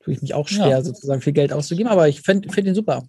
tue 0.00 0.14
ich 0.14 0.22
mich 0.22 0.32
auch 0.32 0.48
schwer, 0.48 0.68
Ja. 0.68 0.82
sozusagen 0.82 1.20
viel 1.20 1.34
Geld 1.34 1.52
auszugeben, 1.52 1.92
aber 1.92 2.08
ich 2.08 2.22
finde 2.22 2.50
find 2.50 2.66
ihn 2.66 2.74
super. 2.74 3.02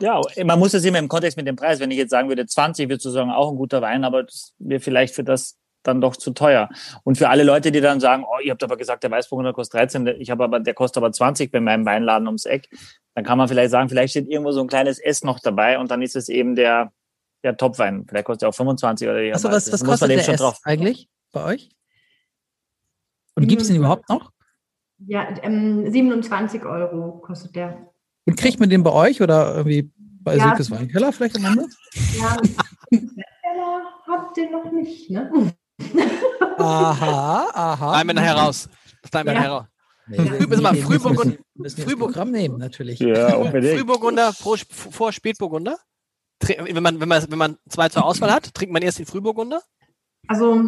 Ja, 0.00 0.20
man 0.44 0.58
muss 0.58 0.74
es 0.74 0.84
immer 0.84 0.98
im 0.98 1.08
Kontext 1.08 1.36
mit 1.36 1.46
dem 1.46 1.56
Preis. 1.56 1.80
Wenn 1.80 1.90
ich 1.90 1.98
jetzt 1.98 2.10
sagen 2.10 2.28
würde, 2.28 2.46
20 2.46 2.88
würde 2.88 3.10
sagen, 3.10 3.30
auch 3.30 3.50
ein 3.50 3.56
guter 3.56 3.82
Wein, 3.82 4.04
aber 4.04 4.24
das 4.24 4.54
wäre 4.58 4.80
vielleicht 4.80 5.14
für 5.14 5.24
das 5.24 5.58
dann 5.84 6.00
doch 6.00 6.16
zu 6.16 6.32
teuer. 6.32 6.68
Und 7.04 7.18
für 7.18 7.28
alle 7.28 7.44
Leute, 7.44 7.70
die 7.70 7.80
dann 7.80 8.00
sagen, 8.00 8.24
oh, 8.24 8.40
ihr 8.42 8.50
habt 8.50 8.62
aber 8.62 8.76
gesagt, 8.76 9.02
der 9.02 9.10
Weißburgunder 9.10 9.52
kostet 9.52 9.80
13, 9.80 10.06
ich 10.18 10.30
habe 10.30 10.44
aber, 10.44 10.60
der 10.60 10.74
kostet 10.74 10.98
aber 10.98 11.12
20 11.12 11.52
bei 11.52 11.60
meinem 11.60 11.84
Weinladen 11.84 12.26
ums 12.26 12.46
Eck, 12.46 12.68
dann 13.14 13.24
kann 13.24 13.38
man 13.38 13.48
vielleicht 13.48 13.70
sagen, 13.70 13.88
vielleicht 13.88 14.12
steht 14.12 14.28
irgendwo 14.28 14.50
so 14.50 14.60
ein 14.60 14.66
kleines 14.66 14.98
S 14.98 15.22
noch 15.22 15.40
dabei 15.40 15.78
und 15.78 15.90
dann 15.90 16.02
ist 16.02 16.16
es 16.16 16.28
eben 16.28 16.56
der, 16.56 16.92
der 17.44 17.56
Topwein. 17.56 18.06
Vielleicht 18.08 18.24
kostet 18.24 18.44
er 18.44 18.48
auch 18.48 18.54
25 18.54 19.08
oder 19.08 19.34
Achso, 19.34 19.50
was, 19.50 19.70
was 19.70 19.84
kostet 19.84 20.10
der 20.10 20.22
schon 20.22 20.34
S 20.34 20.40
drauf. 20.40 20.58
eigentlich 20.64 21.08
bei 21.32 21.44
euch? 21.44 21.70
Und 23.36 23.46
gibt 23.46 23.62
es 23.62 23.68
den 23.68 23.76
überhaupt 23.76 24.08
noch? 24.08 24.30
Ja, 24.98 25.28
ähm, 25.42 25.90
27 25.90 26.64
Euro 26.64 27.18
kostet 27.18 27.54
der. 27.56 27.90
Und 28.26 28.36
kriegt 28.36 28.58
man 28.60 28.70
den 28.70 28.82
bei 28.82 28.92
euch 28.92 29.20
oder 29.22 29.54
irgendwie 29.56 29.90
bei 30.20 30.36
Ja. 30.36 30.48
Silkes 30.48 30.70
Weinkeller 30.70 31.12
vielleicht 31.12 31.36
am 31.36 31.44
Ende? 31.44 31.66
Ja, 32.18 32.36
Bestseller 32.90 33.82
habt 34.06 34.38
ihr 34.38 34.50
noch 34.50 34.70
nicht, 34.72 35.10
ne? 35.10 35.52
Aha, 36.58 37.48
aha. 37.52 37.90
Schneiden 37.92 38.08
wir 38.08 38.14
nachher 38.14 38.34
raus. 38.36 38.68
Schneiden 39.08 39.26
wir 39.28 39.32
Ja. 39.34 39.38
nachher 39.40 39.50
raus. 39.52 39.64
Nee, 40.06 40.16
Früh- 40.18 40.50
wir 40.50 40.50
wir 40.50 40.74
Frühburgund- 40.84 41.24
müssen, 41.26 41.44
müssen 41.54 41.82
Frühburg- 41.82 42.12
Programm 42.12 42.30
nehmen, 42.30 42.58
natürlich. 42.58 42.98
Ja, 43.00 43.36
unbedingt. 43.36 43.78
Frühburgunder 43.78 44.32
vor, 44.34 44.58
vor 44.68 45.12
Spätburgunder? 45.12 45.78
Wenn 46.42 46.82
man, 46.82 47.00
wenn, 47.00 47.08
man, 47.08 47.24
wenn 47.30 47.38
man 47.38 47.56
zwei 47.68 47.88
zur 47.88 48.04
Auswahl 48.04 48.30
hat, 48.32 48.52
trinkt 48.54 48.72
man 48.72 48.82
erst 48.82 48.98
den 48.98 49.06
Frühburgunder? 49.06 49.62
Also 50.28 50.62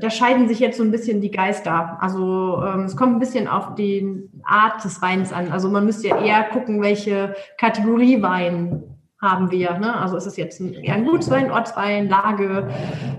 da 0.00 0.10
scheiden 0.10 0.48
sich 0.48 0.58
jetzt 0.58 0.76
so 0.76 0.82
ein 0.82 0.90
bisschen 0.90 1.20
die 1.20 1.30
Geister. 1.30 1.98
Also 2.00 2.62
ähm, 2.64 2.80
es 2.80 2.96
kommt 2.96 3.14
ein 3.14 3.20
bisschen 3.20 3.46
auf 3.46 3.74
die 3.76 4.28
Art 4.42 4.84
des 4.84 5.00
Weins 5.00 5.32
an. 5.32 5.52
Also 5.52 5.68
man 5.68 5.84
müsste 5.84 6.08
ja 6.08 6.20
eher 6.20 6.44
gucken, 6.44 6.82
welche 6.82 7.34
Kategorie 7.58 8.20
Wein 8.20 8.82
haben 9.20 9.50
wir. 9.50 9.78
Ne? 9.78 9.96
Also 9.96 10.16
ist 10.16 10.26
es 10.26 10.36
jetzt 10.36 10.60
ein, 10.60 10.74
eher 10.74 10.94
ein 10.94 11.06
Gutswein, 11.06 11.50
Ortswein, 11.50 12.08
Lage. 12.08 12.68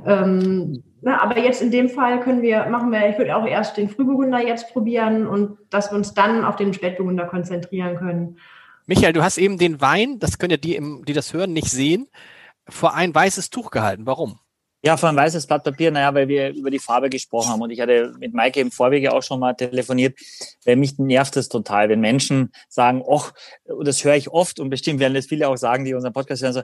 Ähm, 0.06 0.84
ne? 1.02 1.22
Aber 1.22 1.40
jetzt 1.40 1.62
in 1.62 1.72
dem 1.72 1.90
Fall 1.90 2.20
können 2.20 2.42
wir, 2.42 2.66
machen 2.66 2.92
wir, 2.92 3.10
ich 3.10 3.18
würde 3.18 3.36
auch 3.36 3.48
erst 3.48 3.78
den 3.78 3.90
Frühburgunder 3.90 4.46
jetzt 4.46 4.74
probieren 4.74 5.28
und 5.28 5.58
dass 5.70 5.92
wir 5.92 5.98
uns 5.98 6.14
dann 6.14 6.44
auf 6.44 6.58
den 6.58 6.74
Spätburgunder 6.74 7.26
konzentrieren 7.26 7.96
können. 7.96 8.38
Michael, 8.86 9.14
du 9.14 9.24
hast 9.24 9.38
eben 9.38 9.58
den 9.58 9.82
Wein, 9.82 10.20
das 10.20 10.38
können 10.38 10.52
ja 10.52 10.58
die, 10.58 10.80
die 11.08 11.14
das 11.14 11.34
hören, 11.34 11.54
nicht 11.54 11.72
sehen, 11.72 12.08
vor 12.68 12.94
ein 12.94 13.16
weißes 13.16 13.50
Tuch 13.50 13.72
gehalten. 13.72 14.06
Warum? 14.06 14.40
Ja, 14.86 14.98
vor 14.98 15.10
ein 15.10 15.16
weißes 15.16 15.48
Blatt 15.48 15.64
Papier, 15.64 15.90
naja, 15.90 16.14
weil 16.14 16.28
wir 16.28 16.54
über 16.54 16.70
die 16.70 16.78
Farbe 16.78 17.10
gesprochen 17.10 17.50
haben. 17.50 17.62
Und 17.62 17.72
ich 17.72 17.82
hatte 17.82 18.14
mit 18.20 18.36
Maike 18.36 18.60
im 18.60 18.70
Vorwege 18.70 19.14
auch 19.14 19.24
schon 19.24 19.40
mal 19.40 19.54
telefoniert, 19.54 20.16
weil 20.64 20.76
mich 20.76 21.00
nervt 21.00 21.36
es 21.38 21.50
total, 21.50 21.90
wenn 21.90 22.02
Menschen 22.02 22.52
sagen, 22.70 23.02
und 23.02 23.34
das 23.88 24.04
höre 24.04 24.16
ich 24.16 24.30
oft 24.30 24.60
und 24.60 24.70
bestimmt 24.70 25.00
werden 25.00 25.16
das 25.16 25.26
viele 25.26 25.48
auch 25.48 25.56
sagen, 25.56 25.86
die 25.86 25.96
unseren 25.96 26.14
Podcast 26.14 26.44
hören, 26.44 26.54
so, 26.54 26.62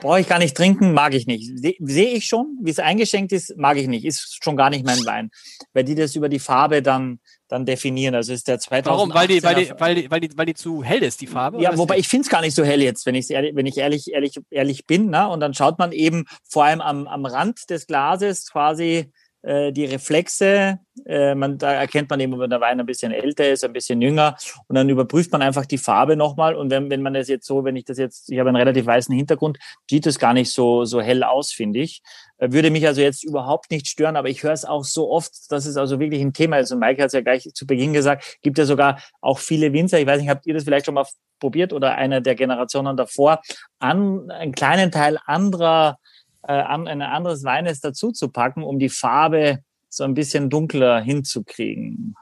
brauche 0.00 0.20
ich 0.20 0.28
gar 0.28 0.38
nicht 0.38 0.56
trinken, 0.56 0.94
mag 0.94 1.12
ich 1.12 1.26
nicht. 1.26 1.58
Se- 1.58 1.74
Sehe 1.78 2.14
ich 2.14 2.24
schon, 2.26 2.56
wie 2.62 2.70
es 2.70 2.78
eingeschenkt 2.78 3.32
ist, 3.32 3.54
mag 3.58 3.76
ich 3.76 3.86
nicht, 3.86 4.06
ist 4.06 4.42
schon 4.42 4.56
gar 4.56 4.70
nicht 4.70 4.86
mein 4.86 5.04
Wein. 5.04 5.30
Weil 5.74 5.84
die 5.84 5.94
das 5.94 6.16
über 6.16 6.30
die 6.30 6.38
Farbe 6.38 6.80
dann, 6.80 7.20
dann 7.48 7.64
definieren. 7.64 8.14
Also 8.14 8.32
ist 8.32 8.48
der 8.48 8.58
2018 8.58 8.92
Warum? 8.92 9.14
Weil 9.14 9.28
die, 9.28 9.42
weil 9.42 9.54
die, 9.54 9.72
weil 9.78 9.94
die, 9.94 10.10
weil 10.10 10.20
die, 10.20 10.30
weil 10.36 10.46
die 10.46 10.54
zu 10.54 10.82
hell 10.82 11.02
ist, 11.02 11.20
die 11.20 11.26
Farbe? 11.26 11.60
ja, 11.60 11.76
wobei 11.76 11.98
ich 11.98 12.08
finde 12.08 12.24
es 12.24 12.28
gar 12.28 12.40
nicht 12.40 12.54
so 12.54 12.64
hell 12.64 12.82
jetzt, 12.82 13.06
wenn, 13.06 13.14
ich's 13.14 13.30
ehrlich, 13.30 13.54
wenn 13.54 13.66
ich 13.66 13.78
ehrlich, 13.78 14.12
ehrlich, 14.12 14.38
ehrlich 14.50 14.86
bin. 14.86 15.10
Ne? 15.10 15.28
Und 15.28 15.40
dann 15.40 15.54
schaut 15.54 15.78
man 15.78 15.92
eben 15.92 16.24
vor 16.48 16.64
allem 16.64 16.80
am, 16.80 17.06
am 17.06 17.24
Rand 17.26 17.70
des 17.70 17.86
Glases 17.86 18.50
quasi 18.50 19.10
die 19.46 19.84
Reflexe. 19.84 20.80
Äh, 21.04 21.34
man, 21.34 21.58
da 21.58 21.72
erkennt 21.72 22.10
man 22.10 22.18
eben, 22.20 22.38
wenn 22.38 22.50
der 22.50 22.60
Wein 22.60 22.80
ein 22.80 22.86
bisschen 22.86 23.12
älter 23.12 23.48
ist, 23.48 23.64
ein 23.64 23.72
bisschen 23.72 24.00
jünger. 24.00 24.36
Und 24.66 24.76
dann 24.76 24.88
überprüft 24.88 25.30
man 25.30 25.42
einfach 25.42 25.66
die 25.66 25.78
Farbe 25.78 26.16
nochmal. 26.16 26.54
Und 26.54 26.70
wenn, 26.70 26.90
wenn 26.90 27.02
man 27.02 27.14
das 27.14 27.28
jetzt 27.28 27.46
so, 27.46 27.64
wenn 27.64 27.76
ich 27.76 27.84
das 27.84 27.98
jetzt, 27.98 28.30
ich 28.30 28.38
habe 28.38 28.48
einen 28.48 28.56
relativ 28.56 28.86
weißen 28.86 29.14
Hintergrund, 29.14 29.58
sieht 29.88 30.06
es 30.06 30.18
gar 30.18 30.32
nicht 30.32 30.50
so, 30.50 30.84
so 30.84 31.00
hell 31.00 31.22
aus, 31.22 31.52
finde 31.52 31.80
ich. 31.80 32.02
Äh, 32.38 32.50
Würde 32.50 32.70
mich 32.70 32.86
also 32.86 33.00
jetzt 33.00 33.24
überhaupt 33.24 33.70
nicht 33.70 33.86
stören, 33.86 34.16
aber 34.16 34.28
ich 34.28 34.42
höre 34.42 34.52
es 34.52 34.64
auch 34.64 34.84
so 34.84 35.10
oft, 35.10 35.32
dass 35.50 35.66
es 35.66 35.76
also 35.76 36.00
wirklich 36.00 36.22
ein 36.22 36.32
Thema 36.32 36.58
ist. 36.58 36.72
Und 36.72 36.80
Mike 36.80 37.02
hat 37.02 37.08
es 37.08 37.12
ja 37.12 37.20
gleich 37.20 37.48
zu 37.54 37.66
Beginn 37.66 37.92
gesagt, 37.92 38.38
gibt 38.42 38.58
ja 38.58 38.64
sogar 38.64 39.00
auch 39.20 39.38
viele 39.38 39.72
Winzer, 39.72 40.00
ich 40.00 40.06
weiß 40.06 40.20
nicht, 40.20 40.30
habt 40.30 40.46
ihr 40.46 40.54
das 40.54 40.64
vielleicht 40.64 40.86
schon 40.86 40.94
mal 40.94 41.06
probiert 41.38 41.72
oder 41.72 41.94
einer 41.94 42.20
der 42.20 42.34
Generationen 42.34 42.96
davor, 42.96 43.42
an 43.78 44.30
einen 44.30 44.52
kleinen 44.52 44.90
Teil 44.90 45.18
anderer, 45.26 45.98
äh, 46.46 46.52
an 46.52 46.88
ein 46.88 47.02
anderes 47.02 47.44
Weines 47.44 47.80
dazu 47.80 48.12
zu 48.12 48.28
packen, 48.28 48.62
um 48.62 48.78
die 48.78 48.88
Farbe 48.88 49.58
so 49.88 50.04
ein 50.04 50.14
bisschen 50.14 50.50
dunkler 50.50 51.00
hinzukriegen. 51.00 52.14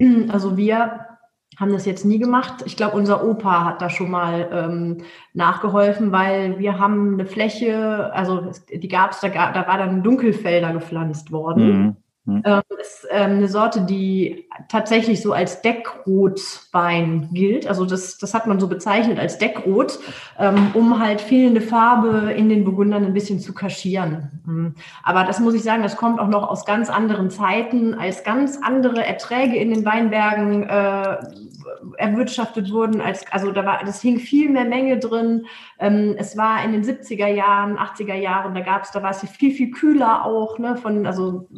Also 0.28 0.56
wir 0.56 1.06
haben 1.58 1.72
das 1.72 1.84
jetzt 1.84 2.04
nie 2.04 2.20
gemacht. 2.20 2.62
Ich 2.66 2.76
glaube, 2.76 2.96
unser 2.96 3.24
Opa 3.24 3.64
hat 3.64 3.82
da 3.82 3.90
schon 3.90 4.12
mal 4.12 4.48
ähm, 4.52 4.98
nachgeholfen, 5.34 6.12
weil 6.12 6.60
wir 6.60 6.78
haben 6.78 7.14
eine 7.14 7.26
Fläche, 7.26 8.12
also 8.12 8.52
die 8.72 8.86
gab 8.86 9.10
es, 9.10 9.20
da, 9.20 9.28
da 9.28 9.66
war 9.66 9.78
dann 9.78 10.04
Dunkelfelder 10.04 10.72
gepflanzt 10.72 11.32
worden. 11.32 11.82
Mhm. 11.82 11.96
Ähm, 12.28 12.62
ist 12.80 13.06
ähm, 13.10 13.38
eine 13.38 13.48
Sorte, 13.48 13.80
die 13.82 14.46
tatsächlich 14.68 15.22
so 15.22 15.32
als 15.32 15.62
Deckrotwein 15.62 17.30
gilt. 17.32 17.66
Also 17.66 17.86
das, 17.86 18.18
das 18.18 18.34
hat 18.34 18.46
man 18.46 18.60
so 18.60 18.68
bezeichnet 18.68 19.18
als 19.18 19.38
Deckrot, 19.38 19.98
ähm, 20.38 20.70
um 20.74 21.00
halt 21.00 21.20
fehlende 21.20 21.60
Farbe 21.60 22.32
in 22.32 22.48
den 22.48 22.64
Burgundern 22.64 23.04
ein 23.04 23.14
bisschen 23.14 23.40
zu 23.40 23.54
kaschieren. 23.54 24.42
Mhm. 24.44 24.74
Aber 25.02 25.24
das 25.24 25.40
muss 25.40 25.54
ich 25.54 25.62
sagen, 25.62 25.82
das 25.82 25.96
kommt 25.96 26.20
auch 26.20 26.28
noch 26.28 26.48
aus 26.48 26.64
ganz 26.64 26.90
anderen 26.90 27.30
Zeiten, 27.30 27.94
als 27.94 28.24
ganz 28.24 28.58
andere 28.62 29.04
Erträge 29.04 29.56
in 29.56 29.70
den 29.70 29.84
Weinbergen 29.84 30.64
äh, 30.64 31.16
erwirtschaftet 31.96 32.72
wurden. 32.72 33.00
Als, 33.00 33.24
also 33.30 33.52
da 33.52 33.64
war, 33.64 33.80
das 33.84 34.00
hing 34.02 34.18
viel 34.18 34.48
mehr 34.50 34.64
Menge 34.64 34.98
drin. 34.98 35.46
Ähm, 35.78 36.14
es 36.18 36.36
war 36.36 36.64
in 36.64 36.72
den 36.72 36.84
70er 36.84 37.26
Jahren, 37.26 37.78
80er 37.78 38.14
Jahren, 38.14 38.54
da 38.54 38.60
gab 38.60 38.82
es, 38.82 38.90
da 38.90 39.02
war 39.02 39.10
es 39.10 39.20
viel, 39.28 39.52
viel 39.52 39.70
kühler 39.70 40.24
auch, 40.24 40.58
ne, 40.58 40.76
von, 40.76 41.06
also 41.06 41.48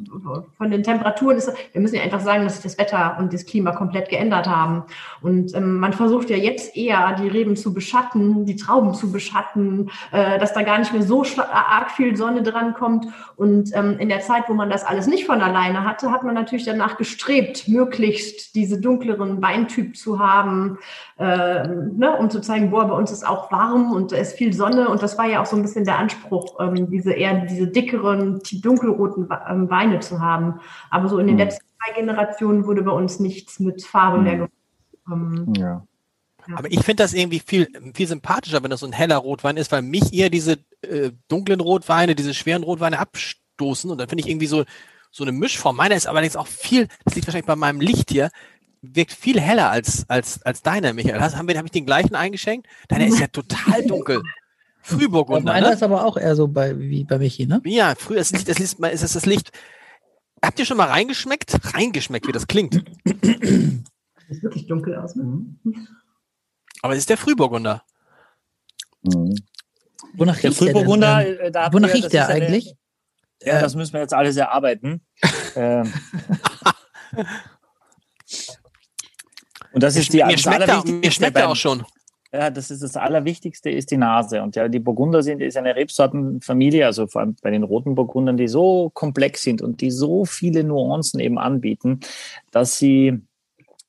von 0.57 0.71
den 0.71 0.83
Temperaturen 0.83 1.37
ist, 1.37 1.53
wir 1.73 1.81
müssen 1.81 1.97
ja 1.97 2.03
einfach 2.03 2.21
sagen, 2.21 2.45
dass 2.45 2.57
sich 2.57 2.63
das 2.63 2.79
Wetter 2.79 3.17
und 3.19 3.33
das 3.33 3.47
Klima 3.47 3.73
komplett 3.73 4.09
geändert 4.09 4.47
haben. 4.47 4.85
Und 5.23 5.55
ähm, 5.55 5.79
man 5.79 5.93
versucht 5.93 6.31
ja 6.31 6.37
jetzt 6.37 6.77
eher, 6.77 7.17
die 7.21 7.29
Reben 7.29 7.57
zu 7.57 7.73
beschatten, 7.73 8.45
die 8.47 8.57
Trauben 8.57 8.95
zu 8.95 9.13
beschatten, 9.13 9.91
äh, 10.13 10.39
dass 10.39 10.53
da 10.53 10.63
gar 10.63 10.79
nicht 10.79 10.93
mehr 10.93 11.03
so 11.03 11.25
arg 11.39 11.91
viel 11.91 12.17
Sonne 12.17 12.43
dran 12.43 12.75
kommt. 12.75 13.07
Und 13.37 13.71
ähm, 13.75 13.99
in 13.99 14.09
der 14.09 14.21
Zeit, 14.21 14.45
wo 14.49 14.55
man 14.55 14.71
das 14.71 14.85
alles 14.85 15.07
nicht 15.07 15.27
von 15.27 15.41
alleine 15.41 15.85
hatte, 15.85 16.11
hat 16.11 16.23
man 16.23 16.35
natürlich 16.35 16.65
danach 16.65 16.97
gestrebt, 16.97 17.69
möglichst 17.69 18.55
diese 18.55 18.81
dunkleren 18.81 19.43
Weintyp 19.43 19.97
zu 20.01 20.19
haben, 20.19 20.79
äh, 21.19 21.69
ne, 21.69 22.17
um 22.19 22.31
zu 22.31 22.41
zeigen, 22.41 22.71
boah, 22.71 22.87
bei 22.89 22.95
uns 22.95 23.11
ist 23.11 23.27
auch 23.27 23.53
warm 23.53 23.93
und 23.93 24.13
da 24.13 24.17
ist 24.17 24.37
viel 24.37 24.53
Sonne. 24.53 24.89
Und 24.89 25.03
das 25.03 25.19
war 25.19 25.27
ja 25.27 25.41
auch 25.41 25.47
so 25.47 25.57
ein 25.57 25.63
bisschen 25.63 25.85
der 25.85 25.99
Anspruch, 25.99 26.59
ähm, 26.61 26.91
diese 26.91 27.13
eher 27.13 27.47
diese 27.47 27.67
dickeren, 27.69 28.41
die 28.41 28.61
dunkelroten 28.61 29.29
ähm, 29.49 29.71
Weine 29.71 30.01
zu 30.01 30.21
haben. 30.21 30.61
Aber 30.91 31.09
so 31.09 31.19
in 31.19 31.27
den 31.27 31.37
Mhm. 31.37 31.41
letzten 31.43 31.65
zwei 31.77 32.01
Generationen 32.01 32.67
wurde 32.67 32.83
bei 32.83 32.93
uns 32.93 33.21
nichts 33.21 33.61
mit 33.61 33.85
Farbe 33.85 34.19
mehr 34.19 34.35
gemacht. 34.37 34.53
Ähm, 35.11 35.53
Ja. 35.57 35.83
Aber 36.57 36.73
ich 36.73 36.83
finde 36.83 37.03
das 37.03 37.13
irgendwie 37.13 37.41
viel, 37.41 37.69
viel 37.95 38.07
sympathischer, 38.09 38.63
wenn 38.63 38.71
das 38.71 38.81
so 38.81 38.87
ein 38.87 38.93
heller 38.93 39.19
Rotwein 39.19 39.57
ist, 39.57 39.71
weil 39.71 39.83
mich 39.83 40.13
eher 40.13 40.31
diese 40.31 40.59
äh, 40.83 41.13
dunklen 41.29 41.61
Rotweine, 41.61 42.15
diese 42.15 42.35
schweren 42.35 42.63
Rotweine 42.65 42.99
abstoßen. 42.99 43.91
Und 43.91 43.99
dann 43.99 44.09
finde 44.09 44.25
ich 44.25 44.29
irgendwie 44.31 44.47
so, 44.47 44.65
so 45.13 45.23
eine 45.23 45.33
Mischform. 45.33 45.77
Meiner 45.77 45.95
ist 45.95 46.07
allerdings 46.07 46.37
auch 46.37 46.47
viel, 46.47 46.89
das 47.05 47.15
liegt 47.15 47.27
wahrscheinlich 47.27 47.47
bei 47.47 47.57
meinem 47.57 47.81
Licht 47.81 48.11
hier, 48.11 48.31
wirkt 48.83 49.13
viel 49.13 49.41
heller 49.41 49.71
als, 49.71 50.09
als, 50.09 50.43
als 50.43 50.63
deiner, 50.63 50.93
Michael. 50.93 51.21
Hast, 51.21 51.37
haben 51.37 51.49
wir, 51.49 51.57
habe 51.57 51.67
ich 51.67 51.73
den 51.73 51.87
gleichen 51.87 52.15
eingeschenkt? 52.15 52.67
Deiner 52.89 53.07
ist 53.07 53.19
ja 53.21 53.27
total 53.33 53.85
dunkel. 53.87 54.19
Und 54.19 54.27
Frühburgunder, 54.83 55.53
meiner 55.53 55.69
ne? 55.69 55.75
ist 55.75 55.83
aber 55.83 56.05
auch 56.07 56.17
eher 56.17 56.35
so 56.35 56.49
bei, 56.49 56.79
wie 56.79 57.05
bei 57.05 57.19
Michi, 57.19 57.47
ne? 57.47 57.61
Ja, 57.65 57.95
früher 57.99 58.19
ist 58.19 58.33
das 58.33 58.39
Licht, 58.47 58.49
das 58.49 58.59
Licht, 58.59 58.79
ist 58.95 59.03
das 59.03 59.13
das 59.13 59.27
Licht. 59.27 59.53
Habt 60.43 60.59
ihr 60.59 60.65
schon 60.65 60.79
mal 60.79 60.89
reingeschmeckt? 60.89 61.75
Reingeschmeckt, 61.75 62.27
wie 62.27 62.33
das 62.33 62.47
klingt. 62.47 62.83
sieht 63.05 64.43
wirklich 64.43 64.67
dunkel 64.67 64.97
aus. 64.97 65.15
Ne? 65.17 65.45
Aber 66.81 66.95
es 66.95 67.01
ist 67.01 67.11
der 67.11 67.19
Frühburgunder. 67.19 67.83
Mhm. 69.03 69.35
Wonach 70.15 70.39
Der 70.41 70.51
riecht 70.51 70.61
der 70.61 70.67
denn? 70.67 70.75
Frühburgunder, 70.75 71.27
Ähm, 71.27 71.39
äh, 71.41 71.51
da 71.51 71.71
wonach 71.75 71.93
riecht 71.93 72.05
das 72.05 72.13
der 72.13 72.23
ist 72.25 72.31
eine- 72.31 72.47
eigentlich? 72.47 72.75
Ja, 73.43 73.61
das 73.61 73.75
müssen 73.75 73.93
wir 73.93 74.01
jetzt 74.01 74.15
alles 74.15 74.37
erarbeiten. 74.37 75.03
ähm, 75.57 75.93
Und 79.73 79.83
das 79.83 79.97
ist 79.97 80.13
die 80.13 80.23
mir 80.25 80.39
schmeckt, 80.39 80.69
er, 80.69 80.85
mir 80.85 81.11
schmeckt 81.11 81.37
er 81.37 81.49
auch 81.49 81.57
schon. 81.57 81.85
Ja, 82.33 82.49
das 82.49 82.71
ist 82.71 82.83
das 82.83 82.97
Allerwichtigste, 82.97 83.71
ist 83.71 83.91
die 83.91 83.97
Nase. 83.97 84.41
Und 84.43 84.55
ja, 84.55 84.69
die 84.69 84.79
Burgunder 84.79 85.23
sind 85.23 85.41
ist 85.41 85.57
eine 85.57 85.75
Rebsortenfamilie, 85.75 86.87
also 86.87 87.09
vor 87.09 87.23
allem 87.23 87.37
bei 87.43 87.51
den 87.51 87.65
roten 87.65 87.97
Burgundern, 87.97 88.37
die 88.37 88.47
so 88.47 88.91
komplex 88.95 89.43
sind 89.43 89.63
und 89.63 89.81
die 89.81 89.91
so 89.91 90.25
viele 90.25 90.63
Nuancen 90.63 91.19
eben 91.19 91.39
anbieten, 91.39 92.01
dass 92.53 92.79
sie 92.79 93.21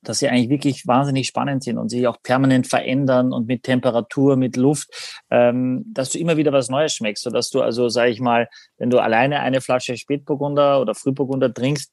dass 0.03 0.19
sie 0.19 0.29
eigentlich 0.29 0.49
wirklich 0.49 0.87
wahnsinnig 0.87 1.27
spannend 1.27 1.63
sind 1.63 1.77
und 1.77 1.89
sich 1.89 2.07
auch 2.07 2.21
permanent 2.23 2.67
verändern 2.67 3.31
und 3.31 3.47
mit 3.47 3.63
Temperatur, 3.63 4.35
mit 4.35 4.57
Luft, 4.57 4.89
ähm, 5.29 5.85
dass 5.93 6.09
du 6.09 6.17
immer 6.17 6.37
wieder 6.37 6.51
was 6.51 6.69
Neues 6.69 6.95
schmeckst, 6.95 7.23
sodass 7.23 7.49
du 7.51 7.61
also, 7.61 7.87
sage 7.89 8.09
ich 8.09 8.19
mal, 8.19 8.49
wenn 8.77 8.89
du 8.89 8.99
alleine 8.99 9.41
eine 9.41 9.61
Flasche 9.61 9.97
Spätburgunder 9.97 10.81
oder 10.81 10.95
Frühburgunder 10.95 11.53
trinkst, 11.53 11.91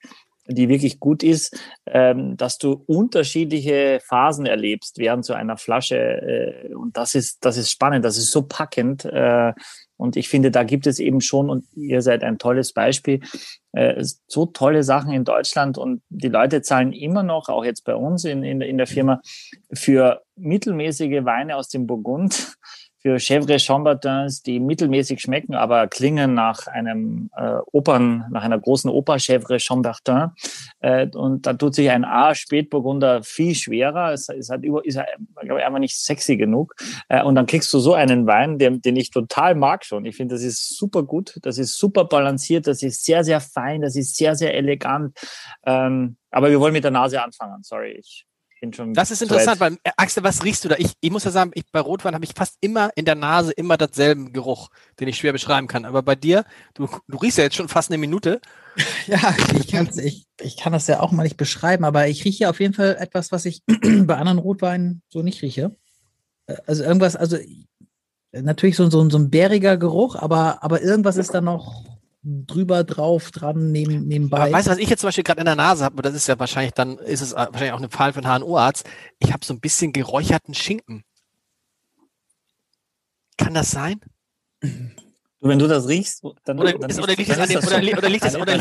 die 0.49 0.69
wirklich 0.69 0.99
gut 0.99 1.23
ist, 1.23 1.57
ähm, 1.87 2.37
dass 2.37 2.59
du 2.59 2.83
unterschiedliche 2.87 4.01
Phasen 4.03 4.47
erlebst 4.47 4.99
während 4.99 5.25
so 5.25 5.35
einer 5.35 5.57
Flasche. 5.57 5.97
Äh, 5.97 6.75
und 6.75 6.97
das 6.97 7.15
ist, 7.15 7.45
das 7.45 7.57
ist 7.57 7.71
spannend, 7.71 8.05
das 8.05 8.17
ist 8.17 8.31
so 8.31 8.43
packend. 8.43 9.05
Äh, 9.05 9.53
und 9.97 10.17
ich 10.17 10.29
finde, 10.29 10.51
da 10.51 10.63
gibt 10.63 10.87
es 10.87 11.01
eben 11.01 11.21
schon, 11.21 11.51
und 11.51 11.67
ihr 11.75 12.03
seid 12.03 12.23
ein 12.23 12.39
tolles 12.39 12.73
Beispiel, 12.73 13.21
äh, 13.73 14.03
so 14.27 14.47
tolle 14.47 14.85
Sachen 14.85 15.13
in 15.13 15.25
Deutschland. 15.25 15.77
Und 15.77 16.03
die 16.09 16.29
Leute 16.29 16.63
zahlen 16.63 16.93
immer 16.93 17.23
noch, 17.23 17.49
auch 17.49 17.65
jetzt 17.65 17.85
bei 17.85 17.95
uns 17.95 18.25
in, 18.25 18.43
in, 18.43 18.61
in 18.61 18.79
der 18.79 18.87
Firma, 18.87 19.21
für 19.73 20.23
mittelmäßige 20.37 21.25
Weine 21.25 21.57
aus 21.57 21.69
dem 21.69 21.87
Burgund 21.87 22.57
für 23.01 23.17
Chèvre 23.17 23.59
Chambertins, 23.59 24.43
die 24.43 24.59
mittelmäßig 24.59 25.21
schmecken, 25.21 25.55
aber 25.55 25.87
klingen 25.87 26.35
nach 26.35 26.67
einem 26.67 27.31
äh, 27.37 27.59
Opern, 27.73 28.25
nach 28.31 28.43
einer 28.43 28.59
großen 28.59 28.91
Oper 28.91 29.15
Chèvre 29.15 29.61
Chambertin. 29.61 30.31
Äh, 30.81 31.09
und 31.15 31.47
da 31.47 31.55
tut 31.55 31.75
sich 31.75 31.91
ein 31.91 32.05
A 32.05 32.35
Spätburgunder 32.35 33.23
viel 33.23 33.55
schwerer. 33.55 34.13
Es, 34.13 34.29
es 34.29 34.51
hat 34.51 34.65
über, 34.65 34.85
ist 34.85 34.99
glaube 35.41 35.61
ich, 35.61 35.67
einfach 35.67 35.79
nicht 35.79 35.97
sexy 35.97 36.37
genug. 36.37 36.75
Äh, 37.09 37.23
und 37.23 37.37
dann 37.37 37.47
kriegst 37.47 37.73
du 37.73 37.79
so 37.79 37.95
einen 37.95 38.27
Wein, 38.27 38.59
den, 38.59 38.83
den 38.83 38.97
ich 38.97 39.11
total 39.11 39.55
mag 39.55 39.85
schon. 39.85 40.05
Ich 40.05 40.17
finde, 40.17 40.35
das 40.35 40.43
ist 40.43 40.77
super 40.77 41.03
gut, 41.05 41.39
das 41.43 41.59
ist 41.59 41.79
super 41.79 42.05
balanciert, 42.05 42.67
das 42.67 42.83
ist 42.83 43.05
sehr, 43.05 43.23
sehr 43.23 43.41
fein, 43.41 43.81
das 43.81 43.95
ist 43.97 44.17
sehr, 44.17 44.35
sehr 44.35 44.55
elegant. 44.55 45.17
Ähm, 45.65 46.17
aber 46.31 46.51
wir 46.51 46.61
wollen 46.61 46.73
mit 46.73 46.85
der 46.85 46.91
Nase 46.91 47.23
anfangen. 47.23 47.63
Sorry, 47.63 47.93
ich 47.93 48.28
bin 48.61 48.73
schon. 48.73 48.95
Das 48.95 49.11
ist 49.11 49.23
interessant, 49.23 49.61
weil 49.61 49.75
äh, 49.83 49.91
Axel, 49.97 50.23
was 50.23 50.45
riechst 50.45 50.65
du 50.65 50.69
da? 50.69 50.77
Ich, 50.79 50.93
ich 51.01 51.11
muss 51.11 51.25
ja 51.25 51.31
sagen, 51.31 51.51
ich, 51.55 51.65
bei 51.71 51.81
Rotwein 51.81 52.15
habe 52.15 52.25
ich 52.25 52.33
fast 52.35 52.57
immer 52.61 52.91
in 52.95 53.05
der 53.05 53.15
Nase 53.15 53.53
immer 53.53 53.77
denselben 53.77 54.33
Geruch, 54.33 54.69
den 55.01 55.09
ich 55.09 55.17
schwer 55.17 55.33
beschreiben 55.33 55.67
kann. 55.67 55.85
Aber 55.85 56.03
bei 56.03 56.15
dir, 56.15 56.45
du, 56.75 56.89
du 57.09 57.19
riechst 57.19 57.39
ja 57.39 57.45
jetzt 57.45 57.57
schon 57.57 57.69
fast 57.69 57.91
eine 57.91 57.99
Minute. 57.99 58.41
Ja, 59.09 59.35
ich, 59.59 59.67
kann's, 59.67 59.97
ich, 59.99 60.27
ich 60.41 60.57
kann 60.57 60.73
das 60.73 60.87
ja 60.87 61.01
auch 61.01 61.11
mal 61.11 61.25
nicht 61.25 61.37
beschreiben, 61.37 61.85
aber 61.85 62.07
ich 62.07 62.25
rieche 62.25 62.49
auf 62.49 62.61
jeden 62.61 62.75
Fall 62.75 62.97
etwas, 63.01 63.33
was 63.33 63.45
ich 63.45 63.63
bei 63.67 64.17
anderen 64.17 64.39
Rotweinen 64.39 65.03
so 65.09 65.23
nicht 65.23 65.43
rieche. 65.43 65.75
Äh, 66.47 66.59
also 66.65 66.85
irgendwas, 66.85 67.17
also 67.17 67.39
natürlich 68.33 68.77
so, 68.77 68.89
so, 68.89 69.09
so 69.11 69.19
ein 69.19 69.31
bäriger 69.31 69.77
Geruch, 69.79 70.15
aber, 70.15 70.63
aber 70.63 70.81
irgendwas 70.81 71.17
ist 71.17 71.35
da 71.35 71.41
noch 71.41 71.98
drüber, 72.47 72.85
drauf, 72.85 73.31
dran, 73.31 73.73
neben, 73.73 74.07
nebenbei. 74.07 74.43
Aber 74.43 74.53
weißt 74.53 74.69
du, 74.69 74.71
was 74.73 74.79
ich 74.79 74.89
jetzt 74.89 75.01
zum 75.01 75.09
Beispiel 75.09 75.25
gerade 75.25 75.41
in 75.41 75.47
der 75.47 75.57
Nase 75.57 75.85
habe, 75.85 76.03
das 76.03 76.15
ist 76.15 76.29
ja 76.29 76.39
wahrscheinlich 76.39 76.73
dann, 76.73 76.99
ist 76.99 77.21
es 77.21 77.35
wahrscheinlich 77.35 77.73
auch 77.73 77.79
eine 77.79 77.91
Fall 77.91 78.13
für 78.13 78.25
einen 78.25 78.43
HNO-Arzt. 78.43 78.89
Ich 79.19 79.33
habe 79.33 79.45
so 79.45 79.55
ein 79.55 79.61
bisschen 79.61 79.93
geräucherten 79.93 80.55
Schinken. 80.55 81.05
Kann 83.37 83.55
das 83.55 83.71
sein? 83.71 84.01
Wenn 85.41 85.59
du 85.59 85.69
das 85.69 85.87
riechst, 85.87 86.25
dann 86.45 86.59
oder, 86.59 86.73
dann 86.73 86.91
ist, 86.91 87.01
oder 87.01 87.15
liegt 87.15 87.31
es 87.31 87.39
an 87.39 87.49
dem, 87.49 87.59
oder, 87.59 87.69
oder 87.99 88.09
liegt 88.09 88.25
es 88.25 88.35
oder, 88.35 88.59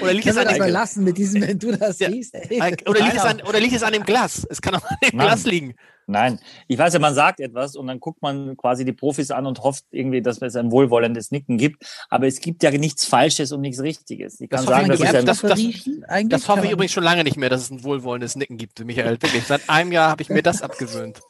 oder 0.00 0.12
liegt 0.14 0.26
es 0.26 0.36
an 0.36 0.48
dem 0.48 0.56
überlassen 0.56 1.04
mit 1.04 1.18
diesem, 1.18 1.42
wenn 1.42 1.58
du 1.58 1.76
das 1.76 1.98
ja. 1.98 2.08
riechst. 2.08 2.34
Ey. 2.34 2.76
Oder 2.86 3.00
liegt 3.00 3.16
es 3.16 3.22
an 3.22 3.42
oder 3.42 3.60
liegt 3.60 3.74
es 3.74 3.82
an 3.82 3.92
dem 3.92 4.04
Glas? 4.04 4.46
Es 4.48 4.62
kann 4.62 4.74
auch 4.74 4.84
an 4.84 4.96
dem 5.02 5.18
Nein. 5.18 5.26
Glas 5.26 5.44
liegen. 5.44 5.74
Nein, 6.06 6.40
ich 6.66 6.78
weiß 6.78 6.94
ja, 6.94 6.98
man 6.98 7.14
sagt 7.14 7.40
etwas 7.40 7.76
und 7.76 7.86
dann 7.86 8.00
guckt 8.00 8.22
man 8.22 8.56
quasi 8.56 8.84
die 8.84 8.92
Profis 8.92 9.30
an 9.30 9.46
und 9.46 9.60
hofft 9.60 9.84
irgendwie, 9.90 10.20
dass 10.20 10.42
es 10.42 10.56
ein 10.56 10.72
wohlwollendes 10.72 11.30
Nicken 11.30 11.58
gibt. 11.58 11.84
Aber 12.08 12.26
es 12.26 12.40
gibt 12.40 12.62
ja 12.62 12.70
nichts 12.72 13.06
Falsches 13.06 13.52
und 13.52 13.60
nichts 13.60 13.80
Richtiges. 13.80 14.40
Ich 14.40 14.50
kann 14.50 14.64
das 14.64 14.66
sagen, 14.66 14.88
das 14.88 15.00
ist 15.00 15.14
ein, 15.14 15.24
das, 15.24 15.40
das, 15.40 16.28
das 16.28 16.48
hoffe 16.48 16.66
ich 16.66 16.72
übrigens 16.72 16.92
schon 16.92 17.04
lange 17.04 17.22
nicht 17.22 17.36
mehr, 17.36 17.50
dass 17.50 17.62
es 17.62 17.70
ein 17.70 17.84
wohlwollendes 17.84 18.34
Nicken 18.36 18.56
gibt, 18.56 18.84
Michael. 18.84 19.22
Wirklich. 19.22 19.44
Seit 19.44 19.68
einem 19.68 19.92
Jahr 19.92 20.10
habe 20.10 20.22
ich 20.22 20.28
mir 20.28 20.42
das 20.42 20.62
abgewöhnt. 20.62 21.20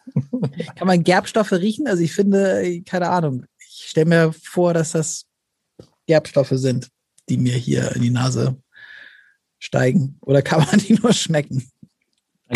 Kann 0.77 0.87
man 0.87 1.05
Gerbstoffe 1.05 1.53
riechen? 1.53 1.87
Also 1.87 2.03
ich 2.03 2.15
finde, 2.15 2.83
keine 2.83 3.11
Ahnung. 3.11 3.45
Stelle 3.93 4.07
mir 4.07 4.33
vor, 4.33 4.73
dass 4.73 4.93
das 4.93 5.27
Gerbstoffe 6.07 6.55
sind, 6.55 6.89
die 7.29 7.37
mir 7.37 7.53
hier 7.53 7.95
in 7.95 8.01
die 8.01 8.09
Nase 8.09 8.57
steigen. 9.59 10.17
Oder 10.23 10.41
kann 10.41 10.65
man 10.65 10.79
die 10.79 10.95
nur 10.95 11.13
schmecken? 11.13 11.71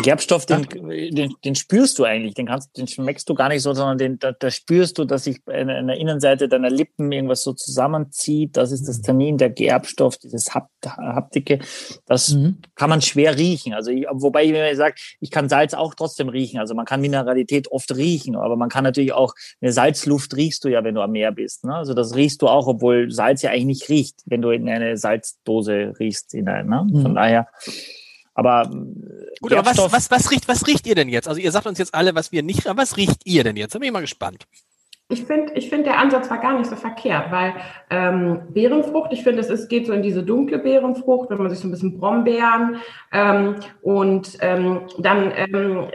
Gerbstoff, 0.03 0.47
den, 0.47 0.66
den, 0.68 1.34
den, 1.44 1.55
spürst 1.55 1.99
du 1.99 2.05
eigentlich, 2.05 2.34
den 2.34 2.47
kannst, 2.47 2.76
den 2.76 2.86
schmeckst 2.86 3.28
du 3.28 3.34
gar 3.34 3.49
nicht 3.49 3.62
so, 3.62 3.72
sondern 3.72 3.99
den, 3.99 4.18
da, 4.18 4.32
da 4.32 4.51
spürst 4.51 4.99
du, 4.99 5.05
dass 5.05 5.24
sich 5.24 5.40
an 5.47 5.86
der 5.86 5.97
Innenseite 5.97 6.49
deiner 6.49 6.70
Lippen 6.70 7.11
irgendwas 7.11 7.42
so 7.42 7.53
zusammenzieht. 7.53 8.57
Das 8.57 8.72
ist 8.72 8.86
das 8.88 9.01
Tannin, 9.01 9.38
der 9.38 9.51
Gerbstoff, 9.51 10.18
dieses 10.18 10.55
Haptike. 10.55 11.61
Das 12.07 12.34
mhm. 12.34 12.59
kann 12.74 12.90
man 12.90 13.01
schwer 13.01 13.36
riechen. 13.36 13.74
Also, 13.74 13.90
ich, 13.90 14.07
wobei 14.11 14.44
ich 14.44 14.53
mir 14.53 14.76
sage, 14.76 14.97
ich 15.20 15.30
kann 15.30 15.49
Salz 15.49 15.74
auch 15.74 15.94
trotzdem 15.94 16.28
riechen. 16.28 16.61
Also, 16.61 16.74
man 16.74 16.84
kann 16.84 17.01
Mineralität 17.01 17.70
oft 17.72 17.94
riechen, 17.97 18.36
aber 18.36 18.57
man 18.57 18.68
kann 18.68 18.84
natürlich 18.84 19.12
auch 19.12 19.34
eine 19.61 19.72
Salzluft 19.72 20.36
riechst 20.36 20.64
du 20.64 20.68
ja, 20.68 20.84
wenn 20.84 20.94
du 20.94 21.01
am 21.01 21.12
Meer 21.12 21.32
bist. 21.32 21.64
Ne? 21.64 21.74
Also, 21.74 21.94
das 21.94 22.14
riechst 22.14 22.42
du 22.42 22.49
auch, 22.49 22.66
obwohl 22.66 23.11
Salz 23.11 23.42
ja 23.42 23.51
eigentlich 23.51 23.66
nicht 23.66 23.88
riecht, 23.88 24.22
wenn 24.26 24.42
du 24.42 24.51
in 24.51 24.68
eine 24.68 24.97
Salzdose 24.97 25.94
riechst. 25.99 26.32
Hinein, 26.32 26.66
ne? 26.66 26.86
Mhm. 26.88 27.03
Von 27.03 27.14
daher, 27.14 27.49
aber 28.37 28.70
Gut, 29.41 29.53
aber 29.53 29.66
was, 29.66 29.93
was, 29.93 30.11
was, 30.11 30.30
riecht, 30.30 30.49
was 30.49 30.66
riecht 30.66 30.87
ihr 30.87 30.95
denn 30.95 31.09
jetzt? 31.09 31.28
Also 31.28 31.41
ihr 31.41 31.51
sagt 31.53 31.66
uns 31.66 31.78
jetzt 31.78 31.95
alle, 31.95 32.14
was 32.14 32.32
wir 32.32 32.43
nicht, 32.43 32.66
aber 32.66 32.82
was 32.82 32.97
riecht 32.97 33.22
ihr 33.24 33.45
denn 33.45 33.57
jetzt? 33.57 33.74
Da 33.74 33.78
bin 33.78 33.87
ich 33.87 33.93
mal 33.93 34.01
gespannt. 34.01 34.47
Ich 35.09 35.24
finde, 35.24 35.53
ich 35.55 35.68
find, 35.68 35.87
der 35.87 35.99
Ansatz 35.99 36.28
war 36.30 36.39
gar 36.39 36.59
nicht 36.59 36.68
so 36.68 36.74
verkehrt, 36.74 37.30
weil 37.30 37.55
ähm, 37.91 38.41
Beerenfrucht, 38.51 39.12
ich 39.12 39.22
finde, 39.22 39.41
es 39.41 39.51
ist, 39.51 39.68
geht 39.68 39.87
so 39.87 39.93
in 39.93 40.03
diese 40.03 40.24
dunkle 40.24 40.59
Beerenfrucht, 40.59 41.30
wenn 41.30 41.39
man 41.39 41.49
sich 41.49 41.61
so 41.61 41.68
ein 41.68 41.70
bisschen 41.70 41.99
Brombeeren 41.99 42.78
ähm, 43.12 43.57
und 43.82 44.37
ähm, 44.41 44.80
dann 44.99 45.32
ähm, 45.37 45.87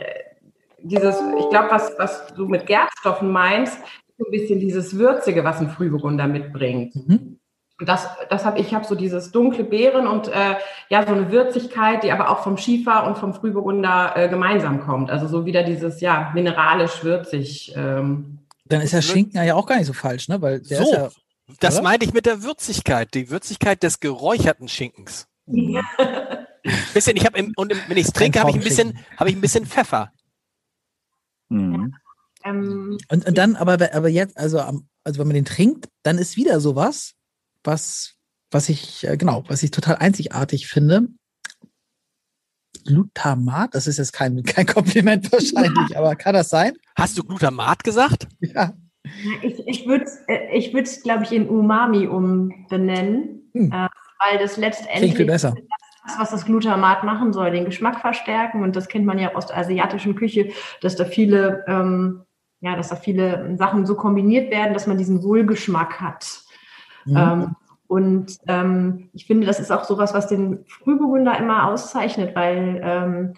dieses, 0.81 1.21
ich 1.39 1.49
glaube, 1.49 1.67
was, 1.71 1.93
was 1.97 2.27
du 2.35 2.47
mit 2.47 2.65
Gerbstoffen 2.67 3.31
meinst, 3.31 3.77
ist 4.17 4.25
ein 4.25 4.31
bisschen 4.31 4.59
dieses 4.59 4.97
Würzige, 4.97 5.43
was 5.43 5.59
ein 5.59 5.69
Frühburgunder 5.69 6.27
mitbringt. 6.27 6.95
Mhm. 6.95 7.40
Und 7.81 7.89
das, 7.89 8.07
das 8.29 8.45
habe 8.45 8.59
ich 8.59 8.75
habe 8.75 8.85
so 8.85 8.93
dieses 8.93 9.31
dunkle 9.31 9.63
Beeren 9.63 10.05
und 10.05 10.27
äh, 10.27 10.55
ja 10.89 11.03
so 11.03 11.13
eine 11.13 11.31
Würzigkeit, 11.31 12.03
die 12.03 12.11
aber 12.11 12.29
auch 12.29 12.43
vom 12.43 12.55
Schiefer 12.55 13.07
und 13.07 13.17
vom 13.17 13.33
Frühburgunder 13.33 14.13
äh, 14.15 14.29
gemeinsam 14.29 14.81
kommt. 14.81 15.09
Also 15.09 15.27
so 15.27 15.47
wieder 15.47 15.63
dieses 15.63 15.99
ja 15.99 16.29
mineralisch 16.35 17.03
würzig. 17.03 17.73
Ähm. 17.75 18.37
Dann 18.65 18.81
ist 18.81 18.93
der 18.93 19.01
Schinken 19.01 19.43
ja 19.43 19.55
auch 19.55 19.65
gar 19.65 19.77
nicht 19.77 19.87
so 19.87 19.93
falsch, 19.93 20.29
ne? 20.29 20.39
Weil 20.43 20.59
der 20.59 20.77
so, 20.77 20.83
ist 20.83 20.91
ja, 20.91 21.09
das 21.59 21.81
meinte 21.81 22.05
ich 22.05 22.13
mit 22.13 22.27
der 22.27 22.43
Würzigkeit, 22.43 23.15
die 23.15 23.31
Würzigkeit 23.31 23.81
des 23.81 23.99
geräucherten 23.99 24.67
Schinkens. 24.67 25.27
Ja. 25.47 25.81
bisschen, 26.93 27.17
ich 27.17 27.25
habe 27.25 27.43
und 27.55 27.73
wenn 27.87 27.97
ich 27.97 28.05
es 28.05 28.13
trinke, 28.13 28.41
habe 28.41 28.51
ich 28.51 28.57
ein 28.57 28.63
bisschen, 28.63 28.99
habe 29.17 29.31
ich 29.31 29.35
ein 29.35 29.41
bisschen 29.41 29.65
Pfeffer. 29.65 30.11
Mhm. 31.49 31.95
Ähm, 32.45 32.99
und, 33.09 33.25
und 33.25 33.37
dann, 33.39 33.55
aber, 33.55 33.73
aber 33.91 34.09
jetzt, 34.09 34.37
also, 34.37 34.59
also 34.59 35.19
wenn 35.19 35.27
man 35.27 35.33
den 35.33 35.45
trinkt, 35.45 35.89
dann 36.03 36.19
ist 36.19 36.37
wieder 36.37 36.59
sowas, 36.59 37.15
was, 37.63 38.15
was 38.51 38.69
ich, 38.69 39.07
äh, 39.07 39.17
genau, 39.17 39.43
was 39.47 39.63
ich 39.63 39.71
total 39.71 39.95
einzigartig 39.95 40.67
finde. 40.67 41.07
Glutamat, 42.85 43.75
das 43.75 43.87
ist 43.87 43.97
jetzt 43.97 44.13
kein, 44.13 44.43
kein 44.43 44.65
Kompliment 44.65 45.31
wahrscheinlich, 45.31 45.97
aber 45.97 46.15
kann 46.15 46.33
das 46.33 46.49
sein? 46.49 46.73
Hast 46.95 47.17
du 47.17 47.23
Glutamat 47.23 47.83
gesagt? 47.83 48.27
Ja. 48.39 48.73
Ich, 49.41 49.59
ich 49.67 49.87
würde 49.87 50.05
es, 50.05 50.23
äh, 50.27 51.01
glaube 51.03 51.23
ich, 51.23 51.31
in 51.31 51.49
Umami 51.49 52.07
umbenennen, 52.07 53.49
hm. 53.53 53.71
äh, 53.71 53.87
weil 54.19 54.39
das 54.39 54.57
letztendlich 54.57 55.15
viel 55.15 55.25
besser. 55.25 55.55
das, 56.05 56.19
was 56.19 56.29
das 56.31 56.45
Glutamat 56.45 57.03
machen 57.03 57.33
soll, 57.33 57.51
den 57.51 57.65
Geschmack 57.65 57.99
verstärken. 57.99 58.61
Und 58.61 58.75
das 58.75 58.87
kennt 58.87 59.05
man 59.05 59.17
ja 59.17 59.33
aus 59.35 59.47
der 59.47 59.57
asiatischen 59.57 60.15
Küche, 60.15 60.51
dass 60.81 60.95
da 60.95 61.05
viele, 61.05 61.63
ähm, 61.67 62.23
ja, 62.61 62.75
dass 62.75 62.89
da 62.89 62.95
viele 62.95 63.55
Sachen 63.57 63.85
so 63.85 63.95
kombiniert 63.95 64.51
werden, 64.51 64.73
dass 64.73 64.87
man 64.87 64.97
diesen 64.97 65.23
Wohlgeschmack 65.23 65.99
hat. 65.99 66.40
Mhm. 67.05 67.17
Ähm, 67.17 67.55
und 67.87 68.37
ähm, 68.47 69.09
ich 69.13 69.25
finde, 69.25 69.45
das 69.45 69.59
ist 69.59 69.71
auch 69.71 69.83
sowas, 69.83 70.13
was 70.13 70.27
den 70.27 70.63
Frühburgunder 70.65 71.37
immer 71.37 71.67
auszeichnet, 71.67 72.35
weil 72.35 72.79
ähm, 72.83 73.33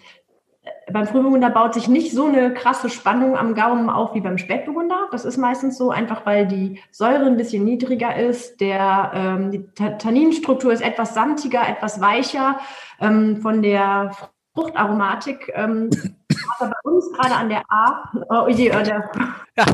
beim 0.92 1.06
Frühburgunder 1.06 1.50
baut 1.50 1.74
sich 1.74 1.88
nicht 1.88 2.12
so 2.12 2.26
eine 2.26 2.54
krasse 2.54 2.88
Spannung 2.88 3.36
am 3.36 3.54
Gaumen 3.54 3.90
auf 3.90 4.14
wie 4.14 4.20
beim 4.20 4.38
Spätburgunder. 4.38 5.08
Das 5.10 5.24
ist 5.24 5.38
meistens 5.38 5.76
so, 5.76 5.90
einfach 5.90 6.24
weil 6.24 6.46
die 6.46 6.80
Säure 6.90 7.26
ein 7.26 7.36
bisschen 7.36 7.64
niedriger 7.64 8.16
ist. 8.16 8.60
Der, 8.60 9.10
ähm, 9.14 9.50
die 9.50 9.66
Tanninstruktur 9.74 10.72
ist 10.72 10.82
etwas 10.82 11.14
samtiger, 11.14 11.68
etwas 11.68 12.00
weicher. 12.00 12.60
Ähm, 13.00 13.38
von 13.38 13.60
der 13.60 14.12
Fruchtaromatik 14.54 15.52
ähm, 15.54 15.90
aber 16.58 16.70
bei 16.70 16.90
uns 16.90 17.12
gerade 17.12 17.34
an 17.34 17.48
der 17.48 17.62
A, 17.68 18.10
oh 18.28 18.48
je, 18.48 18.68
äh, 18.68 18.82
der, 18.82 19.10
ja. 19.56 19.64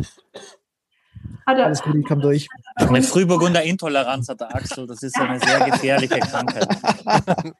Alles 1.47 1.83
gut, 1.83 1.95
ich 1.97 2.07
komme 2.07 2.23
durch. 2.23 2.49
Eine 2.77 3.03
Frühburgunder-Intoleranz 3.03 4.29
hat 4.29 4.41
der 4.41 4.55
Axel. 4.55 4.87
Das 4.87 5.03
ist 5.03 5.19
eine 5.19 5.39
sehr 5.41 5.71
gefährliche 5.71 6.21
Krankheit. 6.21 6.69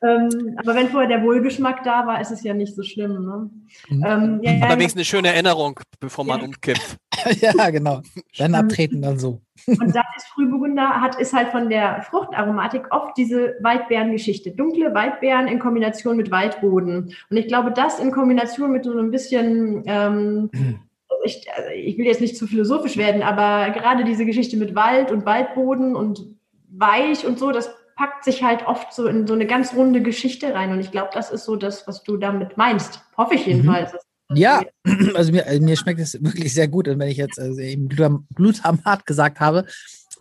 Ähm, 0.00 0.56
aber 0.58 0.76
wenn 0.76 0.88
vorher 0.90 1.08
der 1.08 1.24
Wohlgeschmack 1.24 1.82
da 1.82 2.06
war, 2.06 2.20
ist 2.20 2.30
es 2.30 2.44
ja 2.44 2.54
nicht 2.54 2.74
so 2.76 2.82
schlimm. 2.82 3.24
Ne? 3.24 3.50
Mhm. 3.88 4.04
Ähm, 4.06 4.40
ja, 4.42 4.52
aber 4.64 4.76
wenigstens 4.76 4.98
eine 4.98 5.04
schöne 5.04 5.28
Erinnerung, 5.28 5.80
bevor 5.98 6.24
man 6.24 6.38
ja. 6.38 6.46
umkippt. 6.46 6.98
ja, 7.40 7.70
genau. 7.70 8.02
Dann 8.36 8.54
abtreten, 8.54 9.02
dann 9.02 9.18
so. 9.18 9.40
Und 9.66 9.94
dann 9.94 10.04
ist 10.16 10.28
Frühburgunder, 10.28 11.00
hat, 11.00 11.18
ist 11.18 11.32
halt 11.32 11.48
von 11.48 11.68
der 11.68 12.02
Fruchtaromatik 12.02 12.86
oft 12.90 13.16
diese 13.16 13.56
Waldbeerengeschichte. 13.60 14.52
Dunkle 14.52 14.94
Waldbeeren 14.94 15.48
in 15.48 15.58
Kombination 15.58 16.16
mit 16.16 16.30
Waldboden. 16.30 17.12
Und 17.28 17.36
ich 17.36 17.48
glaube, 17.48 17.72
das 17.72 17.98
in 17.98 18.12
Kombination 18.12 18.70
mit 18.70 18.84
so 18.84 18.96
ein 18.96 19.10
bisschen, 19.10 19.82
ähm, 19.86 20.50
ich, 21.28 21.46
also 21.56 21.70
ich 21.70 21.96
will 21.96 22.06
jetzt 22.06 22.20
nicht 22.20 22.36
zu 22.36 22.46
philosophisch 22.46 22.96
werden, 22.96 23.22
aber 23.22 23.70
gerade 23.72 24.04
diese 24.04 24.26
Geschichte 24.26 24.56
mit 24.56 24.74
Wald 24.74 25.10
und 25.10 25.24
Waldboden 25.24 25.94
und 25.94 26.26
weich 26.70 27.24
und 27.24 27.38
so, 27.38 27.52
das 27.52 27.70
packt 27.96 28.24
sich 28.24 28.42
halt 28.42 28.66
oft 28.66 28.92
so 28.92 29.06
in 29.06 29.26
so 29.26 29.34
eine 29.34 29.46
ganz 29.46 29.74
runde 29.74 30.02
Geschichte 30.02 30.54
rein. 30.54 30.70
Und 30.72 30.80
ich 30.80 30.90
glaube, 30.90 31.10
das 31.12 31.30
ist 31.30 31.44
so 31.44 31.56
das, 31.56 31.86
was 31.86 32.04
du 32.04 32.16
damit 32.16 32.56
meinst. 32.56 33.00
Hoffe 33.16 33.34
ich 33.34 33.46
jedenfalls. 33.46 33.92
Mhm. 33.92 34.36
Ja, 34.36 34.62
also 35.14 35.32
mir, 35.32 35.44
mir 35.60 35.76
schmeckt 35.76 36.00
es 36.00 36.14
wirklich 36.22 36.54
sehr 36.54 36.68
gut. 36.68 36.86
Und 36.86 36.98
wenn 36.98 37.08
ich 37.08 37.16
jetzt 37.16 37.40
also 37.40 37.60
eben 37.60 37.88
Glutamat 37.88 39.04
gesagt 39.04 39.40
habe, 39.40 39.66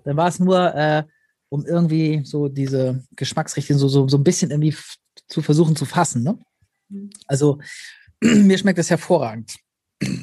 dann 0.05 0.17
war 0.17 0.27
es 0.27 0.39
nur, 0.39 0.73
äh, 0.73 1.03
um 1.49 1.65
irgendwie 1.65 2.21
so 2.23 2.47
diese 2.47 3.03
Geschmacksrichtung 3.15 3.77
so, 3.77 3.87
so, 3.87 4.07
so 4.07 4.17
ein 4.17 4.23
bisschen 4.23 4.49
irgendwie 4.49 4.75
zu 5.27 5.41
versuchen 5.41 5.75
zu 5.75 5.85
fassen. 5.85 6.23
Ne? 6.23 6.39
Mhm. 6.89 7.09
Also 7.27 7.59
mir 8.21 8.57
schmeckt 8.57 8.79
es 8.79 8.89
hervorragend. 8.89 9.55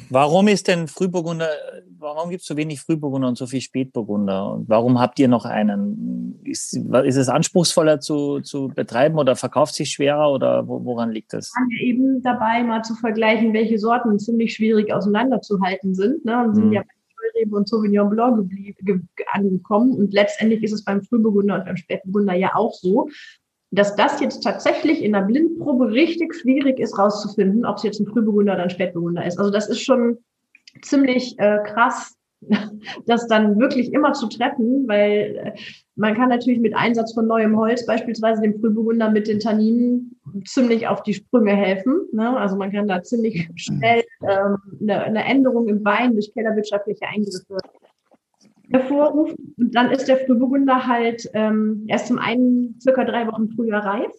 Warum 0.09 0.47
ist 0.47 0.67
denn 0.67 0.87
Frühburgunder, 0.87 1.49
warum 1.97 2.29
gibt 2.29 2.41
es 2.41 2.47
so 2.47 2.55
wenig 2.55 2.79
Frühburgunder 2.79 3.27
und 3.27 3.37
so 3.37 3.45
viel 3.45 3.59
Spätburgunder? 3.59 4.53
Und 4.53 4.69
warum 4.69 4.99
habt 4.99 5.19
ihr 5.19 5.27
noch 5.27 5.43
einen? 5.45 6.39
Ist, 6.43 6.77
ist 6.77 7.15
es 7.15 7.27
anspruchsvoller 7.27 7.99
zu, 7.99 8.39
zu 8.39 8.69
betreiben 8.69 9.17
oder 9.17 9.35
verkauft 9.35 9.75
sich 9.75 9.91
schwerer 9.91 10.31
oder 10.31 10.67
woran 10.67 11.11
liegt 11.11 11.33
das? 11.33 11.51
Ich 11.69 11.79
bin 11.79 11.87
eben 11.87 12.21
dabei, 12.21 12.63
mal 12.63 12.83
zu 12.83 12.95
vergleichen, 12.95 13.53
welche 13.53 13.77
Sorten 13.77 14.17
ziemlich 14.19 14.53
schwierig 14.53 14.93
auseinanderzuhalten 14.93 15.93
sind. 15.93 16.23
Ne? 16.23 16.45
Und 16.45 16.55
sind 16.55 16.65
hm. 16.65 16.73
ja 16.73 16.81
bei 16.81 16.93
Scheurebe 17.33 17.55
und 17.57 17.67
Sauvignon 17.67 18.09
Blanc 18.09 18.49
angekommen. 19.33 19.93
Und 19.93 20.13
letztendlich 20.13 20.63
ist 20.63 20.71
es 20.71 20.85
beim 20.85 21.03
Frühburgunder 21.03 21.55
und 21.55 21.65
beim 21.65 21.77
Spätburgunder 21.77 22.35
ja 22.35 22.55
auch 22.55 22.73
so 22.73 23.09
dass 23.75 23.95
das 23.95 24.19
jetzt 24.19 24.41
tatsächlich 24.41 25.03
in 25.03 25.13
der 25.13 25.21
Blindprobe 25.21 25.91
richtig 25.91 26.33
schwierig 26.35 26.79
ist, 26.79 26.97
rauszufinden, 26.97 27.65
ob 27.65 27.77
es 27.77 27.83
jetzt 27.83 27.99
ein 27.99 28.07
Frühburgunder 28.07 28.53
oder 28.53 28.63
ein 28.63 28.69
Spätburgunder 28.69 29.25
ist. 29.25 29.37
Also 29.37 29.51
das 29.51 29.67
ist 29.67 29.81
schon 29.81 30.17
ziemlich 30.81 31.37
äh, 31.39 31.59
krass, 31.63 32.15
das 33.05 33.27
dann 33.27 33.59
wirklich 33.59 33.93
immer 33.93 34.13
zu 34.13 34.27
treffen, 34.27 34.87
weil 34.87 35.53
äh, 35.55 35.59
man 35.95 36.15
kann 36.15 36.29
natürlich 36.29 36.59
mit 36.59 36.75
Einsatz 36.75 37.13
von 37.13 37.27
neuem 37.27 37.57
Holz, 37.57 37.85
beispielsweise 37.85 38.41
dem 38.41 38.59
Frühburgunder 38.59 39.09
mit 39.09 39.27
den 39.27 39.39
Tanninen, 39.39 40.19
ziemlich 40.45 40.87
auf 40.87 41.03
die 41.03 41.13
Sprünge 41.13 41.55
helfen. 41.55 42.01
Ne? 42.11 42.37
Also 42.37 42.55
man 42.57 42.71
kann 42.71 42.87
da 42.87 43.01
ziemlich 43.01 43.49
schnell 43.55 44.03
ähm, 44.21 44.57
eine, 44.81 45.03
eine 45.03 45.23
Änderung 45.25 45.67
im 45.67 45.83
Wein 45.85 46.13
durch 46.13 46.33
kellerwirtschaftliche 46.33 47.05
Eingriffe 47.07 47.57
hervorrufen. 48.71 49.53
Und 49.57 49.75
dann 49.75 49.91
ist 49.91 50.07
der 50.07 50.17
Frühburgunder 50.17 50.87
halt 50.87 51.29
ähm, 51.33 51.85
erst 51.87 52.07
zum 52.07 52.19
einen 52.19 52.79
circa 52.79 53.03
drei 53.03 53.27
Wochen 53.27 53.49
früher 53.55 53.77
reif, 53.77 54.11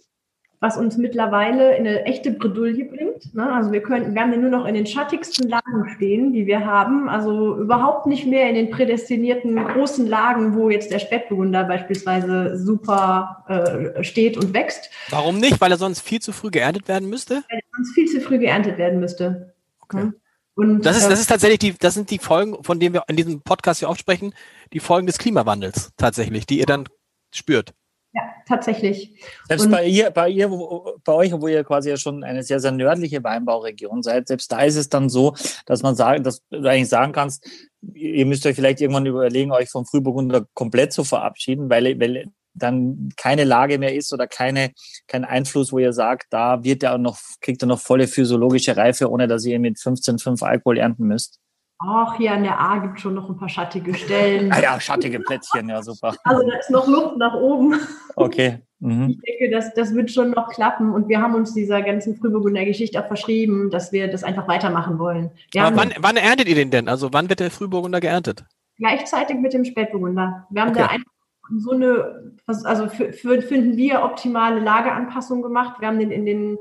was 0.61 0.77
uns 0.79 0.97
mittlerweile 0.97 1.77
in 1.77 1.87
eine 1.87 2.05
echte 2.05 2.31
Bredouille 2.31 2.87
bringt. 2.87 3.35
Ne? 3.35 3.53
Also 3.53 3.73
wir 3.73 3.83
können, 3.83 4.15
wir 4.15 4.23
haben 4.23 4.41
nur 4.41 4.51
noch 4.51 4.67
in 4.67 4.75
den 4.75 4.87
schattigsten 4.87 5.49
Lagen 5.49 5.89
stehen, 5.97 6.33
die 6.33 6.47
wir 6.47 6.65
haben. 6.65 7.09
Also 7.09 7.59
überhaupt 7.59 8.07
nicht 8.07 8.27
mehr 8.27 8.49
in 8.49 8.55
den 8.55 8.71
prädestinierten 8.71 9.57
großen 9.57 10.07
Lagen, 10.07 10.55
wo 10.55 10.71
jetzt 10.71 10.91
der 10.91 10.99
Spätburgunder 10.99 11.65
beispielsweise 11.65 12.57
super 12.57 13.45
äh, 13.49 14.03
steht 14.03 14.37
und 14.37 14.55
wächst. 14.55 14.91
Warum 15.11 15.39
nicht? 15.39 15.61
Weil 15.61 15.73
er 15.73 15.79
sonst 15.79 16.01
viel 16.01 16.21
zu 16.21 16.33
früh 16.33 16.51
geerntet 16.51 16.89
werden 16.89 17.11
müsste? 17.11 17.43
Weil 17.51 17.59
er 17.59 17.77
sonst 17.77 17.93
viel 17.95 18.07
zu 18.07 18.21
früh 18.21 18.39
geerntet 18.39 18.79
werden 18.79 19.01
müsste. 19.01 19.55
Okay. 19.83 20.01
Hm? 20.01 20.15
Und, 20.57 20.81
das 20.81 20.97
ist, 20.97 21.11
das 21.11 21.21
ist 21.21 21.27
tatsächlich 21.27 21.59
die, 21.59 21.75
das 21.79 21.95
sind 21.95 22.11
die 22.11 22.19
Folgen, 22.19 22.65
von 22.65 22.81
denen 22.81 22.95
wir 22.95 23.05
in 23.09 23.17
diesem 23.17 23.43
Podcast 23.43 23.83
ja 23.83 23.89
oft 23.89 24.01
sprechen, 24.01 24.35
die 24.73 24.81
Folgen 24.81 25.07
des 25.07 25.19
Klimawandels 25.19 25.93
tatsächlich, 25.99 26.47
die 26.47 26.59
ihr 26.59 26.67
dann 26.67 26.89
spürt. 27.31 27.75
Ja, 28.15 28.23
tatsächlich. 28.49 29.23
Selbst 29.47 29.67
und 29.67 29.73
bei 29.73 29.85
ihr, 29.85 30.11
bei 30.11 30.31
ihr, 30.31 30.51
wo, 30.51 30.95
bei 31.05 31.13
euch, 31.13 31.33
wo 31.33 31.49
ihr 31.49 31.63
quasi 31.63 31.91
ja 31.91 31.99
schon 31.99 32.25
eine 32.25 32.43
sehr, 32.43 32.61
sehr 32.61 32.73
nördliche 32.73 33.23
Weinbauregion 33.23 34.03
seid, 34.03 34.29
selbst 34.29 34.51
da 34.51 34.63
ist 34.63 34.77
es 34.77 34.89
dann 34.89 35.11
so, 35.11 35.35
dass 35.67 35.83
man 35.83 35.95
sagen, 35.95 36.25
dass 36.25 36.41
du 36.49 36.67
eigentlich 36.67 36.89
sagen 36.89 37.13
kannst, 37.13 37.47
ihr 37.93 38.25
müsst 38.25 38.47
euch 38.47 38.57
vielleicht 38.57 38.81
irgendwann 38.81 39.05
überlegen, 39.05 39.53
euch 39.53 39.69
vom 39.69 39.85
Frühburgunder 39.85 40.47
komplett 40.55 40.95
zu 40.95 41.05
verabschieden, 41.05 41.69
weil, 41.69 42.01
weil 42.01 42.33
dann 42.57 43.11
keine 43.17 43.45
Lage 43.45 43.79
mehr 43.79 43.95
ist 43.95 44.13
oder 44.13 44.27
keine, 44.27 44.73
kein 45.07 45.25
Einfluss, 45.25 45.73
wo 45.73 45.79
ihr 45.79 45.93
sagt, 45.93 46.27
da 46.31 46.65
wird 46.65 46.83
er 46.83 46.99
noch, 46.99 47.19
kriegt 47.41 47.63
er 47.63 47.69
noch 47.69 47.81
volle 47.81 48.09
physiologische 48.09 48.77
Reife, 48.77 49.11
ohne 49.11 49.29
dass 49.29 49.45
ihr 49.45 49.59
mit 49.59 49.77
15,5 49.77 50.43
Alkohol 50.45 50.79
ernten 50.79 51.07
müsst? 51.07 51.39
Ach, 51.79 52.17
hier 52.17 52.33
an 52.33 52.43
der 52.43 52.59
A 52.59 52.79
gibt 52.79 53.01
schon 53.01 53.15
noch 53.15 53.29
ein 53.29 53.37
paar 53.37 53.51
schattige 53.51 53.93
Stellen. 53.95 54.51
ah 54.51 54.63
ja, 54.63 54.81
schattige 54.81 55.21
Plätzchen, 55.21 55.69
ja, 55.69 55.83
super. 55.83 56.15
Also 56.25 56.43
da 56.49 56.57
ist 56.57 56.71
noch 56.71 56.87
Luft 56.89 57.19
nach 57.19 57.35
oben. 57.35 57.75
Okay. 58.15 58.61
Mhm. 58.79 59.11
Ich 59.11 59.39
denke, 59.39 59.55
das, 59.55 59.75
das 59.75 59.95
wird 59.95 60.11
schon 60.11 60.31
noch 60.31 60.49
klappen 60.49 60.93
und 60.93 61.09
wir 61.09 61.21
haben 61.21 61.35
uns 61.35 61.53
dieser 61.53 61.83
ganzen 61.83 62.17
Frühburgunder 62.17 62.65
Geschichte 62.65 63.03
auch 63.03 63.07
verschrieben, 63.07 63.71
dass 63.71 63.93
wir 63.93 64.09
das 64.09 64.25
einfach 64.25 64.49
weitermachen 64.49 64.99
wollen. 64.99 65.31
Wir 65.53 65.65
Aber 65.65 65.77
wann, 65.77 65.93
wann 65.99 66.17
erntet 66.17 66.49
ihr 66.49 66.55
den 66.55 66.71
denn? 66.71 66.89
Also 66.89 67.13
wann 67.13 67.29
wird 67.29 67.41
der 67.41 67.51
Frühburgunder 67.51 68.01
geerntet? 68.01 68.45
Gleichzeitig 68.79 69.37
mit 69.37 69.53
dem 69.53 69.65
Spätburgunder. 69.65 70.47
Wir 70.51 70.63
haben 70.63 70.71
okay. 70.71 70.81
da 70.81 70.87
einfach 70.87 71.13
so 71.59 71.73
eine, 71.73 72.33
also 72.47 72.89
für, 72.89 73.13
für, 73.13 73.43
finden 73.43 73.77
wir 73.77 74.03
optimale 74.03 74.61
Lageanpassung 74.61 75.43
gemacht. 75.43 75.81
Wir 75.81 75.89
haben 75.89 75.99
den 75.99 76.11
in 76.11 76.27
den 76.27 76.59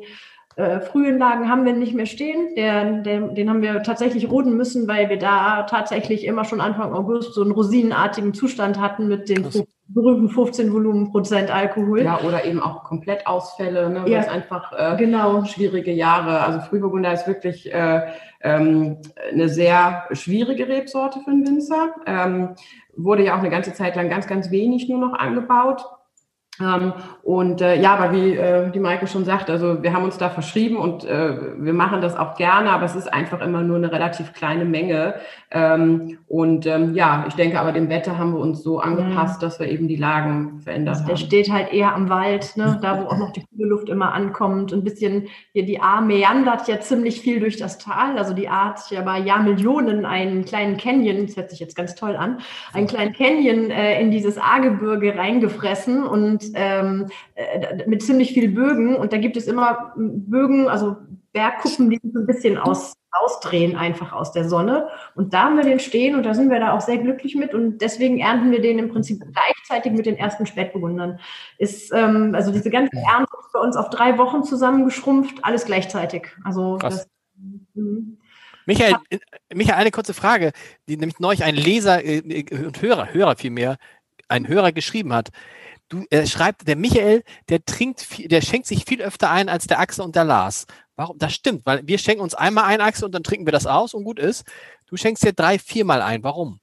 äh, 0.58 0.80
frühen 0.80 1.18
Lagen 1.18 1.50
haben 1.50 1.66
wir 1.66 1.74
nicht 1.74 1.94
mehr 1.94 2.06
stehen. 2.06 2.56
Der, 2.56 3.02
der, 3.02 3.22
den 3.28 3.50
haben 3.50 3.62
wir 3.62 3.84
tatsächlich 3.84 4.30
roden 4.30 4.56
müssen, 4.56 4.88
weil 4.88 5.10
wir 5.10 5.18
da 5.18 5.64
tatsächlich 5.64 6.26
immer 6.26 6.46
schon 6.46 6.62
Anfang 6.62 6.94
August 6.94 7.34
so 7.34 7.42
einen 7.42 7.52
rosinenartigen 7.52 8.34
Zustand 8.34 8.80
hatten 8.80 9.10
mit 9.10 9.28
den 9.28 9.44
Krass. 9.44 9.64
berühmten 9.90 10.30
15 10.30 10.72
Volumenprozent 10.72 11.52
Alkohol. 11.52 12.04
Ja, 12.04 12.22
oder 12.22 12.46
eben 12.46 12.62
auch 12.62 12.86
Komplettausfälle, 12.86 13.90
ne, 13.90 14.10
ja, 14.10 14.22
einfach 14.22 14.72
äh, 14.72 14.96
genau. 14.96 15.44
schwierige 15.44 15.92
Jahre. 15.92 16.40
Also 16.40 16.62
Frühburgunder 16.62 17.12
ist 17.12 17.28
wirklich 17.28 17.74
äh, 17.74 18.14
ähm, 18.42 19.00
eine 19.30 19.50
sehr 19.50 20.06
schwierige 20.14 20.70
Rebsorte 20.70 21.20
für 21.20 21.32
einen 21.32 21.46
Winzer. 21.46 21.96
Ähm, 22.06 22.56
wurde 22.96 23.24
ja 23.24 23.36
auch 23.36 23.40
eine 23.40 23.50
ganze 23.50 23.74
Zeit 23.74 23.96
lang 23.96 24.10
ganz, 24.10 24.28
ganz 24.28 24.52
wenig 24.52 24.88
nur 24.90 25.00
noch 25.00 25.14
angebaut. 25.14 25.86
Ähm, 26.62 26.94
und 27.24 27.62
äh, 27.62 27.82
ja, 27.82 27.96
aber 27.96 28.14
wie 28.14 28.36
äh, 28.36 28.72
die 28.72 28.80
Maike 28.80 29.08
schon 29.08 29.26
sagt, 29.26 29.50
also 29.50 29.84
wir 29.84 29.94
haben 29.94 30.04
uns 30.04 30.18
da 30.18 30.30
verschrieben 30.30 30.78
und 30.78 31.04
äh, 31.04 31.38
wir 31.58 31.74
machen 31.74 32.02
das 32.02 32.16
auch 32.16 32.36
gerne, 32.36 32.70
aber 32.70 32.86
es 32.86 32.96
ist 32.96 33.12
einfach 33.12 33.42
immer 33.42 33.62
nur 33.62 33.78
eine 33.78 33.92
relativ 33.92 34.34
kleine 34.34 34.64
Menge. 34.64 35.16
Ähm, 35.52 36.18
und 36.28 36.66
ähm, 36.66 36.94
ja, 36.94 37.26
ich 37.28 37.34
denke 37.36 37.60
aber 37.60 37.72
dem 37.72 37.90
Wetter 37.90 38.18
haben 38.18 38.34
wir 38.34 38.40
uns 38.40 38.64
so 38.64 38.80
angepasst, 38.80 39.44
dass 39.44 39.60
wir 39.60 39.68
eben 39.68 39.88
die 39.88 39.96
Lagen 39.96 40.62
verändert 40.62 40.96
also 40.96 41.08
der 41.08 41.16
haben. 41.16 41.22
Der 41.22 41.26
steht 41.26 41.52
halt 41.52 41.74
eher 41.74 41.94
am 41.94 42.10
Wald, 42.10 42.56
ne? 42.56 42.80
da 42.82 43.02
wo 43.02 43.08
auch 43.08 43.18
noch 43.18 43.32
die 43.32 43.46
kühle 43.46 43.68
Luft 43.68 43.90
immer 43.90 44.14
ankommt. 44.14 44.72
Ein 44.72 44.84
bisschen, 44.84 45.28
hier 45.52 45.66
die 45.66 45.82
A 45.82 46.02
meandert 46.02 46.68
ja 46.68 46.80
ziemlich 46.80 47.22
viel 47.22 47.40
durch 47.40 47.58
das 47.58 47.78
Tal. 47.78 48.18
Also 48.18 48.34
die 48.34 48.48
A 48.48 48.70
hat 48.70 48.92
ja 48.92 49.02
bei 49.02 49.20
Jahrmillionen 49.20 50.06
einen 50.06 50.46
kleinen 50.46 50.78
Canyon, 50.78 51.26
das 51.26 51.36
hört 51.36 51.50
sich 51.50 51.60
jetzt 51.60 51.76
ganz 51.76 51.96
toll 51.96 52.16
an, 52.16 52.40
einen 52.74 52.88
kleinen 52.88 53.14
Canyon 53.14 53.72
äh, 53.72 54.00
in 54.00 54.12
dieses 54.12 54.38
A-Gebirge 54.38 55.18
reingefressen 55.18 56.04
und 56.04 56.45
ähm, 56.56 57.08
äh, 57.36 57.88
mit 57.88 58.04
ziemlich 58.04 58.34
viel 58.34 58.50
Bögen. 58.50 58.96
Und 58.96 59.14
da 59.14 59.18
gibt 59.18 59.38
es 59.38 59.48
immer 59.48 59.94
Bögen, 59.96 60.68
also 60.68 60.98
Bergkuppen, 61.36 61.90
die 61.90 62.00
sich 62.02 62.14
so 62.14 62.20
ein 62.20 62.26
bisschen 62.26 62.58
aus, 62.58 62.94
ausdrehen 63.12 63.76
einfach 63.76 64.14
aus 64.14 64.32
der 64.32 64.48
Sonne. 64.48 64.88
Und 65.16 65.34
da 65.34 65.44
haben 65.44 65.58
wir 65.58 65.64
den 65.64 65.80
stehen 65.80 66.16
und 66.16 66.24
da 66.24 66.34
sind 66.34 66.50
wir 66.50 66.60
da 66.60 66.74
auch 66.74 66.82
sehr 66.82 66.98
glücklich 66.98 67.36
mit. 67.36 67.54
Und 67.54 67.80
deswegen 67.80 68.20
ernten 68.20 68.52
wir 68.52 68.62
den 68.62 68.80
im 68.80 68.90
Prinzip 68.90 69.20
gleichzeitig 69.20 69.92
mit 69.92 70.06
den 70.06 70.18
ersten 70.18 70.46
Spätburgundern. 70.46 71.20
Ist, 71.58 71.92
ähm, 71.94 72.34
also 72.34 72.52
diese 72.52 72.70
ganze 72.70 72.96
Ernte 72.96 73.32
ist 73.40 73.52
bei 73.54 73.60
uns 73.60 73.76
auf 73.76 73.90
drei 73.90 74.18
Wochen 74.18 74.44
zusammengeschrumpft, 74.44 75.44
alles 75.44 75.66
gleichzeitig. 75.66 76.28
Also 76.44 76.78
das, 76.78 77.08
mhm. 77.74 78.18
Michael, 78.66 78.96
Michael, 79.54 79.80
eine 79.80 79.92
kurze 79.92 80.14
Frage, 80.14 80.52
die 80.88 80.98
nämlich 80.98 81.20
neulich 81.20 81.44
ein 81.44 81.56
Leser 81.56 82.04
äh, 82.04 82.46
und 82.66 82.82
Hörer, 82.82 83.14
Hörer 83.14 83.36
vielmehr, 83.36 83.78
ein 84.28 84.48
Hörer 84.48 84.72
geschrieben 84.72 85.14
hat 85.14 85.30
du, 85.90 86.06
er 86.10 86.26
schreibt, 86.26 86.68
der 86.68 86.76
Michael, 86.76 87.24
der 87.50 87.64
trinkt, 87.66 88.02
viel, 88.02 88.28
der 88.28 88.42
schenkt 88.42 88.68
sich 88.68 88.86
viel 88.86 89.02
öfter 89.02 89.30
ein 89.30 89.50
als 89.50 89.68
der 89.68 89.80
Axel 89.80 90.04
und 90.04 90.16
der 90.16 90.24
Lars. 90.24 90.66
Warum? 90.96 91.18
Das 91.18 91.34
stimmt, 91.34 91.66
weil 91.66 91.86
wir 91.86 91.98
schenken 91.98 92.22
uns 92.22 92.34
einmal 92.36 92.66
ein 92.66 92.82
Axel 92.82 93.06
und 93.06 93.12
dann 93.12 93.24
trinken 93.24 93.46
wir 93.46 93.52
das 93.52 93.68
aus 93.68 93.94
und 93.94 94.04
gut 94.04 94.20
ist. 94.20 94.46
Du 94.88 94.96
schenkst 94.96 95.24
dir 95.24 95.34
drei, 95.34 95.60
viermal 95.60 96.02
ein. 96.02 96.24
Warum? 96.24 96.60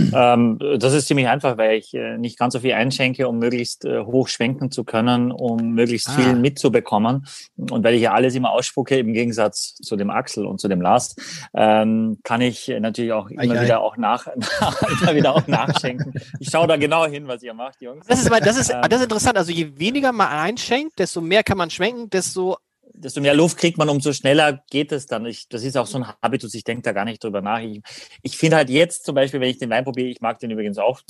Hm. 0.00 0.12
Ähm, 0.14 0.78
das 0.78 0.94
ist 0.94 1.06
ziemlich 1.06 1.28
einfach, 1.28 1.56
weil 1.58 1.78
ich 1.78 1.94
äh, 1.94 2.18
nicht 2.18 2.38
ganz 2.38 2.54
so 2.54 2.60
viel 2.60 2.72
einschenke, 2.72 3.28
um 3.28 3.38
möglichst 3.38 3.84
äh, 3.84 4.00
hoch 4.00 4.28
schwenken 4.28 4.70
zu 4.70 4.84
können, 4.84 5.30
um 5.30 5.72
möglichst 5.74 6.08
ah. 6.08 6.12
viel 6.12 6.34
mitzubekommen. 6.34 7.26
Und 7.56 7.84
weil 7.84 7.94
ich 7.94 8.02
ja 8.02 8.12
alles 8.12 8.34
immer 8.34 8.50
ausspucke, 8.50 8.98
im 8.98 9.12
Gegensatz 9.12 9.74
zu 9.76 9.96
dem 9.96 10.10
Axel 10.10 10.46
und 10.46 10.60
zu 10.60 10.68
dem 10.68 10.80
Lars, 10.80 11.14
ähm, 11.54 12.18
kann 12.24 12.40
ich 12.40 12.68
natürlich 12.80 13.12
auch 13.12 13.28
immer 13.30 13.42
ei, 13.42 13.62
wieder 13.62 13.76
ei. 13.76 13.82
auch 13.82 13.96
nach, 13.96 14.26
immer 15.02 15.14
wieder 15.14 15.34
auch 15.34 15.46
nachschenken. 15.46 16.14
Ich 16.38 16.50
schaue 16.50 16.66
da 16.66 16.76
genau 16.76 17.06
hin, 17.06 17.28
was 17.28 17.42
ihr 17.42 17.54
macht, 17.54 17.80
Jungs. 17.82 18.06
Das 18.06 18.20
ist, 18.20 18.30
das 18.30 18.58
ist, 18.58 18.70
das 18.70 18.96
ist 18.96 19.02
interessant. 19.02 19.36
Also 19.36 19.52
je 19.52 19.70
weniger 19.76 20.12
man 20.12 20.28
einschenkt, 20.28 20.98
desto 20.98 21.20
mehr 21.20 21.42
kann 21.42 21.58
man 21.58 21.70
schwenken, 21.70 22.10
desto 22.10 22.56
desto 23.00 23.20
mehr 23.20 23.34
Luft 23.34 23.58
kriegt 23.58 23.78
man, 23.78 23.88
umso 23.88 24.12
schneller 24.12 24.62
geht 24.70 24.92
es 24.92 25.06
dann. 25.06 25.26
Ich, 25.26 25.48
das 25.48 25.64
ist 25.64 25.76
auch 25.76 25.86
so 25.86 25.98
ein 25.98 26.06
Habitus, 26.22 26.54
ich 26.54 26.64
denke 26.64 26.82
da 26.82 26.92
gar 26.92 27.04
nicht 27.04 27.22
drüber 27.22 27.40
nach. 27.40 27.60
Ich, 27.60 27.80
ich 28.22 28.36
finde 28.36 28.56
halt 28.56 28.70
jetzt 28.70 29.04
zum 29.04 29.14
Beispiel, 29.14 29.40
wenn 29.40 29.50
ich 29.50 29.58
den 29.58 29.70
Wein 29.70 29.84
probiere, 29.84 30.08
ich 30.08 30.20
mag 30.20 30.38
den 30.38 30.50
übrigens 30.50 30.78
auch, 30.78 31.00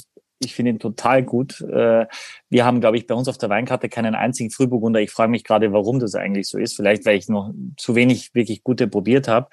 ich 0.42 0.54
finde 0.54 0.72
ihn 0.72 0.78
total 0.78 1.22
gut. 1.22 1.60
Äh, 1.60 2.06
wir 2.48 2.64
haben, 2.64 2.80
glaube 2.80 2.96
ich, 2.96 3.06
bei 3.06 3.14
uns 3.14 3.28
auf 3.28 3.36
der 3.36 3.50
Weinkarte 3.50 3.88
keinen 3.88 4.14
einzigen 4.14 4.50
Frühburgunder. 4.50 5.00
Ich 5.00 5.10
frage 5.10 5.30
mich 5.30 5.44
gerade, 5.44 5.72
warum 5.72 6.00
das 6.00 6.14
eigentlich 6.14 6.48
so 6.48 6.58
ist. 6.58 6.76
Vielleicht, 6.76 7.04
weil 7.04 7.18
ich 7.18 7.28
noch 7.28 7.52
zu 7.76 7.94
wenig 7.94 8.34
wirklich 8.34 8.64
gute 8.64 8.88
probiert 8.88 9.28
habe. 9.28 9.48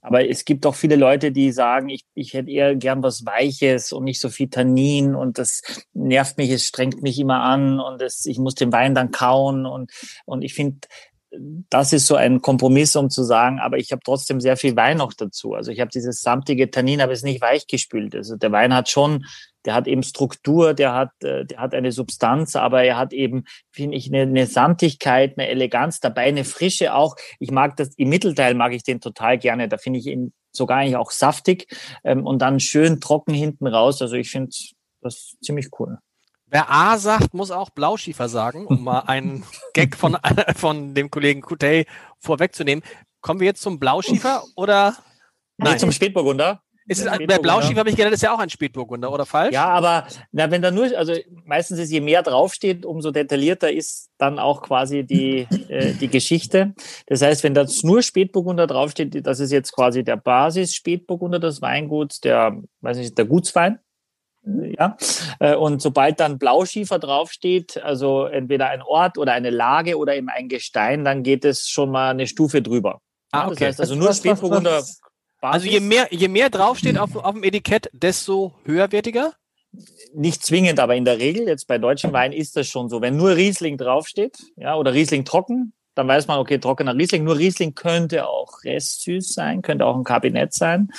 Aber 0.00 0.28
es 0.28 0.44
gibt 0.44 0.66
auch 0.66 0.74
viele 0.74 0.96
Leute, 0.96 1.30
die 1.30 1.52
sagen, 1.52 1.88
ich, 1.88 2.04
ich 2.14 2.34
hätte 2.34 2.50
eher 2.50 2.74
gern 2.74 3.02
was 3.04 3.24
Weiches 3.24 3.92
und 3.92 4.04
nicht 4.04 4.20
so 4.20 4.28
viel 4.28 4.48
Tannin 4.48 5.14
und 5.14 5.38
das 5.38 5.62
nervt 5.94 6.38
mich, 6.38 6.50
es 6.50 6.66
strengt 6.66 7.02
mich 7.02 7.20
immer 7.20 7.42
an 7.42 7.78
und 7.78 8.02
es, 8.02 8.26
ich 8.26 8.38
muss 8.38 8.56
den 8.56 8.72
Wein 8.72 8.96
dann 8.96 9.12
kauen 9.12 9.64
und, 9.64 9.92
und 10.24 10.42
ich 10.42 10.54
finde, 10.54 10.80
das 11.70 11.92
ist 11.92 12.06
so 12.06 12.14
ein 12.14 12.42
Kompromiss, 12.42 12.94
um 12.96 13.08
zu 13.08 13.22
sagen, 13.22 13.58
aber 13.58 13.78
ich 13.78 13.92
habe 13.92 14.02
trotzdem 14.04 14.40
sehr 14.40 14.56
viel 14.56 14.76
Wein 14.76 14.98
noch 14.98 15.14
dazu. 15.14 15.54
Also 15.54 15.70
ich 15.70 15.80
habe 15.80 15.90
dieses 15.90 16.20
samtige 16.20 16.70
Tannin, 16.70 17.00
aber 17.00 17.12
es 17.12 17.20
ist 17.20 17.24
nicht 17.24 17.40
weichgespült. 17.40 18.14
Also 18.14 18.36
der 18.36 18.52
Wein 18.52 18.74
hat 18.74 18.90
schon, 18.90 19.24
der 19.64 19.74
hat 19.74 19.86
eben 19.86 20.02
Struktur, 20.02 20.74
der 20.74 20.94
hat, 20.94 21.10
äh, 21.22 21.46
der 21.46 21.58
hat 21.58 21.74
eine 21.74 21.92
Substanz, 21.92 22.56
aber 22.56 22.82
er 22.84 22.98
hat 22.98 23.12
eben, 23.12 23.44
finde 23.70 23.96
ich, 23.96 24.08
eine, 24.08 24.22
eine 24.22 24.46
Sandigkeit, 24.46 25.38
eine 25.38 25.48
Eleganz 25.48 26.00
dabei, 26.00 26.24
eine 26.24 26.44
Frische 26.44 26.94
auch. 26.94 27.16
Ich 27.38 27.50
mag 27.50 27.76
das, 27.76 27.94
im 27.96 28.10
Mittelteil 28.10 28.54
mag 28.54 28.72
ich 28.74 28.82
den 28.82 29.00
total 29.00 29.38
gerne. 29.38 29.68
Da 29.68 29.78
finde 29.78 30.00
ich 30.00 30.06
ihn 30.06 30.32
sogar 30.52 30.78
eigentlich 30.78 30.96
auch 30.96 31.10
saftig 31.10 31.66
ähm, 32.04 32.26
und 32.26 32.42
dann 32.42 32.60
schön 32.60 33.00
trocken 33.00 33.32
hinten 33.32 33.66
raus. 33.66 34.02
Also 34.02 34.16
ich 34.16 34.30
finde 34.30 34.50
das 35.00 35.36
ziemlich 35.40 35.68
cool. 35.78 35.98
Wer 36.52 36.70
A 36.70 36.98
sagt, 36.98 37.32
muss 37.32 37.50
auch 37.50 37.70
Blauschiefer 37.70 38.28
sagen, 38.28 38.66
um 38.66 38.84
mal 38.84 39.04
einen 39.06 39.42
Gag 39.72 39.96
von, 39.96 40.18
von 40.54 40.92
dem 40.92 41.10
Kollegen 41.10 41.40
Kutey 41.40 41.86
vorwegzunehmen. 42.18 42.84
Kommen 43.22 43.40
wir 43.40 43.46
jetzt 43.46 43.62
zum 43.62 43.80
Blauschiefer 43.80 44.44
oder? 44.54 44.94
Nein, 45.56 45.78
zum 45.78 45.90
Spätburgunder. 45.92 46.60
Ist 46.86 47.06
es, 47.06 47.06
bei 47.06 47.38
Blauschiefer 47.38 47.78
habe 47.78 47.88
ich 47.88 47.96
gedacht, 47.96 48.12
ist 48.12 48.22
ja 48.22 48.34
auch 48.34 48.38
ein 48.38 48.50
Spätburgunder, 48.50 49.10
oder 49.10 49.24
falsch? 49.24 49.54
Ja, 49.54 49.68
aber 49.68 50.06
na, 50.32 50.50
wenn 50.50 50.60
da 50.60 50.70
nur, 50.70 50.94
also 50.94 51.14
meistens 51.46 51.78
ist, 51.78 51.90
je 51.90 52.00
mehr 52.02 52.22
draufsteht, 52.22 52.84
umso 52.84 53.12
detaillierter 53.12 53.72
ist 53.72 54.10
dann 54.18 54.38
auch 54.38 54.60
quasi 54.60 55.04
die, 55.04 55.46
äh, 55.68 55.94
die 55.94 56.08
Geschichte. 56.08 56.74
Das 57.06 57.22
heißt, 57.22 57.44
wenn 57.44 57.54
da 57.54 57.64
nur 57.82 58.02
Spätburgunder 58.02 58.66
draufsteht, 58.66 59.26
das 59.26 59.40
ist 59.40 59.52
jetzt 59.52 59.72
quasi 59.72 60.04
der 60.04 60.16
Basis 60.16 60.74
Spätburgunder 60.74 61.38
des 61.38 61.62
Weinguts, 61.62 62.20
der, 62.20 62.60
weiß 62.82 62.98
nicht, 62.98 63.16
der 63.16 63.24
Gutswein. 63.24 63.78
Ja, 64.44 64.96
äh, 65.38 65.54
und 65.54 65.80
sobald 65.80 66.18
dann 66.18 66.38
Blauschiefer 66.38 66.98
draufsteht, 66.98 67.80
also 67.82 68.24
entweder 68.24 68.70
ein 68.70 68.82
Ort 68.82 69.16
oder 69.16 69.32
eine 69.32 69.50
Lage 69.50 69.96
oder 69.96 70.16
eben 70.16 70.28
ein 70.28 70.48
Gestein, 70.48 71.04
dann 71.04 71.22
geht 71.22 71.44
es 71.44 71.68
schon 71.68 71.90
mal 71.90 72.10
eine 72.10 72.26
Stufe 72.26 72.60
drüber. 72.60 73.00
Ah, 73.30 73.46
okay. 73.46 73.54
Das 73.54 73.68
heißt 73.68 73.80
also 73.80 73.94
nur 73.94 74.12
Spätburgunder. 74.12 74.82
Also 75.40 75.66
je 75.66 75.80
mehr, 75.80 76.08
je 76.10 76.28
mehr 76.28 76.50
draufsteht 76.50 76.98
auf, 76.98 77.16
auf 77.16 77.34
dem 77.34 77.42
Etikett, 77.44 77.88
desto 77.92 78.54
höherwertiger? 78.64 79.32
Nicht 80.14 80.44
zwingend, 80.44 80.78
aber 80.78 80.96
in 80.96 81.04
der 81.04 81.18
Regel, 81.18 81.48
jetzt 81.48 81.66
bei 81.66 81.78
deutschen 81.78 82.12
Weinen 82.12 82.34
ist 82.34 82.56
das 82.56 82.68
schon 82.68 82.88
so. 82.88 83.00
Wenn 83.00 83.16
nur 83.16 83.36
Riesling 83.36 83.78
draufsteht, 83.78 84.38
ja, 84.56 84.76
oder 84.76 84.92
Riesling 84.92 85.24
trocken, 85.24 85.72
dann 85.94 86.08
weiß 86.08 86.26
man, 86.26 86.38
okay, 86.38 86.58
trockener 86.58 86.96
Riesling. 86.96 87.24
Nur 87.24 87.38
Riesling 87.38 87.74
könnte 87.74 88.26
auch 88.26 88.64
restsüß 88.64 89.34
sein, 89.34 89.62
könnte 89.62 89.84
auch 89.84 89.96
ein 89.96 90.04
Kabinett 90.04 90.54
sein. 90.54 90.90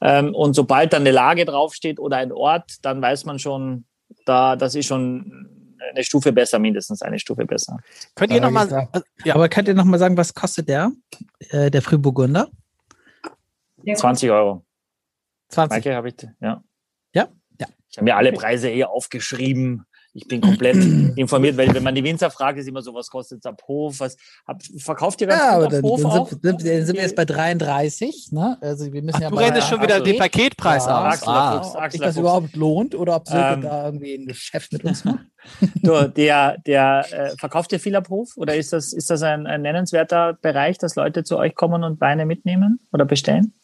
Ähm, 0.00 0.34
und 0.34 0.54
sobald 0.54 0.92
dann 0.92 1.02
eine 1.02 1.10
Lage 1.10 1.44
draufsteht 1.44 1.98
oder 1.98 2.18
ein 2.18 2.32
Ort, 2.32 2.76
dann 2.82 3.00
weiß 3.00 3.24
man 3.24 3.38
schon, 3.38 3.84
da, 4.26 4.56
das 4.56 4.74
ist 4.74 4.86
schon 4.86 5.48
eine 5.90 6.04
Stufe 6.04 6.32
besser, 6.32 6.58
mindestens 6.58 7.02
eine 7.02 7.18
Stufe 7.18 7.44
besser. 7.44 7.78
Könnt 8.14 8.32
ihr 8.32 8.40
nochmal, 8.40 8.88
äh, 8.92 9.00
ja. 9.24 9.34
aber 9.34 9.48
könnt 9.48 9.68
ihr 9.68 9.74
noch 9.74 9.84
mal 9.84 9.98
sagen, 9.98 10.16
was 10.16 10.34
kostet 10.34 10.68
der, 10.68 10.92
äh, 11.50 11.70
der 11.70 11.82
Frühburgunder? 11.82 12.48
20 13.94 14.30
Euro. 14.30 14.64
20. 15.48 15.70
Maike, 15.70 15.96
habe 15.96 16.08
ich, 16.08 16.14
ja. 16.40 16.62
Ja? 17.14 17.28
Ja. 17.58 17.66
Ich 17.90 17.98
habe 17.98 18.04
mir 18.04 18.16
alle 18.16 18.32
Preise 18.32 18.68
hier 18.68 18.90
aufgeschrieben 18.90 19.86
ich 20.14 20.28
bin 20.28 20.40
komplett 20.40 20.76
informiert, 21.16 21.56
weil 21.56 21.72
wenn 21.74 21.82
man 21.82 21.94
die 21.94 22.04
Winzer 22.04 22.30
fragt, 22.30 22.58
ist 22.58 22.68
immer 22.68 22.82
so, 22.82 22.94
was 22.94 23.08
kostet 23.08 23.38
es 23.38 23.46
ab 23.46 23.62
Hof? 23.66 24.00
Was 24.00 24.16
hab, 24.46 24.62
verkauft 24.78 25.20
ihr 25.20 25.26
ganz 25.26 25.40
ja, 25.40 25.50
aber 25.56 25.68
dann, 25.68 25.82
Hof 25.82 26.02
dann, 26.02 26.10
auch? 26.10 26.28
Sind, 26.28 26.44
dann 26.44 26.58
sind 26.58 26.94
wir 26.94 27.02
jetzt 27.02 27.16
bei 27.16 27.24
33. 27.24 28.32
Ne? 28.32 28.58
Also 28.60 28.92
wir 28.92 29.02
müssen 29.02 29.16
Ach, 29.16 29.22
ja 29.22 29.30
du 29.30 29.36
rennst 29.36 29.68
schon 29.68 29.82
wieder 29.82 30.00
den 30.00 30.18
Paketpreis 30.18 30.86
ja, 30.86 31.08
aus. 31.08 31.26
Ah, 31.26 31.62
Fuchs, 31.62 31.76
ob 31.76 31.92
sich 31.92 32.00
das 32.00 32.16
überhaupt 32.16 32.54
lohnt 32.56 32.94
oder 32.94 33.16
ob 33.16 33.26
Silke 33.26 33.54
ähm, 33.54 33.62
da 33.62 33.86
irgendwie 33.86 34.14
ein 34.14 34.26
Geschäft 34.26 34.72
mit 34.72 34.84
uns 34.84 35.04
macht. 35.04 35.24
du, 35.82 36.08
der, 36.08 36.58
der 36.66 37.06
äh, 37.10 37.36
verkauft 37.38 37.72
ihr 37.72 37.80
viel 37.80 37.96
ab 37.96 38.08
Hof 38.10 38.36
oder 38.36 38.54
ist 38.54 38.72
das, 38.72 38.92
ist 38.92 39.10
das 39.10 39.22
ein, 39.22 39.46
ein 39.46 39.62
nennenswerter 39.62 40.34
Bereich, 40.34 40.78
dass 40.78 40.94
Leute 40.94 41.24
zu 41.24 41.38
euch 41.38 41.54
kommen 41.54 41.84
und 41.84 42.00
Weine 42.00 42.26
mitnehmen 42.26 42.80
oder 42.92 43.04
bestellen? 43.04 43.54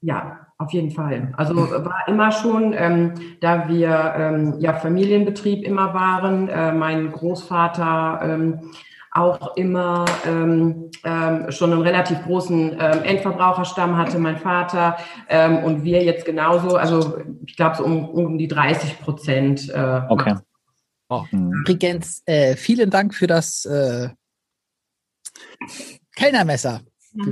Ja, 0.00 0.47
auf 0.58 0.72
jeden 0.72 0.90
Fall. 0.90 1.32
Also 1.36 1.54
war 1.56 2.08
immer 2.08 2.32
schon, 2.32 2.74
ähm, 2.76 3.14
da 3.40 3.68
wir 3.68 4.14
ähm, 4.16 4.54
ja 4.58 4.74
Familienbetrieb 4.74 5.64
immer 5.64 5.94
waren, 5.94 6.48
äh, 6.48 6.72
mein 6.72 7.12
Großvater 7.12 8.20
ähm, 8.24 8.72
auch 9.12 9.56
immer 9.56 10.04
ähm, 10.26 10.90
ähm, 11.04 11.50
schon 11.50 11.72
einen 11.72 11.82
relativ 11.82 12.22
großen 12.24 12.72
ähm, 12.72 13.02
Endverbraucherstamm 13.04 13.96
hatte, 13.96 14.18
mein 14.18 14.36
Vater 14.36 14.98
ähm, 15.28 15.58
und 15.58 15.84
wir 15.84 16.02
jetzt 16.02 16.24
genauso, 16.24 16.76
also 16.76 17.18
ich 17.46 17.56
glaube 17.56 17.76
so 17.76 17.84
um, 17.84 18.08
um 18.08 18.36
die 18.36 18.48
30 18.48 19.00
Prozent. 19.00 19.70
Äh, 19.70 20.02
okay. 20.08 20.34
Oh. 21.08 21.24
Übrigens, 21.32 22.22
äh, 22.26 22.54
vielen 22.54 22.90
Dank 22.90 23.14
für 23.14 23.26
das 23.26 23.64
äh, 23.64 24.10
Kellnermesser. 26.14 26.82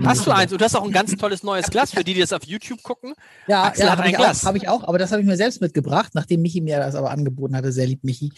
Hast 0.04 0.26
du 0.26 0.30
eins? 0.30 0.52
Und 0.52 0.60
du 0.60 0.64
hast 0.64 0.74
auch 0.74 0.84
ein 0.84 0.92
ganz 0.92 1.14
tolles 1.16 1.42
neues 1.42 1.70
Glas 1.70 1.92
für 1.92 2.02
die, 2.02 2.14
die 2.14 2.20
das 2.20 2.32
auf 2.32 2.44
YouTube 2.44 2.82
gucken. 2.82 3.14
Ja, 3.46 3.64
Axel 3.64 3.86
ja, 3.86 3.92
hat 3.92 4.00
ein 4.00 4.12
Glas. 4.12 4.44
Habe 4.44 4.58
ich 4.58 4.68
auch, 4.68 4.84
aber 4.84 4.98
das 4.98 5.12
habe 5.12 5.22
ich 5.22 5.26
mir 5.26 5.36
selbst 5.36 5.60
mitgebracht, 5.60 6.12
nachdem 6.14 6.42
Michi 6.42 6.60
mir 6.60 6.78
das 6.78 6.94
aber 6.94 7.10
angeboten 7.10 7.56
hatte. 7.56 7.72
Sehr 7.72 7.86
lieb, 7.86 8.02
Michi. 8.02 8.32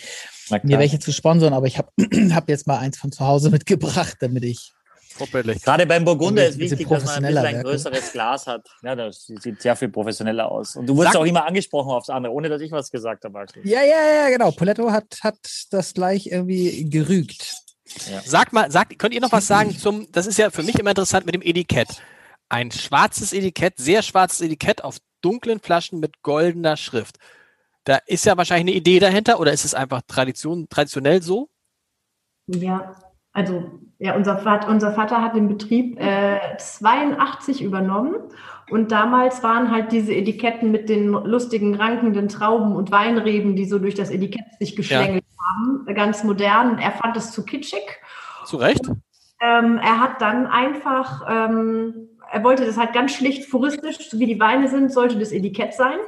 Mir 0.62 0.78
welche 0.78 0.98
zu 0.98 1.12
sponsern, 1.12 1.52
aber 1.52 1.66
ich 1.66 1.78
habe 1.78 1.90
hab 2.34 2.48
jetzt 2.48 2.66
mal 2.66 2.78
eins 2.78 2.98
von 2.98 3.12
zu 3.12 3.26
Hause 3.26 3.50
mitgebracht, 3.50 4.16
damit 4.20 4.44
ich. 4.44 4.72
Vorbildlich. 5.18 5.62
Gerade 5.62 5.84
beim 5.84 6.04
Burgunder 6.04 6.46
ist 6.46 6.58
wichtig, 6.58 6.88
dass 6.88 7.04
man 7.04 7.24
ein, 7.24 7.36
ein 7.36 7.62
größeres 7.62 8.12
Glas 8.12 8.46
hat. 8.46 8.68
Ja, 8.82 8.94
das 8.94 9.26
sieht 9.26 9.60
sehr 9.60 9.74
viel 9.74 9.88
professioneller 9.88 10.50
aus. 10.50 10.76
Und 10.76 10.86
du 10.86 10.94
wurdest 10.94 11.14
Sag, 11.14 11.22
auch 11.22 11.26
immer 11.26 11.44
angesprochen 11.44 11.90
aufs 11.90 12.08
andere, 12.08 12.32
ohne 12.32 12.48
dass 12.48 12.62
ich 12.62 12.70
was 12.70 12.90
gesagt 12.90 13.24
habe. 13.24 13.36
Axel. 13.40 13.66
Ja, 13.66 13.82
ja, 13.82 14.14
ja, 14.14 14.28
genau. 14.30 14.52
Poletto 14.52 14.92
hat, 14.92 15.18
hat 15.22 15.38
das 15.70 15.92
gleich 15.92 16.28
irgendwie 16.28 16.88
gerügt. 16.88 17.67
Ja. 18.10 18.20
Sag 18.24 18.52
mal, 18.52 18.70
sagt, 18.70 18.98
könnt 18.98 19.14
ihr 19.14 19.20
noch 19.20 19.32
was 19.32 19.46
sagen 19.46 19.76
zum, 19.76 20.10
das 20.12 20.26
ist 20.26 20.38
ja 20.38 20.50
für 20.50 20.62
mich 20.62 20.78
immer 20.78 20.90
interessant 20.90 21.26
mit 21.26 21.34
dem 21.34 21.42
Etikett. 21.42 22.02
Ein 22.48 22.70
schwarzes 22.70 23.32
Etikett, 23.32 23.74
sehr 23.76 24.02
schwarzes 24.02 24.40
Etikett 24.40 24.84
auf 24.84 24.98
dunklen 25.20 25.60
Flaschen 25.60 26.00
mit 26.00 26.22
goldener 26.22 26.76
Schrift. 26.76 27.16
Da 27.84 27.96
ist 28.06 28.24
ja 28.26 28.36
wahrscheinlich 28.36 28.74
eine 28.74 28.78
Idee 28.78 28.98
dahinter 28.98 29.40
oder 29.40 29.52
ist 29.52 29.64
es 29.64 29.74
einfach 29.74 30.02
Tradition, 30.06 30.68
traditionell 30.68 31.22
so? 31.22 31.48
Ja, 32.46 32.94
also 33.32 33.80
ja, 33.98 34.14
unser 34.14 34.38
Vater, 34.38 34.68
unser 34.68 34.92
Vater 34.92 35.22
hat 35.22 35.34
den 35.34 35.48
Betrieb 35.48 35.98
äh, 35.98 36.38
82 36.58 37.62
übernommen 37.62 38.16
und 38.70 38.92
damals 38.92 39.42
waren 39.42 39.70
halt 39.70 39.92
diese 39.92 40.14
Etiketten 40.14 40.70
mit 40.70 40.88
den 40.88 41.08
lustigen, 41.08 41.74
rankenden 41.74 42.28
Trauben 42.28 42.74
und 42.74 42.90
Weinreben, 42.90 43.56
die 43.56 43.64
so 43.64 43.78
durch 43.78 43.94
das 43.94 44.10
Etikett 44.10 44.44
sich 44.58 44.76
geschlängelt 44.76 45.24
ja. 45.24 45.86
haben, 45.86 45.94
ganz 45.94 46.24
modern. 46.24 46.78
Er 46.78 46.92
fand 46.92 47.16
es 47.16 47.32
zu 47.32 47.44
kitschig. 47.44 47.82
Zu 48.44 48.56
Recht? 48.56 48.88
Und, 48.88 49.02
ähm, 49.40 49.78
er 49.82 50.00
hat 50.00 50.20
dann 50.20 50.46
einfach 50.46 51.22
ähm, 51.28 52.08
er 52.30 52.44
wollte 52.44 52.66
das 52.66 52.76
halt 52.76 52.92
ganz 52.92 53.14
schlicht 53.14 53.50
puristisch, 53.50 54.10
so 54.10 54.18
wie 54.18 54.26
die 54.26 54.40
Weine 54.40 54.68
sind, 54.68 54.92
sollte 54.92 55.18
das 55.18 55.32
Etikett 55.32 55.74
sein 55.74 55.98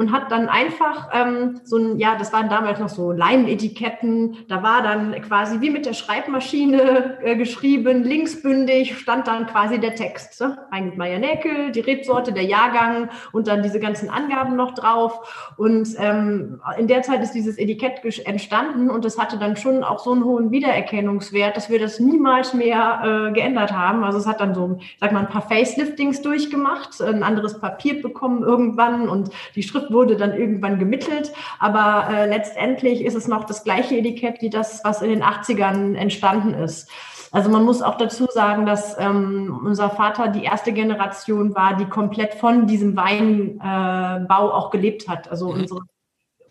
und 0.00 0.12
hat 0.12 0.32
dann 0.32 0.48
einfach 0.48 1.10
ähm, 1.12 1.60
so 1.62 1.76
ein, 1.76 1.98
ja, 1.98 2.16
das 2.16 2.32
waren 2.32 2.48
damals 2.48 2.80
noch 2.80 2.88
so 2.88 3.12
Leinetiketten, 3.12 4.38
da 4.48 4.62
war 4.62 4.82
dann 4.82 5.12
quasi 5.22 5.60
wie 5.60 5.70
mit 5.70 5.86
der 5.86 5.92
Schreibmaschine 5.92 7.18
äh, 7.22 7.36
geschrieben, 7.36 8.02
linksbündig 8.02 8.98
stand 8.98 9.28
dann 9.28 9.46
quasi 9.46 9.78
der 9.78 9.94
Text. 9.94 10.40
Ne? 10.40 10.58
Eigentlich 10.70 10.96
Meier 10.96 11.18
Näkel, 11.18 11.70
die 11.70 11.80
Rebsorte, 11.80 12.32
der 12.32 12.44
Jahrgang 12.44 13.10
und 13.32 13.46
dann 13.46 13.62
diese 13.62 13.78
ganzen 13.78 14.08
Angaben 14.10 14.56
noch 14.56 14.74
drauf. 14.74 15.54
Und 15.56 15.88
ähm, 15.98 16.60
in 16.78 16.86
der 16.86 17.02
Zeit 17.02 17.22
ist 17.22 17.32
dieses 17.32 17.58
Etikett 17.58 18.00
entstanden 18.26 18.90
und 18.90 19.04
es 19.04 19.18
hatte 19.18 19.38
dann 19.38 19.56
schon 19.56 19.84
auch 19.84 19.98
so 19.98 20.12
einen 20.12 20.24
hohen 20.24 20.50
Wiedererkennungswert, 20.50 21.56
dass 21.56 21.68
wir 21.68 21.78
das 21.78 22.00
niemals 22.00 22.54
mehr 22.54 23.28
äh, 23.28 23.32
geändert 23.32 23.72
haben. 23.72 24.02
Also 24.02 24.18
es 24.18 24.26
hat 24.26 24.40
dann 24.40 24.54
so, 24.54 24.78
sag 24.98 25.12
mal, 25.12 25.20
ein 25.20 25.28
paar 25.28 25.46
Face 25.46 25.70
Faceliftings 25.70 26.22
durchgemacht, 26.22 27.00
ein 27.00 27.22
anderes 27.22 27.60
Papier 27.60 28.00
bekommen 28.00 28.42
irgendwann 28.42 29.08
und 29.08 29.30
die 29.54 29.62
Schrift 29.62 29.89
wurde 29.90 30.16
dann 30.16 30.32
irgendwann 30.32 30.78
gemittelt. 30.78 31.32
Aber 31.58 32.08
äh, 32.12 32.26
letztendlich 32.28 33.04
ist 33.04 33.14
es 33.14 33.28
noch 33.28 33.44
das 33.44 33.64
gleiche 33.64 33.96
Etikett 33.96 34.40
wie 34.40 34.50
das, 34.50 34.84
was 34.84 35.02
in 35.02 35.10
den 35.10 35.22
80ern 35.22 35.94
entstanden 35.94 36.54
ist. 36.54 36.90
Also 37.32 37.48
man 37.48 37.64
muss 37.64 37.80
auch 37.80 37.96
dazu 37.96 38.26
sagen, 38.26 38.66
dass 38.66 38.98
ähm, 38.98 39.60
unser 39.64 39.90
Vater 39.90 40.28
die 40.28 40.42
erste 40.42 40.72
Generation 40.72 41.54
war, 41.54 41.76
die 41.76 41.84
komplett 41.84 42.34
von 42.34 42.66
diesem 42.66 42.96
Weinbau 42.96 44.48
äh, 44.48 44.52
auch 44.52 44.70
gelebt 44.70 45.08
hat. 45.08 45.30
Also 45.30 45.52
mhm. 45.52 45.60
unsere 45.60 45.80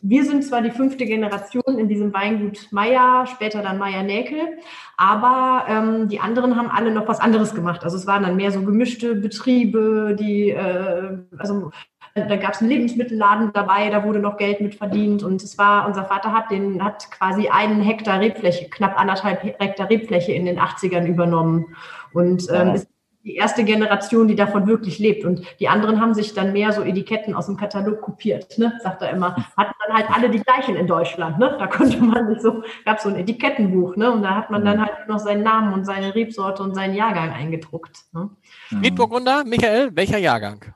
wir 0.02 0.24
sind 0.24 0.44
zwar 0.46 0.62
die 0.62 0.72
fünfte 0.72 1.06
Generation 1.06 1.78
in 1.78 1.90
diesem 1.90 2.14
Weingut 2.14 2.68
Meier, 2.72 3.26
später 3.28 3.62
dann 3.62 3.78
Meier-Näkel, 3.78 4.60
aber 4.98 5.66
ähm, 5.68 6.08
die 6.08 6.20
anderen 6.20 6.56
haben 6.56 6.70
alle 6.70 6.92
noch 6.92 7.08
was 7.08 7.20
anderes 7.20 7.54
gemacht. 7.54 7.84
Also 7.84 7.98
es 7.98 8.08
waren 8.08 8.24
dann 8.24 8.38
mehr 8.38 8.52
so 8.52 8.62
gemischte 8.62 9.16
Betriebe, 9.16 10.16
die, 10.18 10.52
äh, 10.52 11.18
also 11.38 11.72
da 12.16 12.36
gab 12.36 12.54
es 12.54 12.62
einen 12.62 12.70
Lebensmittelladen 12.70 13.52
dabei, 13.54 13.90
da 13.90 14.04
wurde 14.04 14.20
noch 14.20 14.38
Geld 14.38 14.62
mit 14.62 14.76
verdient 14.76 15.24
und 15.24 15.42
es 15.44 15.58
war, 15.58 15.88
unser 15.88 16.06
Vater 16.06 16.34
hat 16.34 16.52
den, 16.52 16.84
hat 16.84 17.10
quasi 17.12 17.50
einen 17.50 17.82
Hektar 17.82 18.20
Rebfläche, 18.20 18.70
knapp 18.70 19.00
anderthalb 19.00 19.44
Hektar 19.44 19.90
Rebfläche 19.90 20.32
in 20.32 20.46
den 20.46 20.60
80ern 20.60 21.06
übernommen 21.06 21.76
und 22.14 22.48
ähm, 22.52 22.76
ist 22.76 22.88
die 23.24 23.36
erste 23.36 23.64
Generation, 23.64 24.28
die 24.28 24.36
davon 24.36 24.66
wirklich 24.68 24.98
lebt. 24.98 25.26
Und 25.26 25.42
die 25.60 25.68
anderen 25.68 26.00
haben 26.00 26.14
sich 26.14 26.34
dann 26.34 26.54
mehr 26.54 26.72
so 26.72 26.84
Etiketten 26.84 27.36
aus 27.36 27.48
dem 27.48 27.58
Katalog 27.58 28.02
kopiert, 28.02 28.58
ne? 28.58 28.74
sagt 28.82 29.02
er 29.02 29.12
immer. 29.12 29.36
Hatten 29.58 29.76
dann 29.86 29.98
halt 29.98 30.10
alle 30.10 30.30
die 30.30 30.40
gleichen 30.40 30.76
in 30.76 30.88
Deutschland. 30.88 31.38
Ne? 31.38 31.56
Da 31.60 31.68
konnte 31.68 31.98
man 32.02 32.30
nicht 32.30 32.42
so, 32.42 32.64
gab 32.86 33.00
so 33.00 33.10
ein 33.10 33.16
Etikettenbuch, 33.16 33.96
ne? 33.98 34.12
Und 34.12 34.24
da 34.24 34.36
hat 34.36 34.50
man 34.50 34.64
dann 34.64 34.82
halt 34.82 35.08
noch 35.08 35.20
seinen 35.20 35.44
Namen 35.44 35.74
und 35.74 35.86
seine 35.86 36.16
Rebsorte 36.16 36.64
und 36.64 36.76
seinen 36.76 36.96
Jahrgang 36.96 37.32
eingedruckt. 37.32 38.00
Ne? 38.14 38.30
Mietburgunder, 38.72 39.44
Michael, 39.44 39.96
welcher 39.96 40.18
Jahrgang? 40.18 40.74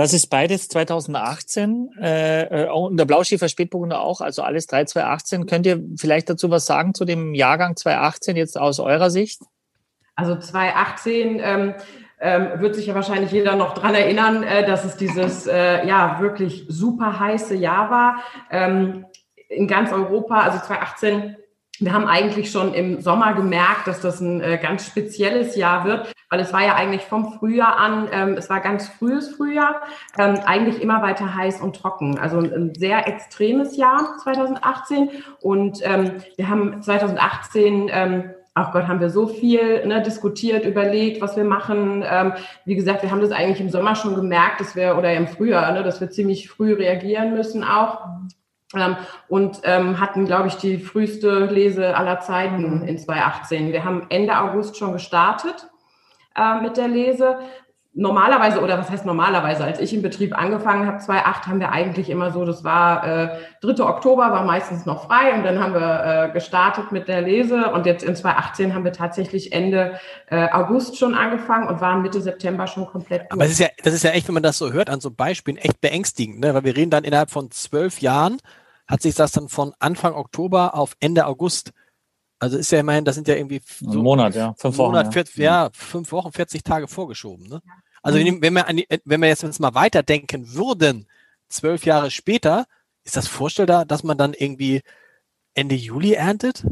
Das 0.00 0.14
ist 0.14 0.28
beides 0.28 0.66
2018 0.68 1.90
äh, 2.00 2.66
und 2.72 2.96
der 2.96 3.04
Blauschiefer 3.04 3.50
Spätburgunder 3.50 4.00
auch, 4.00 4.22
also 4.22 4.40
alles 4.40 4.66
3 4.66 4.86
2018. 4.86 5.44
Könnt 5.44 5.66
ihr 5.66 5.82
vielleicht 5.98 6.30
dazu 6.30 6.50
was 6.50 6.64
sagen 6.64 6.94
zu 6.94 7.04
dem 7.04 7.34
Jahrgang 7.34 7.76
2018 7.76 8.34
jetzt 8.34 8.58
aus 8.58 8.80
eurer 8.80 9.10
Sicht? 9.10 9.42
Also 10.16 10.38
2018 10.38 11.40
ähm, 11.44 11.74
ähm, 12.18 12.48
wird 12.62 12.76
sich 12.76 12.86
ja 12.86 12.94
wahrscheinlich 12.94 13.30
jeder 13.30 13.56
noch 13.56 13.74
dran 13.74 13.94
erinnern, 13.94 14.42
äh, 14.42 14.66
dass 14.66 14.86
es 14.86 14.96
dieses 14.96 15.46
äh, 15.46 15.86
ja 15.86 16.16
wirklich 16.18 16.64
super 16.66 17.20
heiße 17.20 17.54
Jahr 17.54 17.90
war. 17.90 18.24
Ähm, 18.50 19.04
in 19.50 19.68
ganz 19.68 19.92
Europa, 19.92 20.40
also 20.40 20.60
2018 20.60 21.36
wir 21.80 21.92
haben 21.92 22.06
eigentlich 22.06 22.50
schon 22.50 22.74
im 22.74 23.00
Sommer 23.00 23.34
gemerkt, 23.34 23.86
dass 23.86 24.00
das 24.00 24.20
ein 24.20 24.40
äh, 24.40 24.58
ganz 24.58 24.86
spezielles 24.86 25.56
Jahr 25.56 25.84
wird, 25.84 26.12
weil 26.28 26.40
es 26.40 26.52
war 26.52 26.62
ja 26.62 26.74
eigentlich 26.74 27.02
vom 27.02 27.32
Frühjahr 27.32 27.76
an, 27.78 28.08
ähm, 28.12 28.34
es 28.34 28.50
war 28.50 28.60
ganz 28.60 28.88
frühes 28.88 29.34
Frühjahr, 29.34 29.82
ähm, 30.18 30.38
eigentlich 30.44 30.82
immer 30.82 31.02
weiter 31.02 31.34
heiß 31.34 31.60
und 31.60 31.76
trocken. 31.76 32.18
Also 32.18 32.38
ein, 32.38 32.52
ein 32.52 32.74
sehr 32.74 33.08
extremes 33.08 33.76
Jahr 33.76 34.18
2018. 34.22 35.10
Und 35.40 35.80
ähm, 35.82 36.12
wir 36.36 36.48
haben 36.48 36.82
2018 36.82 37.90
ähm, 37.92 38.30
ach 38.54 38.72
Gott, 38.72 38.88
haben 38.88 39.00
wir 39.00 39.10
so 39.10 39.26
viel 39.26 39.86
ne, 39.86 40.02
diskutiert, 40.02 40.66
überlegt, 40.66 41.22
was 41.22 41.36
wir 41.36 41.44
machen. 41.44 42.04
Ähm, 42.06 42.32
wie 42.64 42.74
gesagt, 42.74 43.02
wir 43.02 43.10
haben 43.10 43.20
das 43.20 43.30
eigentlich 43.30 43.60
im 43.60 43.70
Sommer 43.70 43.94
schon 43.94 44.14
gemerkt, 44.14 44.60
dass 44.60 44.76
wir, 44.76 44.98
oder 44.98 45.14
im 45.14 45.28
Frühjahr, 45.28 45.72
ne, 45.72 45.82
dass 45.82 46.00
wir 46.00 46.10
ziemlich 46.10 46.50
früh 46.50 46.74
reagieren 46.74 47.32
müssen 47.32 47.64
auch. 47.64 48.06
Ähm, 48.74 48.96
und 49.28 49.60
ähm, 49.64 49.98
hatten, 49.98 50.26
glaube 50.26 50.48
ich, 50.48 50.56
die 50.56 50.78
früheste 50.78 51.46
Lese 51.46 51.96
aller 51.96 52.20
Zeiten 52.20 52.82
in 52.86 52.98
2018. 52.98 53.72
Wir 53.72 53.84
haben 53.84 54.06
Ende 54.10 54.38
August 54.38 54.76
schon 54.76 54.92
gestartet 54.92 55.68
äh, 56.36 56.60
mit 56.60 56.76
der 56.76 56.88
Lese 56.88 57.38
normalerweise, 57.92 58.60
oder 58.60 58.78
was 58.78 58.88
heißt 58.88 59.04
normalerweise, 59.04 59.64
als 59.64 59.80
ich 59.80 59.92
im 59.92 60.02
Betrieb 60.02 60.36
angefangen 60.38 60.86
habe, 60.86 60.98
2008, 60.98 61.46
haben 61.48 61.60
wir 61.60 61.72
eigentlich 61.72 62.08
immer 62.08 62.30
so, 62.30 62.44
das 62.44 62.62
war 62.62 63.04
äh, 63.04 63.38
3. 63.62 63.82
Oktober, 63.84 64.30
war 64.30 64.44
meistens 64.44 64.86
noch 64.86 65.06
frei 65.06 65.34
und 65.34 65.42
dann 65.42 65.58
haben 65.58 65.74
wir 65.74 66.28
äh, 66.28 66.32
gestartet 66.32 66.92
mit 66.92 67.08
der 67.08 67.22
Lese 67.22 67.70
und 67.72 67.86
jetzt 67.86 68.04
in 68.04 68.14
2018 68.14 68.74
haben 68.74 68.84
wir 68.84 68.92
tatsächlich 68.92 69.52
Ende 69.52 69.98
äh, 70.26 70.48
August 70.52 70.98
schon 70.98 71.14
angefangen 71.14 71.66
und 71.66 71.80
waren 71.80 72.02
Mitte 72.02 72.20
September 72.20 72.68
schon 72.68 72.86
komplett 72.86 73.22
durch. 73.22 73.32
Aber 73.32 73.44
es 73.44 73.52
ist 73.52 73.60
ja, 73.60 73.68
das 73.82 73.92
ist 73.92 74.04
ja 74.04 74.10
echt, 74.10 74.28
wenn 74.28 74.34
man 74.34 74.44
das 74.44 74.58
so 74.58 74.72
hört, 74.72 74.88
an 74.88 75.00
so 75.00 75.10
Beispielen 75.10 75.56
echt 75.56 75.80
beängstigend, 75.80 76.38
ne? 76.40 76.54
weil 76.54 76.64
wir 76.64 76.76
reden 76.76 76.90
dann 76.90 77.02
innerhalb 77.02 77.30
von 77.30 77.50
zwölf 77.50 78.00
Jahren, 78.00 78.38
hat 78.90 79.02
sich 79.02 79.14
das 79.14 79.32
dann 79.32 79.48
von 79.48 79.72
Anfang 79.78 80.14
Oktober 80.14 80.74
auf 80.74 80.96
Ende 81.00 81.26
August 81.26 81.72
also 82.40 82.56
ist 82.56 82.72
ja 82.72 82.80
immerhin, 82.80 83.04
das 83.04 83.16
sind 83.16 83.28
ja 83.28 83.36
irgendwie 83.36 83.60
so 83.80 83.90
ein 83.90 83.98
Monat, 83.98 84.34
ja, 84.34 84.54
fünf 84.56 84.78
Wochen. 84.78 84.92
Monat, 84.92 85.06
ja. 85.06 85.12
40, 85.12 85.36
ja, 85.36 85.70
fünf 85.74 86.10
Wochen, 86.10 86.32
40 86.32 86.64
Tage 86.64 86.88
vorgeschoben. 86.88 87.46
Ne? 87.46 87.60
Also 88.02 88.18
mhm. 88.18 88.40
wenn 88.40 88.54
wir, 88.54 88.64
die, 88.64 88.86
wenn 89.04 89.20
wir 89.20 89.28
jetzt 89.28 89.60
mal 89.60 89.74
weiterdenken 89.74 90.54
würden, 90.54 91.06
zwölf 91.50 91.84
Jahre 91.84 92.10
später, 92.10 92.66
ist 93.04 93.16
das 93.16 93.28
vorstellbar, 93.28 93.84
dass 93.84 94.04
man 94.04 94.16
dann 94.16 94.32
irgendwie 94.32 94.80
Ende 95.52 95.74
Juli 95.74 96.14
erntet? 96.14 96.64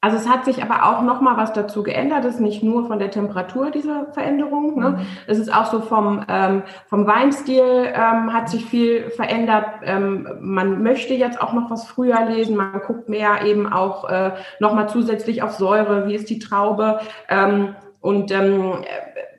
Also 0.00 0.16
es 0.16 0.28
hat 0.28 0.44
sich 0.44 0.62
aber 0.62 0.84
auch 0.84 1.02
noch 1.02 1.20
mal 1.20 1.36
was 1.36 1.52
dazu 1.52 1.82
geändert. 1.82 2.24
Es 2.24 2.34
ist 2.36 2.40
nicht 2.40 2.62
nur 2.62 2.86
von 2.86 3.00
der 3.00 3.10
Temperatur 3.10 3.72
diese 3.72 4.06
Veränderung. 4.12 4.78
Ne? 4.78 4.90
Mhm. 4.90 5.06
Es 5.26 5.40
ist 5.40 5.52
auch 5.52 5.66
so 5.66 5.80
vom 5.80 6.24
ähm, 6.28 6.62
vom 6.86 7.04
Weinstil 7.08 7.92
ähm, 7.92 8.32
hat 8.32 8.48
sich 8.48 8.64
viel 8.64 9.10
verändert. 9.10 9.66
Ähm, 9.82 10.28
man 10.40 10.84
möchte 10.84 11.14
jetzt 11.14 11.40
auch 11.42 11.52
noch 11.52 11.68
was 11.68 11.88
früher 11.88 12.24
lesen. 12.26 12.56
Man 12.56 12.80
guckt 12.86 13.08
mehr 13.08 13.42
eben 13.44 13.66
auch 13.72 14.08
äh, 14.08 14.34
noch 14.60 14.72
mal 14.72 14.88
zusätzlich 14.88 15.42
auf 15.42 15.54
Säure. 15.54 16.06
Wie 16.06 16.14
ist 16.14 16.30
die 16.30 16.38
Traube? 16.38 17.00
Ähm, 17.28 17.74
und 18.00 18.30
ähm, 18.30 18.84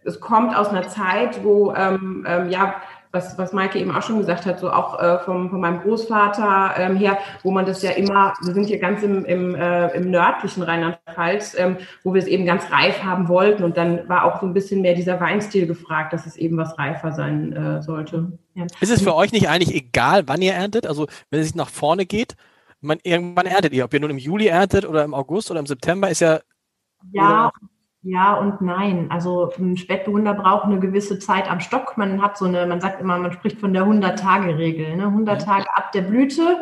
es 0.04 0.20
kommt 0.20 0.58
aus 0.58 0.70
einer 0.70 0.90
Zeit, 0.90 1.42
wo 1.46 1.74
ähm, 1.74 2.26
ja 2.50 2.76
was, 3.12 3.38
was 3.38 3.54
Maike 3.54 3.80
eben 3.80 3.96
auch 3.96 4.04
schon 4.04 4.20
gesagt 4.20 4.46
hat, 4.46 4.60
so 4.60 4.72
auch 4.72 5.00
äh, 5.00 5.20
vom, 5.20 5.50
von 5.50 5.60
meinem 5.60 5.82
Großvater 5.82 6.76
ähm, 6.78 6.96
her, 6.96 7.18
wo 7.44 7.52
man 7.52 7.66
das 7.66 7.82
ja 7.82 7.92
immer, 7.92 8.34
wir 8.44 8.54
sind 8.54 8.66
hier 8.66 8.80
ganz 8.80 9.02
im, 9.02 9.26
im, 9.26 9.56
äh, 9.56 9.88
im 9.96 10.12
nördlichen 10.12 10.62
Rheinland-Pfalz, 10.62 11.56
ähm, 11.58 11.78
wo 12.04 12.14
wir 12.14 12.22
es 12.22 12.28
eben 12.28 12.46
ganz 12.46 12.72
reif 12.72 13.04
haben 13.04 13.28
wollten 13.28 13.64
und 13.64 13.78
dann 13.78 14.08
war 14.08 14.26
auch 14.26 14.40
so 14.42 14.46
ein 14.46 14.54
bisschen 14.54 14.82
mehr 14.82 14.94
dieser 14.94 15.20
Weinstil 15.20 15.66
gefragt, 15.66 16.14
dass 16.14 16.28
es 16.28 16.38
eben 16.38 16.58
was 16.58 16.78
reifer 16.78 17.12
sein 17.12 17.54
äh, 17.54 17.82
sollte. 17.82 18.38
Ja. 18.54 18.68
Ist 18.80 18.92
es 18.92 19.02
für 19.02 19.16
euch 19.16 19.32
nicht 19.32 19.50
eigentlich 19.50 19.76
egal, 19.76 20.28
wann 20.28 20.42
ihr 20.42 20.54
erntet? 20.54 20.86
Also 20.86 21.08
wenn 21.32 21.40
es 21.40 21.48
sich 21.48 21.56
nach 21.56 21.70
vorne 21.70 22.06
geht, 22.06 22.36
man, 22.82 23.00
irgendwann 23.04 23.48
erntet 23.48 23.74
ihr, 23.74 23.86
ob 23.86 23.94
ihr 23.94 24.00
nun 24.00 24.12
im 24.12 24.18
Juli 24.18 24.48
erntet 24.48 24.86
oder 24.86 25.04
im 25.04 25.14
August 25.14 25.50
oder 25.50 25.60
im 25.60 25.66
September, 25.66 26.10
ist 26.10 26.22
ja... 26.22 26.40
Ja, 27.12 27.52
ja 28.02 28.34
und 28.36 28.62
nein. 28.62 29.08
Also 29.10 29.52
ein 29.58 29.78
Spätburgunder 29.78 30.34
braucht 30.34 30.66
eine 30.66 30.80
gewisse 30.80 31.20
Zeit 31.20 31.50
am 31.50 31.60
Stock. 31.60 31.98
Man 31.98 32.22
hat 32.22 32.38
so 32.38 32.46
eine, 32.46 32.66
man 32.66 32.82
sagt 32.82 33.02
immer, 33.02 33.18
man 33.18 33.32
spricht 33.32 33.60
von 33.60 33.74
der 33.74 33.84
100-Tage-Regel. 33.84 34.96
Ne? 34.96 35.04
100 35.04 35.42
Tage 35.44 35.66
ab 35.76 35.92
der 35.92 36.02
Blüte. 36.02 36.58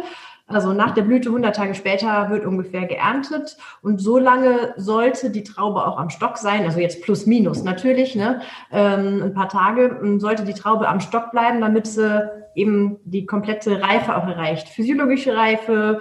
Also 0.50 0.72
nach 0.72 0.92
der 0.92 1.02
Blüte 1.02 1.28
100 1.28 1.54
Tage 1.54 1.76
später 1.76 2.30
wird 2.30 2.46
ungefähr 2.46 2.86
geerntet 2.86 3.58
und 3.82 4.00
so 4.00 4.18
lange 4.18 4.74
sollte 4.78 5.30
die 5.30 5.44
Traube 5.44 5.86
auch 5.86 5.98
am 5.98 6.10
Stock 6.10 6.38
sein, 6.38 6.64
also 6.64 6.80
jetzt 6.80 7.04
plus 7.04 7.26
minus 7.26 7.64
natürlich, 7.64 8.16
ne, 8.16 8.40
ähm, 8.72 9.22
ein 9.24 9.34
paar 9.34 9.50
Tage 9.50 10.00
sollte 10.20 10.46
die 10.46 10.54
Traube 10.54 10.88
am 10.88 11.02
Stock 11.02 11.32
bleiben, 11.32 11.60
damit 11.60 11.86
sie 11.86 12.32
eben 12.56 12.98
die 13.04 13.26
komplette 13.26 13.82
Reife 13.82 14.16
auch 14.16 14.26
erreicht. 14.26 14.70
Physiologische 14.70 15.36
Reife, 15.36 16.00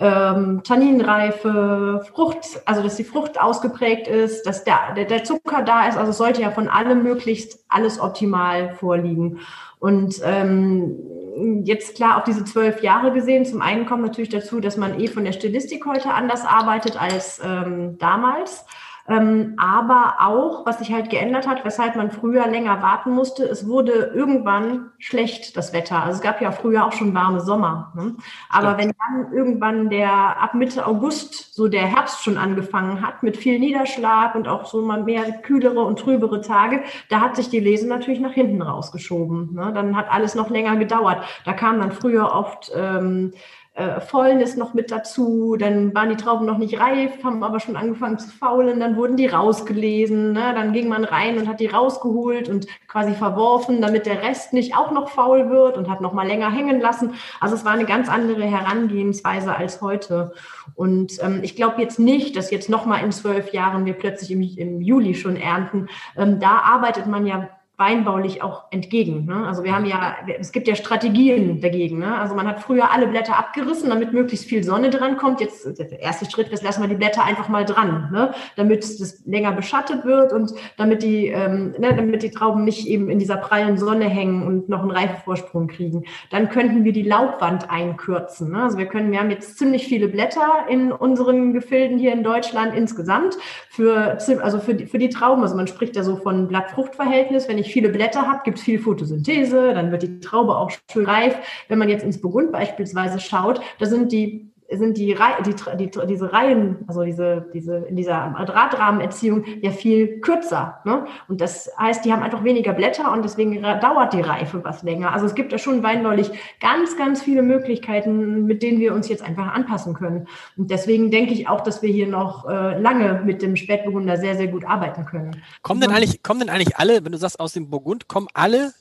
ähm, 0.00 0.62
Tanninreife, 0.62 2.04
Frucht, 2.14 2.62
also 2.64 2.82
dass 2.82 2.96
die 2.96 3.04
Frucht 3.04 3.40
ausgeprägt 3.40 4.06
ist, 4.06 4.46
dass 4.46 4.64
der, 4.64 4.94
der, 4.94 5.06
der 5.06 5.24
Zucker 5.24 5.62
da 5.62 5.88
ist. 5.88 5.96
Also 5.98 6.12
sollte 6.12 6.40
ja 6.42 6.50
von 6.50 6.68
allem 6.68 7.02
möglichst 7.02 7.64
alles 7.68 8.00
optimal 8.00 8.74
vorliegen. 8.74 9.40
Und 9.80 10.20
ähm, 10.24 11.64
jetzt 11.64 11.96
klar 11.96 12.18
auf 12.18 12.24
diese 12.24 12.44
zwölf 12.44 12.82
Jahre 12.82 13.12
gesehen, 13.12 13.44
zum 13.44 13.60
einen 13.60 13.86
kommt 13.86 14.02
natürlich 14.02 14.30
dazu, 14.30 14.60
dass 14.60 14.76
man 14.76 15.00
eh 15.00 15.08
von 15.08 15.24
der 15.24 15.32
Stilistik 15.32 15.84
heute 15.86 16.12
anders 16.14 16.44
arbeitet 16.44 17.00
als 17.00 17.40
ähm, 17.44 17.98
damals. 17.98 18.64
Ähm, 19.08 19.54
aber 19.56 20.16
auch, 20.20 20.66
was 20.66 20.78
sich 20.78 20.92
halt 20.92 21.08
geändert 21.08 21.48
hat, 21.48 21.64
weshalb 21.64 21.96
man 21.96 22.10
früher 22.10 22.46
länger 22.46 22.82
warten 22.82 23.12
musste, 23.12 23.44
es 23.44 23.66
wurde 23.66 24.12
irgendwann 24.14 24.90
schlecht, 24.98 25.56
das 25.56 25.72
Wetter. 25.72 26.02
Also 26.02 26.16
es 26.16 26.20
gab 26.20 26.42
ja 26.42 26.52
früher 26.52 26.84
auch 26.84 26.92
schon 26.92 27.14
warme 27.14 27.40
Sommer. 27.40 27.92
Ne? 27.96 28.16
Aber 28.50 28.72
ja. 28.72 28.78
wenn 28.78 28.92
dann 28.98 29.32
irgendwann 29.32 29.88
der 29.88 30.10
ab 30.12 30.52
Mitte 30.54 30.86
August 30.86 31.54
so 31.54 31.68
der 31.68 31.86
Herbst 31.86 32.22
schon 32.22 32.36
angefangen 32.36 33.00
hat, 33.06 33.22
mit 33.22 33.38
viel 33.38 33.58
Niederschlag 33.58 34.34
und 34.34 34.46
auch 34.46 34.66
so 34.66 34.82
mal 34.82 35.02
mehr 35.02 35.24
kühlere 35.40 35.80
und 35.80 35.98
trübere 35.98 36.42
Tage, 36.42 36.82
da 37.08 37.20
hat 37.20 37.36
sich 37.36 37.48
die 37.48 37.60
Lese 37.60 37.88
natürlich 37.88 38.20
nach 38.20 38.32
hinten 38.32 38.60
rausgeschoben. 38.60 39.54
Ne? 39.54 39.72
Dann 39.74 39.96
hat 39.96 40.10
alles 40.10 40.34
noch 40.34 40.50
länger 40.50 40.76
gedauert. 40.76 41.24
Da 41.46 41.54
kam 41.54 41.80
dann 41.80 41.92
früher 41.92 42.30
oft 42.32 42.70
ähm, 42.76 43.32
äh, 43.78 44.00
Fäulnis 44.00 44.56
noch 44.56 44.74
mit 44.74 44.90
dazu, 44.90 45.54
dann 45.56 45.94
waren 45.94 46.10
die 46.10 46.16
Trauben 46.16 46.46
noch 46.46 46.58
nicht 46.58 46.80
reif, 46.80 47.22
haben 47.22 47.44
aber 47.44 47.60
schon 47.60 47.76
angefangen 47.76 48.18
zu 48.18 48.28
faulen, 48.28 48.80
dann 48.80 48.96
wurden 48.96 49.16
die 49.16 49.26
rausgelesen, 49.26 50.32
ne? 50.32 50.52
dann 50.52 50.72
ging 50.72 50.88
man 50.88 51.04
rein 51.04 51.38
und 51.38 51.46
hat 51.46 51.60
die 51.60 51.68
rausgeholt 51.68 52.48
und 52.48 52.66
quasi 52.88 53.12
verworfen, 53.12 53.80
damit 53.80 54.06
der 54.06 54.20
Rest 54.22 54.52
nicht 54.52 54.76
auch 54.76 54.90
noch 54.90 55.10
faul 55.10 55.48
wird 55.48 55.76
und 55.76 55.88
hat 55.88 56.00
noch 56.00 56.12
mal 56.12 56.26
länger 56.26 56.50
hängen 56.50 56.80
lassen. 56.80 57.14
Also 57.38 57.54
es 57.54 57.64
war 57.64 57.72
eine 57.72 57.84
ganz 57.84 58.08
andere 58.08 58.42
Herangehensweise 58.42 59.54
als 59.54 59.80
heute. 59.80 60.32
Und 60.74 61.22
ähm, 61.22 61.40
ich 61.44 61.54
glaube 61.54 61.80
jetzt 61.80 62.00
nicht, 62.00 62.36
dass 62.36 62.50
jetzt 62.50 62.68
noch 62.68 62.84
mal 62.84 62.98
in 63.04 63.12
zwölf 63.12 63.52
Jahren 63.52 63.86
wir 63.86 63.94
plötzlich 63.94 64.32
im, 64.32 64.42
im 64.42 64.80
Juli 64.80 65.14
schon 65.14 65.36
ernten. 65.36 65.88
Ähm, 66.16 66.40
da 66.40 66.58
arbeitet 66.64 67.06
man 67.06 67.26
ja 67.26 67.48
weinbaulich 67.78 68.42
auch 68.42 68.64
entgegen. 68.72 69.24
Ne? 69.24 69.46
Also 69.46 69.62
wir 69.62 69.72
haben 69.72 69.86
ja, 69.86 70.16
es 70.40 70.50
gibt 70.50 70.66
ja 70.66 70.74
Strategien 70.74 71.60
dagegen. 71.60 72.00
Ne? 72.00 72.18
Also 72.18 72.34
man 72.34 72.48
hat 72.48 72.58
früher 72.58 72.90
alle 72.90 73.06
Blätter 73.06 73.38
abgerissen, 73.38 73.88
damit 73.88 74.12
möglichst 74.12 74.46
viel 74.46 74.64
Sonne 74.64 74.90
dran 74.90 75.16
kommt. 75.16 75.40
Jetzt 75.40 75.78
der 75.78 76.00
erste 76.00 76.28
Schritt 76.28 76.48
ist, 76.48 76.64
lassen 76.64 76.82
wir 76.82 76.88
die 76.88 76.96
Blätter 76.96 77.24
einfach 77.24 77.48
mal 77.48 77.64
dran, 77.64 78.10
ne? 78.12 78.34
damit 78.56 78.82
das 78.82 79.24
länger 79.26 79.52
beschattet 79.52 80.04
wird 80.04 80.32
und 80.32 80.52
damit 80.76 81.04
die, 81.04 81.28
ähm, 81.28 81.76
ne, 81.78 81.94
damit 81.94 82.24
die 82.24 82.32
Trauben 82.32 82.64
nicht 82.64 82.88
eben 82.88 83.10
in 83.10 83.20
dieser 83.20 83.36
prallen 83.36 83.78
Sonne 83.78 84.06
hängen 84.06 84.44
und 84.44 84.68
noch 84.68 84.82
einen 84.82 84.90
Reifevorsprung 84.90 85.68
kriegen. 85.68 86.04
Dann 86.30 86.48
könnten 86.48 86.84
wir 86.84 86.92
die 86.92 87.04
Laubwand 87.04 87.70
einkürzen. 87.70 88.50
Ne? 88.50 88.64
Also 88.64 88.78
wir 88.78 88.86
können, 88.86 89.12
wir 89.12 89.20
haben 89.20 89.30
jetzt 89.30 89.56
ziemlich 89.56 89.86
viele 89.86 90.08
Blätter 90.08 90.66
in 90.68 90.90
unseren 90.90 91.52
Gefilden 91.52 91.96
hier 91.96 92.12
in 92.12 92.24
Deutschland 92.24 92.74
insgesamt 92.74 93.38
für, 93.70 94.18
also 94.42 94.58
für 94.58 94.74
die, 94.74 94.86
für 94.86 94.98
die 94.98 95.10
Trauben. 95.10 95.42
Also 95.42 95.54
man 95.54 95.68
spricht 95.68 95.94
ja 95.94 96.02
so 96.02 96.16
von 96.16 96.48
Blatt-Frucht-Verhältnis. 96.48 97.48
Wenn 97.48 97.58
ich 97.58 97.67
ich 97.68 97.74
viele 97.74 97.90
Blätter 97.90 98.26
habe, 98.26 98.40
gibt 98.44 98.58
es 98.58 98.64
viel 98.64 98.78
Photosynthese, 98.78 99.74
dann 99.74 99.92
wird 99.92 100.02
die 100.02 100.20
Traube 100.20 100.56
auch 100.56 100.70
schön 100.90 101.06
reif. 101.06 101.36
Wenn 101.68 101.78
man 101.78 101.88
jetzt 101.88 102.04
ins 102.04 102.20
Burgund 102.20 102.50
beispielsweise 102.50 103.20
schaut, 103.20 103.60
da 103.78 103.86
sind 103.86 104.12
die 104.12 104.50
sind 104.76 104.98
die, 104.98 105.16
die, 105.46 105.54
die, 105.76 105.90
diese 106.06 106.32
Reihen, 106.32 106.84
also 106.86 107.02
diese, 107.02 107.46
diese, 107.54 107.76
in 107.76 107.96
dieser 107.96 108.34
Drahtrahmenerziehung 108.46 109.44
ja 109.62 109.70
viel 109.70 110.20
kürzer. 110.20 110.80
Ne? 110.84 111.06
Und 111.26 111.40
das 111.40 111.70
heißt, 111.78 112.04
die 112.04 112.12
haben 112.12 112.22
einfach 112.22 112.44
weniger 112.44 112.74
Blätter 112.74 113.10
und 113.12 113.24
deswegen 113.24 113.62
dauert 113.62 114.12
die 114.12 114.20
Reife 114.20 114.62
was 114.64 114.82
länger. 114.82 115.12
Also 115.12 115.24
es 115.24 115.34
gibt 115.34 115.52
da 115.52 115.58
schon 115.58 115.82
weinläulich 115.82 116.30
ganz, 116.60 116.98
ganz 116.98 117.22
viele 117.22 117.42
Möglichkeiten, 117.42 118.44
mit 118.44 118.62
denen 118.62 118.78
wir 118.78 118.92
uns 118.92 119.08
jetzt 119.08 119.22
einfach 119.22 119.54
anpassen 119.54 119.94
können. 119.94 120.28
Und 120.58 120.70
deswegen 120.70 121.10
denke 121.10 121.32
ich 121.32 121.48
auch, 121.48 121.62
dass 121.62 121.80
wir 121.80 121.90
hier 121.90 122.06
noch 122.06 122.46
äh, 122.46 122.78
lange 122.78 123.22
mit 123.24 123.40
dem 123.40 123.56
Spätburgunder 123.56 124.18
sehr, 124.18 124.36
sehr 124.36 124.48
gut 124.48 124.66
arbeiten 124.66 125.06
können. 125.06 125.42
Kommen 125.62 125.80
denn 125.80 125.92
eigentlich, 125.92 126.22
kommen 126.22 126.40
denn 126.40 126.50
eigentlich 126.50 126.76
alle, 126.76 127.04
wenn 127.04 127.12
du 127.12 127.18
sagst 127.18 127.40
aus 127.40 127.54
dem 127.54 127.70
Burgund, 127.70 128.06
kommen 128.06 128.28
alle, 128.34 128.72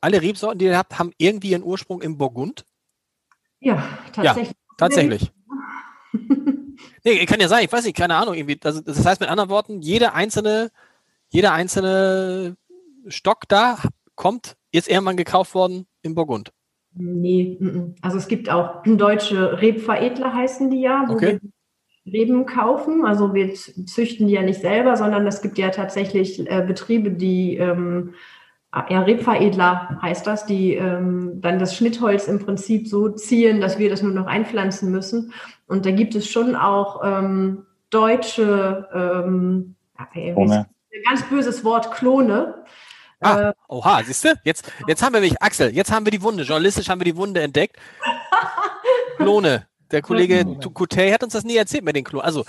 alle 0.00 0.22
Rebsorten, 0.22 0.58
die 0.58 0.64
ihr 0.66 0.78
habt, 0.78 0.98
haben 0.98 1.12
irgendwie 1.18 1.50
ihren 1.50 1.64
Ursprung 1.64 2.00
im 2.00 2.16
Burgund? 2.16 2.64
Ja, 3.60 3.82
tatsächlich. 4.12 4.48
Ja. 4.48 4.63
Tatsächlich. 4.76 5.32
nee, 7.04 7.26
kann 7.26 7.40
ja 7.40 7.48
sein, 7.48 7.64
ich 7.64 7.72
weiß 7.72 7.84
nicht, 7.84 7.96
keine 7.96 8.16
Ahnung. 8.16 8.34
Irgendwie. 8.34 8.58
Also, 8.62 8.80
das 8.80 9.04
heißt 9.04 9.20
mit 9.20 9.30
anderen 9.30 9.50
Worten, 9.50 9.80
jeder 9.80 10.14
einzelne, 10.14 10.70
jeder 11.28 11.52
einzelne 11.52 12.56
Stock 13.08 13.42
da 13.48 13.78
kommt, 14.14 14.56
ist 14.72 14.88
irgendwann 14.88 15.16
gekauft 15.16 15.54
worden 15.54 15.86
in 16.02 16.14
Burgund. 16.14 16.52
Nee, 16.96 17.58
also 18.02 18.18
es 18.18 18.28
gibt 18.28 18.48
auch 18.48 18.82
deutsche 18.84 19.60
Rebveredler 19.60 20.32
heißen 20.32 20.70
die 20.70 20.80
ja, 20.80 21.04
wo 21.08 21.14
okay. 21.14 21.40
wir 21.42 22.12
Reben 22.12 22.44
kaufen. 22.44 23.04
Also 23.04 23.34
wir 23.34 23.54
züchten 23.54 24.26
die 24.26 24.34
ja 24.34 24.42
nicht 24.42 24.60
selber, 24.60 24.96
sondern 24.96 25.26
es 25.26 25.40
gibt 25.40 25.58
ja 25.58 25.70
tatsächlich 25.70 26.48
äh, 26.50 26.62
Betriebe, 26.66 27.10
die 27.10 27.56
ähm, 27.56 28.14
ja, 28.88 29.02
Rebveredler 29.02 29.98
heißt 30.02 30.26
das, 30.26 30.46
die 30.46 30.74
ähm, 30.74 31.40
dann 31.40 31.58
das 31.58 31.76
Schnittholz 31.76 32.26
im 32.26 32.44
Prinzip 32.44 32.88
so 32.88 33.08
ziehen, 33.08 33.60
dass 33.60 33.78
wir 33.78 33.88
das 33.88 34.02
nur 34.02 34.12
noch 34.12 34.26
einpflanzen 34.26 34.90
müssen. 34.90 35.32
Und 35.66 35.86
da 35.86 35.90
gibt 35.90 36.14
es 36.14 36.28
schon 36.28 36.56
auch 36.56 37.00
ähm, 37.04 37.66
deutsche, 37.90 38.88
ähm, 38.92 39.76
ein 39.96 40.46
ganz 41.04 41.22
böses 41.28 41.64
Wort, 41.64 41.92
Klone. 41.92 42.64
Ah, 43.20 43.50
äh, 43.50 43.52
oha, 43.68 44.02
siehst 44.04 44.24
du? 44.24 44.34
Jetzt, 44.44 44.70
jetzt 44.86 45.02
haben 45.02 45.14
wir 45.14 45.20
mich, 45.20 45.40
Axel, 45.40 45.74
jetzt 45.74 45.92
haben 45.92 46.04
wir 46.04 46.10
die 46.10 46.22
Wunde. 46.22 46.42
Journalistisch 46.42 46.88
haben 46.88 47.00
wir 47.00 47.06
die 47.06 47.16
Wunde 47.16 47.42
entdeckt. 47.42 47.76
Klone. 49.16 49.66
Der 49.90 50.02
Kollege 50.02 50.58
Tukutey 50.60 51.10
hat 51.10 51.22
uns 51.22 51.34
das 51.34 51.44
nie 51.44 51.56
erzählt 51.56 51.84
mit 51.84 51.94
den 51.94 52.04
Klonen. 52.04 52.24
Also, 52.24 52.44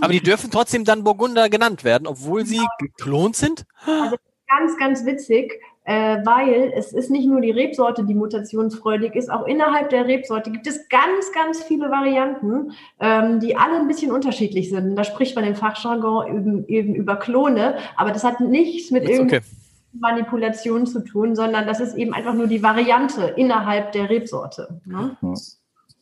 aber 0.00 0.12
die 0.12 0.20
dürfen 0.20 0.50
trotzdem 0.50 0.84
dann 0.84 1.04
Burgunder 1.04 1.48
genannt 1.48 1.84
werden, 1.84 2.08
obwohl 2.08 2.44
sie 2.44 2.60
geklont 2.78 3.36
sind? 3.36 3.64
Also, 3.86 4.16
ganz, 4.58 4.76
ganz 4.78 5.04
witzig, 5.04 5.60
äh, 5.84 6.18
weil 6.24 6.72
es 6.74 6.92
ist 6.92 7.10
nicht 7.10 7.26
nur 7.26 7.40
die 7.40 7.50
Rebsorte, 7.50 8.04
die 8.04 8.14
mutationsfreudig 8.14 9.14
ist, 9.14 9.30
auch 9.30 9.46
innerhalb 9.46 9.90
der 9.90 10.06
Rebsorte 10.06 10.50
gibt 10.50 10.66
es 10.66 10.88
ganz, 10.88 11.32
ganz 11.34 11.62
viele 11.62 11.90
Varianten, 11.90 12.72
ähm, 13.00 13.40
die 13.40 13.56
alle 13.56 13.80
ein 13.80 13.88
bisschen 13.88 14.10
unterschiedlich 14.10 14.70
sind. 14.70 14.96
Da 14.96 15.04
spricht 15.04 15.36
man 15.36 15.44
im 15.44 15.54
Fachjargon 15.54 16.26
eben, 16.28 16.68
eben 16.68 16.94
über 16.94 17.16
Klone, 17.16 17.76
aber 17.96 18.12
das 18.12 18.24
hat 18.24 18.40
nichts 18.40 18.90
mit 18.90 19.04
irgendeiner 19.04 19.42
okay. 19.42 19.46
Manipulation 19.92 20.86
zu 20.86 21.00
tun, 21.04 21.36
sondern 21.36 21.66
das 21.66 21.80
ist 21.80 21.94
eben 21.94 22.14
einfach 22.14 22.34
nur 22.34 22.46
die 22.46 22.62
Variante 22.62 23.34
innerhalb 23.36 23.92
der 23.92 24.08
Rebsorte. 24.08 24.80
Ne? 24.86 25.16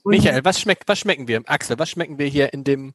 Michael, 0.04 0.44
was, 0.44 0.60
schmeckt, 0.60 0.88
was 0.88 0.98
schmecken 0.98 1.28
wir? 1.28 1.42
Axel, 1.46 1.78
was 1.78 1.90
schmecken 1.90 2.18
wir 2.18 2.26
hier 2.26 2.52
in 2.52 2.64
dem 2.64 2.94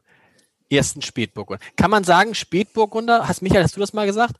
ersten 0.69 1.01
Spätburgunder? 1.01 1.63
Kann 1.75 1.91
man 1.91 2.03
sagen, 2.03 2.33
Spätburgunder, 2.33 3.27
hast 3.27 3.41
Michael, 3.41 3.63
hast 3.63 3.75
du 3.75 3.79
das 3.79 3.93
mal 3.93 4.05
gesagt? 4.05 4.35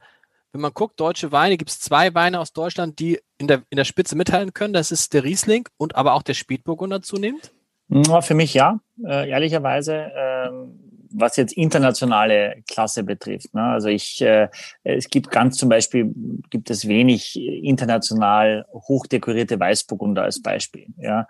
Wenn 0.57 0.61
man 0.61 0.73
guckt, 0.73 0.99
deutsche 0.99 1.31
Weine, 1.31 1.55
gibt 1.55 1.69
es 1.69 1.79
zwei 1.79 2.15
Weine 2.15 2.39
aus 2.39 2.51
Deutschland, 2.51 2.99
die 2.99 3.19
in 3.37 3.47
der, 3.47 3.61
in 3.69 3.77
der 3.77 3.85
Spitze 3.85 4.15
mithalten 4.15 4.53
können. 4.53 4.73
Das 4.73 4.91
ist 4.91 5.13
der 5.13 5.23
Riesling 5.23 5.69
und 5.77 5.95
aber 5.95 6.13
auch 6.13 6.23
der 6.23 6.33
Spätburgunder 6.33 7.03
zunehmend. 7.03 7.51
Für 8.21 8.33
mich 8.33 8.53
ja, 8.53 8.79
äh, 9.05 9.29
ehrlicherweise. 9.29 10.11
Ähm, 10.15 10.79
was 11.09 11.37
jetzt 11.37 11.53
internationale 11.53 12.63
Klasse 12.69 13.03
betrifft. 13.03 13.53
Ne? 13.53 13.61
Also 13.61 13.87
ich, 13.87 14.21
äh, 14.21 14.49
es 14.83 15.09
gibt 15.09 15.31
ganz 15.31 15.57
zum 15.57 15.69
Beispiel, 15.69 16.13
gibt 16.49 16.69
es 16.69 16.87
wenig 16.87 17.35
international 17.37 18.65
hochdekorierte 18.73 19.59
Weißburgunder 19.59 20.23
als 20.23 20.41
Beispiel. 20.41 20.87
Ja? 20.97 21.27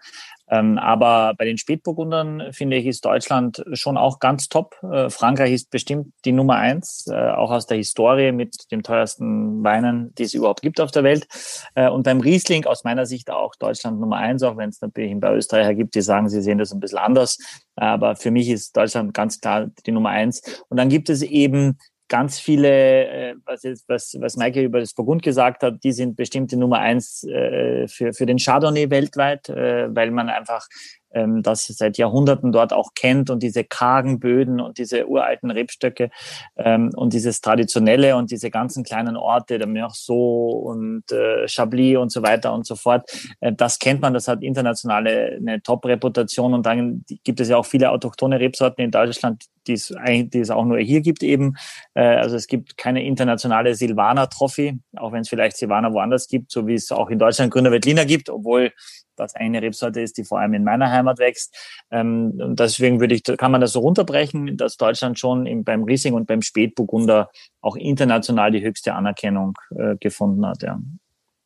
Ähm, 0.49 0.77
aber 0.77 1.33
bei 1.37 1.45
den 1.45 1.57
Spätburgundern 1.57 2.53
finde 2.53 2.77
ich, 2.77 2.85
ist 2.85 3.03
Deutschland 3.03 3.63
schon 3.73 3.97
auch 3.97 4.19
ganz 4.19 4.47
top. 4.47 4.75
Äh, 4.83 5.09
Frankreich 5.09 5.51
ist 5.51 5.69
bestimmt 5.69 6.13
die 6.25 6.31
Nummer 6.31 6.55
eins, 6.55 7.07
äh, 7.07 7.31
auch 7.31 7.51
aus 7.51 7.67
der 7.67 7.77
Historie 7.77 8.31
mit 8.31 8.71
den 8.71 8.83
teuersten 8.83 9.63
Weinen, 9.63 10.13
die 10.15 10.23
es 10.23 10.33
überhaupt 10.33 10.61
gibt 10.61 10.79
auf 10.79 10.91
der 10.91 11.03
Welt. 11.03 11.27
Äh, 11.75 11.89
und 11.89 12.03
beim 12.03 12.21
Riesling 12.21 12.65
aus 12.65 12.83
meiner 12.83 13.05
Sicht 13.05 13.29
auch 13.29 13.55
Deutschland 13.55 13.99
Nummer 13.99 14.17
eins, 14.17 14.43
auch 14.43 14.57
wenn 14.57 14.69
es 14.69 14.81
natürlich 14.81 15.11
ein 15.11 15.19
paar 15.19 15.35
Österreicher 15.35 15.75
gibt, 15.75 15.95
die 15.95 16.01
sagen, 16.01 16.29
sie 16.29 16.41
sehen 16.41 16.57
das 16.57 16.71
ein 16.71 16.79
bisschen 16.79 16.99
anders. 16.99 17.37
Aber 17.75 18.15
für 18.15 18.31
mich 18.31 18.49
ist 18.49 18.75
Deutschland 18.75 19.13
ganz 19.13 19.39
klar 19.39 19.67
die 19.85 19.91
Nummer 19.91 20.09
eins. 20.09 20.41
Und 20.69 20.77
dann 20.77 20.89
gibt 20.89 21.09
es 21.09 21.21
eben 21.21 21.77
ganz 22.07 22.39
viele, 22.39 23.07
äh, 23.07 23.35
was, 23.45 23.63
jetzt, 23.63 23.87
was, 23.89 24.15
was 24.19 24.37
Maike 24.37 24.61
über 24.61 24.79
das 24.79 24.93
Burgund 24.93 25.23
gesagt 25.23 25.63
hat, 25.63 25.83
die 25.83 25.91
sind 25.91 26.15
bestimmt 26.15 26.51
die 26.51 26.55
Nummer 26.55 26.79
eins 26.79 27.23
äh, 27.23 27.87
für, 27.87 28.13
für 28.13 28.25
den 28.25 28.37
Chardonnay 28.37 28.89
weltweit, 28.89 29.49
äh, 29.49 29.93
weil 29.93 30.11
man 30.11 30.29
einfach 30.29 30.67
ähm, 31.11 31.43
das 31.43 31.65
seit 31.65 31.97
Jahrhunderten 31.97 32.51
dort 32.51 32.73
auch 32.73 32.93
kennt 32.93 33.29
und 33.29 33.43
diese 33.43 33.63
kargen 33.63 34.19
Böden 34.19 34.59
und 34.59 34.77
diese 34.77 35.07
uralten 35.07 35.51
Rebstöcke 35.51 36.09
ähm, 36.57 36.91
und 36.95 37.13
dieses 37.13 37.41
Traditionelle 37.41 38.15
und 38.15 38.31
diese 38.31 38.49
ganzen 38.49 38.83
kleinen 38.83 39.17
Orte, 39.17 39.57
der 39.57 39.67
Meursault 39.67 40.65
und 40.65 41.11
äh, 41.11 41.47
Chablis 41.47 41.97
und 41.97 42.11
so 42.11 42.21
weiter 42.23 42.53
und 42.53 42.65
so 42.65 42.75
fort, 42.75 43.09
äh, 43.41 43.53
das 43.53 43.79
kennt 43.79 44.01
man, 44.01 44.13
das 44.13 44.27
hat 44.27 44.43
internationale 44.43 45.37
eine 45.37 45.61
Top-Reputation 45.61 46.53
und 46.53 46.65
dann 46.65 47.03
gibt 47.23 47.39
es 47.39 47.49
ja 47.49 47.57
auch 47.57 47.65
viele 47.65 47.91
autochtone 47.91 48.39
Rebsorten 48.39 48.83
in 48.83 48.91
Deutschland, 48.91 49.45
die 49.67 49.73
es, 49.73 49.93
die 50.07 50.39
es 50.39 50.49
auch 50.49 50.65
nur 50.65 50.79
hier 50.79 51.01
gibt 51.01 51.23
eben. 51.23 51.55
Äh, 51.93 52.03
also 52.03 52.35
es 52.35 52.47
gibt 52.47 52.77
keine 52.77 53.03
internationale 53.03 53.75
Silvaner-Trophy, 53.75 54.79
auch 54.97 55.11
wenn 55.11 55.21
es 55.21 55.29
vielleicht 55.29 55.57
Silvaner 55.57 55.93
woanders 55.93 56.27
gibt, 56.27 56.51
so 56.51 56.67
wie 56.67 56.75
es 56.75 56.91
auch 56.91 57.09
in 57.09 57.19
Deutschland 57.19 57.51
Grüner 57.51 57.71
Veltliner 57.71 58.05
gibt, 58.05 58.29
obwohl 58.29 58.71
das 59.17 59.35
eine 59.35 59.61
Rebsorte 59.61 60.01
ist, 60.01 60.17
die 60.17 60.23
vor 60.23 60.39
allem 60.39 60.53
in 60.53 60.63
meiner 60.63 60.91
Heimat 60.91 61.19
wächst. 61.19 61.55
Ähm, 61.91 62.39
und 62.39 62.59
deswegen 62.59 62.99
würde 62.99 63.15
ich, 63.15 63.23
kann 63.23 63.51
man 63.51 63.61
das 63.61 63.73
so 63.73 63.79
runterbrechen, 63.79 64.57
dass 64.57 64.77
Deutschland 64.77 65.19
schon 65.19 65.45
im, 65.45 65.63
beim 65.63 65.83
Riesling 65.83 66.13
und 66.13 66.27
beim 66.27 66.41
Spätburgunder 66.41 67.29
auch 67.61 67.75
international 67.75 68.51
die 68.51 68.63
höchste 68.63 68.93
Anerkennung 68.93 69.57
äh, 69.75 69.95
gefunden 69.97 70.45
hat. 70.45 70.63
Ja. 70.63 70.79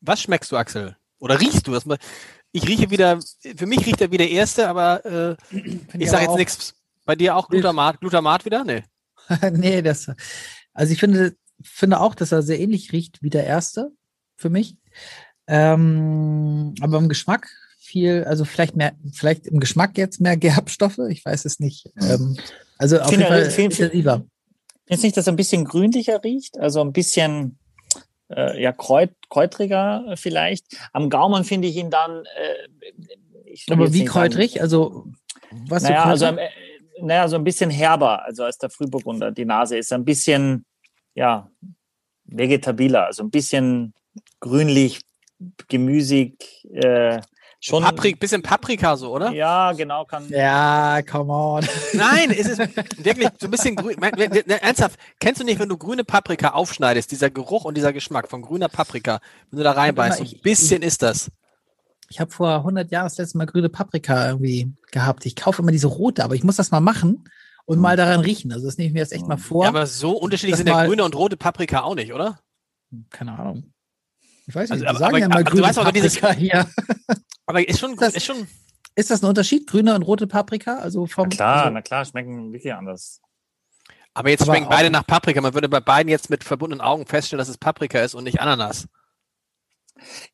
Was 0.02 0.22
schmeckst 0.22 0.52
du, 0.52 0.58
Axel? 0.58 0.96
Oder 1.20 1.40
riechst 1.40 1.68
du? 1.68 1.78
Ich 2.52 2.68
rieche 2.68 2.90
wieder, 2.90 3.20
für 3.56 3.66
mich 3.66 3.86
riecht 3.86 4.02
er 4.02 4.12
wie 4.12 4.18
der 4.18 4.30
erste, 4.30 4.68
aber 4.68 5.06
äh, 5.06 5.58
ich 5.98 6.10
sage 6.10 6.26
jetzt 6.26 6.36
nichts. 6.36 6.74
Bei 7.06 7.16
dir 7.16 7.36
auch 7.36 7.48
Glutamat, 7.50 8.00
Glutamat 8.00 8.46
wieder? 8.46 8.64
Nee. 8.64 8.84
nee, 9.52 9.82
das, 9.82 10.12
also 10.74 10.94
ich 10.94 11.00
finde, 11.00 11.36
finde 11.62 12.00
auch, 12.00 12.16
dass 12.16 12.32
er 12.32 12.42
sehr 12.42 12.60
ähnlich 12.60 12.92
riecht 12.92 13.22
wie 13.22 13.30
der 13.30 13.46
erste 13.46 13.92
für 14.36 14.50
mich. 14.50 14.78
Ähm, 15.48 16.74
aber 16.82 16.98
im 16.98 17.10
Geschmack 17.10 17.50
viel, 17.92 18.24
also 18.24 18.46
vielleicht 18.46 18.76
mehr, 18.76 18.94
vielleicht 19.14 19.48
im 19.48 19.60
Geschmack 19.60 19.98
jetzt 19.98 20.22
mehr 20.22 20.38
Gerbstoffe, 20.48 21.00
ich 21.10 21.26
weiß 21.26 21.46
es 21.46 21.60
nicht. 21.60 21.90
Ähm, 22.02 22.38
also 22.78 23.00
auf 23.00 23.12
jeden 23.12 23.24
Fall 23.24 23.50
find, 23.52 23.74
intensiver. 23.74 24.24
Findest 24.86 25.04
nicht, 25.04 25.18
dass 25.18 25.28
er 25.28 25.34
ein 25.34 25.38
bisschen 25.38 25.66
grünlicher 25.66 26.24
riecht? 26.24 26.58
Also 26.60 26.82
ein 26.82 26.94
bisschen 26.94 27.60
äh, 28.30 28.62
ja, 28.62 28.72
kräut, 28.72 29.12
kräutriger 29.30 30.16
vielleicht. 30.16 30.66
Am 30.94 31.10
Gaumen 31.10 31.44
finde 31.44 31.68
ich 31.68 31.76
ihn 31.76 31.90
dann. 31.90 32.24
Äh, 32.26 33.72
aber 33.72 33.94
wie 33.94 34.06
kräutrig? 34.06 34.54
Sagen, 34.54 34.64
also 34.64 35.06
was 35.68 35.84
naja, 35.84 36.06
also, 36.06 36.26
äh, 36.26 36.50
naja, 37.02 37.28
so 37.28 37.36
ein 37.36 37.44
bisschen 37.44 37.70
herber, 37.70 38.24
also 38.24 38.44
als 38.44 38.58
der 38.58 38.70
Frühburgunder. 38.70 39.32
Die 39.32 39.46
Nase 39.46 39.78
ist 39.78 39.92
ein 39.92 40.06
bisschen, 40.06 40.66
ja, 41.14 41.50
vegetabiler, 42.26 43.08
also 43.08 43.24
ein 43.24 43.32
bisschen 43.32 43.94
grünlich, 44.40 45.02
gemüsig, 45.68 46.66
äh, 46.72 47.20
schon. 47.64 47.84
Paprik, 47.84 48.20
bisschen 48.20 48.42
Paprika 48.42 48.98
so, 48.98 49.14
oder? 49.14 49.32
Ja, 49.32 49.72
genau, 49.72 50.04
kann. 50.06 50.28
Ja, 50.30 51.02
come 51.10 51.32
on. 51.32 51.66
Nein, 51.94 52.32
es 52.32 52.48
ist 52.48 52.58
wirklich 52.58 53.30
so 53.40 53.48
ein 53.48 53.52
bisschen 53.52 53.76
grün. 53.76 53.98
Ernsthaft, 54.02 55.00
kennst 55.20 55.40
du 55.40 55.46
nicht, 55.46 55.60
wenn 55.60 55.70
du 55.70 55.78
grüne 55.78 56.04
Paprika 56.04 56.50
aufschneidest, 56.50 57.12
dieser 57.12 57.30
Geruch 57.30 57.64
und 57.64 57.78
dieser 57.78 57.94
Geschmack 57.94 58.28
von 58.28 58.42
grüner 58.42 58.68
Paprika, 58.68 59.20
wenn 59.50 59.58
du 59.60 59.64
da 59.64 59.72
reinbeißt, 59.72 60.18
so 60.18 60.24
ein 60.24 60.28
ich- 60.28 60.42
bisschen 60.42 60.82
ist 60.82 61.02
das. 61.02 61.32
Ich 62.10 62.20
habe 62.20 62.30
vor 62.32 62.50
100 62.58 62.92
Jahren 62.92 63.06
das 63.06 63.18
letzte 63.18 63.38
Mal 63.38 63.46
grüne 63.46 63.70
Paprika 63.70 64.28
irgendwie 64.28 64.74
gehabt. 64.92 65.26
Ich 65.26 65.38
kaufe 65.38 65.62
immer 65.62 65.72
diese 65.72 65.88
rote, 65.88 66.26
aber 66.26 66.36
ich 66.36 66.44
muss 66.44 66.58
das 66.58 66.70
mal 66.72 66.82
machen 66.82 67.24
und 67.64 67.80
mal 67.80 67.96
daran 67.96 68.20
riechen. 68.20 68.52
Also 68.52 68.66
das 68.66 68.78
nehme 68.78 68.88
ich 68.90 68.94
mir 68.94 69.00
jetzt 69.00 69.14
echt 69.14 69.28
mal 69.28 69.38
vor. 69.38 69.64
Ja, 69.64 69.70
aber 69.70 69.88
so 69.88 70.12
unterschiedlich 70.18 70.58
sind 70.58 70.66
der 70.66 70.76
mal- 70.76 70.88
grüne 70.88 71.06
und 71.06 71.16
rote 71.16 71.38
Paprika 71.38 71.84
auch 71.84 71.96
nicht, 71.96 72.12
oder? 72.12 72.40
Keine 73.12 73.40
Ahnung. 73.40 73.71
Ich 74.48 74.56
weiß 74.56 74.72
Also, 74.72 74.84
nicht, 74.84 74.90
aber- 74.90 74.96
wir 74.96 75.00
sagen 75.00 75.12
aber- 75.16 75.20
ja 75.20 75.28
mal 75.30 75.44
grüne 75.44 75.74
Paprika 75.74 76.32
hier. 76.34 76.68
Aber 77.48 77.68
ist 77.68 77.80
schon, 77.80 77.96
Das- 77.98 78.14
ist 78.16 78.26
schon, 78.26 78.48
Ist 78.96 79.10
das 79.10 79.24
ein 79.24 79.26
Unterschied, 79.28 79.68
grüne 79.68 79.96
und 79.96 80.04
rote 80.04 80.28
Paprika? 80.28 80.78
Also 80.78 81.06
vom 81.08 81.30
Na 81.30 81.36
klar, 81.36 81.58
also, 81.64 81.70
na 81.74 81.82
klar, 81.82 82.06
schmecken 82.06 82.52
wirklich 82.54 82.74
anders. 82.74 83.22
aber 84.14 84.30
jetzt 84.30 84.42
Aber 84.42 84.52
schmecken 84.54 84.70
beide 84.70 84.90
nach 84.90 85.06
Paprika. 85.08 85.40
Man 85.42 85.54
würde 85.54 85.70
bei 85.70 85.80
beiden 85.80 86.10
jetzt 86.10 86.30
mit 86.30 86.44
verbundenen 86.44 86.82
Augen 86.82 87.06
feststellen, 87.06 87.40
dass 87.40 87.48
es 87.50 87.58
Paprika 87.58 88.00
ist 88.02 88.14
und 88.16 88.26
nicht 88.26 88.40
Ananas. 88.42 88.88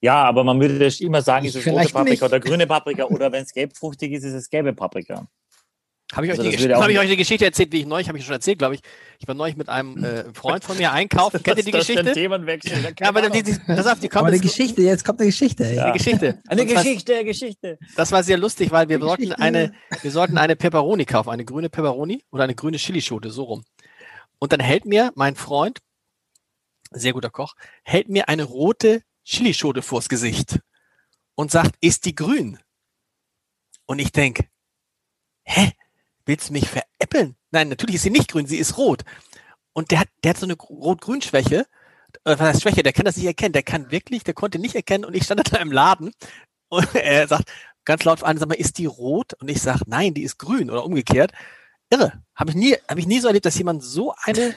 Ja, 0.01 0.23
aber 0.23 0.43
man 0.43 0.59
würde 0.59 0.87
immer 0.99 1.21
sagen, 1.21 1.45
ist 1.45 1.55
es 1.55 1.67
rote 1.67 1.89
Paprika 1.89 2.03
nicht. 2.03 2.23
oder 2.23 2.39
grüne 2.39 2.65
Paprika 2.67 3.03
oder 3.05 3.31
wenn 3.31 3.43
es 3.43 3.51
gelbfruchtig 3.53 4.11
ist, 4.13 4.23
ist 4.23 4.33
es 4.33 4.49
gelbe 4.49 4.73
Paprika. 4.73 5.27
Habe 6.13 6.25
ich, 6.25 6.31
euch 6.31 6.39
Also 6.39 6.49
die 6.49 6.55
das 6.55 6.61
würde 6.63 6.77
auch- 6.77 6.83
hab 6.83 6.89
ich 6.89 6.99
euch 6.99 7.09
die 7.09 7.17
Geschichte 7.17 7.43
erzählt, 7.43 7.71
wie 7.73 7.79
ich 7.81 7.85
neulich, 7.85 8.07
habe 8.07 8.17
ich 8.17 8.23
schon 8.25 8.33
erzählt, 8.33 8.59
glaube 8.59 8.75
ich. 8.75 8.81
Ich 9.19 9.27
war 9.27 9.35
neulich 9.35 9.57
mit 9.57 9.67
einem 9.67 10.01
äh, 10.03 10.33
Freund 10.33 10.63
von 10.63 10.77
mir 10.77 10.93
einkaufen. 10.93 11.41
Kennt 11.43 11.57
ihr 11.57 11.63
die 11.65 11.71
Das 11.71 11.81
ist 11.81 11.89
ein 11.89 11.95
Geschichte? 11.97 12.13
Themenwechsel. 12.13 12.81
Ja, 12.81 12.89
Ja, 12.97 13.09
aber 13.09 13.29
die, 13.29 13.43
die, 13.43 13.53
pass 13.65 13.87
auf, 13.87 13.99
die 13.99 14.07
kommt 14.07 14.19
aber 14.19 14.27
eine 14.27 14.35
jetzt- 14.37 14.43
Geschichte, 14.43 14.81
jetzt 14.83 15.03
kommt 15.03 15.19
eine 15.19 15.27
Geschichte. 15.29 15.65
Ey. 15.65 15.75
Ja. 15.75 15.83
Eine 15.87 15.93
Geschichte. 15.97 16.41
Eine 16.47 16.61
Und 16.61 16.69
zwar- 16.71 16.83
Geschichte, 16.83 17.25
Geschichte. 17.25 17.77
Das 17.97 18.11
war 18.13 18.23
sehr 18.23 18.37
lustig, 18.37 18.71
weil 18.71 18.87
wir 18.87 18.95
Eine 18.95 19.05
sollten 19.05 19.21
Geschichte. 19.23 19.41
eine, 19.43 19.73
wir 20.01 20.11
sollten 20.11 20.37
eine 20.37 20.55
Peperoni 20.55 21.03
kaufen, 21.05 21.29
eine 21.29 21.43
grüne 21.43 21.69
Peperoni 21.69 22.23
oder 22.31 22.45
eine 22.45 22.55
grüne 22.55 22.77
Chilischote, 22.77 23.29
so 23.29 23.43
rum. 23.43 23.65
Und 24.39 24.53
dann 24.53 24.59
hält 24.61 24.85
mir 24.85 25.11
mein 25.15 25.35
Freund, 25.35 25.79
sehr 26.91 27.11
guter 27.11 27.29
Koch, 27.31 27.53
hält 27.83 28.07
mir 28.07 28.29
eine 28.29 28.43
rote 28.43 29.01
Chilischote 29.25 29.81
vors 29.81 30.07
Gesicht 30.07 30.59
und 31.35 31.51
sagt, 31.51 31.75
ist 31.81 32.05
die 32.05 32.15
grün? 32.15 32.59
Und 33.87 33.99
ich 33.99 34.13
denk, 34.13 34.47
hä? 35.43 35.71
Willst 36.27 36.49
du 36.49 36.53
mich 36.53 36.69
veräppeln? 36.69 37.35
Nein, 37.51 37.69
natürlich 37.69 37.95
ist 37.95 38.03
sie 38.03 38.09
nicht 38.09 38.29
grün, 38.29 38.45
sie 38.45 38.57
ist 38.57 38.77
rot. 38.77 39.03
Und 39.73 39.91
der 39.91 40.01
hat, 40.01 40.09
der 40.23 40.31
hat 40.31 40.37
so 40.37 40.45
eine 40.45 40.55
Rot-Grün-Schwäche. 40.55 41.59
Äh, 41.59 41.65
Was 42.23 42.39
heißt 42.39 42.61
Schwäche? 42.63 42.83
Der 42.83 42.93
kann 42.93 43.05
das 43.05 43.17
nicht 43.17 43.25
erkennen. 43.25 43.53
Der 43.53 43.63
kann 43.63 43.91
wirklich, 43.91 44.23
der 44.23 44.33
konnte 44.33 44.59
nicht 44.59 44.75
erkennen. 44.75 45.05
Und 45.05 45.15
ich 45.15 45.23
stand 45.23 45.41
da 45.53 45.57
im 45.57 45.71
Laden 45.71 46.11
und 46.69 46.93
er 46.95 47.27
sagt 47.27 47.49
ganz 47.85 48.03
laut 48.03 48.23
an, 48.23 48.37
sag 48.37 48.49
mal, 48.49 48.55
ist 48.55 48.77
die 48.77 48.85
rot? 48.85 49.33
Und 49.39 49.49
ich 49.49 49.61
sage, 49.61 49.81
nein, 49.87 50.13
die 50.13 50.23
ist 50.23 50.37
grün 50.37 50.69
oder 50.69 50.83
umgekehrt. 50.83 51.31
Irre. 51.89 52.21
Habe 52.35 52.51
ich 52.51 52.57
nie, 52.57 52.75
habe 52.89 52.99
ich 52.99 53.07
nie 53.07 53.19
so 53.19 53.27
erlebt, 53.27 53.45
dass 53.45 53.57
jemand 53.57 53.81
so 53.81 54.13
eine 54.23 54.53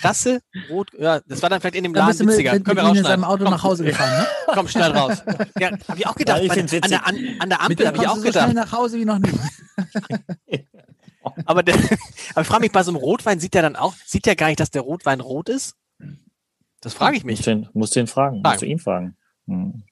krasse 0.00 0.40
Rot, 0.70 0.90
ja, 0.98 1.20
das 1.20 1.42
war 1.42 1.50
dann 1.50 1.60
vielleicht 1.60 1.76
in 1.76 1.84
dem 1.84 1.94
Dann 1.94 2.06
Laden 2.06 2.18
du 2.18 2.24
mit, 2.24 2.34
witziger. 2.34 2.52
mit, 2.54 2.64
Können 2.64 2.76
wir 2.76 2.96
in 2.96 3.04
seinem 3.04 3.24
Auto 3.24 3.44
Komm, 3.44 3.52
nach 3.52 3.62
Hause 3.62 3.84
gefahren, 3.84 4.18
ne? 4.18 4.26
Komm, 4.54 4.68
schnell 4.68 4.90
raus. 4.90 5.22
Ja, 5.58 5.70
habe 5.88 5.98
ich 5.98 6.06
auch 6.06 6.14
gedacht. 6.14 6.42
Ja, 6.42 6.54
ich 6.54 6.82
an, 6.82 6.90
der, 6.90 7.06
an, 7.06 7.16
an 7.38 7.48
der 7.48 7.60
Ampel 7.60 7.76
dem 7.76 7.86
habe 7.86 7.96
ich 7.98 8.08
auch 8.08 8.14
du 8.14 8.20
so 8.20 8.30
schnell 8.32 8.48
gedacht. 8.48 8.54
nach 8.54 8.72
Hause 8.72 8.98
wie 8.98 9.04
noch 9.04 9.18
nie. 9.18 9.32
Aber, 11.44 11.62
der, 11.62 11.76
aber 11.76 12.40
ich 12.42 12.46
frage 12.48 12.62
mich, 12.62 12.72
bei 12.72 12.82
so 12.82 12.90
einem 12.90 12.96
Rotwein 12.96 13.38
sieht 13.38 13.54
der 13.54 13.62
dann 13.62 13.76
auch, 13.76 13.94
sieht 14.04 14.26
der 14.26 14.34
gar 14.34 14.48
nicht, 14.48 14.58
dass 14.58 14.70
der 14.70 14.82
Rotwein 14.82 15.20
rot 15.20 15.48
ist? 15.48 15.76
Das 16.80 16.94
frage 16.94 17.16
ich 17.16 17.22
mich. 17.24 17.36
Musst 17.38 17.46
du 17.46 17.50
ihn, 17.52 17.68
musst 17.74 17.94
du 17.96 18.00
ihn 18.00 18.06
fragen. 18.08 18.42
Fragen. 18.42 18.48
Musst 18.50 18.62
du 18.62 18.66
ihn 18.66 18.78
fragen. 18.80 19.16
Hm. 19.46 19.84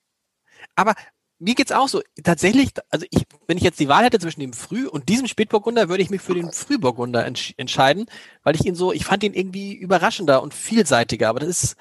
Aber 0.74 0.94
mir 1.40 1.54
geht's 1.54 1.72
auch 1.72 1.88
so. 1.88 2.02
Tatsächlich, 2.22 2.70
also 2.90 3.06
ich, 3.10 3.24
wenn 3.46 3.56
ich 3.56 3.64
jetzt 3.64 3.80
die 3.80 3.88
Wahl 3.88 4.04
hätte 4.04 4.18
zwischen 4.18 4.40
dem 4.40 4.52
Früh 4.52 4.86
und 4.86 5.08
diesem 5.08 5.26
Spätburgunder, 5.26 5.88
würde 5.88 6.02
ich 6.02 6.10
mich 6.10 6.20
für 6.20 6.34
den 6.34 6.52
Frühburgunder 6.52 7.24
entsch 7.24 7.54
entscheiden, 7.56 8.06
weil 8.44 8.54
ich 8.54 8.64
ihn 8.64 8.74
so, 8.74 8.92
ich 8.92 9.06
fand 9.06 9.24
ihn 9.24 9.34
irgendwie 9.34 9.74
überraschender 9.74 10.42
und 10.42 10.54
vielseitiger. 10.54 11.28
Aber 11.30 11.40
das 11.40 11.48
ist, 11.48 11.76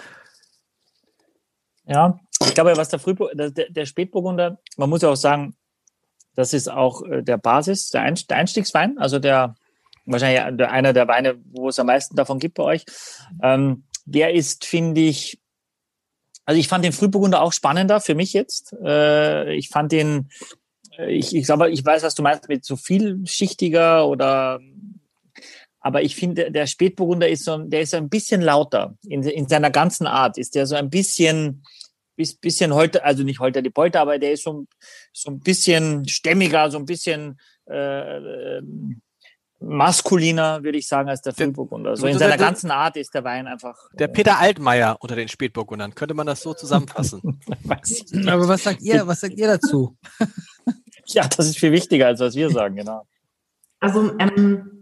Ja, 1.86 2.20
ich 2.42 2.54
glaube, 2.54 2.76
was 2.78 2.90
der, 2.90 3.00
Frühbur 3.00 3.32
der, 3.36 3.52
der 3.52 3.70
der 3.70 3.86
Spätburgunder, 3.86 4.60
man 4.78 4.90
muss 4.90 5.02
ja 5.02 5.10
auch 5.10 5.16
sagen, 5.16 5.56
das 6.36 6.54
ist 6.54 6.70
auch 6.70 7.04
äh, 7.04 7.22
der 7.22 7.38
Basis, 7.38 7.90
der, 7.90 8.02
Einst 8.02 8.30
der 8.30 8.38
Einstiegswein, 8.38 8.98
also 8.98 9.20
der 9.20 9.56
wahrscheinlich 10.06 10.68
einer 10.70 10.94
der 10.94 11.08
Weine, 11.08 11.38
wo 11.52 11.70
es 11.70 11.80
am 11.80 11.88
meisten 11.88 12.16
davon 12.16 12.40
gibt 12.40 12.56
bei 12.56 12.64
euch. 12.64 12.86
Ähm, 13.44 13.84
der 14.06 14.34
ist, 14.34 14.66
finde 14.66 15.02
ich, 15.02 15.40
also 16.50 16.60
ich 16.60 16.68
fand 16.68 16.84
den 16.84 16.94
Frühburgunder 16.94 17.44
auch 17.44 17.54
spannender 17.54 18.02
für 18.02 18.16
mich 18.16 18.34
jetzt. 18.34 18.74
Äh, 18.84 19.54
ich 19.54 19.70
fand 19.70 19.92
den, 19.92 20.32
äh, 20.98 21.14
ich, 21.14 21.36
ich 21.36 21.46
glaube, 21.46 21.70
ich 21.70 21.86
weiß, 21.86 22.02
was 22.02 22.16
du 22.16 22.24
meinst 22.24 22.50
mit 22.50 22.66
so 22.66 22.76
vielschichtiger 22.76 24.08
oder 24.08 24.60
aber 25.80 26.02
ich 26.02 26.16
finde, 26.16 26.52
der 26.52 26.66
Spätburgunder 26.66 27.30
ist 27.30 27.46
so, 27.46 27.60
der 27.60 27.82
ist 27.82 27.94
ein 27.94 28.10
bisschen 28.10 28.42
lauter. 28.42 28.98
In, 29.08 29.22
in 29.22 29.48
seiner 29.48 29.70
ganzen 29.70 30.08
Art 30.08 30.40
ist 30.40 30.56
der 30.56 30.66
so 30.66 30.76
ein 30.76 30.90
bisschen, 30.90 31.64
bis, 32.16 32.34
bisschen 32.34 32.74
heute, 32.74 33.04
also 33.04 33.22
nicht 33.22 33.40
heute 33.40 33.62
die 33.62 33.70
Polter, 33.70 34.02
aber 34.02 34.18
der 34.18 34.32
ist 34.32 34.44
so, 34.44 34.66
so 35.14 35.30
ein 35.30 35.42
bisschen 35.42 36.08
stämmiger, 36.08 36.72
so 36.72 36.80
ein 36.80 36.86
bisschen 36.86 37.40
äh, 37.70 38.58
ähm, 38.58 39.02
maskuliner, 39.60 40.64
würde 40.64 40.78
ich 40.78 40.88
sagen, 40.88 41.10
als 41.10 41.22
der 41.22 41.34
Der- 41.34 41.48
Frühburgunder. 41.48 41.96
So 41.98 42.08
in 42.08 42.18
seiner 42.18 42.38
du- 42.38 42.44
ganzen 42.44 42.72
Art 42.72 42.96
ist 42.98 43.14
der 43.14 43.24
Wein 43.24 43.48
einfach. 43.48 43.76
der 43.94 44.10
äh, 44.10 44.12
Peter 44.12 44.40
Altmaier 44.40 44.98
unter 45.00 45.16
den 45.16 45.28
Spätburgundern. 45.28 45.94
Könnte 45.96 46.14
man 46.14 46.26
das 46.28 46.42
so 46.42 46.54
zusammenfassen? 46.54 47.40
Aber 48.28 48.48
was 48.48 48.64
sagt 48.64 48.82
ihr, 48.82 49.06
was 49.08 49.20
sagt 49.22 49.36
ihr 49.36 49.48
dazu? 49.48 49.98
Ja, 51.12 51.28
das 51.28 51.48
ist 51.48 51.58
viel 51.58 51.72
wichtiger, 51.72 52.06
als 52.06 52.20
was 52.20 52.36
wir 52.36 52.52
sagen, 52.52 52.76
genau. 52.76 53.02
Also 53.80 54.12
ähm, 54.20 54.79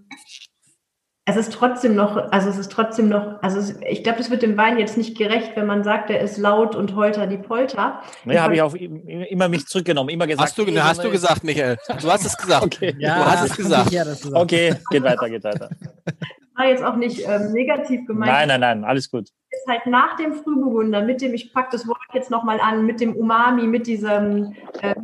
es 1.30 1.36
ist 1.36 1.52
trotzdem 1.52 1.94
noch, 1.94 2.16
also 2.32 2.50
es 2.50 2.58
ist 2.58 2.72
trotzdem 2.72 3.10
noch, 3.10 3.42
also 3.42 3.60
es, 3.60 3.78
ich 3.82 4.02
glaube, 4.02 4.18
das 4.20 4.32
wird 4.32 4.42
dem 4.44 4.56
Wein 4.56 4.80
jetzt 4.80 4.96
nicht 4.98 5.18
gerecht, 5.18 5.52
wenn 5.56 5.66
man 5.66 5.84
sagt, 5.84 6.10
er 6.10 6.22
ist 6.22 6.38
laut 6.38 6.74
und 6.74 6.96
holter 6.96 7.28
die 7.28 7.38
Polter. 7.38 8.02
Nee, 8.24 8.38
habe 8.40 8.56
ich 8.56 8.62
auch 8.62 8.74
im- 8.74 9.06
immer 9.06 9.50
mich 9.50 9.66
zurückgenommen, 9.68 10.10
immer 10.10 10.26
gesagt. 10.26 10.48
Hast 10.48 10.58
du, 10.58 10.64
nee, 10.64 10.80
hast 10.80 11.04
du 11.04 11.12
gesagt, 11.12 11.44
Michael? 11.44 11.78
Du 12.02 12.10
hast 12.10 12.26
es 12.26 12.38
gesagt. 12.38 12.64
Okay. 12.66 12.94
du 12.98 13.08
hast 13.10 13.50
es 13.52 13.58
gesagt. 13.58 13.92
Ja, 13.92 14.06
das 14.06 14.22
gesagt. 14.22 14.42
Okay, 14.42 14.76
geht 14.90 15.04
weiter, 15.04 15.30
geht 15.30 15.44
weiter. 15.44 15.70
War 16.56 16.66
jetzt 16.66 16.84
auch 16.84 16.96
nicht 16.96 17.22
ähm, 17.28 17.52
negativ 17.52 18.08
gemeint. 18.08 18.32
Nein, 18.32 18.48
nein, 18.48 18.62
nein, 18.62 18.84
alles 18.86 19.12
gut. 19.12 19.28
ist 19.52 19.68
halt 19.68 19.86
nach 19.86 20.16
dem 20.16 20.34
Frühburgunder, 20.34 21.02
mit 21.04 21.22
dem, 21.22 21.34
ich 21.34 21.54
packe 21.54 21.70
das 21.74 21.88
Wort 21.88 22.00
jetzt 22.14 22.32
nochmal 22.32 22.60
an, 22.62 22.86
mit 22.86 23.00
dem 23.02 23.16
Umami, 23.16 23.68
mit 23.68 23.86
diesem, 23.86 24.56
äh, 24.82 24.96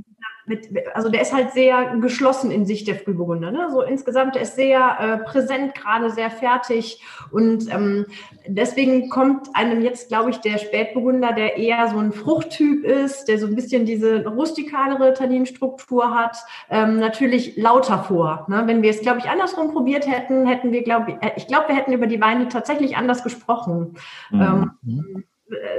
mit, 0.53 0.95
also 0.95 1.09
der 1.09 1.21
ist 1.21 1.33
halt 1.33 1.51
sehr 1.51 1.95
geschlossen 1.97 2.51
in 2.51 2.65
sich, 2.65 2.83
der 2.83 2.95
Frühburgunder. 2.95 3.51
Ne? 3.51 3.69
So 3.71 3.81
insgesamt, 3.81 4.35
der 4.35 4.43
ist 4.43 4.55
sehr 4.55 4.97
äh, 4.99 5.17
präsent, 5.29 5.75
gerade 5.75 6.09
sehr 6.09 6.29
fertig. 6.29 7.01
Und 7.31 7.71
ähm, 7.73 8.05
deswegen 8.47 9.09
kommt 9.09 9.47
einem 9.53 9.81
jetzt, 9.81 10.09
glaube 10.09 10.29
ich, 10.29 10.37
der 10.37 10.57
Spätburgunder, 10.57 11.33
der 11.33 11.57
eher 11.57 11.89
so 11.89 11.97
ein 11.97 12.11
Fruchttyp 12.11 12.83
ist, 12.85 13.25
der 13.25 13.39
so 13.39 13.47
ein 13.47 13.55
bisschen 13.55 13.85
diese 13.85 14.25
rustikalere 14.25 15.13
Tanninstruktur 15.13 16.13
hat, 16.13 16.37
ähm, 16.69 16.99
natürlich 16.99 17.57
lauter 17.57 18.03
vor. 18.03 18.45
Ne? 18.49 18.63
Wenn 18.65 18.81
wir 18.81 18.89
es, 18.89 19.01
glaube 19.01 19.19
ich, 19.19 19.29
andersrum 19.29 19.71
probiert 19.71 20.07
hätten, 20.07 20.45
hätten 20.45 20.71
wir, 20.71 20.83
glaube 20.83 21.11
ich, 21.11 21.15
äh, 21.27 21.31
ich 21.35 21.47
glaube, 21.47 21.69
wir 21.69 21.75
hätten 21.75 21.93
über 21.93 22.07
die 22.07 22.21
Weine 22.21 22.47
tatsächlich 22.47 22.97
anders 22.97 23.23
gesprochen. 23.23 23.97
Ähm, 24.31 24.71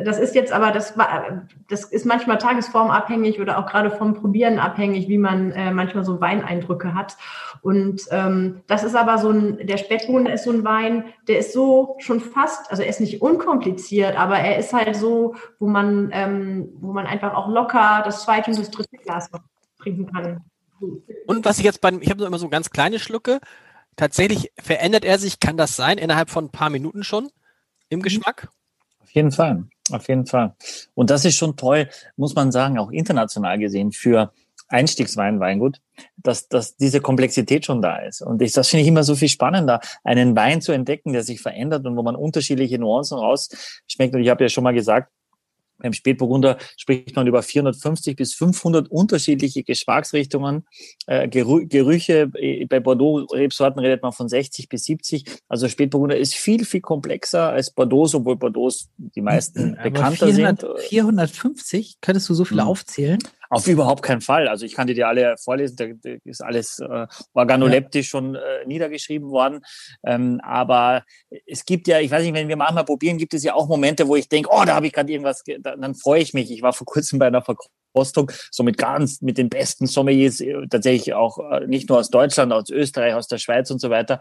das 0.04 0.18
ist 0.18 0.34
jetzt 0.34 0.52
aber, 0.52 0.70
das, 0.70 0.94
das 1.68 1.84
ist 1.84 2.06
manchmal 2.06 2.38
tagesformabhängig 2.38 3.40
oder 3.40 3.58
auch 3.58 3.66
gerade 3.66 3.90
vom 3.90 4.14
Probieren 4.14 4.58
abhängig, 4.58 5.08
wie 5.08 5.18
man 5.18 5.52
äh, 5.52 5.70
manchmal 5.72 6.04
so 6.04 6.20
Weineindrücke 6.20 6.94
hat. 6.94 7.16
Und 7.62 8.02
ähm, 8.10 8.62
das 8.66 8.84
ist 8.84 8.94
aber 8.94 9.18
so 9.18 9.30
ein, 9.30 9.66
der 9.66 9.78
Spätburgunder 9.78 10.32
ist 10.32 10.44
so 10.44 10.50
ein 10.50 10.64
Wein, 10.64 11.04
der 11.28 11.38
ist 11.38 11.52
so 11.52 11.96
schon 11.98 12.20
fast, 12.20 12.70
also 12.70 12.82
er 12.82 12.88
ist 12.88 13.00
nicht 13.00 13.22
unkompliziert, 13.22 14.18
aber 14.18 14.38
er 14.38 14.58
ist 14.58 14.72
halt 14.72 14.94
so, 14.96 15.34
wo 15.58 15.66
man, 15.66 16.10
ähm, 16.12 16.68
wo 16.80 16.92
man 16.92 17.06
einfach 17.06 17.34
auch 17.34 17.48
locker 17.48 18.02
das 18.04 18.24
zweite 18.24 18.50
und 18.50 18.58
das 18.58 18.70
dritte 18.70 18.96
Glas 18.98 19.30
trinken 19.80 20.12
kann. 20.12 20.44
Und 21.26 21.44
was 21.44 21.58
ich 21.58 21.64
jetzt 21.64 21.80
beim, 21.80 22.02
ich 22.02 22.10
habe 22.10 22.24
immer 22.24 22.38
so 22.38 22.48
ganz 22.48 22.70
kleine 22.70 22.98
Schlucke. 22.98 23.40
Tatsächlich 23.96 24.52
verändert 24.58 25.04
er 25.04 25.18
sich, 25.18 25.38
kann 25.38 25.56
das 25.56 25.76
sein, 25.76 25.98
innerhalb 25.98 26.28
von 26.28 26.46
ein 26.46 26.50
paar 26.50 26.70
Minuten 26.70 27.04
schon 27.04 27.30
im 27.88 28.02
Geschmack? 28.02 28.48
Auf 28.48 28.63
jeden 29.14 29.32
Fall, 29.32 29.64
auf 29.90 30.08
jeden 30.08 30.26
Fall. 30.26 30.54
Und 30.94 31.10
das 31.10 31.24
ist 31.24 31.36
schon 31.36 31.56
toll, 31.56 31.88
muss 32.16 32.34
man 32.34 32.52
sagen, 32.52 32.78
auch 32.78 32.90
international 32.90 33.58
gesehen 33.58 33.92
für 33.92 34.32
Einstiegswein, 34.68 35.40
Weingut, 35.40 35.80
dass, 36.16 36.48
dass 36.48 36.76
diese 36.76 37.00
Komplexität 37.00 37.66
schon 37.66 37.82
da 37.82 37.98
ist. 37.98 38.22
Und 38.22 38.40
ich, 38.42 38.52
das 38.52 38.68
finde 38.68 38.82
ich 38.82 38.88
immer 38.88 39.04
so 39.04 39.14
viel 39.14 39.28
spannender, 39.28 39.80
einen 40.02 40.34
Wein 40.34 40.60
zu 40.60 40.72
entdecken, 40.72 41.12
der 41.12 41.22
sich 41.22 41.40
verändert 41.40 41.86
und 41.86 41.96
wo 41.96 42.02
man 42.02 42.16
unterschiedliche 42.16 42.78
Nuancen 42.78 43.18
rausschmeckt. 43.18 44.14
Und 44.14 44.22
ich 44.22 44.30
habe 44.30 44.44
ja 44.44 44.48
schon 44.48 44.64
mal 44.64 44.74
gesagt, 44.74 45.10
beim 45.84 45.92
Spätburgunder 45.92 46.56
spricht 46.78 47.14
man 47.14 47.26
über 47.26 47.42
450 47.42 48.16
bis 48.16 48.34
500 48.34 48.90
unterschiedliche 48.90 49.62
Geschmacksrichtungen, 49.62 50.64
äh, 51.06 51.28
Gerü 51.28 51.66
Gerüche. 51.66 52.30
Äh, 52.34 52.64
Bei 52.66 52.80
Bordeaux-Rebsorten 52.80 53.78
redet 53.80 54.02
man 54.02 54.12
von 54.12 54.28
60 54.28 54.68
bis 54.70 54.84
70. 54.84 55.24
Also 55.48 55.68
Spätburgunder 55.68 56.16
ist 56.16 56.34
viel, 56.34 56.64
viel 56.64 56.80
komplexer 56.80 57.50
als 57.50 57.70
Bordeaux, 57.70 58.14
obwohl 58.14 58.36
Bordeaux 58.36 58.70
die 58.96 59.20
meisten 59.20 59.76
bekannter 59.82 60.26
400, 60.28 60.60
sind. 60.60 60.80
450, 60.88 61.96
könntest 62.00 62.28
du 62.30 62.34
so 62.34 62.44
viele 62.44 62.62
Mhm. 62.62 62.68
aufzählen? 62.68 63.18
Auf 63.50 63.66
überhaupt 63.66 64.02
keinen 64.02 64.20
Fall. 64.20 64.48
Also 64.48 64.64
ich 64.64 64.74
kann 64.74 64.86
die 64.86 64.94
dir 64.94 65.08
alle 65.08 65.36
vorlesen, 65.38 65.76
da, 65.76 66.08
ist 66.24 66.42
alles 66.42 66.78
äh, 66.78 67.06
organoleptisch 67.32 68.06
ja. 68.06 68.10
schon 68.10 68.34
äh, 68.34 68.64
niedergeschrieben 68.66 69.30
worden. 69.30 69.60
Ähm, 70.04 70.40
aber 70.42 71.04
es 71.46 71.64
gibt 71.64 71.88
ja, 71.88 72.00
ich 72.00 72.10
weiß 72.10 72.22
nicht, 72.22 72.34
wenn 72.34 72.48
wir 72.48 72.56
manchmal 72.56 72.84
probieren, 72.84 73.18
gibt 73.18 73.34
es 73.34 73.44
ja 73.44 73.54
auch 73.54 73.68
Momente, 73.68 74.08
wo 74.08 74.16
ich 74.16 74.28
denke, 74.28 74.48
oh, 74.52 74.64
da 74.64 74.74
habe 74.74 74.86
ich 74.86 74.92
gerade 74.92 75.12
irgendwas, 75.12 75.42
da, 75.60 75.76
dann 75.76 75.94
freue 75.94 76.20
ich 76.20 76.34
mich. 76.34 76.50
Ich 76.50 76.62
war 76.62 76.72
vor 76.72 76.86
kurzem 76.86 77.18
bei 77.18 77.26
einer 77.26 77.42
Verkostung, 77.42 78.30
so 78.50 78.62
mit 78.62 78.78
ganz, 78.78 79.20
mit 79.20 79.38
den 79.38 79.48
besten 79.48 79.86
Sommeliers, 79.86 80.40
äh, 80.40 80.66
tatsächlich 80.68 81.14
auch 81.14 81.38
äh, 81.50 81.66
nicht 81.66 81.88
nur 81.88 81.98
aus 81.98 82.10
Deutschland, 82.10 82.52
aus 82.52 82.70
Österreich, 82.70 83.14
aus 83.14 83.28
der 83.28 83.38
Schweiz 83.38 83.70
und 83.70 83.80
so 83.80 83.90
weiter. 83.90 84.20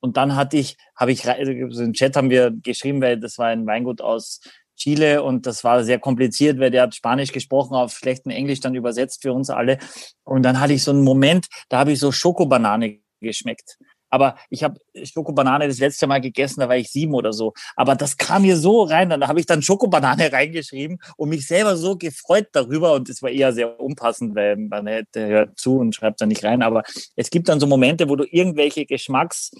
Und 0.00 0.18
dann 0.18 0.36
hatte 0.36 0.58
ich, 0.58 0.76
habe 0.96 1.12
ich, 1.12 1.26
also 1.26 1.82
im 1.82 1.94
Chat 1.94 2.14
haben 2.14 2.28
wir 2.28 2.50
geschrieben, 2.50 3.00
weil 3.00 3.18
das 3.18 3.38
war 3.38 3.46
ein 3.46 3.66
Weingut 3.66 4.02
aus 4.02 4.40
Chile 4.76 5.22
und 5.22 5.46
das 5.46 5.64
war 5.64 5.84
sehr 5.84 5.98
kompliziert, 5.98 6.58
weil 6.58 6.70
der 6.70 6.82
hat 6.82 6.94
Spanisch 6.94 7.32
gesprochen, 7.32 7.74
auf 7.74 7.92
schlechtem 7.92 8.30
Englisch 8.30 8.60
dann 8.60 8.74
übersetzt 8.74 9.22
für 9.22 9.32
uns 9.32 9.50
alle. 9.50 9.78
Und 10.24 10.42
dann 10.42 10.60
hatte 10.60 10.72
ich 10.72 10.82
so 10.82 10.90
einen 10.90 11.02
Moment, 11.02 11.46
da 11.68 11.78
habe 11.78 11.92
ich 11.92 11.98
so 11.98 12.12
Schokobanane 12.12 13.00
geschmeckt. 13.20 13.78
Aber 14.14 14.36
ich 14.48 14.62
habe 14.62 14.78
Schokobanane 15.02 15.66
das 15.66 15.80
letzte 15.80 16.06
Mal 16.06 16.20
gegessen, 16.20 16.60
da 16.60 16.68
war 16.68 16.76
ich 16.76 16.88
sieben 16.88 17.14
oder 17.14 17.32
so. 17.32 17.52
Aber 17.74 17.96
das 17.96 18.16
kam 18.16 18.42
mir 18.42 18.56
so 18.56 18.84
rein, 18.84 19.10
dann 19.10 19.26
habe 19.26 19.40
ich 19.40 19.46
dann 19.46 19.60
Schokobanane 19.60 20.32
reingeschrieben 20.32 20.98
und 21.16 21.30
mich 21.30 21.48
selber 21.48 21.76
so 21.76 21.96
gefreut 21.96 22.46
darüber. 22.52 22.92
Und 22.92 23.08
es 23.08 23.22
war 23.22 23.30
eher 23.30 23.52
sehr 23.52 23.80
unpassend, 23.80 24.36
weil 24.36 24.56
man 24.56 24.88
hört 24.88 25.58
zu 25.58 25.78
und 25.78 25.96
schreibt 25.96 26.20
da 26.20 26.26
nicht 26.26 26.44
rein. 26.44 26.62
Aber 26.62 26.84
es 27.16 27.28
gibt 27.30 27.48
dann 27.48 27.58
so 27.58 27.66
Momente, 27.66 28.08
wo 28.08 28.14
du 28.14 28.24
irgendwelche 28.24 28.86
Geschmacks 28.86 29.50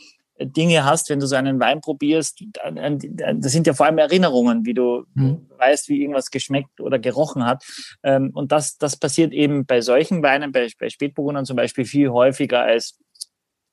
Dinge 0.47 0.85
hast, 0.85 1.11
wenn 1.11 1.21
du 1.21 1.27
so 1.27 1.37
einen 1.37 1.61
Wein 1.61 1.81
probierst, 1.81 2.45
das 2.53 3.53
sind 3.53 3.67
ja 3.67 3.75
vor 3.75 3.87
allem 3.87 3.99
Erinnerungen, 3.99 4.65
wie 4.65 4.75
du 4.75 5.05
mhm. 5.15 5.47
weißt, 5.59 5.89
wie 5.89 6.01
irgendwas 6.01 6.31
geschmeckt 6.31 6.81
oder 6.81 6.99
gerochen 6.99 7.45
hat. 7.45 7.65
Ähm, 8.03 8.31
und 8.35 8.53
das, 8.53 8.79
das 8.79 8.97
passiert 8.97 9.33
eben 9.33 9.67
bei 9.67 9.81
solchen 9.81 10.23
Weinen, 10.23 10.53
bei, 10.53 10.69
bei 10.79 10.89
Spätburgundern 10.89 11.45
zum 11.45 11.57
Beispiel 11.57 11.85
viel 11.85 12.11
häufiger 12.11 12.63
als, 12.63 12.99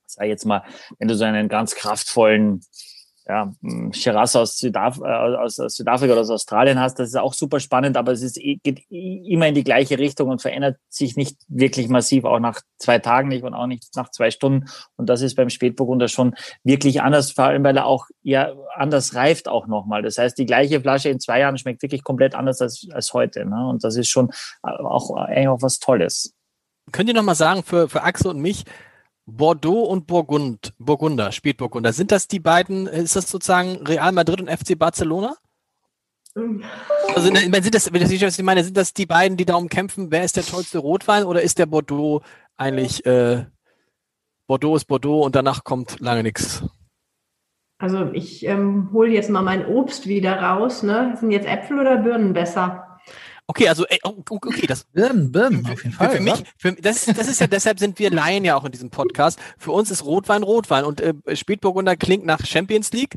sag 0.06 0.28
jetzt 0.28 0.46
mal, 0.46 0.64
wenn 1.00 1.08
du 1.08 1.16
so 1.16 1.24
einen 1.24 1.50
ganz 1.50 1.76
kraftvollen 1.76 2.62
ja, 3.32 3.54
Shiraz 3.94 4.36
aus, 4.36 4.58
Südaf 4.58 5.00
äh, 5.00 5.08
aus, 5.08 5.58
aus, 5.58 5.76
Südafrika 5.78 6.12
oder 6.12 6.22
aus 6.22 6.30
Australien 6.30 6.82
hast, 6.82 7.00
das 7.00 7.10
ist 7.10 7.16
auch 7.16 7.34
super 7.34 7.62
spannend, 7.62 7.96
aber 7.96 8.12
es 8.12 8.22
ist, 8.22 8.36
geht 8.36 8.84
immer 8.90 9.48
in 9.48 9.56
die 9.56 9.64
gleiche 9.64 9.98
Richtung 9.98 10.28
und 10.28 10.42
verändert 10.42 10.78
sich 10.90 11.16
nicht 11.16 11.38
wirklich 11.48 11.88
massiv, 11.88 12.26
auch 12.26 12.40
nach 12.40 12.60
zwei 12.78 13.00
Tagen 13.00 13.30
nicht 13.30 13.44
und 13.44 13.54
auch 13.54 13.68
nicht 13.68 13.96
nach 13.96 14.12
zwei 14.12 14.32
Stunden. 14.32 14.66
Und 14.98 15.08
das 15.08 15.22
ist 15.22 15.36
beim 15.36 15.50
Spätburgunder 15.50 16.10
schon 16.10 16.36
wirklich 16.66 17.02
anders, 17.02 17.32
vor 17.32 17.46
allem 17.46 17.64
weil 17.64 17.78
er 17.78 17.86
auch 17.86 18.08
ja 18.22 18.52
anders 18.76 19.16
reift 19.16 19.48
auch 19.48 19.66
nochmal. 19.66 20.02
Das 20.02 20.18
heißt, 20.18 20.38
die 20.38 20.46
gleiche 20.46 20.82
Flasche 20.82 21.08
in 21.08 21.22
zwei 21.22 21.40
Jahren 21.40 21.58
schmeckt 21.58 21.82
wirklich 21.84 22.04
komplett 22.04 22.36
anders 22.36 22.60
als, 22.60 22.86
als 22.92 23.14
heute. 23.14 23.46
Ne? 23.46 23.66
Und 23.70 23.86
das 23.86 23.96
ist 23.96 24.10
schon 24.10 24.30
äh, 24.64 24.72
auch 24.72 25.16
eigentlich 25.16 25.48
auch 25.48 25.62
was 25.62 25.80
Tolles. 25.80 26.34
Könnt 26.92 27.08
ihr 27.08 27.16
nochmal 27.16 27.36
sagen, 27.36 27.64
für, 27.64 27.88
für 27.88 28.04
Axel 28.04 28.32
und 28.32 28.42
mich, 28.42 28.66
Bordeaux 29.26 29.84
und 29.84 30.08
Burgund, 30.08 30.74
Burgunder, 30.80 31.32
Spätburgunder. 31.32 31.94
Sind 31.94 32.12
das 32.12 32.28
die 32.28 32.40
beiden, 32.40 32.88
ist 32.88 33.16
das 33.16 33.30
sozusagen 33.30 33.86
Real 33.86 34.12
Madrid 34.12 34.42
und 34.42 34.50
FC 34.50 34.78
Barcelona? 34.78 35.36
Also 36.34 37.22
sind 37.22 37.76
das, 37.76 37.92
wenn 37.92 38.02
ich 38.10 38.44
meine, 38.44 38.64
sind 38.64 38.78
das 38.78 38.94
die 38.94 39.06
beiden, 39.06 39.38
die 39.38 39.46
darum 39.46 39.68
kämpfen, 39.68 40.12
wer 40.12 40.24
ist 40.24 40.38
der 40.38 40.46
tollste 40.46 40.80
Rotwein 40.80 41.26
oder 41.26 41.42
ist 41.42 41.60
der 41.60 41.66
Bordeaux 41.66 42.22
eigentlich 42.56 43.06
äh, 43.06 43.46
Bordeaux 44.48 44.76
ist 44.76 44.86
Bordeaux 44.86 45.24
und 45.24 45.36
danach 45.36 45.64
kommt 45.64 46.00
lange 46.00 46.24
nichts? 46.24 46.64
Also 47.78 48.12
ich 48.14 48.46
ähm, 48.46 48.90
hole 48.94 49.10
jetzt 49.10 49.30
mal 49.30 49.42
mein 49.42 49.66
Obst 49.66 50.08
wieder 50.08 50.42
raus. 50.42 50.84
Ne? 50.84 51.16
Sind 51.20 51.32
jetzt 51.32 51.48
Äpfel 51.48 51.80
oder 51.80 51.98
Birnen 51.98 52.34
besser? 52.34 52.91
Okay, 53.52 53.68
also 53.68 53.86
oh, 54.06 54.24
okay, 54.30 54.66
das 54.66 54.86
Birnen, 54.86 55.30
Birnen, 55.30 55.66
auf 55.66 55.84
jeden 55.84 55.94
Fall. 55.94 56.12
Für, 56.12 56.16
für 56.16 56.24
mich, 56.24 56.44
für, 56.58 56.72
das, 56.72 57.04
das 57.04 57.28
ist 57.28 57.42
ja 57.42 57.48
deshalb 57.48 57.80
sind 57.80 58.00
wir 58.00 58.10
Laien 58.10 58.46
ja 58.46 58.56
auch 58.56 58.64
in 58.64 58.72
diesem 58.72 58.92
Podcast. 58.92 59.38
Für 59.58 59.72
uns 59.72 59.92
ist 59.92 60.06
Rotwein 60.06 60.44
Rotwein 60.44 60.86
und 60.86 61.02
äh, 61.02 61.14
Spätburgunder 61.34 61.98
klingt 61.98 62.26
nach 62.26 62.46
Champions 62.46 62.94
League. 62.94 63.16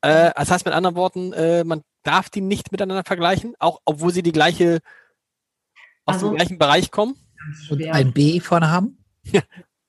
Äh, 0.00 0.30
das 0.34 0.50
heißt 0.50 0.64
mit 0.64 0.72
anderen 0.72 0.96
Worten, 0.96 1.34
äh, 1.34 1.64
man 1.64 1.82
darf 2.02 2.30
die 2.30 2.40
nicht 2.40 2.72
miteinander 2.72 3.04
vergleichen, 3.04 3.52
auch 3.58 3.82
obwohl 3.84 4.10
sie 4.10 4.22
die 4.22 4.32
gleiche 4.32 4.80
aus 6.06 6.14
also, 6.14 6.30
dem 6.30 6.36
gleichen 6.36 6.56
Bereich 6.56 6.90
kommen. 6.90 7.14
Und 7.68 7.86
ein 7.88 8.14
B 8.14 8.40
vorne 8.40 8.70
haben. 8.70 9.04
Ja. 9.24 9.42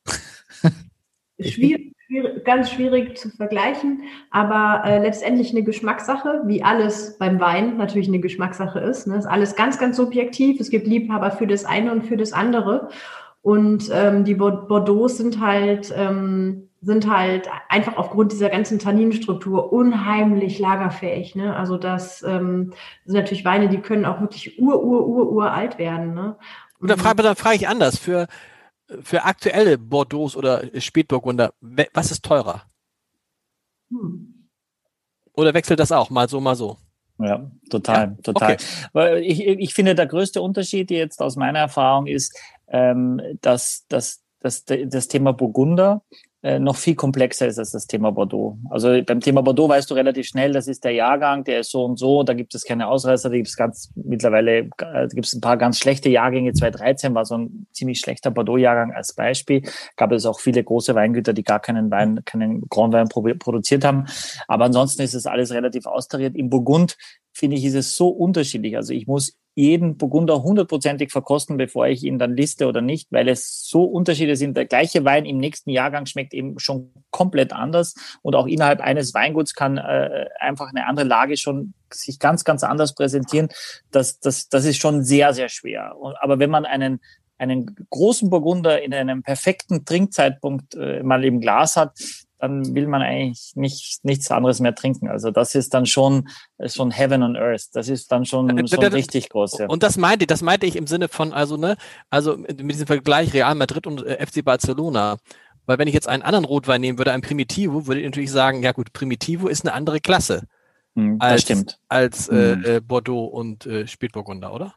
Schwierig, 1.40 1.96
ganz 2.44 2.72
schwierig 2.72 3.18
zu 3.18 3.30
vergleichen, 3.30 4.04
aber 4.32 4.84
äh, 4.86 5.00
letztendlich 5.00 5.52
eine 5.52 5.64
Geschmackssache, 5.64 6.42
wie 6.46 6.64
alles 6.64 7.18
beim 7.18 7.40
Wein 7.40 7.78
natürlich 7.78 8.08
eine 8.08 8.20
Geschmackssache 8.20 8.80
ist. 8.80 9.08
Ne? 9.08 9.18
Ist 9.18 9.26
alles 9.26 9.56
ganz, 9.56 9.78
ganz 9.78 9.98
subjektiv. 9.98 10.60
Es 10.60 10.70
gibt 10.70 10.88
Liebhaber 10.88 11.32
für 11.32 11.48
das 11.48 11.66
eine 11.66 11.92
und 11.92 12.04
für 12.06 12.18
das 12.18 12.34
andere. 12.34 12.90
Und 13.42 13.90
ähm, 13.94 14.24
die 14.24 14.36
Bordeaux 14.36 15.08
sind 15.08 15.40
halt, 15.40 15.94
ähm, 15.96 16.70
sind 16.82 17.10
halt 17.10 17.50
einfach 17.70 17.98
aufgrund 17.98 18.32
dieser 18.32 18.50
ganzen 18.50 18.80
Tanninstruktur 18.80 19.72
unheimlich 19.74 20.60
lagerfähig. 20.60 21.36
Ne? 21.36 21.56
Also 21.56 21.78
das 21.78 22.24
ähm, 22.24 22.74
sind 23.06 23.16
natürlich 23.16 23.46
Weine, 23.46 23.68
die 23.70 23.80
können 23.80 24.06
auch 24.06 24.22
wirklich 24.22 24.60
ur, 24.60 24.84
ur, 24.84 25.08
ur, 25.08 25.32
uralt 25.32 25.78
werden. 25.78 26.14
Ne? 26.14 26.36
Und 26.80 26.90
dann 26.90 27.00
frage, 27.00 27.24
dann 27.24 27.36
frage 27.36 27.56
ich 27.56 27.68
anders. 27.68 27.98
Für 27.98 28.28
für 29.02 29.24
aktuelle 29.24 29.78
Bordeaux 29.78 30.36
oder 30.36 30.64
Spätburgunder, 30.80 31.54
was 31.94 32.12
ist 32.12 32.24
teurer? 32.24 32.64
Hm. 33.90 34.50
Oder 35.34 35.54
wechselt 35.54 35.80
das 35.80 35.92
auch 35.92 36.10
mal 36.10 36.28
so, 36.28 36.40
mal 36.40 36.56
so? 36.56 36.78
Ja, 37.20 37.50
total, 37.70 38.16
ja, 38.16 38.22
total. 38.24 38.58
Okay. 38.94 39.22
Ich, 39.22 39.46
ich 39.46 39.74
finde, 39.74 39.96
der 39.96 40.06
größte 40.06 40.42
Unterschied 40.42 40.92
jetzt 40.92 41.22
aus 41.22 41.36
meiner 41.36 41.60
Erfahrung 41.60 42.06
ist, 42.08 42.38
ähm, 42.68 43.22
dass, 43.42 43.86
dass, 43.88 44.24
dass 44.40 44.66
das 44.66 45.08
Thema 45.08 45.34
Burgunder 45.34 46.04
noch 46.44 46.76
viel 46.76 46.96
komplexer 46.96 47.48
ist 47.48 47.58
als 47.58 47.72
das 47.72 47.88
Thema 47.88 48.12
Bordeaux. 48.12 48.58
Also 48.70 49.02
beim 49.04 49.20
Thema 49.20 49.42
Bordeaux 49.42 49.70
weißt 49.70 49.90
du 49.90 49.96
relativ 49.96 50.28
schnell, 50.28 50.54
das 50.54 50.68
ist 50.68 50.84
der 50.84 50.92
Jahrgang, 50.92 51.44
der 51.44 51.62
ist 51.62 51.72
so 51.72 51.84
und 51.84 51.98
so, 51.98 52.24
da 52.24 52.34
gibt 52.34 52.54
es 52.54 52.64
keine 52.64 52.88
Ausreißer, 52.88 53.30
da 53.30 53.36
gibt 53.36 53.48
es 53.48 53.56
ganz 53.56 53.92
mittlerweile 53.96 54.70
äh, 54.78 55.08
gibt 55.12 55.26
es 55.26 55.34
ein 55.34 55.42
paar 55.42 55.58
ganz 55.58 55.80
schlechte 55.80 56.10
Jahrgänge. 56.10 56.54
2013 56.54 57.16
war 57.16 57.26
so 57.26 57.38
ein 57.38 57.68
ziemlich 57.72 58.00
schlechter 58.00 58.32
Bordeaux-Jahrgang 58.32 58.94
als 58.94 59.14
Beispiel. 59.14 59.64
Gab 59.96 60.12
es 60.12 60.26
auch 60.26 60.40
viele 60.40 60.64
große 60.64 60.94
Weingüter, 60.96 61.34
die 61.34 61.44
gar 61.44 61.60
keinen 61.60 61.90
Wein, 61.92 62.24
keinen 62.26 62.68
Grand 62.70 62.94
Wein 62.94 63.10
produziert 63.10 63.84
haben. 63.84 64.06
Aber 64.48 64.66
ansonsten 64.66 65.02
ist 65.02 65.16
es 65.16 65.26
alles 65.26 65.52
relativ 65.52 65.86
austariert. 65.86 66.36
Im 66.36 66.50
Burgund 66.50 66.98
finde 67.34 67.58
ich, 67.58 67.66
ist 67.66 67.76
es 67.76 67.96
so 67.96 68.10
unterschiedlich. 68.10 68.76
Also 68.78 68.94
ich 68.94 69.08
muss 69.08 69.38
jeden 69.58 69.98
Burgunder 69.98 70.44
hundertprozentig 70.44 71.12
verkosten, 71.12 71.58
bevor 71.58 71.88
ich 71.88 72.04
ihn 72.04 72.20
dann 72.20 72.36
liste 72.36 72.68
oder 72.68 72.82
nicht, 72.82 73.12
weil 73.12 73.28
es 73.28 73.68
so 73.68 73.86
Unterschiede 73.86 74.36
sind. 74.36 74.56
Der 74.56 74.66
gleiche 74.66 75.04
Wein 75.04 75.26
im 75.26 75.38
nächsten 75.38 75.72
Jahrgang 75.72 76.06
schmeckt 76.06 76.36
eben 76.36 76.60
schon 76.60 76.92
komplett 77.10 77.54
anders 77.54 77.96
und 78.22 78.36
auch 78.36 78.46
innerhalb 78.46 78.82
eines 78.82 79.16
Weinguts 79.16 79.56
kann 79.56 79.78
äh, 79.78 80.26
einfach 80.40 80.70
eine 80.70 80.86
andere 80.86 81.08
Lage 81.08 81.38
schon 81.38 81.74
sich 81.92 82.20
ganz, 82.20 82.44
ganz 82.44 82.64
anders 82.64 82.94
präsentieren. 82.94 83.50
Das, 83.90 84.20
das, 84.20 84.48
das 84.48 84.64
ist 84.66 84.78
schon 84.78 85.04
sehr, 85.04 85.34
sehr 85.34 85.50
schwer. 85.50 85.96
Aber 86.22 86.38
wenn 86.38 86.52
man 86.52 86.66
einen 86.66 87.00
einen 87.40 87.76
großen 87.92 88.32
Burgunder 88.32 88.82
in 88.82 88.96
einem 88.96 89.22
perfekten 89.22 89.86
Trinkzeitpunkt 89.86 90.74
äh, 90.74 91.04
mal 91.04 91.24
im 91.24 91.40
Glas 91.40 91.76
hat, 91.76 91.92
dann 92.40 92.76
will 92.76 92.88
man 92.88 93.02
eigentlich 93.02 93.54
nicht, 93.56 94.04
nichts 94.04 94.30
anderes 94.32 94.60
mehr 94.60 94.76
trinken. 94.76 95.10
Also 95.10 95.32
das 95.32 95.56
ist 95.56 95.74
dann 95.74 95.86
schon, 95.86 96.30
schon 96.66 96.92
Heaven 96.92 97.24
on 97.24 97.36
Earth. 97.36 97.68
Das 97.74 97.90
ist 97.90 98.12
dann 98.12 98.26
schon, 98.26 98.58
äh, 98.58 98.68
schon 98.68 98.84
richtig 98.86 99.30
groß. 99.30 99.60
Ja. 99.60 99.68
Und 99.68 99.84
das 99.84 99.98
meinte, 99.98 100.28
das 100.28 100.42
meinte 100.42 100.66
ich 100.66 100.76
im 100.76 100.88
Sinne 100.88 101.08
von, 101.08 101.34
also, 101.34 101.58
ne, 101.58 101.78
also 102.10 102.38
mit 102.38 102.60
diesem 102.60 102.88
Vergleich 102.88 103.34
Real 103.34 103.56
Madrid 103.56 103.88
und 103.88 104.06
äh, 104.06 104.26
FC 104.26 104.44
Barcelona. 104.44 105.18
Weil 105.66 105.80
wenn 105.80 105.88
ich 105.88 105.94
jetzt 105.94 106.08
einen 106.08 106.24
anderen 106.24 106.46
Rotwein 106.46 106.82
nehmen 106.82 106.98
würde, 106.98 107.12
ein 107.12 107.22
Primitivo, 107.22 107.88
würde 107.88 108.02
ich 108.02 108.06
natürlich 108.06 108.32
sagen, 108.32 108.64
ja 108.64 108.72
gut, 108.72 108.94
Primitivo 108.94 109.48
ist 109.48 109.66
eine 109.66 109.74
andere 109.74 110.00
Klasse. 110.00 110.44
Hm, 110.96 111.18
als, 111.20 111.42
stimmt. 111.42 111.80
Als 111.90 112.30
äh, 112.30 112.56
hm. 112.56 112.66
äh, 112.66 112.82
Bordeaux 112.82 113.26
und 113.26 113.66
äh, 113.66 113.86
Spätburgunder, 113.86 114.54
oder? 114.54 114.76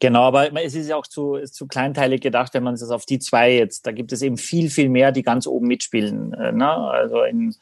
Genau, 0.00 0.22
aber 0.22 0.52
es 0.62 0.74
ist 0.74 0.88
ja 0.88 0.96
auch 0.96 1.06
zu, 1.06 1.38
zu 1.44 1.66
kleinteilig 1.66 2.20
gedacht, 2.20 2.54
wenn 2.54 2.62
man 2.62 2.74
es 2.74 2.88
auf 2.88 3.04
die 3.04 3.18
zwei 3.18 3.54
jetzt, 3.54 3.86
da 3.86 3.92
gibt 3.92 4.12
es 4.12 4.22
eben 4.22 4.36
viel, 4.36 4.70
viel 4.70 4.88
mehr, 4.88 5.12
die 5.12 5.22
ganz 5.22 5.46
oben 5.46 5.66
mitspielen. 5.66 6.32
Äh, 6.34 6.52
ne? 6.52 6.70
Also 6.70 7.22
in, 7.22 7.54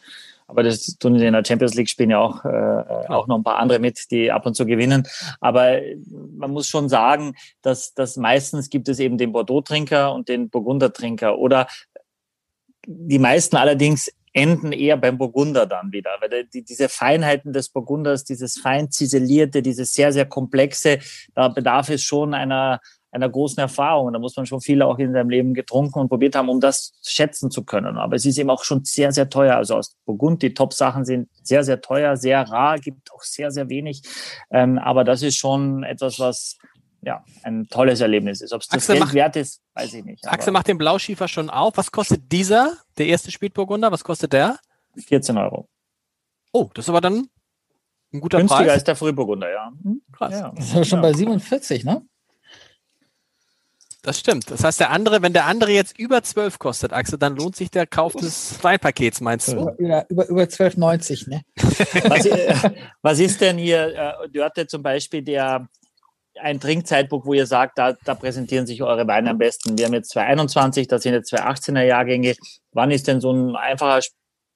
aber 0.47 0.63
das 0.63 0.97
tun 0.99 1.17
in 1.17 1.33
der 1.33 1.45
Champions 1.45 1.75
League 1.75 1.89
spielen 1.89 2.11
ja 2.11 2.19
auch, 2.19 2.45
äh, 2.45 3.09
auch 3.09 3.27
noch 3.27 3.37
ein 3.39 3.45
paar 3.45 3.59
andere 3.59 3.79
mit, 3.79 4.11
die 4.11 4.31
ab 4.31 4.47
und 4.47 4.55
zu 4.55 4.67
gewinnen. 4.67 5.07
Aber 5.41 5.81
man 6.37 6.53
muss 6.53 6.69
schon 6.69 6.89
sagen, 6.89 7.35
dass, 7.63 7.95
dass 7.95 8.17
meistens 8.17 8.71
gibt 8.71 8.89
es 8.89 8.99
eben 8.99 9.19
den 9.19 9.33
Bordeaux-Trinker 9.33 10.13
und 10.15 10.29
den 10.29 10.49
Burgunder-Trinker. 10.51 11.39
Oder 11.39 11.67
die 12.87 13.19
meisten 13.19 13.57
allerdings 13.57 14.11
enden 14.37 14.73
eher 14.73 14.99
beim 14.99 15.17
Burgunder 15.17 15.67
dann 15.67 15.93
wieder. 15.93 16.11
Weil 16.21 16.45
die, 16.45 16.63
diese 16.63 16.91
Feinheiten 16.91 17.55
des 17.55 17.71
Burgunders, 17.71 18.25
dieses 18.25 18.59
fein 18.59 18.91
ziselierte, 18.91 19.63
dieses 19.63 19.95
sehr, 19.95 20.13
sehr 20.13 20.27
komplexe, 20.27 20.99
da 21.35 21.49
bedarf 21.49 21.89
es 21.89 22.03
schon 22.03 22.35
einer, 22.35 22.81
einer 23.11 23.31
großen 23.31 23.59
Erfahrung. 23.59 24.13
Da 24.13 24.19
muss 24.19 24.37
man 24.37 24.45
schon 24.45 24.61
viel 24.61 24.83
auch 24.83 24.99
in 24.99 25.15
seinem 25.15 25.31
Leben 25.31 25.55
getrunken 25.55 26.01
und 26.01 26.11
probiert 26.11 26.37
haben, 26.37 26.51
um 26.51 26.61
das 26.61 26.93
schätzen 27.03 27.51
zu 27.51 27.65
können. 27.65 27.97
Aber 27.97 28.17
es 28.17 28.27
ist 28.27 28.37
eben 28.37 28.51
auch 28.51 28.63
schon 28.63 28.85
sehr, 28.85 29.11
sehr 29.11 29.31
teuer. 29.31 29.57
Also 29.57 29.77
aus 29.77 29.97
Burgund, 30.05 30.43
die 30.43 30.53
Top-Sachen 30.53 31.07
sind 31.07 31.31
sehr, 31.43 31.65
sehr 31.65 31.81
teuer, 31.81 32.19
sehr 32.19 32.43
rar, 32.43 32.79
gibt 32.79 33.11
auch 33.13 33.23
sehr, 33.23 33.51
sehr 33.51 33.71
wenig. 33.71 34.03
Ähm, 34.51 34.79
aber 34.79 35.05
das 35.05 35.23
ist 35.23 35.39
schon 35.39 35.83
etwas, 35.83 36.19
was 36.19 36.59
ja, 37.07 37.25
ein 37.45 37.69
tolles 37.69 38.01
Erlebnis 38.01 38.41
ist. 38.41 38.53
Ob 38.53 38.63
es 38.63 38.67
das 38.67 38.79
Axel 38.79 38.95
Geld 38.95 39.05
macht- 39.05 39.15
wert 39.15 39.37
ist, 39.37 39.63
weiß 39.75 39.95
ich 39.95 40.05
nicht. 40.05 40.27
Axel 40.27 40.51
aber 40.51 40.59
macht 40.59 40.67
den 40.67 40.77
Blauschiefer 40.77 41.29
schon 41.29 41.49
auf. 41.49 41.77
Was 41.77 41.93
kostet 41.93 42.33
dieser, 42.33 42.77
der 42.99 43.07
erste 43.07 43.31
Spätburgunder? 43.31 43.93
Was 43.93 44.03
kostet 44.03 44.33
der? 44.33 44.59
14 44.97 45.39
Euro. 45.39 45.69
Oh, 46.53 46.69
das 46.75 46.87
ist 46.87 46.89
aber 46.89 47.01
dann 47.01 47.29
ein 48.13 48.21
guter 48.21 48.39
Günstiger 48.39 48.65
Preis. 48.65 48.73
als 48.73 48.85
der 48.85 48.97
Frühburgunder, 48.97 49.49
ja. 49.53 49.71
Hm? 49.85 50.03
Krass. 50.13 50.33
ja. 50.33 50.53
Das 50.57 50.65
ist 50.65 50.75
aber 50.75 50.85
schon 50.85 50.99
ja. 50.99 51.03
bei 51.03 51.13
47, 51.13 51.85
ne? 51.85 52.03
Das 54.03 54.19
stimmt. 54.19 54.51
Das 54.51 54.65
heißt, 54.65 54.81
der 54.81 54.91
andere, 54.91 55.23
wenn 55.23 55.33
der 55.33 55.47
andere 55.47 55.71
jetzt 55.71 55.97
über 55.99 56.25
12 56.25 56.59
kostet, 56.59 56.93
Axel, 56.93 57.19
dann 57.19 57.37
lohnt 57.37 57.55
sich 57.55 57.71
der 57.71 57.87
Kauf 57.87 58.15
des 58.15 58.59
Weinpakets, 58.63 59.21
meinst 59.21 59.49
du? 59.49 59.71
Über, 59.79 60.07
über, 60.09 60.29
über 60.29 60.43
12,90, 60.43 61.29
ne? 61.31 61.43
Was, 62.09 62.27
äh, 62.27 62.71
was 63.03 63.19
ist 63.21 63.41
denn 63.41 63.59
hier, 63.59 63.95
äh, 63.95 64.29
Dörte 64.29 64.67
zum 64.67 64.83
Beispiel, 64.83 65.23
der 65.23 65.69
ein 66.41 66.61
Trinkzeitpunkt, 66.61 67.27
wo 67.27 67.35
ihr 67.35 67.47
sagt, 67.47 67.79
da, 67.79 67.93
da 68.05 68.15
präsentieren 68.15 68.67
sich 68.67 68.83
eure 68.83 69.07
Weine 69.07 69.31
am 69.31 69.39
besten? 69.39 69.79
Wir 69.79 69.87
haben 69.87 69.95
jetzt 69.95 70.11
221, 70.11 70.89
das 70.89 71.03
sind 71.03 71.15
jetzt 71.15 71.31
zwei 71.31 71.43
18er 71.43 71.83
Jahrgänge. 71.83 72.35
Wann 72.73 72.91
ist 72.91 73.09
denn 73.09 73.21
so 73.21 73.33
ein 73.33 73.57
einfacher, 73.57 74.01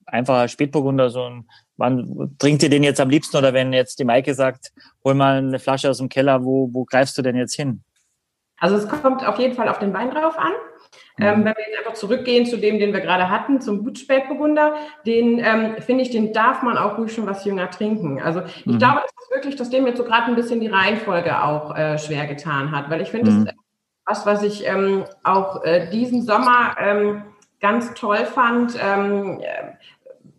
einfacher 0.05 0.47
Spätburgunder 0.47 1.09
so 1.09 1.23
ein, 1.23 1.49
wann 1.77 2.35
trinkt 2.39 2.63
ihr 2.63 2.69
den 2.69 2.83
jetzt 2.83 2.99
am 2.99 3.09
liebsten? 3.09 3.37
Oder 3.37 3.53
wenn 3.53 3.73
jetzt 3.73 3.99
die 3.99 4.05
Maike 4.05 4.33
sagt, 4.33 4.71
hol 5.03 5.13
mal 5.13 5.37
eine 5.37 5.59
Flasche 5.59 5.89
aus 5.89 5.97
dem 5.97 6.09
Keller, 6.09 6.43
wo, 6.43 6.69
wo 6.71 6.85
greifst 6.85 7.17
du 7.17 7.21
denn 7.21 7.35
jetzt 7.35 7.55
hin? 7.55 7.83
Also 8.57 8.75
es 8.75 8.87
kommt 8.87 9.27
auf 9.27 9.39
jeden 9.39 9.55
Fall 9.55 9.67
auf 9.67 9.79
den 9.79 9.93
Wein 9.93 10.11
drauf 10.11 10.37
an. 10.37 10.51
Ähm, 11.19 11.45
wenn 11.45 11.55
wir 11.55 11.65
jetzt 11.67 11.77
einfach 11.77 11.93
zurückgehen 11.93 12.45
zu 12.45 12.57
dem, 12.57 12.79
den 12.79 12.93
wir 12.93 13.01
gerade 13.01 13.29
hatten, 13.29 13.61
zum 13.61 13.83
Gutspätburgunder, 13.83 14.75
den 15.05 15.39
ähm, 15.39 15.75
finde 15.79 16.03
ich, 16.03 16.09
den 16.09 16.33
darf 16.33 16.63
man 16.63 16.77
auch 16.77 16.97
ruhig 16.97 17.13
schon 17.13 17.27
was 17.27 17.45
jünger 17.45 17.69
trinken. 17.69 18.21
Also 18.21 18.41
ich 18.41 18.65
Mhm. 18.65 18.79
glaube, 18.79 19.01
das 19.03 19.11
ist 19.23 19.31
wirklich, 19.31 19.55
dass 19.55 19.69
dem 19.69 19.85
jetzt 19.87 19.97
so 19.97 20.03
gerade 20.03 20.25
ein 20.27 20.35
bisschen 20.35 20.59
die 20.59 20.67
Reihenfolge 20.67 21.43
auch 21.43 21.75
äh, 21.75 21.97
schwer 21.97 22.25
getan 22.27 22.71
hat, 22.71 22.89
weil 22.89 23.01
ich 23.01 23.11
finde, 23.11 23.31
Mhm. 23.31 23.45
das 23.45 23.53
ist 23.53 23.59
was, 24.05 24.25
was 24.25 24.43
ich 24.43 24.67
ähm, 24.67 25.05
auch 25.23 25.63
äh, 25.63 25.89
diesen 25.91 26.23
Sommer 26.23 26.75
ähm, 26.79 27.23
ganz 27.59 27.93
toll 27.93 28.25
fand. 28.25 28.75
Ähm, 28.83 29.39
äh, 29.41 29.73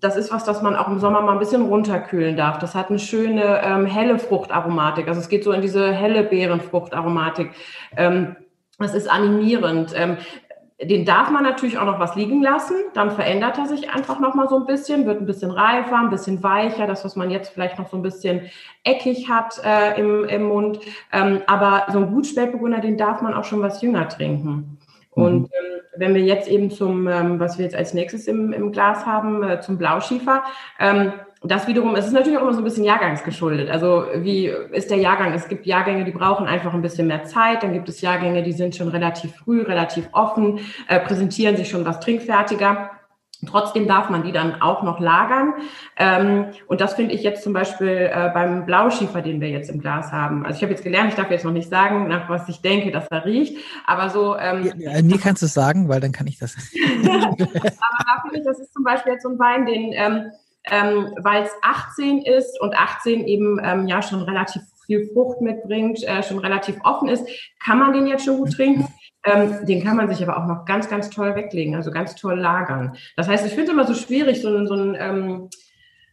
das 0.01 0.17
ist 0.17 0.33
was, 0.33 0.45
das 0.45 0.63
man 0.63 0.75
auch 0.75 0.89
im 0.89 0.99
Sommer 0.99 1.21
mal 1.21 1.33
ein 1.33 1.39
bisschen 1.39 1.63
runterkühlen 1.63 2.37
darf. 2.37 2.59
Das 2.59 2.75
hat 2.75 2.91
eine 2.91 2.99
schöne 2.99 3.63
ähm, 3.63 3.87
helle 3.87 4.19
Fruchtaromatik. 4.19 5.07
Also 5.07 5.21
es 5.21 5.29
geht 5.29 5.45
so 5.45 5.53
in 5.53 5.63
diese 5.63 5.93
helle 5.93 6.25
Beerenfruchtaromatik. 6.25 7.53
Ähm, 7.97 8.37
das 8.83 8.95
ist 8.95 9.11
animierend. 9.11 9.93
Ähm, 9.97 10.17
den 10.81 11.05
darf 11.05 11.31
man 11.31 11.45
natürlich 11.45 11.79
auch 11.79 11.85
noch 11.85 12.01
was 12.01 12.17
liegen 12.17 12.43
lassen. 12.43 12.75
Dann 12.95 13.13
verändert 13.13 13.57
er 13.57 13.67
sich 13.67 13.91
einfach 13.91 14.19
noch 14.19 14.35
mal 14.35 14.49
so 14.49 14.57
ein 14.57 14.67
bisschen, 14.67 15.07
wird 15.07 15.21
ein 15.21 15.27
bisschen 15.27 15.51
reifer, 15.51 15.97
ein 15.97 16.11
bisschen 16.11 16.43
weicher. 16.43 16.87
Das, 16.87 17.05
was 17.05 17.15
man 17.15 17.31
jetzt 17.31 17.53
vielleicht 17.53 17.79
noch 17.79 17.89
so 17.89 17.97
ein 17.97 18.03
bisschen 18.03 18.51
eckig 18.83 19.29
hat 19.29 19.61
äh, 19.65 20.01
im, 20.01 20.25
im 20.25 20.43
Mund. 20.43 20.81
Ähm, 21.13 21.43
aber 21.47 21.87
so 21.93 21.99
ein 21.99 22.13
Gutspätburgunder, 22.13 22.81
den 22.81 22.97
darf 22.99 23.23
man 23.23 23.35
auch 23.35 23.45
schon 23.45 23.63
was 23.63 23.81
jünger 23.81 24.09
trinken. 24.09 24.79
Und 25.11 25.45
ähm, 25.45 25.81
wenn 25.97 26.15
wir 26.15 26.23
jetzt 26.23 26.49
eben 26.49 26.71
zum, 26.71 27.07
ähm, 27.07 27.39
was 27.39 27.59
wir 27.59 27.65
jetzt 27.65 27.77
als 27.77 27.95
nächstes 27.95 28.27
im, 28.27 28.53
im 28.53 28.73
Glas 28.73 29.07
haben, 29.07 29.43
äh, 29.43 29.61
zum 29.61 29.79
Blauschiefer, 29.79 30.43
ähm, 30.81 31.13
das 31.45 31.67
wiederum, 31.67 31.97
es 31.97 32.07
ist 32.07 32.13
natürlich 32.13 32.39
auch 32.39 32.43
immer 32.43 32.55
so 32.55 32.61
ein 32.61 32.65
bisschen 32.65 32.85
jahrgangsgeschuldet. 32.85 33.69
Also 33.69 34.05
wie 34.17 34.47
ist 34.47 34.91
der 34.91 34.99
Jahrgang? 34.99 35.33
Es 35.33 35.49
gibt 35.49 35.67
Jahrgänge, 35.67 36.05
die 36.05 36.13
brauchen 36.13 36.47
einfach 36.47 36.73
ein 36.73 36.83
bisschen 36.83 37.09
mehr 37.09 37.25
Zeit. 37.25 37.63
Dann 37.63 37.73
gibt 37.73 37.89
es 37.89 38.01
Jahrgänge, 38.01 38.43
die 38.43 38.53
sind 38.53 38.77
schon 38.77 38.89
relativ 38.89 39.35
früh, 39.35 39.63
relativ 39.63 40.09
offen, 40.13 40.61
äh, 40.89 41.01
präsentieren 41.01 41.57
sich 41.57 41.69
schon 41.69 41.85
was 41.85 42.01
trinkfertiger. 42.01 42.91
Trotzdem 43.45 43.89
darf 43.89 44.09
man 44.09 44.23
die 44.23 44.31
dann 44.31 44.63
auch 44.63 44.85
noch 44.85 45.01
lagern. 45.01 45.55
Ähm, 45.97 46.47
und 46.69 46.81
das 46.81 46.95
finde 46.95 47.13
ich 47.13 47.25
jetzt 47.25 47.43
zum 47.43 47.53
Beispiel 47.53 47.89
äh, 48.13 48.31
beim 48.33 48.67
Blauschiefer, 48.67 49.21
den 49.21 49.41
wir 49.41 49.51
jetzt 49.51 49.69
im 49.69 49.81
Glas 49.81 50.13
haben. 50.13 50.47
Also 50.47 50.59
ich 50.59 50.63
habe 50.63 50.73
jetzt 50.73 50.85
gelernt, 50.85 51.09
ich 51.09 51.17
darf 51.17 51.29
jetzt 51.29 51.45
noch 51.45 51.53
nicht 51.53 51.69
sagen, 51.69 52.07
nach 52.07 52.29
was 52.29 52.49
ich 52.49 52.61
denke, 52.63 52.93
dass 52.93 53.09
er 53.09 53.25
riecht. 53.25 53.57
Aber 53.85 54.11
so 54.11 54.37
ähm, 54.37 54.71
Ja, 54.79 54.93
äh, 54.93 55.03
mir 55.03 55.19
kannst 55.19 55.43
du 55.43 55.47
es 55.47 55.55
sagen, 55.55 55.89
weil 55.89 55.99
dann 55.99 56.13
kann 56.13 56.29
ich 56.29 56.39
das. 56.39 56.55
aber 57.05 57.35
da 57.37 58.23
finde 58.23 58.39
ich, 58.39 58.45
das 58.45 58.61
ist 58.61 58.73
zum 58.73 58.85
Beispiel 58.85 59.15
jetzt 59.15 59.25
so 59.25 59.31
ein 59.31 59.39
Wein, 59.41 59.67
den, 59.67 59.91
ähm, 59.93 60.31
ähm, 60.71 61.15
weil 61.19 61.45
es 61.45 61.51
18 61.63 62.23
ist 62.23 62.61
und 62.61 62.75
18 62.77 63.27
eben 63.27 63.61
ähm, 63.63 63.87
ja 63.87 64.03
schon 64.03 64.23
relativ 64.23 64.63
viel 64.87 65.09
Frucht 65.13 65.41
mitbringt, 65.41 66.03
äh, 66.05 66.23
schon 66.23 66.39
relativ 66.39 66.77
offen 66.85 67.09
ist, 67.09 67.27
kann 67.63 67.79
man 67.79 67.93
den 67.93 68.07
jetzt 68.07 68.25
schon 68.25 68.39
gut 68.39 68.53
trinken. 68.53 68.89
Ähm, 69.25 69.65
den 69.67 69.85
kann 69.85 69.97
man 69.97 70.09
sich 70.09 70.23
aber 70.23 70.37
auch 70.37 70.47
noch 70.47 70.65
ganz, 70.65 70.89
ganz 70.89 71.09
toll 71.09 71.37
weglegen, 71.37 71.77
also 71.77 71.93
ganz 71.93 72.17
toll 72.17 72.39
lagern. 72.41 72.97
Das 73.17 73.29
heißt, 73.29 73.47
ich 73.47 73.53
finde 73.53 73.67
es 73.67 73.71
immer 73.71 73.87
so 73.87 73.95
schwierig, 73.95 74.43
so, 74.43 74.67
so 74.67 74.75
einen 74.75 74.97
ähm, 74.99 75.49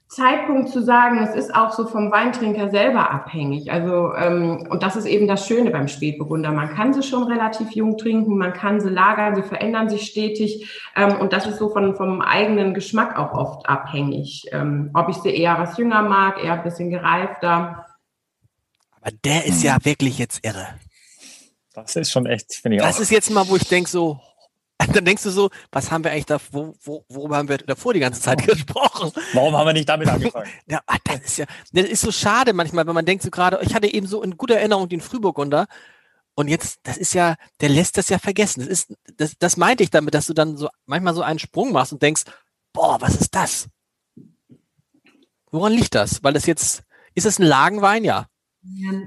Zeitpunkt 0.10 0.70
zu 0.70 0.82
sagen, 0.84 1.20
es 1.20 1.36
ist 1.36 1.54
auch 1.54 1.72
so 1.72 1.86
vom 1.86 2.12
Weintrinker 2.12 2.72
selber 2.72 3.12
abhängig. 3.12 3.72
Also, 3.72 4.14
ähm, 4.16 4.66
und 4.68 4.82
das 4.82 4.96
ist 4.96 5.06
eben 5.06 5.28
das 5.28 5.46
Schöne 5.48 5.70
beim 5.70 5.88
Spätburgunder. 5.88 6.52
Man 6.52 6.74
kann 6.74 6.94
sie 6.96 7.04
schon 7.04 7.24
relativ 7.32 7.72
jung 7.74 7.96
trinken, 7.96 8.36
man 8.36 8.54
kann 8.54 8.82
sie 8.82 8.90
lagern, 8.90 9.36
sie 9.36 9.44
verändern 9.44 9.88
sich 9.88 10.08
stetig. 10.08 10.68
Ähm, 10.96 11.18
und 11.20 11.32
das 11.32 11.46
ist 11.46 11.60
so 11.60 11.70
von, 11.70 11.96
vom 11.96 12.22
eigenen 12.22 12.74
Geschmack 12.74 13.20
auch 13.20 13.34
oft 13.34 13.70
abhängig. 13.70 14.48
Ähm, 14.52 14.90
ob 14.96 15.10
ich 15.10 15.18
sie 15.18 15.30
eher 15.30 15.60
was 15.60 15.78
jünger 15.78 16.02
mag, 16.02 16.44
eher 16.44 16.54
ein 16.54 16.64
bisschen 16.64 16.90
gereifter. 16.90 17.86
Aber 19.00 19.12
der 19.24 19.46
ist 19.46 19.64
ja 19.64 19.78
wirklich 19.84 20.18
jetzt 20.18 20.44
irre. 20.44 20.68
Das 21.76 21.96
ist 21.96 22.12
schon 22.12 22.26
echt, 22.26 22.56
finde 22.56 22.78
ich 22.78 22.84
Das 22.84 22.98
auch. 22.98 23.02
ist 23.02 23.12
jetzt 23.12 23.30
mal, 23.30 23.48
wo 23.48 23.56
ich 23.56 23.68
denke 23.68 23.88
so, 23.90 24.20
dann 24.94 25.06
denkst 25.06 25.24
du 25.24 25.30
so, 25.30 25.50
was 25.72 25.92
haben 25.92 26.04
wir 26.04 26.12
eigentlich 26.12 26.26
da, 26.26 26.40
wo, 26.52 26.74
wo, 26.82 27.06
worüber 27.10 27.38
haben 27.38 27.50
wir 27.50 27.58
davor 27.58 27.94
die 27.94 28.00
ganze 28.00 28.22
Zeit 28.22 28.46
gesprochen? 28.48 29.12
Warum 29.34 29.56
haben 29.56 29.68
wir 29.68 29.74
nicht 29.74 29.90
damit 29.90 30.08
angefangen? 30.08 30.50
Ja, 30.68 30.82
ah, 30.88 30.98
das 31.04 31.20
ist 31.22 31.38
ja, 31.38 31.46
das 31.74 31.86
ist 31.86 32.02
so 32.02 32.12
schade 32.12 32.54
manchmal, 32.54 32.88
wenn 32.88 32.96
man 32.96 33.06
denkt 33.06 33.24
so 33.24 33.30
gerade, 33.30 33.60
ich 33.62 33.76
hatte 33.76 33.92
eben 33.92 34.08
so 34.08 34.24
in 34.24 34.38
guter 34.38 34.56
Erinnerung 34.56 34.88
den 34.88 35.02
Frühburgunder 35.02 35.68
und 36.36 36.48
jetzt, 36.48 36.80
das 36.84 36.98
ist 36.98 37.14
ja, 37.14 37.36
der 37.60 37.70
lässt 37.70 37.98
das 37.98 38.08
ja 38.08 38.18
vergessen. 38.18 38.62
Das 38.62 38.70
ist, 38.70 38.96
das, 39.18 39.38
das 39.38 39.58
meinte 39.58 39.84
ich 39.84 39.90
damit, 39.90 40.14
dass 40.14 40.28
du 40.28 40.34
dann 40.34 40.56
so 40.56 40.70
manchmal 40.86 41.14
so 41.14 41.22
einen 41.22 41.40
Sprung 41.40 41.74
machst 41.74 41.92
und 41.92 42.02
denkst, 42.02 42.24
boah, 42.72 43.02
was 43.02 43.16
ist 43.16 43.36
das? 43.36 43.68
Woran 45.52 45.74
liegt 45.74 45.96
das? 45.96 46.24
Weil 46.24 46.34
das 46.34 46.46
jetzt, 46.46 46.84
ist 47.14 47.26
es 47.26 47.40
ein 47.40 47.46
Lagenwein? 47.46 48.06
Ja. 48.06 48.28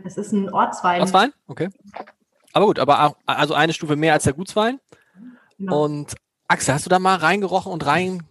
Es 0.05 0.19
ist 0.19 0.33
ein 0.33 0.53
Ortswein. 0.53 1.01
Ortswein? 1.01 1.33
Okay. 1.47 1.71
Aber 2.53 2.67
gut, 2.67 2.79
aber 2.79 3.05
auch, 3.05 3.17
also 3.25 3.55
eine 3.55 3.73
Stufe 3.73 3.97
mehr 3.97 4.13
als 4.13 4.25
der 4.25 4.35
Gutswein. 4.35 4.79
Genau. 5.63 5.85
Und 5.85 6.17
Axel, 6.49 6.75
hast 6.75 6.87
du 6.87 6.91
da 6.91 6.99
mal 6.99 7.17
reingerochen 7.17 7.71
und 7.71 7.87
rein, 7.87 8.25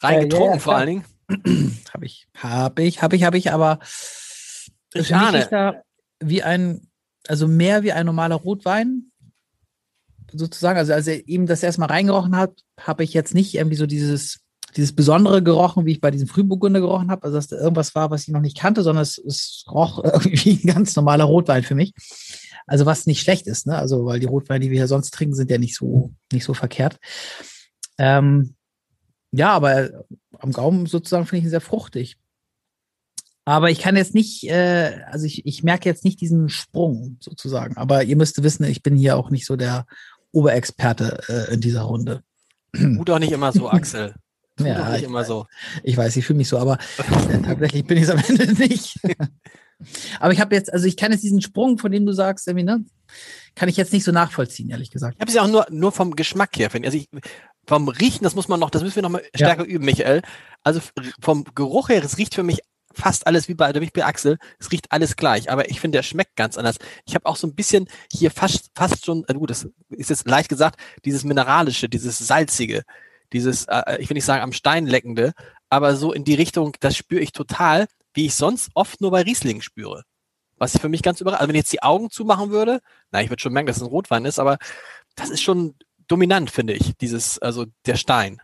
reingetrunken 0.00 0.54
ja, 0.54 0.58
vor 0.58 0.74
allen 0.74 0.86
Dingen? 0.88 1.04
Habe 1.94 2.06
ich, 2.06 2.26
habe 2.34 2.82
ich, 2.82 3.02
habe 3.02 3.16
ich, 3.16 3.22
habe 3.22 3.38
ich, 3.38 3.52
aber 3.52 3.78
Ich 3.82 4.68
für 4.92 4.98
mich 4.98 5.14
ahne. 5.14 5.38
ist 5.38 5.52
da 5.52 5.82
wie 6.20 6.42
ein, 6.42 6.88
also 7.28 7.46
mehr 7.46 7.84
wie 7.84 7.92
ein 7.92 8.04
normaler 8.04 8.34
Rotwein, 8.34 9.12
sozusagen. 10.32 10.78
Also 10.78 10.92
als 10.92 11.06
er 11.06 11.26
eben 11.28 11.46
das 11.46 11.62
erstmal 11.62 11.88
reingerochen 11.88 12.36
hat, 12.36 12.52
habe 12.80 13.04
ich 13.04 13.14
jetzt 13.14 13.32
nicht 13.32 13.54
irgendwie 13.54 13.76
so 13.76 13.86
dieses, 13.86 14.40
dieses 14.76 14.94
Besondere 14.94 15.42
gerochen, 15.42 15.86
wie 15.86 15.92
ich 15.92 16.00
bei 16.00 16.10
diesem 16.10 16.28
Frühburgunder 16.28 16.80
gerochen 16.80 17.10
habe. 17.10 17.22
Also 17.22 17.36
dass 17.36 17.46
da 17.46 17.56
irgendwas 17.56 17.94
war, 17.94 18.10
was 18.10 18.22
ich 18.22 18.28
noch 18.28 18.40
nicht 18.40 18.58
kannte, 18.58 18.82
sondern 18.82 19.02
es, 19.02 19.18
es 19.18 19.64
roch 19.70 20.02
irgendwie 20.04 20.44
wie 20.44 20.64
ein 20.64 20.74
ganz 20.74 20.96
normaler 20.96 21.24
Rotwein 21.24 21.62
für 21.62 21.76
mich. 21.76 21.94
Also 22.66 22.86
was 22.86 23.06
nicht 23.06 23.20
schlecht 23.20 23.46
ist, 23.46 23.66
ne? 23.66 23.76
Also 23.76 24.06
weil 24.06 24.20
die 24.20 24.26
Rotweine, 24.26 24.64
die 24.64 24.70
wir 24.70 24.78
hier 24.78 24.88
sonst 24.88 25.12
trinken, 25.12 25.34
sind 25.34 25.50
ja 25.50 25.58
nicht 25.58 25.76
so, 25.76 26.14
nicht 26.32 26.44
so 26.44 26.54
verkehrt. 26.54 26.98
Ähm, 27.98 28.54
ja, 29.32 29.52
aber 29.52 30.04
am 30.38 30.52
Gaumen 30.52 30.86
sozusagen 30.86 31.26
finde 31.26 31.40
ich 31.40 31.44
ihn 31.44 31.50
sehr 31.50 31.60
fruchtig. 31.60 32.16
Aber 33.44 33.70
ich 33.70 33.78
kann 33.78 33.96
jetzt 33.96 34.14
nicht, 34.14 34.48
äh, 34.48 35.02
also 35.10 35.26
ich, 35.26 35.44
ich 35.44 35.62
merke 35.62 35.88
jetzt 35.88 36.04
nicht 36.04 36.20
diesen 36.20 36.48
Sprung 36.48 37.18
sozusagen. 37.20 37.76
Aber 37.76 38.02
ihr 38.02 38.16
müsst 38.16 38.42
wissen, 38.42 38.64
ich 38.64 38.82
bin 38.82 38.96
hier 38.96 39.16
auch 39.16 39.30
nicht 39.30 39.44
so 39.44 39.56
der 39.56 39.86
Oberexperte 40.32 41.20
äh, 41.28 41.54
in 41.54 41.60
dieser 41.60 41.82
Runde. 41.82 42.22
Tu 42.74 43.04
doch 43.04 43.18
nicht 43.18 43.32
immer 43.32 43.52
so, 43.52 43.68
Axel. 43.70 44.14
Tu 44.56 44.64
Ja, 44.64 44.90
nicht 44.90 45.00
ich 45.00 45.04
immer 45.04 45.24
so. 45.24 45.46
Ich 45.82 45.96
weiß, 45.96 46.16
ich 46.16 46.24
fühle 46.24 46.38
mich 46.38 46.48
so, 46.48 46.58
aber 46.58 46.78
äh, 47.28 47.38
tatsächlich 47.44 47.86
bin 47.86 47.98
ich 47.98 48.04
es 48.04 48.10
am 48.10 48.22
Ende 48.26 48.52
nicht. 48.54 48.98
aber 50.20 50.32
ich 50.32 50.40
habe 50.40 50.54
jetzt, 50.54 50.72
also 50.72 50.86
ich 50.86 50.96
kann 50.96 51.12
jetzt 51.12 51.22
diesen 51.22 51.40
Sprung, 51.40 51.78
von 51.78 51.92
dem 51.92 52.06
du 52.06 52.12
sagst, 52.12 52.46
irgendwie, 52.46 52.64
ne, 52.64 52.84
kann 53.54 53.68
ich 53.68 53.76
jetzt 53.76 53.92
nicht 53.92 54.04
so 54.04 54.12
nachvollziehen, 54.12 54.70
ehrlich 54.70 54.90
gesagt. 54.90 55.16
Ich 55.16 55.20
habe 55.20 55.28
es 55.28 55.34
ja 55.34 55.42
auch 55.42 55.48
nur, 55.48 55.66
nur 55.70 55.92
vom 55.92 56.16
Geschmack 56.16 56.56
her, 56.56 56.70
finde 56.70 56.88
ich. 56.88 56.94
Also 56.94 57.06
ich. 57.12 57.22
Vom 57.66 57.88
Riechen, 57.88 58.24
das 58.24 58.34
muss 58.34 58.48
man 58.48 58.60
noch, 58.60 58.68
das 58.68 58.82
müssen 58.82 58.96
wir 58.96 59.02
noch 59.02 59.08
mal 59.08 59.22
stärker 59.34 59.64
üben, 59.64 59.86
Michael. 59.86 60.20
Also 60.62 60.82
vom 61.22 61.44
Geruch 61.54 61.88
her, 61.88 62.04
es 62.04 62.18
riecht 62.18 62.34
für 62.34 62.42
mich 62.42 62.60
fast 62.92 63.26
alles 63.26 63.48
wie 63.48 63.54
bei, 63.54 63.74
wie 63.74 63.90
bei 63.90 64.04
Axel. 64.04 64.38
Es 64.58 64.70
riecht 64.70 64.92
alles 64.92 65.16
gleich, 65.16 65.50
aber 65.50 65.70
ich 65.70 65.80
finde, 65.80 65.98
der 65.98 66.02
schmeckt 66.02 66.36
ganz 66.36 66.56
anders. 66.56 66.76
Ich 67.06 67.14
habe 67.14 67.26
auch 67.26 67.36
so 67.36 67.46
ein 67.46 67.54
bisschen 67.54 67.88
hier 68.12 68.30
fast, 68.30 68.70
fast 68.74 69.04
schon, 69.04 69.24
äh, 69.28 69.34
gut, 69.34 69.50
das 69.50 69.68
ist 69.90 70.10
jetzt 70.10 70.28
leicht 70.28 70.48
gesagt, 70.48 70.78
dieses 71.04 71.24
Mineralische, 71.24 71.88
dieses 71.88 72.18
Salzige, 72.18 72.82
dieses, 73.32 73.64
äh, 73.64 73.98
ich 73.98 74.08
will 74.08 74.14
nicht 74.14 74.24
sagen 74.24 74.42
am 74.42 74.52
Stein 74.52 74.86
leckende, 74.86 75.32
aber 75.68 75.96
so 75.96 76.12
in 76.12 76.24
die 76.24 76.34
Richtung, 76.34 76.76
das 76.80 76.96
spüre 76.96 77.22
ich 77.22 77.32
total, 77.32 77.86
wie 78.14 78.26
ich 78.26 78.34
sonst 78.34 78.70
oft 78.74 79.00
nur 79.00 79.10
bei 79.10 79.22
Riesling 79.22 79.60
spüre. 79.60 80.04
Was 80.56 80.74
ich 80.74 80.80
für 80.80 80.88
mich 80.88 81.02
ganz 81.02 81.20
überrascht, 81.20 81.40
also 81.40 81.48
wenn 81.48 81.56
ich 81.56 81.62
jetzt 81.62 81.72
die 81.72 81.82
Augen 81.82 82.10
zumachen 82.10 82.50
würde, 82.50 82.80
na, 83.10 83.20
ich 83.22 83.28
würde 83.28 83.40
schon 83.42 83.52
merken, 83.52 83.66
dass 83.66 83.76
es 83.76 83.82
ein 83.82 83.88
Rotwein 83.88 84.24
ist, 84.24 84.38
aber 84.38 84.58
das 85.16 85.30
ist 85.30 85.42
schon 85.42 85.74
dominant, 86.08 86.50
finde 86.50 86.74
ich, 86.74 86.96
dieses, 86.98 87.38
also 87.40 87.66
der 87.86 87.96
Stein. 87.96 88.40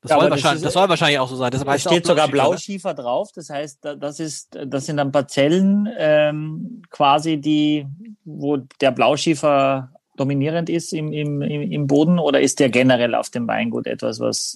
Das, 0.00 0.10
Ja, 0.10 0.16
soll, 0.16 0.26
aber 0.26 0.30
das 0.36 0.44
wahrscheinlich, 0.44 0.56
ist- 0.62 0.66
das 0.66 0.72
soll 0.74 0.88
wahrscheinlich 0.88 1.18
auch 1.18 1.28
so 1.28 1.36
sein. 1.36 1.50
Deshalb 1.50 1.68
Da 1.68 1.78
steht 1.78 2.06
sogar 2.06 2.28
Blauschiefer, 2.28 2.50
Blauschiefer 2.50 2.94
drauf. 2.94 3.30
Das 3.34 3.50
heißt, 3.50 3.78
da- 3.84 3.94
das 3.96 4.20
ist, 4.20 4.56
das 4.66 4.86
sind 4.86 4.96
dann 4.96 5.10
Parzellen 5.12 5.88
ähm, 5.98 6.82
quasi, 6.90 7.40
die 7.40 7.86
wo 8.24 8.58
der 8.58 8.90
Blauschiefer 8.92 9.92
dominierend 10.16 10.68
ist 10.68 10.92
im, 10.92 11.12
im, 11.12 11.42
im 11.42 11.86
Boden 11.86 12.18
oder 12.18 12.40
ist 12.40 12.60
der 12.60 12.70
generell 12.70 13.14
auf 13.14 13.30
dem 13.30 13.46
Weingut 13.48 13.86
etwas, 13.86 14.20
was, 14.20 14.54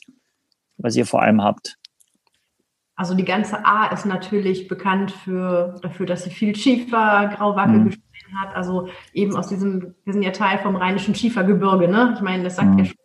was 0.77 0.95
ihr 0.97 1.07
vor 1.07 1.23
allem 1.23 1.43
habt? 1.43 1.77
Also 2.95 3.15
die 3.15 3.25
ganze 3.25 3.65
A 3.65 3.87
ist 3.87 4.05
natürlich 4.05 4.69
bekannt 4.69 5.11
für, 5.11 5.77
dafür, 5.83 6.07
dass 6.07 6.25
sie 6.25 6.31
viel 6.31 6.55
Schiefer, 6.55 7.33
Grauwacke 7.37 7.73
mhm. 7.73 7.93
hat. 8.41 8.55
Also 8.55 8.89
eben 9.13 9.35
aus 9.37 9.49
diesem, 9.49 9.95
wir 10.05 10.13
sind 10.13 10.23
ja 10.23 10.31
Teil 10.31 10.59
vom 10.59 10.77
Rheinischen 10.77 11.15
Schiefergebirge, 11.15 11.89
ne? 11.89 12.13
Ich 12.15 12.21
meine, 12.21 12.45
das 12.45 12.57
sagt 12.57 12.71
mhm. 12.71 12.79
ja 12.79 12.85
schon 12.85 12.97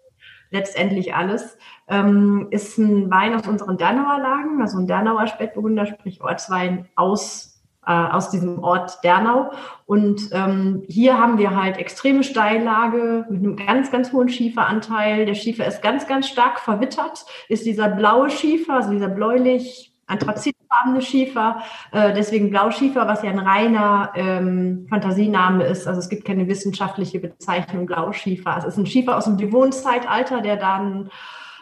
letztendlich 0.49 1.13
alles. 1.13 1.57
Ähm, 1.87 2.47
ist 2.51 2.77
ein 2.77 3.09
Wein 3.09 3.35
aus 3.35 3.47
unseren 3.47 3.77
Dernauer 3.77 4.19
Lagen, 4.19 4.61
also 4.61 4.77
ein 4.77 4.87
Dernauer 4.87 5.27
Spätburgunder, 5.27 5.85
sprich 5.85 6.21
Ortswein 6.21 6.87
aus 6.95 7.56
aus 7.93 8.29
diesem 8.29 8.63
Ort 8.63 9.03
Dernau. 9.03 9.51
Und 9.85 10.29
ähm, 10.31 10.83
hier 10.87 11.17
haben 11.17 11.37
wir 11.37 11.55
halt 11.55 11.77
extreme 11.77 12.23
Steillage 12.23 13.25
mit 13.29 13.43
einem 13.43 13.55
ganz, 13.55 13.91
ganz 13.91 14.11
hohen 14.11 14.29
Schieferanteil. 14.29 15.25
Der 15.25 15.35
Schiefer 15.35 15.65
ist 15.65 15.81
ganz, 15.81 16.07
ganz 16.07 16.27
stark 16.27 16.59
verwittert, 16.59 17.25
ist 17.47 17.65
dieser 17.65 17.87
blaue 17.89 18.29
Schiefer, 18.29 18.73
also 18.73 18.91
dieser 18.91 19.09
bläulich 19.09 19.93
anthrazitfarbene 20.07 21.01
Schiefer, 21.01 21.61
äh, 21.91 22.13
deswegen 22.13 22.49
Blauschiefer, 22.49 23.07
was 23.07 23.23
ja 23.23 23.29
ein 23.29 23.39
reiner 23.39 24.13
ähm, 24.15 24.87
Fantasiename 24.89 25.65
ist. 25.65 25.85
Also 25.85 25.99
es 25.99 26.09
gibt 26.09 26.25
keine 26.25 26.47
wissenschaftliche 26.47 27.19
Bezeichnung 27.19 27.85
Blauschiefer. 27.85 28.55
Es 28.57 28.63
ist 28.63 28.77
ein 28.77 28.85
Schiefer 28.85 29.17
aus 29.17 29.25
dem 29.25 29.37
Devonszeitalter, 29.37 30.41
der 30.41 30.55
dann 30.55 31.09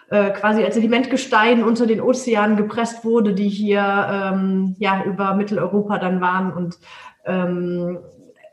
äh, 0.09 0.31
quasi 0.31 0.63
als 0.63 0.75
Sedimentgestein 0.75 1.63
unter 1.63 1.87
den 1.87 2.01
Ozeanen 2.01 2.57
gepresst 2.57 3.03
wurde, 3.03 3.33
die 3.33 3.49
hier 3.49 3.81
ähm, 3.81 4.75
ja 4.77 5.03
über 5.03 5.33
Mitteleuropa 5.33 5.97
dann 5.97 6.21
waren 6.21 6.53
und 6.53 6.77
ähm, 7.25 7.99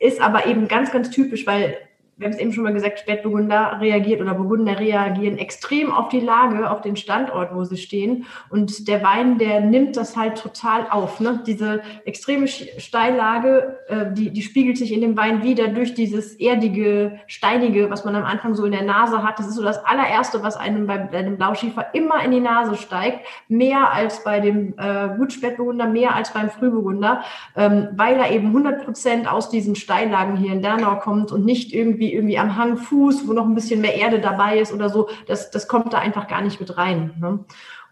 ist 0.01 0.21
aber 0.21 0.47
eben 0.47 0.67
ganz, 0.67 0.91
ganz 0.91 1.11
typisch, 1.11 1.47
weil 1.47 1.77
wir 2.23 2.29
haben 2.29 2.35
es 2.37 2.41
eben 2.41 2.53
schon 2.53 2.63
mal 2.63 2.73
gesagt, 2.73 3.01
Spätburgunder 3.01 3.79
reagiert 3.81 4.21
oder 4.21 4.35
Burgunder 4.35 4.79
reagieren 4.79 5.39
extrem 5.39 5.91
auf 5.91 6.09
die 6.09 6.21
Lage, 6.21 6.71
auf 6.71 6.81
den 6.81 6.95
Standort, 6.95 7.53
wo 7.53 7.65
sie 7.65 7.77
stehen. 7.77 8.27
Und 8.49 8.87
der 8.87 9.03
Wein, 9.03 9.39
der 9.39 9.61
nimmt 9.61 9.97
das 9.97 10.17
halt 10.17 10.39
total 10.39 10.87
auf. 10.89 11.19
Ne? 11.19 11.43
Diese 11.45 11.83
extreme 12.05 12.47
Steillage, 12.47 13.77
äh, 13.89 14.13
die, 14.13 14.31
die 14.31 14.43
spiegelt 14.43 14.79
sich 14.79 14.93
in 14.93 15.01
dem 15.01 15.17
Wein 15.17 15.43
wieder 15.43 15.67
durch 15.67 15.95
dieses 15.95 16.35
erdige, 16.37 17.19
steinige, 17.27 17.91
was 17.91 18.05
man 18.05 18.15
am 18.15 18.25
Anfang 18.25 18.55
so 18.55 18.65
in 18.65 18.73
der 18.73 18.83
Nase 18.83 19.25
hat. 19.25 19.41
Das 19.41 19.49
ist 19.49 19.57
so 19.57 19.63
das 19.65 19.85
allererste, 19.85 20.45
was 20.45 20.57
einem 20.57 20.87
bei, 20.87 20.99
bei 20.99 21.23
dem 21.23 21.39
Blauschiefer 21.39 21.87
immer 21.93 22.23
in 22.25 22.31
die 22.31 22.41
Nase 22.41 22.77
steigt. 22.77 23.27
Mehr 23.49 23.93
als 23.93 24.23
bei 24.23 24.39
dem 24.39 24.75
äh, 24.79 25.09
Gutspätburgunder, 25.17 25.89
mehr 25.89 26.15
als 26.15 26.33
beim 26.33 26.51
Frühburgunder, 26.51 27.23
ähm, 27.57 27.89
weil 27.97 28.15
er 28.15 28.31
eben 28.31 28.47
100 28.47 28.85
Prozent 28.85 29.31
aus 29.31 29.51
diesen 29.51 29.75
Steillagen 29.75 30.37
hier 30.37 30.53
in 30.53 30.63
Dernau 30.63 31.01
kommt 31.01 31.33
und 31.33 31.45
nicht 31.45 31.73
irgendwie 31.73 32.12
irgendwie 32.13 32.39
am 32.39 32.57
Hangfuß, 32.57 33.27
wo 33.27 33.33
noch 33.33 33.47
ein 33.47 33.55
bisschen 33.55 33.81
mehr 33.81 33.95
Erde 33.95 34.21
dabei 34.21 34.59
ist 34.59 34.73
oder 34.73 34.89
so, 34.89 35.09
das, 35.27 35.51
das 35.51 35.69
kommt 35.69 35.93
da 35.93 35.99
einfach 35.99 36.29
gar 36.29 36.43
nicht 36.43 36.61
mit 36.61 36.77
rein. 36.77 37.13
Ne? 37.21 37.45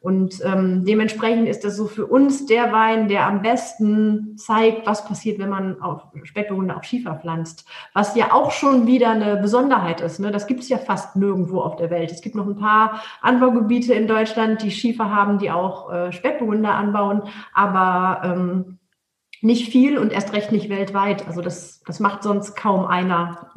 Und 0.03 0.43
ähm, 0.45 0.87
dementsprechend 0.87 1.47
ist 1.47 1.63
das 1.63 1.77
so 1.77 1.87
für 1.87 2.07
uns 2.07 2.47
der 2.47 2.73
Wein, 2.73 3.09
der 3.09 3.27
am 3.27 3.43
besten 3.43 4.35
zeigt, 4.39 4.87
was 4.87 5.05
passiert, 5.05 5.39
wenn 5.39 5.51
man 5.51 5.83
auf 5.83 6.05
Spätburgunder 6.23 6.79
auf 6.79 6.85
Schiefer 6.85 7.17
pflanzt. 7.17 7.69
Was 7.93 8.17
ja 8.17 8.33
auch 8.33 8.51
schon 8.51 8.87
wieder 8.87 9.11
eine 9.11 9.37
Besonderheit 9.37 10.01
ist. 10.01 10.19
Ne? 10.19 10.31
Das 10.31 10.47
gibt 10.47 10.61
es 10.61 10.71
ja 10.71 10.79
fast 10.79 11.17
nirgendwo 11.17 11.61
auf 11.61 11.77
der 11.77 11.91
Welt. 11.91 12.11
Es 12.13 12.23
gibt 12.23 12.35
noch 12.35 12.47
ein 12.47 12.57
paar 12.57 13.03
Anbaugebiete 13.21 13.93
in 13.93 14.09
Deutschland, 14.09 14.63
die 14.63 14.71
Schiefer 14.71 15.15
haben, 15.15 15.39
die 15.39 15.51
auch 15.51 15.93
äh, 15.93 16.13
Spätburgunder 16.13 16.75
anbauen. 16.75 17.23
Aber 17.53 18.23
ähm, 18.25 18.79
nicht 19.43 19.71
viel 19.71 19.99
und 19.99 20.13
erst 20.13 20.33
recht 20.33 20.53
nicht 20.53 20.69
weltweit. 20.69 21.27
Also 21.27 21.41
das, 21.41 21.83
das 21.87 22.01
macht 22.01 22.23
sonst 22.23 22.57
kaum 22.57 22.87
einer. 22.87 23.51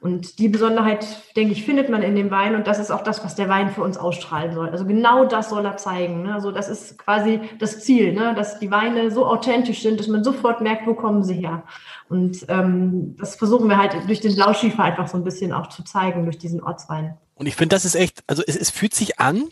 Und 0.00 0.38
die 0.38 0.48
Besonderheit, 0.48 1.06
denke 1.36 1.52
ich, 1.52 1.64
findet 1.64 1.90
man 1.90 2.02
in 2.02 2.16
dem 2.16 2.30
Wein 2.30 2.54
und 2.54 2.66
das 2.66 2.78
ist 2.78 2.90
auch 2.90 3.02
das, 3.02 3.22
was 3.22 3.34
der 3.34 3.50
Wein 3.50 3.70
für 3.70 3.82
uns 3.82 3.98
ausstrahlen 3.98 4.54
soll. 4.54 4.70
Also 4.70 4.86
genau 4.86 5.26
das 5.26 5.50
soll 5.50 5.64
er 5.64 5.76
zeigen. 5.76 6.22
Ne? 6.22 6.34
Also 6.34 6.50
das 6.52 6.70
ist 6.70 6.98
quasi 6.98 7.40
das 7.58 7.80
Ziel, 7.80 8.14
ne? 8.14 8.34
dass 8.34 8.58
die 8.58 8.70
Weine 8.70 9.10
so 9.10 9.26
authentisch 9.26 9.82
sind, 9.82 10.00
dass 10.00 10.08
man 10.08 10.24
sofort 10.24 10.62
merkt, 10.62 10.86
wo 10.86 10.94
kommen 10.94 11.22
sie 11.22 11.34
her. 11.34 11.64
Und 12.08 12.46
ähm, 12.48 13.14
das 13.18 13.36
versuchen 13.36 13.68
wir 13.68 13.76
halt 13.76 13.94
durch 14.06 14.20
den 14.20 14.34
Blauschiefer 14.34 14.82
einfach 14.82 15.06
so 15.06 15.18
ein 15.18 15.24
bisschen 15.24 15.52
auch 15.52 15.68
zu 15.68 15.84
zeigen, 15.84 16.24
durch 16.24 16.38
diesen 16.38 16.62
Ortswein. 16.62 17.18
Und 17.34 17.46
ich 17.46 17.56
finde, 17.56 17.74
das 17.74 17.84
ist 17.84 17.94
echt, 17.94 18.24
also 18.26 18.42
es, 18.46 18.56
es 18.56 18.70
fühlt 18.70 18.94
sich 18.94 19.20
an, 19.20 19.44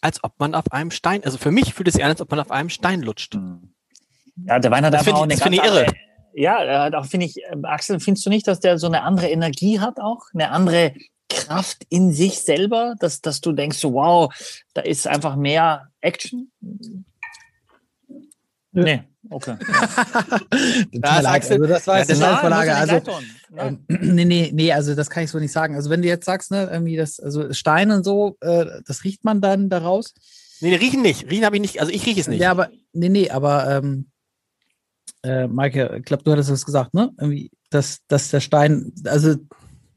als 0.00 0.22
ob 0.22 0.38
man 0.38 0.54
auf 0.54 0.70
einem 0.70 0.90
Stein, 0.92 1.24
also 1.24 1.38
für 1.38 1.50
mich 1.50 1.74
fühlt 1.74 1.88
es 1.88 1.94
sich 1.94 2.04
an, 2.04 2.10
als 2.10 2.20
ob 2.20 2.30
man 2.30 2.38
auf 2.38 2.52
einem 2.52 2.68
Stein 2.68 3.02
lutscht. 3.02 3.34
Mhm. 3.34 3.73
Ja, 4.36 4.58
der 4.58 4.70
Wein 4.70 4.84
hat 4.84 4.94
das 4.94 5.00
einfach 5.00 5.20
auch 5.20 5.22
eine 5.22 5.36
ganz 5.36 5.56
irre. 5.56 5.86
Ja, 6.34 6.90
auch 6.98 7.06
finde 7.06 7.26
ich, 7.26 7.36
ähm, 7.50 7.64
Axel, 7.64 8.00
findest 8.00 8.26
du 8.26 8.30
nicht, 8.30 8.48
dass 8.48 8.60
der 8.60 8.78
so 8.78 8.88
eine 8.88 9.02
andere 9.02 9.28
Energie 9.28 9.78
hat 9.78 10.00
auch? 10.00 10.26
Eine 10.34 10.50
andere 10.50 10.94
Kraft 11.28 11.86
in 11.88 12.12
sich 12.12 12.40
selber, 12.40 12.94
dass, 12.98 13.20
dass 13.20 13.40
du 13.40 13.52
denkst, 13.52 13.78
so, 13.78 13.94
wow, 13.94 14.34
da 14.74 14.82
ist 14.82 15.06
einfach 15.06 15.36
mehr 15.36 15.88
Action? 16.00 16.50
Nee, 18.72 19.02
okay. 19.30 19.56
das, 20.92 21.24
Axel, 21.24 21.62
also 21.62 21.66
das 21.72 21.86
war 21.86 21.98
jetzt 22.00 22.10
ja, 22.10 22.28
eine 22.28 22.38
Vorlage. 22.38 22.74
Also, 22.74 23.00
ähm, 23.56 23.84
nee, 23.88 24.24
nee, 24.24 24.50
nee, 24.52 24.72
also 24.72 24.96
das 24.96 25.08
kann 25.08 25.22
ich 25.22 25.30
so 25.30 25.38
nicht 25.38 25.52
sagen. 25.52 25.76
Also 25.76 25.90
wenn 25.90 26.02
du 26.02 26.08
jetzt 26.08 26.26
sagst, 26.26 26.50
ne, 26.50 26.68
irgendwie 26.72 26.96
das, 26.96 27.20
also 27.20 27.52
Stein 27.52 27.92
und 27.92 28.02
so, 28.02 28.36
äh, 28.40 28.66
das 28.84 29.04
riecht 29.04 29.24
man 29.24 29.40
dann 29.40 29.68
daraus? 29.68 30.14
Nee, 30.60 30.74
riechen 30.74 31.02
nicht. 31.02 31.30
Riechen 31.30 31.44
habe 31.44 31.56
ich 31.56 31.62
nicht. 31.62 31.80
Also 31.80 31.92
ich 31.92 32.04
rieche 32.04 32.20
es 32.20 32.26
nicht. 32.26 32.40
Ja, 32.40 32.50
aber, 32.50 32.70
nee, 32.92 33.08
nee, 33.08 33.30
aber, 33.30 33.70
ähm, 33.70 34.10
äh, 35.24 35.48
Maike, 35.48 35.96
ich 35.98 36.04
glaube, 36.04 36.22
du 36.22 36.32
hattest 36.32 36.50
das 36.50 36.64
gesagt, 36.64 36.94
ne? 36.94 37.10
Irgendwie, 37.18 37.50
dass, 37.70 38.06
dass 38.06 38.30
der 38.30 38.40
Stein, 38.40 38.92
also, 39.06 39.36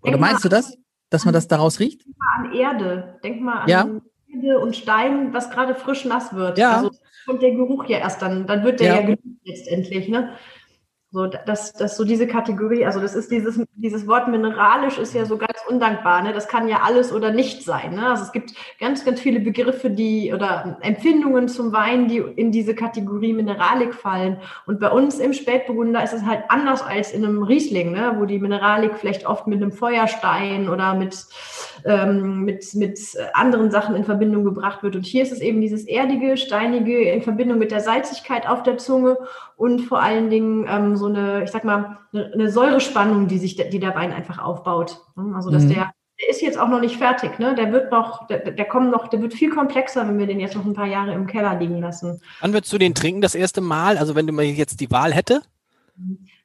oder 0.01 0.17
meinst 0.17 0.43
du 0.43 0.49
das? 0.49 0.77
Dass 1.09 1.25
man 1.25 1.33
das 1.33 1.47
daraus 1.47 1.79
riecht? 1.79 2.05
Denk 2.05 2.17
mal 2.17 2.45
an 2.45 2.53
Erde. 2.53 3.19
Denk 3.23 3.41
mal 3.41 3.59
an 3.61 3.69
ja. 3.69 3.87
Erde 4.33 4.59
und 4.59 4.75
Stein, 4.75 5.33
was 5.33 5.49
gerade 5.49 5.75
frisch 5.75 6.05
nass 6.05 6.33
wird. 6.33 6.57
Ja. 6.57 6.77
Also 6.77 6.91
kommt 7.25 7.41
der 7.41 7.51
Geruch 7.51 7.85
ja 7.85 7.99
erst 7.99 8.21
dann, 8.21 8.47
dann 8.47 8.63
wird 8.63 8.79
der 8.79 9.01
ja, 9.01 9.09
ja 9.09 9.15
letztendlich, 9.43 10.07
ne? 10.07 10.33
So, 11.17 11.25
das, 11.25 11.73
das 11.73 11.97
so 11.97 12.03
diese 12.03 12.27
Kategorie, 12.27 12.85
also 12.85 12.99
das 12.99 13.15
ist 13.15 13.31
dieses, 13.31 13.59
dieses 13.73 14.05
Wort 14.05 14.27
mineralisch 14.27 14.99
ist 14.99 15.15
ja 15.15 15.25
so 15.25 15.37
ganz 15.37 15.57
undankbar, 15.67 16.21
ne? 16.21 16.31
Das 16.31 16.47
kann 16.47 16.67
ja 16.67 16.81
alles 16.83 17.11
oder 17.11 17.31
nicht 17.31 17.63
sein. 17.63 17.95
Ne? 17.95 18.07
Also 18.07 18.21
es 18.21 18.31
gibt 18.31 18.53
ganz, 18.79 19.03
ganz 19.03 19.19
viele 19.19 19.39
Begriffe, 19.39 19.89
die 19.89 20.31
oder 20.31 20.77
Empfindungen 20.81 21.47
zum 21.47 21.73
Wein, 21.73 22.07
die 22.07 22.17
in 22.17 22.51
diese 22.51 22.75
Kategorie 22.75 23.33
Mineralik 23.33 23.95
fallen. 23.95 24.37
Und 24.67 24.79
bei 24.79 24.91
uns 24.91 25.17
im 25.17 25.33
Spätburgunder 25.33 26.03
ist 26.03 26.13
es 26.13 26.23
halt 26.23 26.43
anders 26.49 26.83
als 26.83 27.11
in 27.11 27.25
einem 27.25 27.41
Riesling, 27.41 27.93
ne? 27.93 28.13
wo 28.19 28.25
die 28.25 28.37
Mineralik 28.37 28.95
vielleicht 28.95 29.25
oft 29.25 29.47
mit 29.47 29.59
einem 29.59 29.71
Feuerstein 29.71 30.69
oder 30.69 30.93
mit, 30.93 31.25
ähm, 31.83 32.43
mit, 32.43 32.75
mit 32.75 32.99
anderen 33.33 33.71
Sachen 33.71 33.95
in 33.95 34.03
Verbindung 34.03 34.43
gebracht 34.43 34.83
wird. 34.83 34.95
Und 34.95 35.07
hier 35.07 35.23
ist 35.23 35.31
es 35.31 35.41
eben 35.41 35.61
dieses 35.61 35.87
erdige, 35.87 36.37
steinige 36.37 37.09
in 37.09 37.23
Verbindung 37.23 37.57
mit 37.57 37.71
der 37.71 37.79
Salzigkeit 37.79 38.47
auf 38.47 38.61
der 38.61 38.77
Zunge 38.77 39.17
und 39.55 39.81
vor 39.81 39.99
allen 39.99 40.29
Dingen 40.29 40.67
ähm, 40.69 40.95
so 40.95 41.06
eine, 41.07 41.43
ich 41.43 41.51
sag 41.51 41.63
mal, 41.63 41.99
eine, 42.13 42.31
eine 42.33 42.51
Säurespannung, 42.51 43.27
die 43.27 43.37
sich, 43.37 43.55
die 43.55 43.79
der 43.79 43.95
Wein 43.95 44.13
einfach 44.13 44.39
aufbaut. 44.39 45.01
Ne? 45.15 45.33
Also 45.35 45.51
dass 45.51 45.63
mhm. 45.63 45.69
der, 45.69 45.91
der 46.19 46.29
ist 46.29 46.41
jetzt 46.41 46.57
auch 46.57 46.69
noch 46.69 46.81
nicht 46.81 46.97
fertig, 46.97 47.37
ne? 47.37 47.53
Der 47.55 47.71
wird 47.71 47.91
noch, 47.91 48.27
der, 48.27 48.51
der 48.51 48.65
kommt 48.65 48.91
noch, 48.91 49.07
der 49.07 49.21
wird 49.21 49.33
viel 49.33 49.49
komplexer, 49.49 50.07
wenn 50.07 50.17
wir 50.17 50.25
den 50.25 50.39
jetzt 50.39 50.55
noch 50.55 50.65
ein 50.65 50.73
paar 50.73 50.87
Jahre 50.87 51.13
im 51.13 51.27
Keller 51.27 51.55
liegen 51.59 51.79
lassen. 51.79 52.21
Wann 52.41 52.53
würdest 52.53 52.73
du 52.73 52.77
den 52.77 52.95
trinken 52.95 53.21
das 53.21 53.35
erste 53.35 53.61
Mal? 53.61 53.97
Also 53.97 54.15
wenn 54.15 54.25
du 54.25 54.33
mal 54.33 54.43
jetzt 54.43 54.79
die 54.79 54.89
Wahl 54.89 55.13
hätte? 55.13 55.41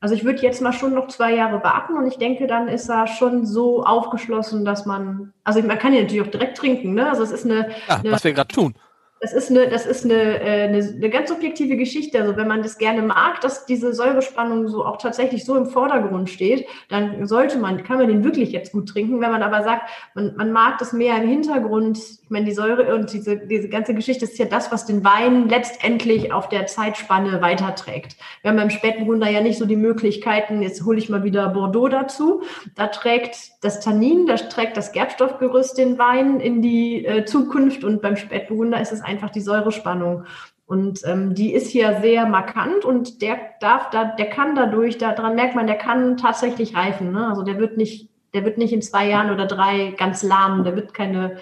Also 0.00 0.14
ich 0.14 0.24
würde 0.24 0.42
jetzt 0.42 0.60
mal 0.62 0.72
schon 0.72 0.94
noch 0.94 1.08
zwei 1.08 1.34
Jahre 1.34 1.62
warten 1.62 1.96
und 1.96 2.06
ich 2.06 2.16
denke, 2.16 2.46
dann 2.46 2.68
ist 2.68 2.88
er 2.88 3.06
schon 3.06 3.46
so 3.46 3.84
aufgeschlossen, 3.84 4.64
dass 4.64 4.86
man, 4.86 5.32
also 5.44 5.62
man 5.62 5.78
kann 5.78 5.92
ihn 5.92 6.02
natürlich 6.02 6.26
auch 6.26 6.30
direkt 6.30 6.56
trinken, 6.56 6.94
ne? 6.94 7.08
Also 7.08 7.22
es 7.22 7.30
ist 7.30 7.44
eine, 7.44 7.68
ja, 7.88 7.96
eine 7.96 8.12
was 8.12 8.24
wir 8.24 8.32
gerade 8.32 8.48
tun 8.48 8.74
das 9.22 9.32
ist 9.32 9.50
eine, 9.50 9.68
das 9.68 9.86
ist 9.86 10.04
eine, 10.04 10.40
äh, 10.40 10.64
eine, 10.64 10.78
eine 10.78 11.08
ganz 11.08 11.28
subjektive 11.28 11.76
Geschichte. 11.76 12.20
Also 12.20 12.36
wenn 12.36 12.48
man 12.48 12.64
das 12.64 12.76
gerne 12.76 13.02
mag, 13.02 13.40
dass 13.40 13.66
diese 13.66 13.94
Säurespannung 13.94 14.66
so 14.66 14.84
auch 14.84 14.96
tatsächlich 14.96 15.44
so 15.44 15.56
im 15.56 15.66
Vordergrund 15.66 16.28
steht, 16.28 16.66
dann 16.88 17.24
sollte 17.28 17.56
man, 17.58 17.84
kann 17.84 17.98
man 17.98 18.08
den 18.08 18.24
wirklich 18.24 18.50
jetzt 18.50 18.72
gut 18.72 18.88
trinken. 18.88 19.20
Wenn 19.20 19.30
man 19.30 19.44
aber 19.44 19.62
sagt, 19.62 19.88
man, 20.14 20.34
man 20.34 20.50
mag 20.50 20.78
das 20.78 20.92
mehr 20.92 21.22
im 21.22 21.28
Hintergrund, 21.28 22.00
meine, 22.32 22.46
die 22.46 22.52
Säure 22.52 22.92
und 22.96 23.12
diese, 23.12 23.36
diese 23.36 23.68
ganze 23.68 23.94
Geschichte 23.94 24.24
ist 24.24 24.38
ja 24.38 24.46
das, 24.46 24.72
was 24.72 24.86
den 24.86 25.04
Wein 25.04 25.48
letztendlich 25.48 26.32
auf 26.32 26.48
der 26.48 26.66
Zeitspanne 26.66 27.40
weiterträgt. 27.40 28.16
Wir 28.42 28.50
haben 28.50 28.56
beim 28.56 28.70
Spätburgunder 28.70 29.30
ja 29.30 29.40
nicht 29.40 29.58
so 29.58 29.66
die 29.66 29.76
Möglichkeiten, 29.76 30.62
jetzt 30.62 30.84
hole 30.84 30.98
ich 30.98 31.08
mal 31.08 31.22
wieder 31.22 31.48
Bordeaux 31.50 31.88
dazu. 31.88 32.42
Da 32.74 32.88
trägt 32.88 33.36
das 33.60 33.78
Tannin, 33.78 34.26
da 34.26 34.34
trägt 34.34 34.76
das 34.76 34.90
Gerbstoffgerüst 34.90 35.78
den 35.78 35.96
Wein 35.96 36.40
in 36.40 36.60
die 36.60 37.06
äh, 37.06 37.24
Zukunft 37.24 37.84
und 37.84 38.02
beim 38.02 38.16
Spätburgunder 38.16 38.80
ist 38.80 38.90
es 38.90 39.00
ein 39.00 39.12
einfach 39.12 39.30
die 39.30 39.40
Säurespannung. 39.40 40.24
Und 40.66 41.00
ähm, 41.04 41.34
die 41.34 41.52
ist 41.52 41.68
hier 41.70 42.00
sehr 42.00 42.26
markant 42.26 42.84
und 42.84 43.20
der 43.20 43.36
darf 43.60 43.90
da, 43.90 44.04
der 44.04 44.30
kann 44.30 44.54
dadurch, 44.54 44.96
daran 44.96 45.34
merkt 45.34 45.54
man, 45.54 45.66
der 45.66 45.76
kann 45.76 46.16
tatsächlich 46.16 46.74
reifen. 46.74 47.12
Ne? 47.12 47.28
Also 47.28 47.42
der 47.42 47.58
wird 47.58 47.76
nicht, 47.76 48.08
der 48.32 48.44
wird 48.44 48.56
nicht 48.56 48.72
in 48.72 48.80
zwei 48.80 49.08
Jahren 49.08 49.30
oder 49.30 49.46
drei 49.46 49.94
ganz 49.98 50.22
lahm, 50.22 50.64
der 50.64 50.74
wird 50.74 50.94
keine, 50.94 51.36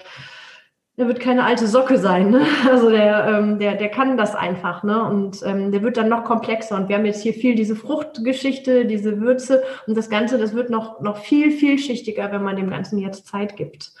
der 1.01 1.07
wird 1.07 1.19
keine 1.19 1.43
alte 1.43 1.65
Socke 1.65 1.97
sein. 1.97 2.29
Ne? 2.29 2.45
Also 2.69 2.91
der, 2.91 3.25
ähm, 3.25 3.57
der, 3.57 3.75
der 3.75 3.89
kann 3.89 4.17
das 4.17 4.35
einfach. 4.35 4.83
Ne? 4.83 5.03
Und 5.03 5.41
ähm, 5.43 5.71
der 5.71 5.81
wird 5.81 5.97
dann 5.97 6.09
noch 6.09 6.23
komplexer. 6.23 6.75
Und 6.75 6.89
wir 6.89 6.95
haben 6.95 7.05
jetzt 7.05 7.23
hier 7.23 7.33
viel 7.33 7.55
diese 7.55 7.75
Fruchtgeschichte, 7.75 8.85
diese 8.85 9.19
Würze 9.19 9.63
und 9.87 9.97
das 9.97 10.11
Ganze, 10.11 10.37
das 10.37 10.53
wird 10.53 10.69
noch, 10.69 11.01
noch 11.01 11.17
viel, 11.17 11.51
vielschichtiger, 11.51 12.31
wenn 12.31 12.43
man 12.43 12.55
dem 12.55 12.69
Ganzen 12.69 12.99
jetzt 12.99 13.25
Zeit 13.25 13.57
gibt. 13.57 13.93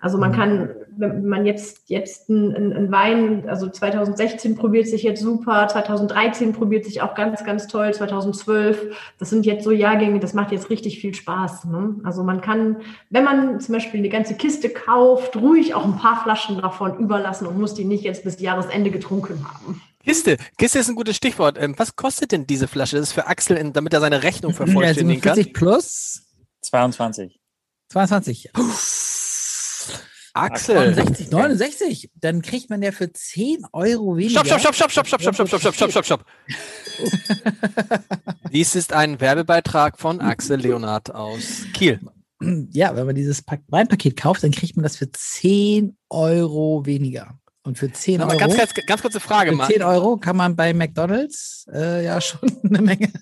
Also 0.00 0.16
man 0.16 0.30
mhm. 0.30 0.36
kann, 0.36 0.70
wenn 0.96 1.26
man 1.26 1.44
jetzt, 1.44 1.90
jetzt 1.90 2.28
ein, 2.28 2.72
ein 2.72 2.92
Wein, 2.92 3.48
also 3.48 3.68
2016 3.68 4.54
probiert 4.54 4.86
sich 4.86 5.02
jetzt 5.02 5.20
super, 5.20 5.66
2013 5.66 6.52
probiert 6.52 6.84
sich 6.84 7.02
auch 7.02 7.14
ganz, 7.14 7.44
ganz 7.44 7.66
toll, 7.66 7.92
2012, 7.92 8.96
das 9.18 9.30
sind 9.30 9.44
jetzt 9.44 9.64
so 9.64 9.72
Jahrgänge, 9.72 10.20
das 10.20 10.34
macht 10.34 10.52
jetzt 10.52 10.70
richtig 10.70 11.00
viel 11.00 11.14
Spaß. 11.14 11.64
Ne? 11.64 11.96
Also 12.04 12.22
man 12.22 12.40
kann, 12.40 12.76
wenn 13.10 13.24
man 13.24 13.60
zum 13.60 13.74
Beispiel 13.74 13.98
eine 13.98 14.08
ganze 14.08 14.34
Kiste 14.34 14.68
kauft, 14.68 15.36
ruhig 15.36 15.74
auch 15.74 15.84
ein 15.84 15.96
paar 15.96 16.22
Flaschen 16.22 16.60
davon 16.60 16.98
überlassen 16.98 17.46
und 17.46 17.58
muss 17.58 17.74
die 17.74 17.84
nicht 17.84 18.04
jetzt 18.04 18.22
bis 18.22 18.40
Jahresende 18.40 18.92
getrunken 18.92 19.44
haben. 19.44 19.80
Kiste. 20.04 20.36
Kiste 20.56 20.78
ist 20.78 20.88
ein 20.88 20.94
gutes 20.94 21.16
Stichwort. 21.16 21.58
Ähm, 21.60 21.74
was 21.76 21.96
kostet 21.96 22.30
denn 22.32 22.46
diese 22.46 22.68
Flasche? 22.68 22.96
Das 22.96 23.08
ist 23.08 23.12
für 23.12 23.26
Axel, 23.26 23.72
damit 23.72 23.92
er 23.92 24.00
seine 24.00 24.22
Rechnung 24.22 24.54
vervollständigen 24.54 25.20
kann. 25.20 25.34
40 25.34 25.52
plus 25.52 26.22
22. 26.62 27.40
22. 27.90 28.50
Axel. 30.38 30.94
69, 30.94 31.30
69. 31.30 32.10
Dann 32.14 32.42
kriegt 32.42 32.70
man 32.70 32.82
ja 32.82 32.92
für 32.92 33.12
10 33.12 33.66
Euro 33.72 34.16
weniger. 34.16 34.44
Stopp, 34.44 34.60
stopp, 34.60 34.74
stopp, 34.74 34.90
stopp, 34.90 35.06
stopp, 35.06 35.20
stopp, 35.20 35.34
stopp, 35.34 35.48
stopp, 35.48 35.60
stopp, 35.60 35.74
stopp, 35.74 35.90
stopp, 35.90 36.04
stopp. 36.04 36.24
Dies 38.52 38.74
ist 38.74 38.92
ein 38.92 39.20
Werbebeitrag 39.20 39.98
von 39.98 40.20
Axel 40.20 40.60
Leonard 40.60 41.14
aus 41.14 41.64
Kiel. 41.74 42.00
Ja, 42.70 42.94
wenn 42.94 43.06
man 43.06 43.16
dieses 43.16 43.42
Weinpaket 43.68 44.16
kauft, 44.16 44.44
dann 44.44 44.52
kriegt 44.52 44.76
man 44.76 44.84
das 44.84 44.96
für 44.96 45.10
10 45.10 45.96
Euro 46.08 46.86
weniger. 46.86 47.38
Und 47.64 47.76
für 47.78 47.90
10 47.90 48.20
Aber 48.20 48.30
Euro. 48.32 48.38
Ganz, 48.38 48.56
ganz, 48.56 48.74
ganz 48.86 49.02
kurze 49.02 49.20
Frage, 49.20 49.56
Für 49.56 49.66
10 49.66 49.82
Euro 49.82 50.16
kann 50.16 50.36
man 50.36 50.56
bei 50.56 50.72
McDonalds 50.72 51.66
äh, 51.72 52.04
ja 52.04 52.20
schon 52.20 52.40
eine 52.64 52.80
Menge. 52.80 53.12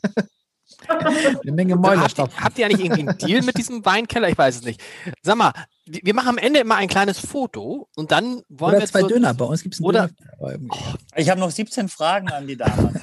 eine 0.87 1.53
Menge 1.53 1.77
Mäulerstoff. 1.77 2.31
Habt, 2.35 2.45
habt 2.45 2.59
ihr 2.59 2.67
eigentlich 2.67 2.85
irgendwie 2.85 3.09
einen 3.09 3.19
Deal 3.19 3.43
mit 3.43 3.57
diesem 3.57 3.85
Weinkeller? 3.85 4.29
Ich 4.29 4.39
weiß 4.39 4.57
es 4.57 4.63
nicht. 4.63 4.81
Sag 5.23 5.37
mal, 5.37 5.53
wir 5.87 6.15
machen 6.15 6.29
am 6.31 6.39
Ende 6.39 6.61
immer 6.61 6.77
ein 6.77 6.89
kleines 6.89 7.19
Foto 7.19 7.89
und 7.97 8.11
dann 8.13 8.43
wollen 8.49 8.73
Oder 8.75 8.81
wir 8.81 8.87
zwei 8.87 9.01
so, 9.03 9.09
Döner. 9.09 9.35
Bei 9.35 9.45
uns 9.45 9.63
gibt 9.63 9.75
es 9.75 9.81
einen 9.81 9.87
Oder- 9.87 10.09
Döner. 10.41 10.69
Ich 11.15 11.31
habe 11.31 11.41
noch 11.41 11.51
17 11.51 11.89
Fragen 11.89 12.31
an 12.31 12.47
die 12.47 12.57
Dame. 12.57 12.93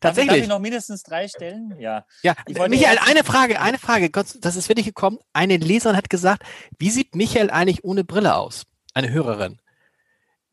Darf 0.00 0.16
ich 0.16 0.24
Tatsächlich. 0.24 0.48
noch 0.48 0.60
mindestens 0.60 1.02
drei 1.02 1.28
stellen? 1.28 1.74
Ja. 1.78 2.06
Ja, 2.22 2.34
Michael, 2.68 2.98
eine 3.06 3.22
Frage, 3.22 3.60
eine 3.60 3.76
Frage. 3.76 4.08
Gott, 4.08 4.26
das 4.40 4.56
ist 4.56 4.68
wirklich 4.70 4.86
gekommen. 4.86 5.18
Eine 5.34 5.58
Leserin 5.58 5.94
hat 5.96 6.08
gesagt, 6.08 6.42
wie 6.78 6.88
sieht 6.88 7.14
Michael 7.14 7.50
eigentlich 7.50 7.84
ohne 7.84 8.02
Brille 8.02 8.34
aus? 8.34 8.64
Eine 8.94 9.10
Hörerin. 9.10 9.58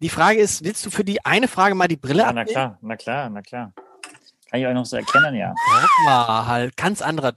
Die 0.02 0.10
Frage 0.10 0.40
ist, 0.40 0.66
willst 0.66 0.86
du 0.86 0.90
für 0.90 1.06
die 1.06 1.24
eine 1.26 1.48
Frage 1.48 1.76
mal 1.76 1.88
die 1.88 1.96
Brille 1.96 2.20
Ja, 2.24 2.34
na 2.34 2.42
abnehmen? 2.42 2.48
klar, 2.54 2.78
na 2.82 2.96
klar, 2.98 3.30
na 3.30 3.42
klar. 3.42 3.74
Kann 4.52 4.60
ich 4.60 4.68
euch 4.68 4.74
noch 4.74 4.86
so 4.86 4.98
erkennen, 4.98 5.34
ja. 5.36 5.54
Guck 5.66 6.06
mal, 6.06 6.46
halt, 6.46 6.76
ganz 6.78 7.02
anderer. 7.02 7.34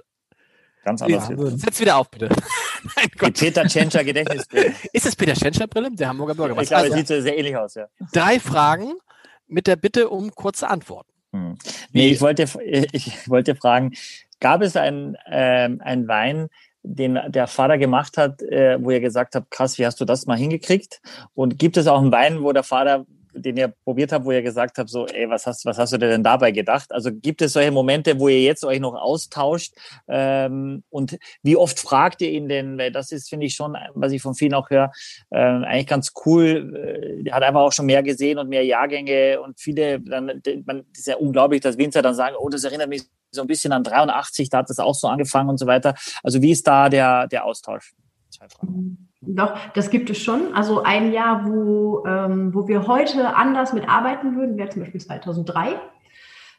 Ganz 0.85 1.03
anders. 1.03 1.29
Ja. 1.29 1.37
Setz 1.57 1.81
wieder 1.81 1.97
auf, 1.97 2.11
bitte. 2.11 2.29
Mein 2.97 3.09
die. 3.11 3.41
Peter 3.41 3.65
Tschentscher 3.67 4.05
Gedächtnisbrille. 4.05 4.73
Ist 4.93 5.07
es 5.07 5.15
Peter 5.17 5.35
Schenscher 5.35 5.67
Brille, 5.67 5.91
der 5.93 6.09
Hamburger 6.09 6.33
Ich 6.33 6.39
Bürgermeister? 6.39 6.75
glaube, 6.77 6.87
es 6.87 6.93
Also, 6.93 6.97
sieht 6.99 7.09
so 7.09 7.21
sehr 7.21 7.37
ähnlich 7.39 7.57
aus, 7.57 7.75
ja. 7.75 7.87
drei 8.13 8.41
Fragen 8.41 8.95
mit 9.47 9.67
der 9.67 9.77
Bitte 9.77 10.09
um 10.09 10.31
kurze 10.35 10.69
Antworten. 10.69 11.11
Hm. 11.33 11.57
Nee, 11.93 12.09
ich 12.09 12.21
wollte, 12.21 12.45
ich 12.93 13.29
wollte 13.29 13.55
fragen, 13.55 13.93
gab 14.41 14.63
es 14.63 14.77
einen, 14.77 15.17
ähm, 15.31 15.81
einen 15.85 16.09
Wein, 16.09 16.49
den 16.83 17.19
der 17.29 17.47
Vater 17.47 17.77
gemacht 17.77 18.17
hat, 18.17 18.41
äh, 18.41 18.83
wo 18.83 18.91
ihr 18.91 19.01
gesagt 19.01 19.35
habt, 19.35 19.51
krass, 19.51 19.77
wie 19.77 19.85
hast 19.85 20.01
du 20.01 20.07
das 20.07 20.27
mal 20.27 20.39
hingekriegt? 20.39 21.03
Und 21.35 21.59
gibt 21.59 21.77
es 21.77 21.87
auch 21.87 22.01
einen 22.01 22.11
Wein, 22.13 22.43
wo 22.43 22.53
der 22.53 22.63
Vater, 22.63 23.05
den 23.35 23.57
ihr 23.57 23.69
probiert 23.85 24.13
habt, 24.13 24.25
wo 24.25 24.33
ihr 24.33 24.43
gesagt 24.43 24.79
habt, 24.79 24.91
so, 24.91 25.07
ey, 25.07 25.29
was 25.29 25.47
hast, 25.47 25.65
was 25.65 25.79
hast 25.79 25.93
du 25.93 25.99
dir 25.99 26.09
denn 26.09 26.23
dabei 26.23 26.51
gedacht? 26.51 26.93
Also 26.93 27.11
gibt 27.13 27.43
es 27.43 27.53
solche 27.53 27.71
Momente, 27.71 28.19
wo 28.19 28.29
ihr 28.29 28.43
jetzt 28.43 28.65
euch 28.65 28.81
noch 28.81 28.95
austauscht? 28.95 29.75
Ähm, 30.09 30.83
und 30.91 31.19
wie 31.43 31.57
oft 31.57 31.79
fragt 31.79 32.23
ihr 32.23 32.31
ihn 32.31 32.49
denn? 32.49 32.79
Weil 32.79 32.93
das 32.93 33.13
ist, 33.13 33.29
finde 33.29 33.47
ich 33.47 33.55
schon, 33.55 33.77
was 33.95 34.13
ich 34.13 34.23
von 34.23 34.35
vielen 34.35 34.55
auch 34.55 34.71
höre, 34.71 34.93
ähm, 35.31 35.65
eigentlich 35.65 35.87
ganz 35.87 36.13
cool. 36.25 37.23
Äh, 37.25 37.31
hat 37.31 37.43
einfach 37.43 37.61
auch 37.61 37.73
schon 37.73 37.87
mehr 37.87 38.03
gesehen 38.03 38.39
und 38.39 38.49
mehr 38.49 38.65
Jahrgänge 38.65 39.41
und 39.41 39.61
viele, 39.61 40.01
dann, 40.01 40.43
man, 40.67 40.85
ist 40.95 41.07
ja 41.07 41.17
unglaublich, 41.17 41.61
dass 41.61 41.79
Winzer 41.79 42.03
dann 42.03 42.15
sagen, 42.15 42.37
oh, 42.39 42.49
das 42.49 42.65
erinnert 42.65 42.89
mich 42.89 43.03
so 43.31 43.43
ein 43.43 43.47
bisschen 43.47 43.73
an 43.73 43.85
83, 43.85 44.49
da 44.49 44.59
hat 44.59 44.71
das 44.71 44.79
auch 44.79 44.95
so 44.95 45.09
angefangen 45.09 45.51
und 45.51 45.59
so 45.59 45.67
weiter. 45.67 45.95
Also 46.23 46.43
wie 46.43 46.51
ist 46.51 46.67
da 46.67 46.89
der, 46.89 47.29
der 47.29 47.45
Austausch? 47.45 47.95
Zwei 48.31 48.49
Fragen. 48.49 49.10
Doch, 49.23 49.55
das 49.75 49.91
gibt 49.91 50.09
es 50.09 50.19
schon. 50.19 50.55
Also 50.55 50.83
ein 50.83 51.13
Jahr, 51.13 51.47
wo, 51.47 52.05
ähm, 52.07 52.55
wo 52.55 52.67
wir 52.69 52.87
heute 52.87 53.37
anders 53.37 53.75
mitarbeiten 53.75 54.35
würden, 54.37 54.57
wäre 54.57 54.71
zum 54.71 54.83
Beispiel 54.83 55.01
2003. 55.01 55.79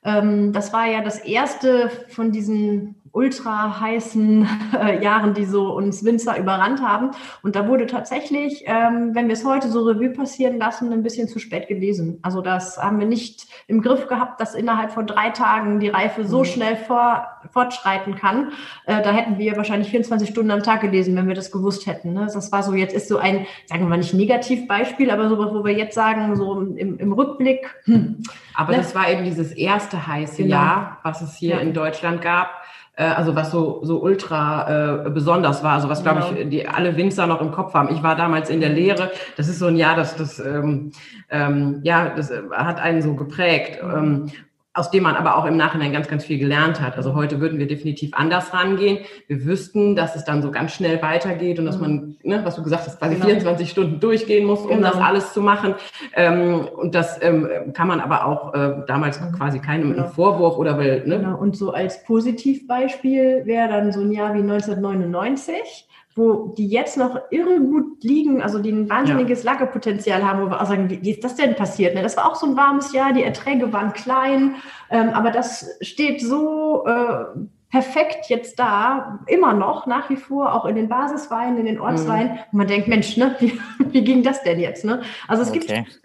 Ähm, 0.04 0.52
das 0.54 0.74
war 0.74 0.88
ja 0.88 1.02
das 1.02 1.20
erste 1.20 1.90
von 2.10 2.32
diesen 2.32 2.96
ultra 3.14 3.80
heißen 3.80 4.48
äh, 4.80 5.04
Jahren, 5.04 5.34
die 5.34 5.46
so 5.46 5.74
uns 5.74 6.04
Winzer 6.04 6.38
überrannt 6.38 6.82
haben. 6.82 7.12
Und 7.44 7.56
da 7.56 7.68
wurde 7.68 7.86
tatsächlich, 7.86 8.64
ähm, 8.66 9.12
wenn 9.14 9.28
wir 9.28 9.34
es 9.34 9.46
heute 9.46 9.70
so 9.70 9.84
Revue 9.84 10.12
passieren 10.12 10.58
lassen, 10.58 10.92
ein 10.94 11.04
bisschen 11.04 11.28
zu 11.28 11.40
spät 11.40 11.68
gelesen. 11.68 12.20
Also 12.22 12.42
das 12.42 12.78
haben 12.78 13.00
wir 13.00 13.08
nicht 13.08 13.48
im 13.68 13.82
Griff 13.82 14.08
gehabt, 14.08 14.40
dass 14.40 14.56
innerhalb 14.56 14.92
von 14.92 15.08
drei 15.08 15.30
Tagen 15.30 15.80
die 15.80 15.90
Reife 15.90 16.26
so 16.26 16.44
schnell 16.44 16.76
vor, 16.76 17.28
fortschreiten 17.52 18.16
kann. 18.16 18.54
Äh, 18.86 19.02
da 19.02 19.12
hätten 19.12 19.38
wir 19.38 19.58
wahrscheinlich 19.58 19.90
24 19.90 20.30
Stunden 20.30 20.52
am 20.52 20.64
Tag 20.64 20.82
gelesen, 20.82 21.16
wenn 21.16 21.28
wir 21.28 21.36
das 21.36 21.52
gewusst 21.52 21.88
hätten. 21.88 22.14
Ne? 22.14 22.28
Das 22.34 22.52
war 22.52 22.64
so, 22.64 22.74
jetzt 22.74 22.94
ist 22.94 23.10
so 23.10 23.18
ein, 23.18 23.46
sagen 23.66 23.84
wir 23.84 23.90
mal 23.90 23.98
nicht 23.98 24.14
Negativbeispiel, 24.14 25.12
aber 25.12 25.28
sowas, 25.28 25.50
wo 25.52 25.66
wir 25.66 25.74
jetzt 25.74 25.96
sagen, 25.96 26.36
so 26.36 26.62
im, 26.62 26.98
im 26.98 27.12
Rückblick, 27.12 27.76
hm, 27.86 28.24
Aber 28.54 28.72
Ne? 28.72 28.78
das 28.78 28.96
war 28.96 29.10
eben 29.10 29.24
dieses 29.24 29.52
erste 29.52 29.91
heiße 29.98 30.44
Genau. 30.44 30.56
Jahr, 30.56 30.98
was 31.04 31.22
es 31.22 31.36
hier 31.36 31.56
Ja. 31.56 31.62
in 31.62 31.74
Deutschland 31.74 32.22
gab. 32.22 32.50
äh, 32.96 33.04
Also 33.06 33.36
was 33.36 33.52
so, 33.52 33.80
so 33.84 34.02
ultra 34.02 35.06
äh, 35.06 35.10
besonders 35.10 35.64
war, 35.64 35.74
also 35.74 35.88
was 35.90 36.04
glaube 36.04 36.20
Genau. 36.30 36.42
ich 36.42 36.50
die 36.50 36.68
alle 36.68 36.96
Winzer 36.98 37.26
noch 37.26 37.42
im 37.42 37.52
Kopf 37.52 37.74
haben. 37.74 37.90
Ich 37.94 38.04
war 38.04 38.16
damals 38.16 38.50
in 38.50 38.60
der 38.60 38.70
Lehre. 38.70 39.12
Das 39.38 39.48
ist 39.48 39.60
so 39.60 39.68
ein 39.68 39.78
Jahr, 39.78 39.96
das 39.96 40.16
das 40.16 40.40
ähm, 40.40 40.92
ähm, 41.30 41.80
ja 41.84 42.10
das 42.16 42.30
äh, 42.32 42.42
hat 42.54 42.80
einen 42.82 43.02
so 43.02 43.16
geprägt, 43.16 43.80
ähm, 43.82 44.30
aus 44.74 44.90
dem 44.90 45.04
man 45.04 45.16
aber 45.18 45.36
auch 45.36 45.46
im 45.46 45.58
Nachhinein 45.58 45.92
ganz 45.92 46.08
ganz 46.08 46.24
viel 46.24 46.40
gelernt 46.40 46.80
hat. 46.80 46.96
Also 46.96 47.14
heute 47.14 47.42
würden 47.42 47.60
wir 47.60 47.68
definitiv 47.68 48.12
anders 48.14 48.54
rangehen. 48.54 49.00
Wir 49.28 49.44
wüssten, 49.46 49.98
dass 49.98 50.16
es 50.16 50.24
dann 50.24 50.42
so 50.42 50.50
ganz 50.50 50.74
schnell 50.74 51.02
weitergeht 51.02 51.60
und 51.60 51.66
dass 51.66 51.78
man, 51.78 52.16
ne, 52.24 52.40
was 52.46 52.56
du 52.56 52.64
gesagt 52.64 52.86
hast, 52.88 52.98
quasi 52.98 53.16
Genau. 53.16 53.26
24 53.26 53.70
Stunden 53.70 54.00
durchgehen 54.00 54.46
muss, 54.48 54.62
um 54.62 54.70
Genau. 54.70 54.90
das 54.92 54.98
alles 54.98 55.34
zu 55.34 55.42
machen. 55.42 55.76
Ähm, 56.16 56.68
und 56.78 56.96
das 56.96 57.22
ähm, 57.22 57.50
kann 57.74 57.90
man 57.90 58.00
aber 58.00 58.26
auch 58.26 58.54
äh, 58.54 58.76
damals 58.88 59.20
quasi 59.38 59.60
keinem 59.60 59.94
Genau. 59.94 60.08
Vorwurf 60.08 60.58
oder 60.58 60.78
will, 60.80 61.04
ne? 61.06 61.18
Genau. 61.20 61.38
Und 61.38 61.58
so 61.58 61.72
als 61.74 62.04
Positivbeispiel 62.06 63.42
wäre 63.46 63.68
dann 63.68 63.92
so 63.92 64.00
ein 64.00 64.12
Jahr 64.12 64.34
wie 64.34 64.40
1999, 64.40 65.88
wo 66.16 66.54
die 66.58 66.68
jetzt 66.68 66.98
noch 66.98 67.20
irre 67.30 67.60
gut 67.60 68.04
liegen, 68.04 68.42
also 68.42 68.60
die 68.60 68.72
ein 68.72 68.90
wahnsinniges 68.90 69.44
Lagerpotenzial 69.44 70.24
haben, 70.24 70.42
wo 70.42 70.50
wir 70.50 70.62
auch 70.62 70.68
sagen, 70.68 70.90
wie, 70.90 71.02
wie 71.02 71.12
ist 71.12 71.24
das 71.24 71.36
denn 71.36 71.56
passiert? 71.56 71.96
Ne? 71.96 72.02
Das 72.02 72.18
war 72.18 72.30
auch 72.30 72.36
so 72.36 72.46
ein 72.48 72.58
warmes 72.58 72.92
Jahr, 72.94 73.14
die 73.14 73.24
Erträge 73.24 73.72
waren 73.72 73.94
klein, 73.94 74.56
ähm, 74.90 75.10
aber 75.10 75.32
das 75.32 75.70
steht 75.82 76.22
so 76.22 76.86
äh, 76.86 77.26
perfekt 77.70 78.26
jetzt 78.28 78.60
da, 78.60 79.20
immer 79.28 79.54
noch, 79.54 79.88
nach 79.88 80.10
wie 80.10 80.18
vor, 80.18 80.54
auch 80.54 80.66
in 80.66 80.76
den 80.76 80.90
Basisweinen, 80.90 81.58
in 81.58 81.66
den 81.66 81.80
Ortsweinen. 81.80 82.40
Und 82.52 82.58
man 82.58 82.68
denkt, 82.68 82.90
Mensch, 82.90 83.16
ne, 83.16 83.36
wie, 83.40 83.60
wie 83.92 84.04
ging 84.04 84.24
das 84.24 84.44
denn 84.44 84.60
jetzt? 84.60 84.84
Ne? 84.84 85.02
Also 85.28 85.44
es 85.44 85.50
Okay. 85.50 85.60
gibt 85.60 86.02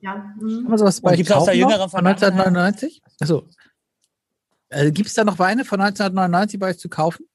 ja, 0.00 0.34
mhm. 0.40 0.68
Wir 0.68 0.78
sowas 0.78 1.00
bei 1.00 1.16
gibt's 1.16 1.30
aus 1.32 1.44
der 1.44 1.56
jüngeren 1.56 1.90
von 1.90 2.00
Vergangenheit? 2.04 2.32
1999? 2.32 3.02
Achso. 3.20 3.44
Also, 4.70 4.92
Gibt 4.92 5.08
es 5.08 5.14
da 5.14 5.24
noch 5.24 5.38
Weine 5.38 5.64
von 5.64 5.80
1999 5.80 6.58
bei 6.58 6.70
euch 6.70 6.78
zu 6.78 6.88
kaufen? 6.88 7.26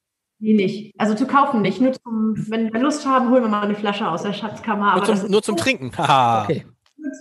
Die 0.41 0.53
nicht. 0.55 0.93
Also 0.99 1.13
zu 1.13 1.27
kaufen 1.27 1.61
nicht. 1.61 1.79
Nur 1.79 1.93
zum, 1.93 2.33
wenn 2.49 2.73
wir 2.73 2.79
Lust 2.81 3.05
haben, 3.05 3.29
holen 3.29 3.43
wir 3.43 3.49
mal 3.49 3.61
eine 3.61 3.75
Flasche 3.75 4.07
aus 4.07 4.23
der 4.23 4.33
Schatzkammer. 4.33 4.95
Nur 4.95 5.05
zum, 5.05 5.31
nur 5.31 5.43
zum 5.43 5.55
Trinken. 5.55 5.91
Haha. 5.97 6.43
Okay. 6.43 6.65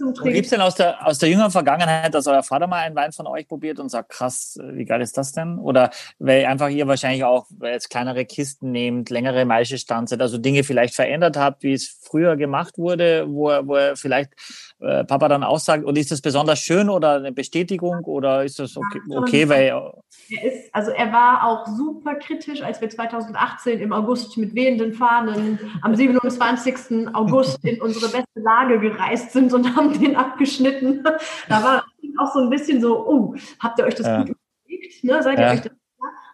Gibt 0.02 0.16
Trinken. 0.18 0.40
es 0.40 0.50
denn 0.50 0.60
aus 0.60 0.74
der, 0.74 1.06
aus 1.06 1.18
der 1.18 1.30
jüngeren 1.30 1.50
Vergangenheit, 1.50 2.12
dass 2.14 2.26
euer 2.26 2.42
Vater 2.42 2.66
mal 2.66 2.80
einen 2.80 2.94
Wein 2.94 3.12
von 3.12 3.26
euch 3.26 3.48
probiert 3.48 3.78
und 3.80 3.88
sagt, 3.88 4.10
krass, 4.10 4.58
wie 4.74 4.84
geil 4.84 5.00
ist 5.00 5.16
das 5.16 5.32
denn? 5.32 5.58
Oder 5.58 5.90
weil 6.18 6.44
einfach 6.44 6.68
ihr 6.68 6.86
wahrscheinlich 6.86 7.24
auch 7.24 7.46
weil 7.58 7.72
jetzt 7.72 7.88
kleinere 7.88 8.26
Kisten 8.26 8.72
nehmt, 8.72 9.08
längere 9.08 9.44
Maischestandzeit, 9.46 10.20
also 10.20 10.36
Dinge 10.36 10.64
vielleicht 10.64 10.94
verändert 10.94 11.36
habt, 11.38 11.62
wie 11.62 11.72
es 11.72 11.98
früher 12.02 12.36
gemacht 12.36 12.76
wurde, 12.76 13.24
wo, 13.28 13.48
er- 13.48 13.66
wo 13.66 13.76
er 13.76 13.96
vielleicht 13.96 14.30
äh, 14.80 15.04
Papa 15.04 15.28
dann 15.28 15.44
auch 15.44 15.58
sagt, 15.58 15.84
und 15.84 15.96
ist 15.98 16.10
das 16.10 16.20
besonders 16.20 16.58
schön 16.60 16.88
oder 16.88 17.14
eine 17.16 17.32
Bestätigung 17.32 18.04
oder 18.04 18.44
ist 18.44 18.58
das 18.58 18.76
okay, 18.76 19.00
okay 19.10 19.48
weil 19.48 19.66
Er 20.30 20.44
ist, 20.44 20.74
also 20.74 20.90
er 20.90 21.12
war 21.12 21.44
auch 21.46 21.66
super 21.66 22.14
kritisch, 22.14 22.62
als 22.62 22.80
wir 22.80 22.88
2018 22.88 23.80
im 23.80 23.92
August 23.92 24.36
mit 24.38 24.54
wehenden 24.54 24.92
Fahnen 24.94 25.58
am 25.82 25.94
27. 25.94 27.08
August 27.14 27.64
in 27.64 27.80
unsere 27.80 28.06
beste 28.10 28.40
Lage 28.40 28.80
gereist 28.80 29.32
sind 29.32 29.52
und 29.52 29.76
haben 29.76 29.98
den 30.00 30.16
abgeschnitten. 30.16 31.04
Da 31.48 31.62
war 31.62 31.84
auch 32.18 32.32
so 32.32 32.40
ein 32.40 32.50
bisschen 32.50 32.80
so, 32.80 33.06
oh, 33.06 33.34
habt 33.58 33.78
ihr 33.78 33.84
euch 33.84 33.94
das 33.94 34.06
Ja. 34.06 34.18
gut 34.22 34.36
überlegt? 34.66 35.04
Ne? 35.04 35.22
Seid 35.22 35.38
ihr 35.38 35.44
Ja. 35.44 35.52
euch 35.52 35.60
das? 35.62 35.72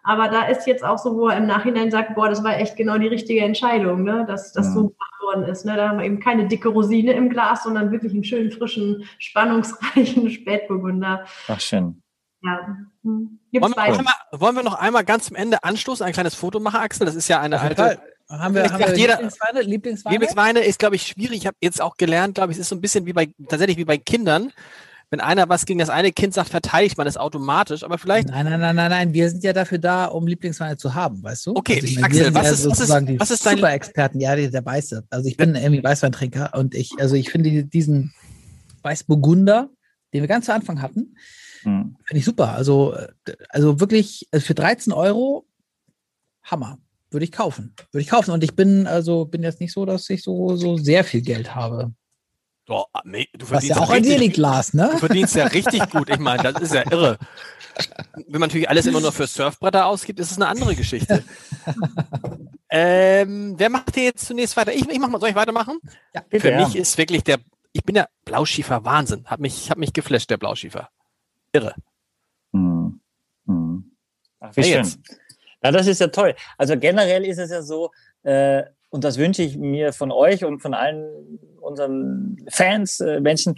Aber 0.06 0.28
da 0.28 0.46
ist 0.46 0.68
jetzt 0.68 0.84
auch 0.84 0.98
so, 0.98 1.16
wo 1.16 1.28
er 1.28 1.36
im 1.36 1.46
Nachhinein 1.46 1.90
sagt, 1.90 2.14
boah, 2.14 2.28
das 2.28 2.44
war 2.44 2.56
echt 2.56 2.76
genau 2.76 2.96
die 2.96 3.08
richtige 3.08 3.40
Entscheidung, 3.40 4.04
ne? 4.04 4.24
dass 4.28 4.52
das 4.52 4.68
Mhm. 4.68 4.72
so 4.72 4.80
gemacht 4.82 5.20
worden 5.20 5.44
ist. 5.44 5.64
Ne? 5.64 5.74
Da 5.74 5.88
haben 5.88 5.98
wir 5.98 6.04
eben 6.04 6.20
keine 6.20 6.46
dicke 6.46 6.68
Rosine 6.68 7.12
im 7.14 7.28
Glas, 7.28 7.64
sondern 7.64 7.90
wirklich 7.90 8.12
einen 8.12 8.22
schönen, 8.22 8.52
frischen, 8.52 9.04
spannungsreichen 9.18 10.30
Spätburgunder. 10.30 11.26
Ach, 11.48 11.60
schön. 11.60 12.00
Ja. 12.42 12.76
Hm. 13.02 13.40
Wollen 13.52 13.74
wir, 13.74 13.82
einmal, 13.82 14.14
wollen, 14.30 14.54
wir 14.54 14.62
noch 14.62 14.74
einmal 14.78 15.04
ganz 15.04 15.26
zum 15.26 15.36
Ende 15.36 15.64
anstoßen, 15.64 16.06
ein 16.06 16.12
kleines 16.12 16.36
Foto 16.36 16.60
machen, 16.60 16.80
Axel? 16.80 17.04
Das 17.04 17.16
ist 17.16 17.26
ja 17.26 17.40
eine 17.40 17.60
alte. 17.60 18.00
Haben 18.28 18.54
wir, 18.54 18.64
haben 18.64 18.78
wir 18.78 18.96
jeder, 18.96 19.14
Lieblingsweine? 19.14 19.62
Lieblingsweine? 19.62 20.14
Lieblingsweine 20.14 20.60
ist, 20.60 20.78
glaube 20.78 20.94
ich, 20.94 21.06
schwierig. 21.06 21.38
Ich 21.38 21.46
habe 21.48 21.56
jetzt 21.60 21.82
auch 21.82 21.96
gelernt, 21.96 22.36
glaube 22.36 22.52
ich, 22.52 22.58
es 22.58 22.62
ist 22.62 22.68
so 22.68 22.76
ein 22.76 22.80
bisschen 22.80 23.06
wie 23.06 23.12
bei, 23.12 23.28
tatsächlich 23.48 23.76
wie 23.76 23.84
bei 23.84 23.98
Kindern 23.98 24.52
wenn 25.10 25.20
einer 25.20 25.48
was 25.48 25.66
gegen 25.66 25.78
das 25.78 25.88
eine 25.88 26.10
Kind 26.12 26.34
sagt, 26.34 26.50
verteidigt 26.50 26.98
man 26.98 27.04
das 27.04 27.16
automatisch, 27.16 27.84
aber 27.84 27.98
vielleicht. 27.98 28.28
Nein, 28.28 28.44
nein, 28.46 28.60
nein, 28.60 28.74
nein, 28.74 28.90
nein. 28.90 29.14
Wir 29.14 29.30
sind 29.30 29.44
ja 29.44 29.52
dafür 29.52 29.78
da, 29.78 30.06
um 30.06 30.26
Lieblingsweine 30.26 30.76
zu 30.76 30.94
haben, 30.94 31.22
weißt 31.22 31.46
du? 31.46 31.54
Okay, 31.54 31.80
also 31.80 32.00
meine, 32.00 32.06
Axel, 32.06 32.34
was, 32.34 32.44
ja 32.44 32.50
ist, 32.50 32.66
was, 32.66 32.80
ist, 32.80 33.20
was 33.20 33.30
ist 33.30 33.46
dein 33.46 33.56
Super-Experten? 33.56 34.20
Ja, 34.20 34.34
der, 34.34 34.64
Weiße. 34.64 35.04
Also 35.10 35.28
ich 35.28 35.36
bin 35.36 35.54
irgendwie 35.54 35.84
Weißweintrinker 35.84 36.54
und 36.54 36.74
ich, 36.74 36.90
also 36.98 37.14
ich 37.14 37.30
finde 37.30 37.64
diesen 37.64 38.12
Weißburgunder, 38.82 39.70
den 40.12 40.22
wir 40.22 40.28
ganz 40.28 40.46
zu 40.46 40.54
Anfang 40.54 40.82
hatten, 40.82 41.16
hm. 41.62 41.96
finde 42.04 42.18
ich 42.18 42.24
super. 42.24 42.54
Also, 42.54 42.96
also 43.50 43.78
wirklich 43.80 44.28
also 44.32 44.44
für 44.44 44.54
13 44.54 44.92
Euro 44.92 45.46
Hammer. 46.42 46.78
Würde 47.10 47.24
ich 47.24 47.32
kaufen. 47.32 47.74
Würde 47.92 48.02
ich 48.02 48.08
kaufen. 48.08 48.32
Und 48.32 48.42
ich 48.42 48.56
bin, 48.56 48.86
also 48.86 49.24
bin 49.24 49.44
jetzt 49.44 49.60
nicht 49.60 49.72
so, 49.72 49.86
dass 49.86 50.10
ich 50.10 50.22
so, 50.22 50.56
so 50.56 50.76
sehr 50.76 51.04
viel 51.04 51.22
Geld 51.22 51.54
habe. 51.54 51.92
Oh, 52.68 52.84
nee, 53.04 53.28
du 53.32 53.46
verdienst 53.46 53.76
Was 53.76 53.78
ja 53.78 53.84
auch 53.84 53.96
an 53.96 54.02
dir 54.02 54.18
liegt, 54.18 54.36
Lars, 54.36 54.74
ne? 54.74 54.88
Du 54.92 54.98
verdienst 54.98 55.36
ja 55.36 55.46
richtig 55.46 55.88
gut. 55.90 56.10
Ich 56.10 56.18
meine, 56.18 56.42
das 56.42 56.60
ist 56.60 56.74
ja 56.74 56.82
irre. 56.90 57.16
Wenn 58.14 58.40
man 58.40 58.48
natürlich 58.48 58.68
alles 58.68 58.86
immer 58.86 59.00
nur 59.00 59.12
für 59.12 59.26
Surfbretter 59.26 59.86
ausgibt, 59.86 60.18
ist 60.18 60.32
es 60.32 60.36
eine 60.36 60.48
andere 60.48 60.74
Geschichte. 60.74 61.22
ähm, 62.70 63.54
wer 63.56 63.70
macht 63.70 63.94
hier 63.94 64.04
jetzt 64.04 64.26
zunächst 64.26 64.56
weiter? 64.56 64.72
Ich, 64.72 64.88
ich 64.88 64.98
mach 64.98 65.08
mal, 65.08 65.20
soll 65.20 65.28
ich 65.28 65.34
weitermachen? 65.34 65.78
Ja, 66.12 66.22
bitte, 66.28 66.48
für 66.48 66.56
mich 66.56 66.74
ist 66.74 66.98
wirklich 66.98 67.22
der, 67.22 67.38
ich 67.72 67.84
bin 67.84 67.94
der 67.94 68.08
Blauschiefer 68.24 68.84
Wahnsinn. 68.84 69.26
Hat 69.26 69.38
mich, 69.38 69.70
hat 69.70 69.78
mich 69.78 69.92
geflasht, 69.92 70.30
der 70.30 70.38
Blauschiefer. 70.38 70.88
Irre. 71.52 71.74
Hm. 72.52 73.00
Hm. 73.46 73.92
Ach, 74.40 74.56
wie 74.56 74.62
hey, 74.62 74.72
schön. 74.72 74.84
Jetzt. 74.84 74.98
Ja, 75.62 75.70
das 75.70 75.86
ist 75.86 76.00
ja 76.00 76.08
toll. 76.08 76.34
Also 76.58 76.76
generell 76.78 77.24
ist 77.24 77.38
es 77.38 77.50
ja 77.50 77.62
so, 77.62 77.92
äh, 78.22 78.64
und 78.88 79.04
das 79.04 79.18
wünsche 79.18 79.42
ich 79.42 79.56
mir 79.56 79.92
von 79.92 80.10
euch 80.10 80.44
und 80.44 80.60
von 80.60 80.74
allen 80.74 81.38
unseren 81.66 82.38
Fans, 82.48 83.00
äh, 83.00 83.20
Menschen, 83.20 83.56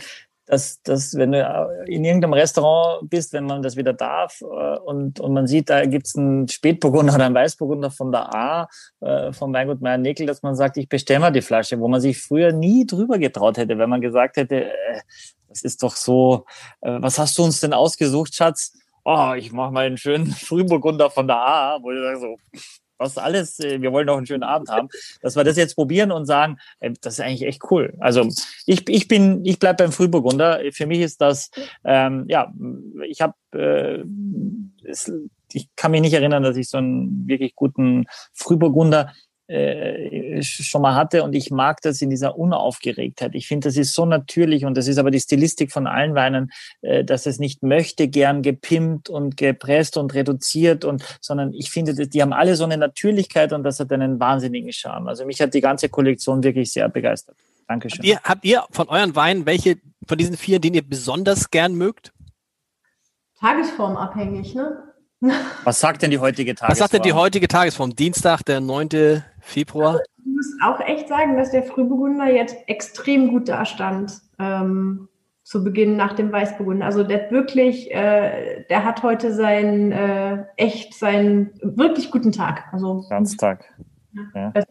dass, 0.48 0.82
dass 0.82 1.14
wenn 1.14 1.32
du 1.32 1.85
in 1.86 2.05
irgendeinem 2.05 2.32
Restaurant 2.32 3.09
bist, 3.10 3.35
wenn 3.35 3.44
man 3.44 3.62
das 3.62 3.76
wieder 3.76 3.93
darf 3.93 4.40
äh, 4.40 4.78
und, 4.78 5.20
und 5.20 5.32
man 5.35 5.47
sieht, 5.47 5.68
da 5.68 5.85
gibt's 5.85 6.16
einen 6.16 6.48
Spätburgunder 6.48 7.14
oder 7.14 7.26
einen 7.26 7.35
Weißburgunder 7.35 7.90
von 7.90 8.10
der 8.10 8.35
A, 8.35 8.68
äh, 9.01 9.32
vom 9.32 9.52
Weingut 9.52 9.82
Meier 9.82 9.98
Nickel, 9.98 10.26
dass 10.26 10.43
man 10.43 10.55
sagt, 10.55 10.78
ich 10.78 10.89
bestelle 10.89 11.20
mal 11.20 11.30
die 11.30 11.43
Flasche, 11.43 11.78
wo 11.78 11.86
man 11.86 12.01
sich 12.01 12.20
früher 12.20 12.52
nie 12.52 12.86
drüber 12.86 13.18
getraut 13.18 13.59
hätte, 13.59 13.78
wenn 13.78 13.90
man 13.90 14.01
gesagt 14.01 14.39
hätte, 14.39 14.72
äh, 14.72 15.01
das 15.48 15.62
ist 15.62 15.82
doch 15.82 15.97
so, 15.97 16.47
äh, 16.80 16.97
was 17.01 17.18
hast 17.18 17.36
du 17.36 17.44
uns 17.44 17.60
denn 17.60 17.74
ausgesucht, 17.74 18.35
Schatz? 18.35 18.72
Oh, 19.05 19.35
ich 19.36 19.52
mache 19.52 19.72
mal 19.72 19.86
einen 19.86 19.98
schönen 19.98 20.26
Frühburgunder 20.32 21.10
von 21.10 21.26
der 21.26 21.36
A, 21.36 21.78
wo 21.82 21.90
ich 21.90 21.98
sage 21.98 22.20
so, 22.20 22.36
was 22.98 23.18
alles, 23.18 23.60
äh, 23.60 23.80
wir 23.80 23.92
wollen 23.92 24.06
doch 24.06 24.16
einen 24.16 24.26
schönen 24.26 24.42
Abend 24.42 24.68
haben, 24.68 24.88
dass 25.22 25.36
wir 25.36 25.44
das 25.44 25.56
jetzt 25.56 25.74
probieren 25.74 26.12
und 26.12 26.26
sagen, 26.26 26.58
äh, 26.80 26.92
das 27.00 27.14
ist 27.14 27.20
eigentlich 27.20 27.46
echt 27.46 27.62
cool. 27.70 27.94
Also 28.00 28.28
ich, 28.66 28.88
ich 28.88 29.08
bin, 29.08 29.44
ich 29.44 29.58
bleib 29.58 29.78
beim 29.78 29.92
Frühburgunder. 29.92 30.60
Für 30.72 30.86
mich 30.86 31.00
ist 31.00 31.20
das, 31.20 31.50
ähm, 31.84 32.24
ja, 32.28 32.52
ich 33.06 33.20
habe, 33.20 33.34
äh, 33.52 34.04
ich 35.52 35.68
kann 35.76 35.90
mich 35.92 36.00
nicht 36.00 36.12
erinnern, 36.12 36.42
dass 36.42 36.56
ich 36.56 36.68
so 36.68 36.78
einen 36.78 37.26
wirklich 37.26 37.54
guten 37.54 38.04
Frühburgunder 38.34 39.12
äh, 39.48 40.42
schon 40.42 40.82
mal 40.82 40.94
hatte 40.94 41.22
und 41.22 41.34
ich 41.34 41.50
mag 41.50 41.80
das 41.80 42.02
in 42.02 42.10
dieser 42.10 42.38
Unaufgeregtheit. 42.38 43.34
Ich 43.34 43.48
finde, 43.48 43.68
das 43.68 43.78
ist 43.78 43.94
so 43.94 44.04
natürlich 44.04 44.66
und 44.66 44.76
das 44.76 44.88
ist 44.88 44.98
aber 44.98 45.10
die 45.10 45.20
Stilistik 45.20 45.72
von 45.72 45.86
allen 45.86 46.14
Weinen, 46.14 46.52
äh, 46.82 47.02
dass 47.02 47.24
es 47.24 47.38
nicht 47.38 47.62
möchte 47.62 48.08
gern 48.08 48.42
gepimpt 48.42 49.08
und 49.08 49.38
gepresst 49.38 49.96
und 49.96 50.12
reduziert 50.12 50.84
und, 50.84 51.02
sondern 51.22 51.54
ich 51.54 51.70
finde, 51.70 51.94
die 51.94 52.22
haben 52.22 52.34
alle 52.34 52.56
so 52.56 52.64
eine 52.64 52.76
Natürlichkeit 52.76 53.54
und 53.54 53.62
das 53.62 53.80
hat 53.80 53.90
einen 53.90 54.20
wahnsinnigen 54.20 54.72
Charme. 54.72 55.08
Also 55.08 55.24
mich 55.24 55.40
hat 55.40 55.54
die 55.54 55.62
ganze 55.62 55.88
Kollektion 55.88 56.42
wirklich 56.42 56.70
sehr 56.70 56.88
begeistert. 56.90 57.36
Dankeschön. 57.66 57.98
Habt 57.98 58.06
ihr, 58.06 58.20
habt 58.22 58.44
ihr 58.44 58.64
von 58.70 58.88
euren 58.88 59.16
Weinen 59.16 59.46
welche 59.46 59.78
von 60.06 60.18
diesen 60.18 60.36
vier, 60.36 60.58
den 60.58 60.74
ihr 60.74 60.86
besonders 60.86 61.50
gern 61.50 61.74
mögt? 61.74 62.12
Tagesformabhängig, 63.40 64.54
ne? 64.54 64.88
Was 65.64 65.80
sagt 65.80 66.02
denn 66.02 66.10
die 66.10 66.18
heutige 66.18 66.54
Tagesform? 66.54 66.70
Was 66.70 66.78
sagt 66.78 66.92
denn 66.92 67.02
die 67.02 67.12
heutige 67.12 67.48
Tagesform? 67.48 67.96
Dienstag, 67.96 68.42
der 68.44 68.60
9. 68.60 69.24
Februar? 69.48 69.92
Also 69.92 70.02
ich 70.18 70.26
muss 70.26 70.56
auch 70.62 70.80
echt 70.80 71.08
sagen, 71.08 71.36
dass 71.36 71.50
der 71.50 71.62
Frühburgunder 71.62 72.30
jetzt 72.30 72.56
extrem 72.66 73.30
gut 73.30 73.48
dastand 73.48 74.20
ähm, 74.38 75.08
zu 75.42 75.64
Beginn 75.64 75.96
nach 75.96 76.12
dem 76.12 76.30
Weißburgunder. 76.30 76.84
Also 76.84 77.02
der 77.02 77.30
wirklich, 77.30 77.90
äh, 77.90 78.64
der 78.68 78.84
hat 78.84 79.02
heute 79.02 79.32
seinen 79.32 79.92
äh, 79.92 80.44
echt 80.56 80.94
seinen 80.94 81.52
wirklich 81.62 82.10
guten 82.10 82.32
Tag. 82.32 82.64
Also 82.72 83.06
Ganztag. 83.08 83.64
Ja. 84.34 84.52
ja. 84.54 84.64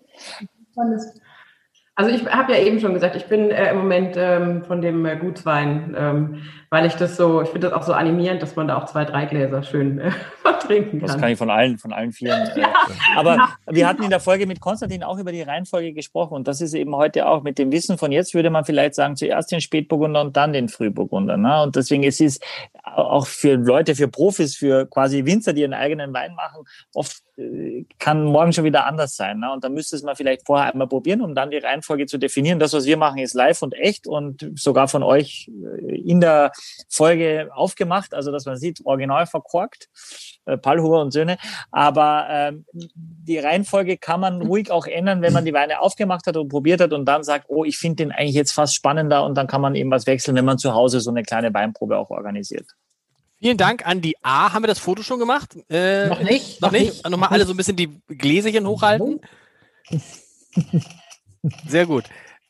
Also 1.96 2.12
ich 2.12 2.28
habe 2.28 2.54
ja 2.54 2.60
eben 2.60 2.80
schon 2.80 2.94
gesagt, 2.94 3.16
ich 3.16 3.26
bin 3.26 3.50
äh, 3.50 3.72
im 3.72 3.80
Moment 3.80 4.16
ähm, 4.16 4.64
von 4.64 4.84
dem 4.84 5.04
äh, 5.08 5.18
Gutswein, 5.18 5.96
ähm, 5.98 6.44
weil 6.70 6.86
ich 6.86 6.94
das 6.96 7.16
so, 7.16 7.42
ich 7.42 7.50
finde 7.50 7.70
das 7.70 7.78
auch 7.78 7.84
so 7.84 7.94
animierend, 7.94 8.42
dass 8.42 8.56
man 8.56 8.68
da 8.68 8.78
auch 8.78 8.86
zwei, 8.86 9.06
drei 9.06 9.26
Gläser 9.26 9.64
schön 9.64 10.00
äh, 10.00 10.12
trinken 10.60 11.00
kann. 11.00 11.08
Das 11.08 11.18
kann 11.18 11.30
ich 11.30 11.38
von 11.38 11.50
allen, 11.50 11.78
von 11.78 11.94
allen 11.94 12.12
vielen. 12.12 12.48
Äh, 12.48 12.62
ja. 12.62 12.74
Aber 13.16 13.36
ja. 13.36 13.50
wir 13.68 13.88
hatten 13.88 14.04
in 14.04 14.10
der 14.10 14.20
Folge 14.20 14.46
mit 14.46 14.60
Konstantin 14.60 15.04
auch 15.04 15.18
über 15.18 15.32
die 15.32 15.42
Reihenfolge 15.42 15.94
gesprochen 15.94 16.34
und 16.34 16.48
das 16.48 16.60
ist 16.62 16.74
eben 16.74 16.96
heute 16.96 17.28
auch 17.28 17.44
mit 17.44 17.58
dem 17.58 17.72
Wissen 17.72 17.98
von 17.98 18.12
jetzt 18.12 18.34
würde 18.34 18.50
man 18.50 18.66
vielleicht 18.66 18.96
sagen, 18.96 19.16
zuerst 19.16 19.52
den 19.52 19.62
Spätburgunder 19.62 20.22
und 20.22 20.36
dann 20.36 20.54
den 20.54 20.68
Frühburgunder. 20.68 21.38
Ne? 21.38 21.64
Und 21.64 21.76
deswegen 21.76 22.04
es 22.04 22.20
ist 22.20 22.44
auch 22.84 23.28
für 23.28 23.56
Leute, 23.56 23.96
für 23.96 24.08
Profis, 24.08 24.56
für 24.56 24.86
quasi 24.88 25.26
Winzer, 25.26 25.54
die 25.54 25.62
ihren 25.62 25.74
eigenen 25.74 26.14
Wein 26.14 26.36
machen, 26.36 26.64
oft 26.94 27.22
äh, 27.38 27.86
kann 28.00 28.24
morgen 28.26 28.52
schon 28.52 28.64
wieder 28.64 28.86
anders 28.86 29.16
sein. 29.16 29.40
Ne? 29.40 29.52
Und 29.52 29.64
da 29.64 29.70
müsste 29.70 29.96
es 29.96 30.04
mal 30.04 30.16
vielleicht 30.16 30.46
vorher 30.46 30.72
einmal 30.72 30.88
probieren, 30.88 31.22
um 31.22 31.36
dann 31.36 31.52
die 31.52 31.58
Reihenfolge 31.58 32.06
zu 32.08 32.18
definieren. 32.18 32.60
Das, 32.60 32.74
was 32.74 32.86
wir 32.86 32.98
machen, 32.98 33.20
ist 33.20 33.34
live 33.34 33.62
und 33.62 33.74
echt 33.76 34.08
und 34.08 34.52
sogar 34.56 34.88
von 34.88 35.04
euch 35.04 35.50
äh, 35.88 35.96
in 36.02 36.20
der 36.20 36.52
Folge 36.90 37.50
aufgemacht, 37.54 38.14
also 38.14 38.32
dass 38.32 38.46
man 38.46 38.58
sieht, 38.58 38.86
original 38.86 39.26
verkorkt, 39.26 39.90
äh, 40.46 40.58
Pallhuber 40.58 41.02
und 41.02 41.12
Söhne. 41.12 41.38
Aber 41.72 42.28
ähm, 42.30 42.66
die 42.74 43.38
Reihenfolge 43.38 43.98
kann 43.98 44.20
man 44.20 44.42
ruhig 44.42 44.72
auch 44.72 44.88
ändern, 44.88 45.22
wenn 45.22 45.34
man 45.34 45.46
die 45.46 45.54
Weine 45.54 45.82
aufgemacht 45.82 46.28
hat 46.28 46.38
und 46.38 46.50
probiert 46.50 46.82
hat 46.82 46.94
und 46.94 47.06
dann 47.06 47.24
sagt, 47.24 47.46
oh, 47.50 47.64
ich 47.64 47.78
finde 47.78 48.04
den 48.04 48.12
eigentlich 48.12 48.36
jetzt 48.36 48.52
fast 48.52 48.76
spannender 48.76 49.24
und 49.26 49.36
dann 49.36 49.48
kann 49.48 49.62
man 49.62 49.76
eben 49.76 49.92
was 49.92 50.08
wechseln, 50.08 50.36
wenn 50.36 50.46
man 50.46 50.58
zu 50.58 50.74
Hause 50.74 51.00
so 51.00 51.10
eine 51.10 51.24
kleine 51.24 51.54
Weinprobe 51.54 51.98
auch 51.98 52.10
organisiert. 52.10 52.68
Vielen 53.40 53.58
Dank 53.58 53.86
an 53.86 54.02
die 54.02 54.16
A. 54.24 54.52
Haben 54.52 54.64
wir 54.64 54.68
das 54.68 54.80
Foto 54.80 55.04
schon 55.04 55.20
gemacht? 55.20 55.56
Äh, 55.70 56.08
noch 56.08 56.22
nicht. 56.22 56.60
Noch, 56.62 56.72
noch 56.72 56.80
nicht. 56.80 56.94
nicht. 56.94 57.10
Nochmal 57.10 57.30
alle 57.30 57.46
so 57.46 57.54
ein 57.54 57.58
bisschen 57.58 57.76
die 57.76 58.02
Gläserchen 58.08 58.66
hochhalten. 58.66 59.22
Sehr 61.68 61.86
gut. 61.86 62.06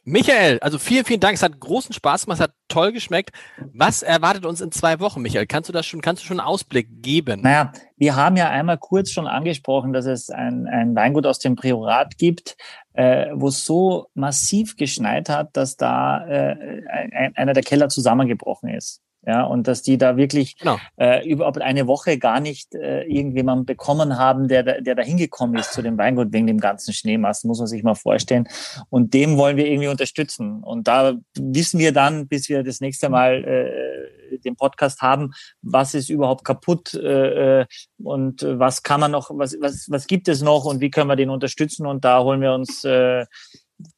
Michael, 0.09 0.57
also 0.61 0.79
vielen, 0.79 1.03
vielen 1.03 1.19
Dank. 1.19 1.35
Es 1.35 1.43
hat 1.43 1.59
großen 1.59 1.91
Spaß 1.91 2.23
gemacht, 2.23 2.39
es 2.39 2.43
hat 2.43 2.53
toll 2.69 2.93
geschmeckt. 2.93 3.31
Was 3.73 4.03
erwartet 4.03 4.45
uns 4.45 4.61
in 4.61 4.71
zwei 4.71 5.01
Wochen, 5.01 5.21
Michael? 5.21 5.47
Kannst 5.47 5.67
du 5.67 5.73
das 5.73 5.85
schon, 5.85 5.99
kannst 5.99 6.23
du 6.23 6.27
schon 6.27 6.39
einen 6.39 6.47
Ausblick 6.47 6.87
geben? 7.01 7.41
Naja, 7.41 7.73
wir 7.97 8.15
haben 8.15 8.37
ja 8.37 8.49
einmal 8.49 8.77
kurz 8.77 9.11
schon 9.11 9.27
angesprochen, 9.27 9.91
dass 9.91 10.05
es 10.05 10.29
ein, 10.29 10.65
ein 10.65 10.95
Weingut 10.95 11.25
aus 11.25 11.39
dem 11.39 11.57
Priorat 11.57 12.17
gibt, 12.17 12.55
äh, 12.93 13.27
wo 13.33 13.49
es 13.49 13.65
so 13.65 14.07
massiv 14.13 14.77
geschneit 14.77 15.27
hat, 15.27 15.57
dass 15.57 15.75
da 15.75 16.25
äh, 16.25 16.85
ein, 16.89 17.35
einer 17.35 17.51
der 17.51 17.63
Keller 17.63 17.89
zusammengebrochen 17.89 18.69
ist. 18.69 19.01
Ja, 19.25 19.43
und 19.43 19.67
dass 19.67 19.81
die 19.81 19.97
da 19.97 20.15
wirklich 20.15 20.57
genau. 20.57 20.77
äh, 20.95 21.27
überhaupt 21.27 21.61
eine 21.61 21.85
Woche 21.85 22.17
gar 22.17 22.39
nicht 22.39 22.73
äh, 22.75 23.03
irgendjemand 23.03 23.65
bekommen 23.65 24.17
haben, 24.17 24.47
der, 24.47 24.81
der 24.81 24.95
da 24.95 25.03
hingekommen 25.03 25.57
ist 25.57 25.73
zu 25.73 25.81
dem 25.81 25.97
Weingut 25.97 26.31
wegen 26.31 26.47
dem 26.47 26.59
ganzen 26.59 26.93
Schneemast, 26.93 27.43
muss 27.43 27.59
man 27.59 27.67
sich 27.67 27.83
mal 27.83 27.95
vorstellen. 27.95 28.47
Und 28.89 29.13
dem 29.13 29.37
wollen 29.37 29.57
wir 29.57 29.67
irgendwie 29.67 29.89
unterstützen. 29.89 30.63
Und 30.63 30.87
da 30.87 31.15
wissen 31.37 31.79
wir 31.79 31.91
dann, 31.91 32.29
bis 32.29 32.47
wir 32.47 32.63
das 32.63 32.79
nächste 32.79 33.09
Mal 33.09 33.43
äh, 33.43 34.37
den 34.37 34.55
Podcast 34.55 35.01
haben, 35.01 35.33
was 35.61 35.93
ist 35.93 36.09
überhaupt 36.09 36.45
kaputt 36.45 36.93
äh, 36.93 37.61
äh 37.61 37.65
und 38.01 38.43
was 38.43 38.83
kann 38.83 38.99
man 38.99 39.11
noch, 39.11 39.29
was, 39.33 39.57
was, 39.59 39.87
was 39.89 40.07
gibt 40.07 40.27
es 40.27 40.41
noch 40.41 40.65
und 40.65 40.79
wie 40.79 40.91
können 40.91 41.09
wir 41.09 41.15
den 41.15 41.31
unterstützen. 41.31 41.85
Und 41.85 42.05
da 42.05 42.23
holen 42.23 42.41
wir 42.41 42.53
uns, 42.53 42.83
äh, 42.83 43.25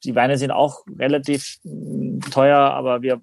die 0.04 0.14
Weine 0.14 0.38
sind 0.38 0.50
auch 0.50 0.84
relativ 0.98 1.58
mm, 1.62 2.20
teuer, 2.30 2.58
aber 2.58 3.02
wir 3.02 3.20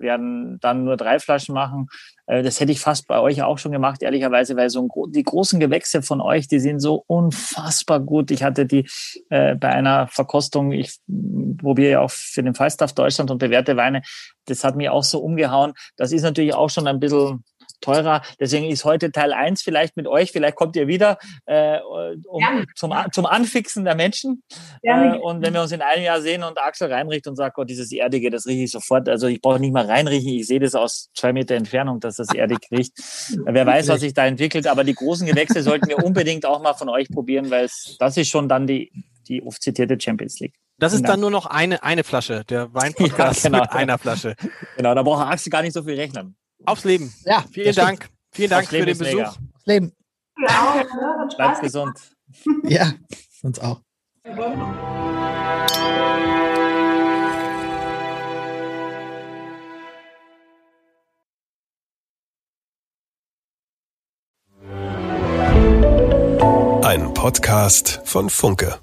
werden 0.00 0.58
dann 0.60 0.84
nur 0.84 0.96
drei 0.96 1.18
Flaschen 1.18 1.54
machen. 1.54 1.88
Äh, 2.26 2.42
das 2.42 2.60
hätte 2.60 2.72
ich 2.72 2.80
fast 2.80 3.06
bei 3.06 3.20
euch 3.20 3.42
auch 3.42 3.58
schon 3.58 3.72
gemacht, 3.72 4.02
ehrlicherweise, 4.02 4.56
weil 4.56 4.70
so 4.70 4.82
ein, 4.82 5.12
die 5.12 5.22
großen 5.22 5.60
Gewächse 5.60 6.02
von 6.02 6.20
euch, 6.20 6.48
die 6.48 6.60
sind 6.60 6.80
so 6.80 7.04
unfassbar 7.06 8.00
gut. 8.00 8.30
Ich 8.30 8.42
hatte 8.42 8.66
die 8.66 8.88
äh, 9.30 9.54
bei 9.54 9.68
einer 9.68 10.08
Verkostung, 10.08 10.72
ich 10.72 10.98
probiere 11.58 11.90
ja 11.90 12.00
auch 12.00 12.10
für 12.10 12.42
den 12.42 12.54
Falstaff 12.54 12.92
Deutschland 12.94 13.30
und 13.30 13.38
bewährte 13.38 13.76
Weine, 13.76 14.02
das 14.46 14.64
hat 14.64 14.76
mich 14.76 14.88
auch 14.88 15.04
so 15.04 15.20
umgehauen. 15.20 15.74
Das 15.96 16.12
ist 16.12 16.22
natürlich 16.22 16.54
auch 16.54 16.70
schon 16.70 16.86
ein 16.86 17.00
bisschen 17.00 17.44
teurer. 17.80 18.22
Deswegen 18.38 18.66
ist 18.66 18.84
heute 18.84 19.12
Teil 19.12 19.32
eins 19.32 19.62
vielleicht 19.62 19.96
mit 19.96 20.06
euch. 20.06 20.32
Vielleicht 20.32 20.56
kommt 20.56 20.76
ihr 20.76 20.86
wieder 20.86 21.18
äh, 21.46 21.78
um, 21.80 22.66
zum, 22.74 22.94
zum 23.12 23.26
Anfixen 23.26 23.84
der 23.84 23.94
Menschen. 23.94 24.42
Äh, 24.82 25.16
und 25.16 25.42
wenn 25.42 25.54
wir 25.54 25.62
uns 25.62 25.72
in 25.72 25.82
einem 25.82 26.04
Jahr 26.04 26.20
sehen 26.20 26.42
und 26.42 26.58
Axel 26.58 26.92
reinricht 26.92 27.26
und 27.26 27.36
sagt, 27.36 27.56
Gott, 27.56 27.70
dieses 27.70 27.92
Erdige, 27.92 28.30
das 28.30 28.46
rieche 28.46 28.64
ich 28.64 28.70
sofort. 28.70 29.08
Also 29.08 29.26
ich 29.26 29.40
brauche 29.40 29.60
nicht 29.60 29.72
mal 29.72 29.86
reinriechen. 29.86 30.32
Ich 30.32 30.46
sehe 30.46 30.60
das 30.60 30.74
aus 30.74 31.10
zwei 31.14 31.32
Meter 31.32 31.54
Entfernung, 31.54 32.00
dass 32.00 32.16
das 32.16 32.32
erdig 32.34 32.58
riecht. 32.70 32.92
Wer 33.44 33.66
weiß, 33.66 33.88
was 33.88 34.00
sich 34.00 34.14
da 34.14 34.26
entwickelt. 34.26 34.66
Aber 34.66 34.84
die 34.84 34.94
großen 34.94 35.26
Gewächse 35.26 35.62
sollten 35.62 35.88
wir 35.88 35.98
unbedingt 36.04 36.46
auch 36.46 36.62
mal 36.62 36.74
von 36.74 36.88
euch 36.88 37.08
probieren, 37.08 37.50
weil 37.50 37.68
das 37.98 38.16
ist 38.16 38.28
schon 38.28 38.48
dann 38.48 38.66
die, 38.66 38.92
die 39.28 39.42
oft 39.42 39.62
zitierte 39.62 39.98
Champions 40.00 40.38
League. 40.40 40.54
Das 40.80 40.94
ist 40.94 41.06
dann 41.06 41.20
nur 41.20 41.30
noch 41.30 41.44
eine, 41.44 41.82
eine 41.82 42.04
Flasche, 42.04 42.42
der 42.48 42.72
Weinpodcast 42.74 43.44
ja, 43.44 43.50
genau. 43.50 43.62
mit 43.62 43.72
einer 43.72 43.98
Flasche. 43.98 44.34
Genau, 44.76 44.94
da 44.94 45.02
braucht 45.02 45.26
Axel 45.26 45.50
gar 45.50 45.60
nicht 45.60 45.74
so 45.74 45.82
viel 45.82 45.94
rechnen. 45.94 46.36
Aufs 46.66 46.84
Leben. 46.84 47.12
Ja, 47.24 47.44
vielen 47.52 47.74
Dank. 47.74 48.08
Vielen 48.32 48.50
Dank 48.50 48.68
für 48.68 48.84
den 48.84 48.98
Besuch. 48.98 49.14
Mega. 49.14 49.28
Aufs 49.28 49.66
Leben. 49.66 49.92
Ja, 50.38 50.84
Bleibt 51.36 51.62
gesund. 51.62 51.98
Ja, 52.62 52.92
uns 53.42 53.58
auch. 53.58 53.80
Ein 66.82 67.14
Podcast 67.14 68.00
von 68.04 68.30
Funke. 68.30 68.78